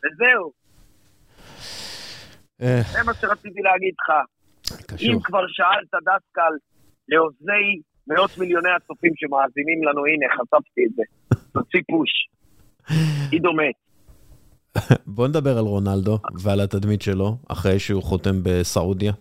וזהו. 0.00 0.52
אה. 2.62 2.82
זה 2.92 2.98
מה 3.06 3.14
שרציתי 3.14 3.60
להגיד 3.62 3.94
לך. 4.00 4.10
אם 5.02 5.18
כבר 5.24 5.44
שאלת 5.48 6.02
דסקל 6.02 6.54
לאוזני 7.08 7.80
מאות 8.08 8.38
מיליוני 8.38 8.70
הצופים 8.76 9.12
שמאזינים 9.16 9.84
לנו, 9.84 10.06
הנה, 10.06 10.26
חשפתי 10.36 10.80
את 10.86 10.92
זה. 10.96 11.02
תוציא 11.52 11.80
פוש. 11.88 12.10
עידו 13.30 13.52
מת. 13.52 13.74
בוא 15.16 15.28
נדבר 15.28 15.58
על 15.58 15.64
רונלדו 15.64 16.18
ועל 16.42 16.60
התדמית 16.60 17.02
שלו, 17.02 17.36
אחרי 17.48 17.78
שהוא 17.78 18.02
חותם 18.02 18.36
בסעודיה. 18.42 19.12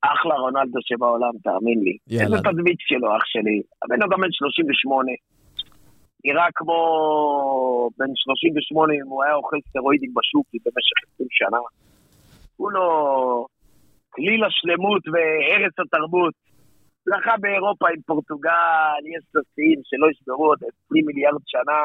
אחלה 0.00 0.34
רונלדו 0.34 0.78
שבעולם, 0.82 1.32
תאמין 1.44 1.78
לי. 1.84 1.96
יאללה. 2.06 2.24
איזה 2.24 2.36
תדמית 2.50 2.76
שלו, 2.78 3.16
אח 3.16 3.22
שלי. 3.24 3.62
הבן 3.82 4.02
אדם 4.02 4.20
בן 4.20 4.32
38. 4.32 5.12
נראה 6.24 6.46
כמו 6.54 6.78
בן 7.98 8.12
38 8.14 8.94
אם 8.94 9.08
הוא 9.08 9.24
היה 9.24 9.34
אוכל 9.34 9.56
סטרואידים 9.68 10.10
בשוק 10.16 10.46
במשך 10.52 10.98
20 11.14 11.28
שנה. 11.30 11.58
הוא 12.56 12.70
לא... 12.70 13.46
כליל 14.10 14.44
השלמות 14.44 15.02
והרס 15.12 15.74
התרבות. 15.78 16.34
זכה 17.08 17.34
באירופה 17.40 17.86
עם 17.88 18.00
פורטוגל, 18.06 19.00
יש 19.16 19.24
שיאים 19.54 19.80
שלא 19.84 20.06
ישברו 20.10 20.46
עוד 20.46 20.58
20 20.86 21.06
מיליארד 21.06 21.42
שנה. 21.46 21.80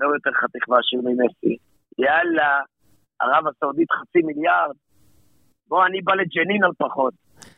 לא 0.00 0.14
יותר 0.14 0.32
חתיך 0.40 0.64
מהשיר 0.68 1.00
ממסי. 1.06 1.56
יאללה, 1.98 2.60
ערב 3.20 3.46
הסעודית 3.46 3.90
חצי 3.92 4.20
מיליארד. 4.28 4.76
בוא, 5.68 5.86
אני 5.86 6.00
בא 6.00 6.14
לג'נין 6.14 6.64
על 6.64 6.74
פחות. 6.78 7.14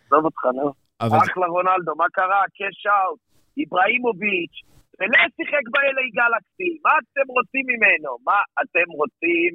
עזוב 0.06 0.24
אותך, 0.24 0.44
נו. 0.54 0.72
אבל... 1.00 1.18
אחלה 1.18 1.46
רונלדו, 1.46 1.92
מה 1.96 2.08
קרה? 2.12 2.42
קאש 2.56 2.86
אאוט, 2.86 3.20
איבראימוביץ', 3.56 4.56
פלה 4.98 5.22
שיחק 5.36 5.64
ב-LA 5.72 6.06
גלקסי, 6.18 6.70
מה 6.84 6.92
אתם 7.00 7.26
רוצים 7.36 7.64
ממנו? 7.70 8.10
מה 8.28 8.38
אתם 8.62 8.88
רוצים 9.00 9.52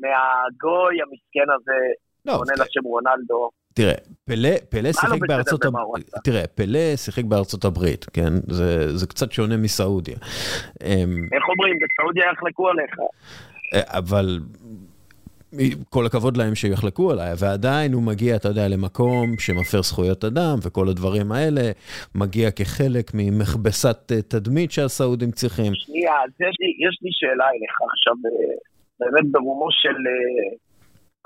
מהגוי 0.00 0.94
המסכן 1.02 1.48
הזה, 1.54 1.80
לא, 2.26 2.32
עונה 2.32 2.52
לשם 2.52 2.84
רונלדו? 2.84 3.50
תראה, 3.76 3.94
פלה, 4.24 4.54
פלה 4.68 4.82
לא 4.82 4.92
שיחק 4.92 5.20
בארצות 5.28 5.64
הברית, 5.64 6.10
תראה, 6.24 6.46
פלה 6.46 6.96
שיחק 6.96 7.24
בארצות 7.24 7.64
הברית, 7.64 8.04
כן? 8.04 8.32
זה, 8.48 8.96
זה 8.96 9.06
קצת 9.06 9.32
שונה 9.32 9.56
מסעודיה. 9.56 10.16
אמ, 10.82 11.28
איך 11.34 11.44
אומרים, 11.48 11.76
בסעודיה 11.82 12.24
יחלקו 12.32 12.68
עליך. 12.68 12.94
אה, 13.74 13.98
אבל 13.98 14.38
כל 15.90 16.06
הכבוד 16.06 16.36
להם 16.36 16.54
שיחלקו 16.54 17.10
עליי, 17.10 17.32
ועדיין 17.40 17.92
הוא 17.92 18.02
מגיע, 18.02 18.36
אתה 18.36 18.48
יודע, 18.48 18.68
למקום 18.68 19.26
שמפר 19.38 19.82
זכויות 19.82 20.24
אדם 20.24 20.56
וכל 20.62 20.88
הדברים 20.88 21.32
האלה, 21.32 21.70
מגיע 22.14 22.50
כחלק 22.50 23.10
ממכבסת 23.14 24.12
אה, 24.12 24.22
תדמית 24.22 24.70
שהסעודים 24.72 25.30
צריכים. 25.30 25.72
שנייה, 25.74 26.14
אז 26.24 26.30
יש 26.30 26.56
לי, 26.60 26.70
יש 26.86 26.98
לי 27.02 27.10
שאלה 27.12 27.48
אליך 27.54 27.76
עכשיו, 27.92 28.14
אה, 28.26 28.54
באמת 29.00 29.32
ברומו 29.32 29.68
של 29.70 29.96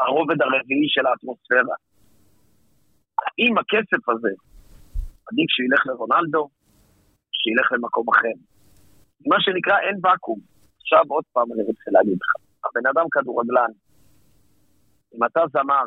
הרובד 0.01 0.43
הרביעי 0.43 0.89
של 0.89 1.07
האטמוספירה. 1.07 1.77
האם 3.27 3.59
הכסף 3.59 4.09
הזה, 4.09 4.33
עדיף 5.29 5.49
שילך 5.57 5.87
לרונלדו, 5.87 6.49
שילך 7.33 7.73
למקום 7.73 8.07
אחר. 8.09 8.37
מה 9.27 9.37
שנקרא 9.41 9.79
אין 9.79 9.97
ואקום. 10.03 10.39
עכשיו 10.81 11.05
עוד 11.09 11.25
פעם 11.33 11.53
אני 11.53 11.63
רוצה 11.63 11.91
להגיד 11.95 12.19
לך, 12.23 12.31
הבן 12.65 12.87
אדם 12.91 13.07
כדורגלן, 13.13 13.73
אם 15.15 15.25
אתה 15.25 15.41
זמר, 15.53 15.85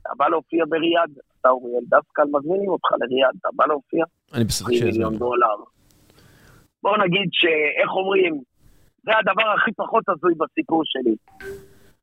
אתה 0.00 0.10
בא 0.16 0.28
להופיע 0.28 0.64
בריאד, 0.68 1.10
אתה 1.40 1.48
אוריאל 1.48 1.84
דסקל, 1.84 2.22
מזמינים 2.32 2.70
אותך 2.70 2.88
לריאד, 3.00 3.34
אתה 3.40 3.48
בא 3.52 3.66
להופיע? 3.66 4.04
אני 4.34 4.44
בספק 4.44 4.72
שזה... 4.72 4.84
מיליון 4.84 5.16
דולר. 5.16 5.56
בוא 6.82 6.96
נגיד 7.04 7.28
שאיך 7.32 7.90
אומרים, 7.90 8.34
זה 9.04 9.12
הדבר 9.18 9.48
הכי 9.56 9.70
פחות 9.76 10.04
הזוי 10.08 10.34
בסיפור 10.38 10.82
שלי. 10.84 11.16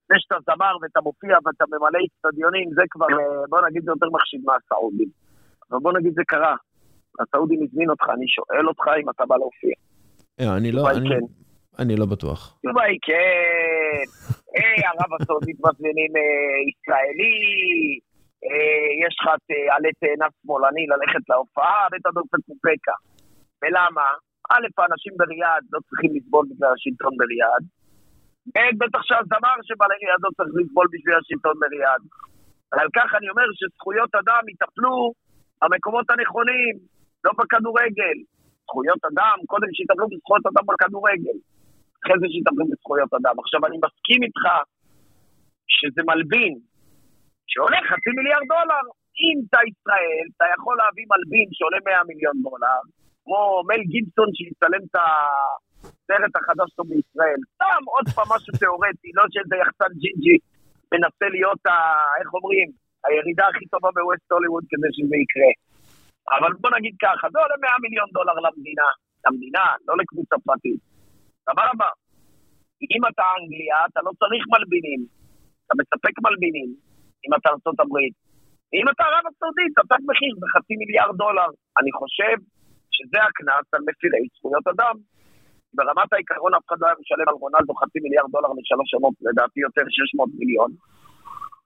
זה 0.09 0.15
שאתה 0.19 0.35
זמר 0.47 0.73
ואתה 0.81 1.01
מופיע 1.01 1.37
ואתה 1.45 1.65
ממלא 1.71 1.99
אצטדיונים, 2.07 2.67
זה 2.77 2.83
כבר, 2.89 3.05
אה, 3.05 3.47
בוא 3.49 3.61
נגיד, 3.67 3.83
זה 3.85 3.91
יותר 3.91 4.09
מחשיב 4.15 4.41
מהסעודים. 4.45 5.09
אבל 5.71 5.79
בוא 5.79 5.93
נגיד 5.97 6.13
זה 6.13 6.21
קרה. 6.27 6.55
הסעודים 7.19 7.59
הזמין 7.63 7.89
אותך, 7.89 8.05
אני 8.15 8.27
שואל 8.27 8.67
אותך 8.67 8.85
אם 9.01 9.09
אתה 9.09 9.25
בא 9.25 9.35
להופיע. 9.37 9.75
אה, 10.39 10.57
אני 10.57 10.71
לא, 10.71 10.81
אני, 10.91 11.09
כן. 11.09 11.25
אני 11.79 11.95
לא 11.95 12.05
בטוח. 12.05 12.39
התשובה 12.55 12.83
היא 12.83 12.99
כן. 13.07 14.05
היי, 14.55 14.83
ערב 14.89 15.11
הסעודית 15.21 15.57
מזמינים 15.65 16.11
אה, 16.21 16.57
ישראלי, 16.69 17.37
יש 19.05 19.13
לך 19.19 19.25
את 19.35 19.47
עלי 19.75 19.93
תאנה 19.99 20.27
שמאלני 20.41 20.85
ללכת 20.91 21.23
להופעה, 21.29 21.87
ואתה 21.91 22.09
דופק 22.15 22.43
מופקה. 22.47 22.97
ולמה? 23.61 24.07
א', 24.51 24.65
האנשים 24.77 25.13
בריאד 25.17 25.63
לא 25.73 25.79
צריכים 25.87 26.09
לסבול 26.15 26.45
בגלל 26.49 26.71
השלטון 26.75 27.13
בריאד. 27.17 27.63
אין 28.55 28.73
בטח 28.81 29.01
שהזמר 29.07 29.55
שבא 29.67 29.85
לריאד 29.91 30.21
לא 30.25 30.29
צריך 30.37 30.53
לסבול 30.59 30.87
בשביל 30.93 31.15
השלטון 31.19 31.55
בריאד. 31.61 32.01
על 32.79 32.87
כך 32.95 33.07
אני 33.17 33.27
אומר 33.29 33.47
שזכויות 33.59 34.11
אדם 34.21 34.43
יטפלו 34.51 34.95
במקומות 35.61 36.05
הנכונים, 36.11 36.73
לא 37.25 37.31
בכדורגל. 37.37 38.17
זכויות 38.63 39.01
אדם, 39.11 39.37
קודם 39.51 39.69
שיטפלו 39.75 40.05
בזכויות 40.11 40.45
אדם 40.49 40.65
בכדורגל. 40.69 41.37
אחרי 41.99 42.17
זה 42.21 42.27
שיטפלו 42.33 42.65
בזכויות 42.71 43.11
אדם. 43.19 43.35
עכשיו, 43.43 43.59
אני 43.67 43.77
מסכים 43.85 44.19
איתך 44.25 44.43
שזה 45.75 46.01
מלבין, 46.09 46.53
שעולה 47.51 47.79
חצי 47.89 48.11
מיליארד 48.17 48.47
דולר. 48.53 48.85
אם 49.23 49.37
אתה 49.45 49.59
ישראל, 49.71 50.25
אתה 50.33 50.45
יכול 50.55 50.75
להביא 50.81 51.05
מלבין 51.13 51.47
שעולה 51.55 51.79
100 51.85 52.03
מיליון 52.09 52.37
דולר, 52.45 52.81
כמו 53.23 53.41
מל 53.67 53.81
גיבסון 53.91 54.29
שיצלם 54.37 54.83
את 54.87 54.95
ה... 54.95 55.07
הסרט 56.03 56.35
החדש 56.39 56.69
שלו 56.73 56.85
בישראל. 56.89 57.39
סתם 57.55 57.81
עוד 57.93 58.05
פעם 58.15 58.27
משהו 58.35 58.51
תיאורטי, 58.59 59.09
לא 59.17 59.23
שאיזה 59.31 59.55
יחצן 59.63 59.91
ג'ינג'י 60.01 60.37
מנסה 60.93 61.27
להיות, 61.35 61.61
ה, 61.65 61.75
איך 62.19 62.29
אומרים, 62.37 62.69
הירידה 63.05 63.45
הכי 63.51 63.65
טובה 63.73 63.89
בווסט 63.95 64.31
הוליווד 64.31 64.63
כדי 64.71 64.89
שזה 64.95 65.15
יקרה. 65.23 65.51
אבל 66.35 66.51
בוא 66.61 66.71
נגיד 66.77 66.95
ככה, 67.05 67.25
זה 67.33 67.37
עולה 67.43 67.57
100 67.61 67.69
מיליון 67.85 68.09
דולר 68.15 68.37
למדינה, 68.45 68.89
למדינה, 69.25 69.65
לא 69.87 69.93
לקבוצה 69.99 70.35
פרטית. 70.45 70.81
דבר 71.49 71.67
הבא, 71.73 71.89
אם 72.93 73.01
אתה 73.09 73.25
אנגליה, 73.37 73.77
אתה 73.89 73.99
לא 74.05 74.11
צריך 74.21 74.43
מלבינים. 74.53 75.01
אתה 75.65 75.73
מספק 75.81 76.15
מלבינים, 76.25 76.69
אם 77.23 77.31
אתה 77.37 77.47
ארצות 77.53 77.79
הברית. 77.83 78.15
אם 78.77 78.85
אתה 78.91 79.03
ערב 79.09 79.23
הסעודית, 79.29 79.71
אתה 79.73 79.83
צריך 79.89 80.03
מחיר 80.11 80.33
בחצי 80.41 80.73
מיליארד 80.81 81.15
דולר. 81.23 81.49
אני 81.79 81.91
חושב 81.99 82.35
שזה 82.95 83.19
הקנס 83.27 83.65
על 83.73 83.81
מפירי 83.87 84.23
זכויות 84.35 84.65
אדם. 84.73 84.95
ברמת 85.77 86.09
העיקרון 86.13 86.53
אף 86.57 86.63
אחד 86.67 86.79
לא 86.81 86.85
היה 86.87 86.95
משלם 87.01 87.27
על 87.29 87.37
רונלדו 87.43 87.73
חצי 87.81 87.99
מיליארד 88.05 88.31
דולר 88.31 88.51
לשלוש 88.57 88.87
שנות, 88.93 89.15
לדעתי 89.27 89.59
יותר 89.67 89.85
600 89.89 90.29
מיליון. 90.39 90.71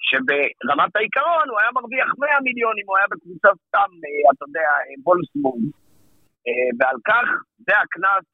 שברמת 0.08 0.94
העיקרון 0.96 1.46
הוא 1.52 1.60
היה 1.60 1.72
מרוויח 1.78 2.10
100 2.20 2.30
מיליון 2.48 2.74
אם 2.80 2.88
הוא 2.90 2.98
היה 2.98 3.08
בקבוצה 3.12 3.50
סתם, 3.64 3.90
אה, 4.04 4.26
אתה 4.32 4.44
יודע, 4.48 4.70
וולסבורג. 5.06 5.64
אה, 6.48 6.70
ועל 6.78 7.00
כך, 7.10 7.28
זה 7.66 7.74
הקנס 7.84 8.26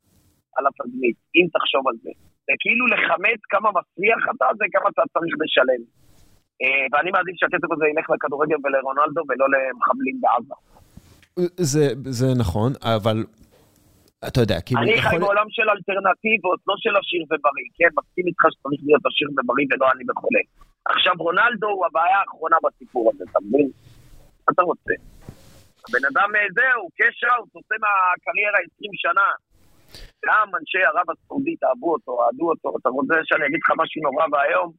על 0.56 0.64
התדמית, 0.68 1.18
אם 1.38 1.46
תחשוב 1.56 1.84
על 1.90 1.98
זה. 2.04 2.14
זה 2.48 2.54
כאילו 2.64 2.86
לכמת 2.94 3.42
כמה 3.54 3.70
מסריח 3.78 4.22
אתה, 4.32 4.48
זה 4.60 4.66
כמה 4.74 4.88
אתה 4.94 5.04
צריך 5.14 5.34
לשלם. 5.44 5.82
אה, 6.62 6.86
ואני 6.92 7.12
מעדיף 7.16 7.36
שהכסף 7.40 7.70
הזה 7.74 7.86
ילך 7.92 8.10
לכדורגל 8.10 8.60
ולרונלדו 8.64 9.22
ולא 9.30 9.48
למחבלים 9.54 10.18
בעזה. 10.24 10.56
זה, 11.72 11.86
זה 12.20 12.28
נכון, 12.44 12.72
אבל 12.96 13.18
אתה 14.28 14.40
יודע, 14.44 14.58
כאילו... 14.66 14.82
אני 14.82 15.02
חי 15.02 15.18
בעולם 15.24 15.48
של 15.56 15.68
אלטרנטיבות, 15.74 16.60
לא 16.68 16.76
של 16.84 16.94
עשיר 17.00 17.24
ובריא, 17.30 17.70
כן? 17.78 17.92
מסכים 17.98 18.26
איתך 18.30 18.44
שצריך 18.54 18.82
להיות 18.88 19.04
עשיר 19.10 19.28
ובריא 19.36 19.68
ולא 19.70 19.86
אני 19.94 20.04
וחולה. 20.10 20.44
עכשיו, 20.94 21.14
רונלדו 21.26 21.70
הוא 21.76 21.86
הבעיה 21.88 22.20
האחרונה 22.20 22.58
בסיפור 22.66 23.04
הזה, 23.10 23.24
אתה 23.30 23.40
מבין? 23.46 23.70
מה 24.44 24.50
אתה 24.54 24.64
רוצה? 24.70 24.96
הבן 25.86 26.04
אדם 26.12 26.30
אה, 26.36 26.48
זהו, 26.58 26.84
קאש 26.98 27.18
אאוט, 27.30 27.50
עושה 27.58 27.76
מהקריירה 27.84 28.60
20 28.76 28.92
שנה. 29.04 29.28
גם 30.26 30.48
אנשי 30.60 30.82
ערב 30.90 31.08
הסעודית 31.14 31.62
אהבו 31.64 31.90
אותו, 31.96 32.12
אהדו 32.22 32.46
אותו. 32.52 32.70
אתה 32.80 32.90
רוצה 32.98 33.16
שאני 33.28 33.46
אגיד 33.48 33.62
לך 33.64 33.70
משהו 33.82 34.00
נורא 34.08 34.26
ואיום? 34.32 34.70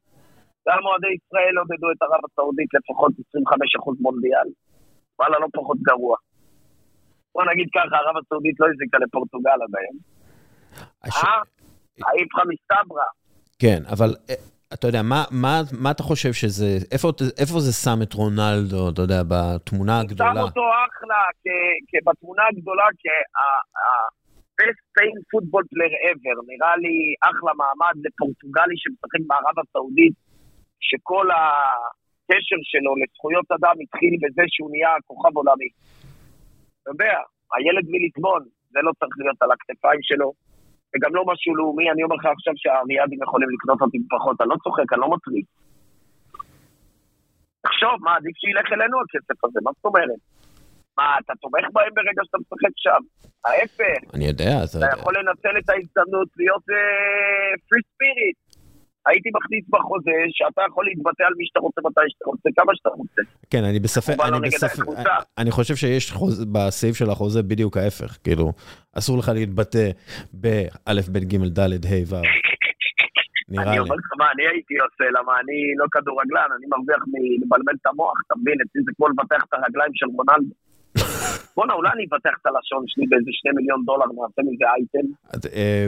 גם 0.69 0.81
אוהדי 0.89 1.13
ישראל 1.19 1.55
עודדו 1.61 1.89
את 1.93 2.01
ערב 2.07 2.23
הסעודית 2.27 2.71
לפחות 2.77 3.13
25% 3.13 4.05
מונדיאל. 4.05 4.49
וואלה, 5.19 5.37
לא 5.39 5.49
פחות 5.59 5.79
גרוע. 5.89 6.17
בוא 7.35 7.45
נגיד 7.53 7.69
ככה, 7.75 7.97
ערב 7.97 8.17
הסעודית 8.17 8.61
לא 8.61 8.67
הזיקה 8.67 8.99
לפורטוגל 8.99 9.59
עד 9.65 9.75
היום. 9.81 9.97
אה? 11.05 11.43
האיפכא 12.09 12.43
מסתברא. 12.49 13.09
כן, 13.59 13.81
אבל 13.93 14.11
אה, 14.31 14.35
אתה 14.75 14.87
יודע, 14.89 15.03
מה, 15.03 15.25
מה, 15.31 15.55
מה 15.83 15.91
אתה 15.91 16.03
חושב 16.03 16.33
שזה, 16.33 16.67
איפה, 16.93 17.09
איפה 17.41 17.57
זה 17.67 17.73
שם 17.85 17.99
את 18.03 18.13
רונלדו, 18.13 18.91
אתה 18.91 19.03
יודע, 19.03 19.21
בתמונה 19.31 20.01
הגדולה? 20.01 20.35
שם 20.35 20.41
אותו 20.41 20.65
אחלה, 20.87 21.21
בתמונה 22.07 22.43
הגדולה, 22.51 22.87
כ-best 23.01 24.81
paying 24.97 25.21
football 25.31 25.65
player 25.73 25.95
ever, 26.11 26.37
נראה 26.51 26.77
לי 26.85 26.97
אחלה 27.31 27.53
מעמד 27.61 27.95
לפורטוגלי 28.05 28.77
שמשחק 28.83 29.23
בערב 29.29 29.57
הסעודית, 29.63 30.15
שכל 30.81 31.27
הקשר 31.37 32.61
שלו 32.71 32.93
לזכויות 33.01 33.49
אדם 33.57 33.77
התחיל 33.83 34.15
בזה 34.23 34.43
שהוא 34.49 34.71
נהיה 34.71 34.93
כוכב 35.07 35.37
עולמי. 35.37 35.69
אתה 36.85 36.91
יודע, 36.93 37.15
הילד 37.55 37.87
מלטמון, 37.93 38.43
זה 38.73 38.81
לא 38.83 38.93
צריך 38.99 39.15
להיות 39.19 39.37
על 39.43 39.51
הכתפיים 39.53 40.01
שלו. 40.03 40.33
וגם 40.93 41.15
לא 41.15 41.23
משהו 41.31 41.57
לאומי, 41.57 41.91
אני 41.91 42.03
אומר 42.03 42.17
לך 42.17 42.27
עכשיו 42.37 42.55
שהאריאדים 42.57 43.21
יכולים 43.23 43.49
לקנות 43.55 43.81
אותי 43.83 43.99
פחות, 44.11 44.41
אני 44.41 44.49
לא 44.53 44.57
צוחק, 44.65 44.93
אני 44.93 45.01
לא 45.01 45.09
מטריד. 45.15 45.47
תחשוב, 47.65 47.95
מה, 48.07 48.13
עדיף 48.17 48.37
שילך 48.41 48.67
אלינו 48.73 48.97
הכסף 49.03 49.45
הזה, 49.45 49.59
מה 49.65 49.71
זאת 49.77 49.85
אומרת? 49.85 50.21
מה, 50.99 51.07
אתה 51.21 51.33
תומך 51.41 51.65
בהם 51.73 51.93
ברגע 51.95 52.23
שאתה 52.25 52.39
משחק 52.43 52.75
שם? 52.85 53.03
ההפך. 53.45 54.15
אני 54.15 54.25
יודע, 54.31 54.53
אתה 54.65 54.77
יודע. 54.77 54.87
אתה 54.87 54.99
יכול 54.99 55.13
לנצל 55.19 55.55
את 55.59 55.69
ההזדמנות 55.71 56.29
להיות 56.37 56.65
פרי 57.69 57.83
uh, 57.83 57.89
ספיריט. 57.91 58.39
הייתי 59.07 59.29
מכניס 59.35 59.65
בחוזה 59.71 60.11
שאתה 60.31 60.63
יכול 60.69 60.85
להתבטא 60.85 61.23
על 61.23 61.35
מי 61.39 61.47
שאתה 61.47 61.61
רוצה 61.61 61.81
מתי 61.85 62.01
שאתה 62.09 62.25
רוצה, 62.25 62.49
כמה 62.57 62.73
שאתה 62.77 62.89
רוצה. 62.89 63.23
כן, 63.51 63.65
אני 63.65 63.81
בספק, 63.81 64.15
אני 64.23 64.31
לא 64.31 64.39
בספק, 64.39 64.85
אני 65.39 65.51
חושב 65.51 65.77
שיש 65.77 66.13
חוז, 66.13 66.45
בסעיף 66.45 66.97
של 66.97 67.11
החוזה 67.11 67.43
בדיוק 67.43 67.77
ההפך, 67.77 68.19
כאילו, 68.25 68.53
אסור 68.99 69.19
לך 69.19 69.29
להתבטא 69.35 69.91
באלף, 70.33 71.09
בית, 71.09 71.25
גימל, 71.25 71.49
דלת, 71.49 71.85
ה', 71.85 72.15
ו'. 72.15 72.15
נראה 73.49 73.65
לי. 73.65 73.71
אני 73.71 73.79
אומר 73.79 73.97
לך 73.97 74.11
מה 74.19 74.27
אני 74.35 74.45
הייתי 74.51 74.75
עושה, 74.85 75.05
למה 75.19 75.33
אני 75.43 75.59
לא 75.81 75.87
כדורגלן, 75.93 76.49
אני 76.57 76.67
מרוויח 76.73 77.03
מלבלבל 77.13 77.75
את 77.81 77.87
המוח, 77.87 78.19
אתה 78.27 78.35
מבין? 78.41 78.57
אצלי 78.65 78.81
זה 78.87 78.93
כמו 78.97 79.09
לבטח 79.09 79.45
את 79.49 79.53
הרגליים 79.55 79.93
של 79.95 80.07
רונלדו. 80.17 80.55
בואנה, 81.57 81.73
אולי 81.73 81.91
אני 81.95 82.05
אבטח 82.09 82.35
את 82.41 82.47
הלשון 82.47 82.83
שלי 82.87 83.07
באיזה 83.11 83.31
שני 83.33 83.53
מיליון 83.59 83.81
דולר, 83.87 84.07
נעשה 84.07 84.41
מזה 84.49 84.65
אייטם. 84.75 85.07
אה, 85.57 85.87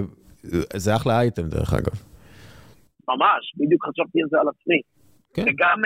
זה 0.85 0.97
אחלה 0.97 1.21
אייטם 1.21 1.43
דרך 1.43 1.75
אגב. 1.75 2.16
ממש, 3.09 3.43
בדיוק 3.57 3.83
חשבתי 3.87 4.23
על 4.23 4.29
זה 4.31 4.41
על 4.41 4.49
עצמי. 4.49 4.81
כן. 5.35 5.43
וגם 5.43 5.79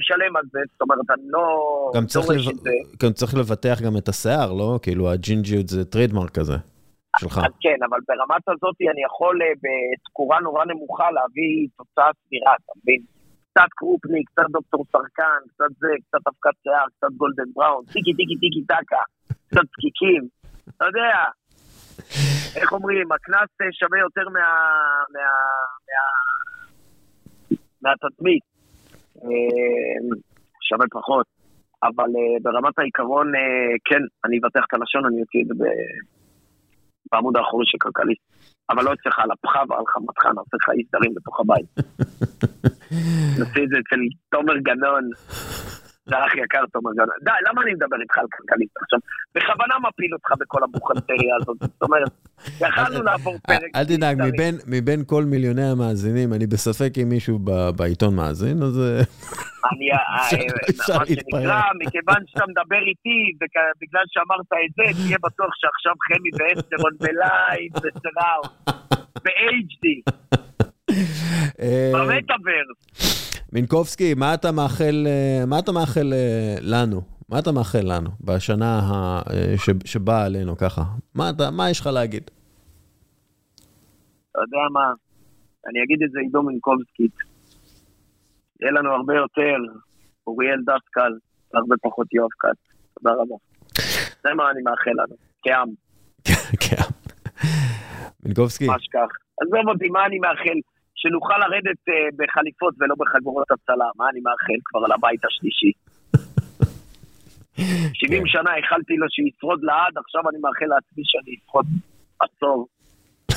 משלם 0.00 0.36
על 0.36 0.42
זה, 0.52 0.58
זאת 0.72 0.80
אומרת, 0.80 1.10
אני 1.14 1.26
לא 1.26 1.46
גם 1.94 2.06
צריך, 2.06 2.26
לב... 2.30 2.36
גם 3.02 3.12
צריך 3.12 3.34
לבטח 3.34 3.76
גם 3.86 3.96
את 3.98 4.08
השיער, 4.08 4.52
לא? 4.52 4.78
כאילו 4.82 5.10
הג'ינג'יות 5.10 5.68
זה 5.68 5.84
trademark 5.84 6.30
כזה, 6.30 6.56
שלך. 7.20 7.38
אז 7.38 7.52
כן, 7.60 7.78
אבל 7.88 7.98
ברמת 8.08 8.44
הזאת 8.48 8.76
אני 8.92 9.02
יכול 9.08 9.42
אה, 9.42 9.52
בתקורה 9.62 10.40
נורא 10.40 10.64
נמוכה 10.64 11.10
להביא 11.10 11.68
תוצאה 11.76 12.10
סבירה, 12.20 12.52
אתה 12.64 12.72
מבין? 12.78 13.02
קצת 13.50 13.70
קרופני, 13.76 14.24
קצת 14.24 14.48
דוקטור 14.50 14.84
סרקן, 14.92 15.40
קצת 15.50 15.72
זה, 15.80 15.88
קצת 16.08 16.22
אבקת 16.28 16.56
שיער, 16.62 16.86
קצת 16.96 17.12
golden 17.16 17.50
brown, 17.54 17.84
טיקי 17.84 18.12
טיקי 18.18 18.36
טיקי 18.42 18.62
טקה, 18.72 19.02
קצת 19.48 19.66
זקיקים, 19.72 20.22
אתה 20.76 20.84
יודע. 20.84 21.16
איך 22.58 22.72
אומרים, 22.72 23.12
הקנס 23.12 23.50
אה, 23.60 23.72
שווה 23.72 23.98
יותר 23.98 24.28
מה... 24.28 24.46
מה... 25.14 25.26
מה... 25.88 26.15
מהתדמית. 27.86 28.44
אה, 29.24 30.16
שווה 30.68 30.86
פחות. 30.92 31.26
אבל 31.82 32.10
אה, 32.18 32.36
ברמת 32.42 32.78
העיקרון, 32.78 33.26
אה, 33.34 33.74
כן, 33.84 34.02
אני 34.24 34.38
אבטח 34.38 34.64
את 34.68 34.74
הלשון, 34.74 35.06
אני 35.06 35.20
אוציא 35.22 35.42
את 35.42 35.58
זה 35.58 35.70
בעמוד 37.12 37.36
האחורי 37.36 37.66
של 37.66 37.78
כלכליסט. 37.78 38.26
אבל 38.70 38.84
לא 38.84 38.92
אצלך, 38.92 39.18
על 39.18 39.30
אפך 39.32 39.54
ועל 39.68 39.86
חמתך, 39.92 40.24
נעשה 40.26 40.56
לך 40.60 40.68
אי 40.70 41.08
בתוך 41.14 41.40
הבית. 41.40 41.66
נעשה 43.38 43.60
את 43.64 43.68
זה 43.68 43.76
אצל 43.82 44.00
תומר 44.30 44.56
גנון. 44.58 45.04
זה 46.06 46.16
אח 46.26 46.34
יקר 46.44 46.64
תומר 46.72 46.90
גנון. 46.96 47.16
די, 47.24 47.30
למה 47.48 47.62
אני 47.62 47.72
מדבר 47.74 47.96
איתך 48.02 48.18
על 48.18 48.26
כלכליסט 48.36 48.76
עכשיו? 48.82 48.98
בכוונה 49.34 49.74
מפיל 49.88 50.12
אותך 50.14 50.30
בכל 50.40 50.64
הבוכלטריה 50.64 51.34
הזאת. 51.40 51.56
זאת 51.60 51.82
אומרת, 51.82 52.10
יכלנו 52.60 53.02
לעבור 53.02 53.36
פרק. 53.46 53.62
אל 53.76 53.84
תדאג. 53.84 54.16
מבין, 54.66 55.04
כל 55.06 55.24
מיליוני 55.24 55.62
המאזינים, 55.70 56.32
אני 56.32 56.46
בספק 56.46 56.92
אם 57.02 57.08
מישהו 57.08 57.38
בעיתון 57.76 58.16
מאזין, 58.16 58.62
אז... 58.62 58.78
אה, 58.80 59.00
אני, 59.72 59.86
אה, 59.92 59.98
אפשר- 60.26 60.36
אפשר 60.70 60.98
מה 60.98 61.04
להתפרע. 61.08 61.40
שנקרא, 61.40 61.60
מכיוון 61.86 62.20
שאתה 62.26 62.44
מדבר 62.48 62.82
איתי, 62.90 63.18
ובגלל 63.40 64.04
שאמרת 64.12 64.50
את 64.66 64.74
זה, 64.76 65.02
תהיה 65.02 65.18
בטוח 65.22 65.50
שעכשיו 65.60 65.92
חמי 66.06 66.30
ואסטרון 66.38 66.92
בלייב, 67.00 67.72
בצראו, 67.74 68.42
ב-HD, 69.24 70.12
אה, 71.60 71.92
במטאוורס. 71.94 73.15
מינקובסקי, 73.56 74.14
מה 74.14 74.34
אתה 74.34 74.52
מאחל, 74.52 75.06
אה, 75.06 75.46
מה 75.46 75.58
אתה 75.58 75.72
מאחל 75.72 76.12
אה, 76.12 76.56
לנו? 76.60 77.00
מה 77.28 77.38
אתה 77.38 77.52
מאחל 77.52 77.80
לנו 77.84 78.10
בשנה 78.20 78.78
ה- 78.78 79.22
אה, 79.30 79.54
ש- 79.58 79.90
שבאה 79.92 80.24
עלינו 80.24 80.56
ככה? 80.56 80.82
מה, 81.14 81.30
אתה, 81.30 81.50
מה 81.50 81.70
יש 81.70 81.80
לך 81.80 81.86
להגיד? 81.86 82.22
אתה 84.30 84.38
יודע 84.40 84.58
מה, 84.72 84.80
אני 85.68 85.78
אגיד 85.84 86.02
את 86.06 86.10
זה 86.12 86.18
עידו 86.20 86.42
מינקובסקית. 86.42 87.14
יהיה 88.60 88.72
לנו 88.72 88.90
הרבה 88.94 89.14
יותר 89.14 89.56
אוריאל 90.26 90.60
דסקל, 90.60 91.12
הרבה 91.54 91.74
פחות 91.82 92.06
יואב 92.14 92.28
כץ. 92.38 92.74
תודה 92.94 93.10
רבה. 93.14 93.34
זה 94.22 94.34
מה 94.34 94.50
אני 94.50 94.62
מאחל 94.62 94.90
לנו, 95.02 95.16
כעם, 95.42 95.68
כן. 96.64 96.82
מינקובסקי, 98.24 98.66
ממש 98.66 98.86
כך. 98.92 99.08
עזוב 99.42 99.68
אותי, 99.68 99.88
מה 99.88 100.06
אני 100.06 100.18
מאחל? 100.18 100.58
שנוכל 100.96 101.38
לרדת 101.38 101.80
אה, 101.88 101.94
בחליפות 102.18 102.74
ולא 102.80 102.94
בחגורות 102.98 103.46
הצלה, 103.50 103.84
מה 103.96 104.04
אני 104.12 104.20
מאחל 104.20 104.58
כבר 104.64 104.84
על 104.84 104.92
הבית 104.92 105.20
השלישי? 105.24 105.72
70 108.00 108.22
כן. 108.22 108.28
שנה 108.28 108.56
איחלתי 108.56 108.94
לו 108.96 109.06
שישרוד 109.10 109.60
לעד, 109.62 109.94
עכשיו 110.04 110.22
אני 110.30 110.38
מאחל 110.38 110.66
לעצמי 110.74 111.02
שאני 111.04 111.36
אשרוד 111.40 111.66
עשור. 112.24 112.66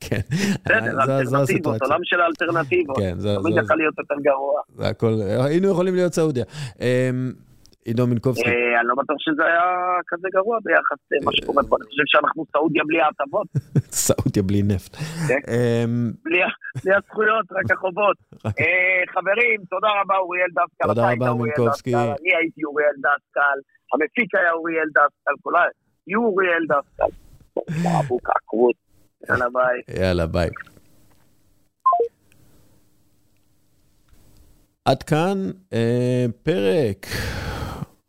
כן. 0.00 0.20
בסדר, 0.64 1.18
אלטרנטיבות. 1.20 1.82
עולם 1.82 2.00
של 2.02 2.20
האלטרנטיבות. 2.20 2.96
כן, 2.98 3.14
זה- 3.18 3.36
תמיד 3.42 3.56
יכול 3.64 3.76
להיות 3.76 3.94
יותר 3.98 4.14
גרוע. 4.22 4.60
זה 4.76 4.88
הכל, 4.88 5.12
היינו 5.46 5.70
יכולים 5.70 5.94
להיות 5.94 6.12
סעודיה. 6.12 6.44
עידו 7.84 8.06
מינקובסקי, 8.06 8.48
אה, 8.48 8.80
אני 8.80 8.88
לא 8.88 8.94
בטוח 8.94 9.16
שזה 9.18 9.44
היה 9.44 9.66
כזה 10.06 10.28
גרוע 10.32 10.58
ביחס 10.64 10.98
למה 11.10 11.30
שקורה 11.32 11.62
פה. 11.68 11.76
אני 11.76 11.86
חושב 11.86 12.06
שאנחנו 12.06 12.44
סעודיה 12.52 12.82
בלי 12.86 13.00
ההטבות, 13.00 13.46
סעודיה 14.06 14.42
בלי 14.42 14.62
נפט. 14.62 14.96
כן. 15.28 15.42
אמ, 15.52 16.12
בלי 16.24 16.94
הזכויות, 16.96 17.46
רק 17.52 17.70
החובות. 17.70 18.16
אה, 18.60 19.02
חברים, 19.14 19.58
תודה 19.70 19.88
רבה 20.00 20.16
אוריאל 20.16 20.50
דסקל. 20.58 20.88
תודה 20.88 21.12
רבה, 21.12 21.34
מינקובסקי. 21.42 21.94
אני 21.94 22.30
הייתי 22.38 22.64
אוריאל 22.64 22.96
דסקל, 23.06 23.58
המפיק 23.92 24.34
היה 24.34 24.52
אוריאל 24.52 24.88
דסקל, 24.96 25.34
כולם 25.42 25.60
יהיו 26.06 26.24
אוריאל 26.24 26.64
דסקל. 26.72 27.10
יאללה 29.28 29.46
ביי. 29.54 30.00
יאללה, 30.00 30.26
ביי. 30.26 30.50
עד 34.84 35.02
כאן 35.02 35.38
אה, 35.72 36.26
פרק 36.42 37.06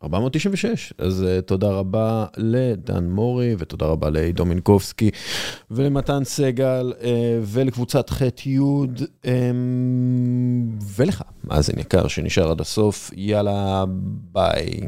496. 0.04 0.92
אז 0.98 1.24
אה, 1.24 1.40
תודה 1.40 1.68
רבה 1.68 2.26
לדן 2.36 3.04
מורי, 3.04 3.54
ותודה 3.58 3.86
רבה 3.86 4.10
לעידו 4.10 4.44
מינקובסקי, 4.44 5.10
ולמתן 5.70 6.24
סגל, 6.24 6.92
אה, 7.02 7.38
ולקבוצת 7.42 8.10
ח'-י', 8.10 8.58
אה, 9.26 9.50
ולך, 10.96 11.22
מאזין 11.44 11.78
יקר 11.78 12.08
שנשאר 12.08 12.50
עד 12.50 12.60
הסוף. 12.60 13.10
יאללה, 13.16 13.84
ביי. 14.32 14.80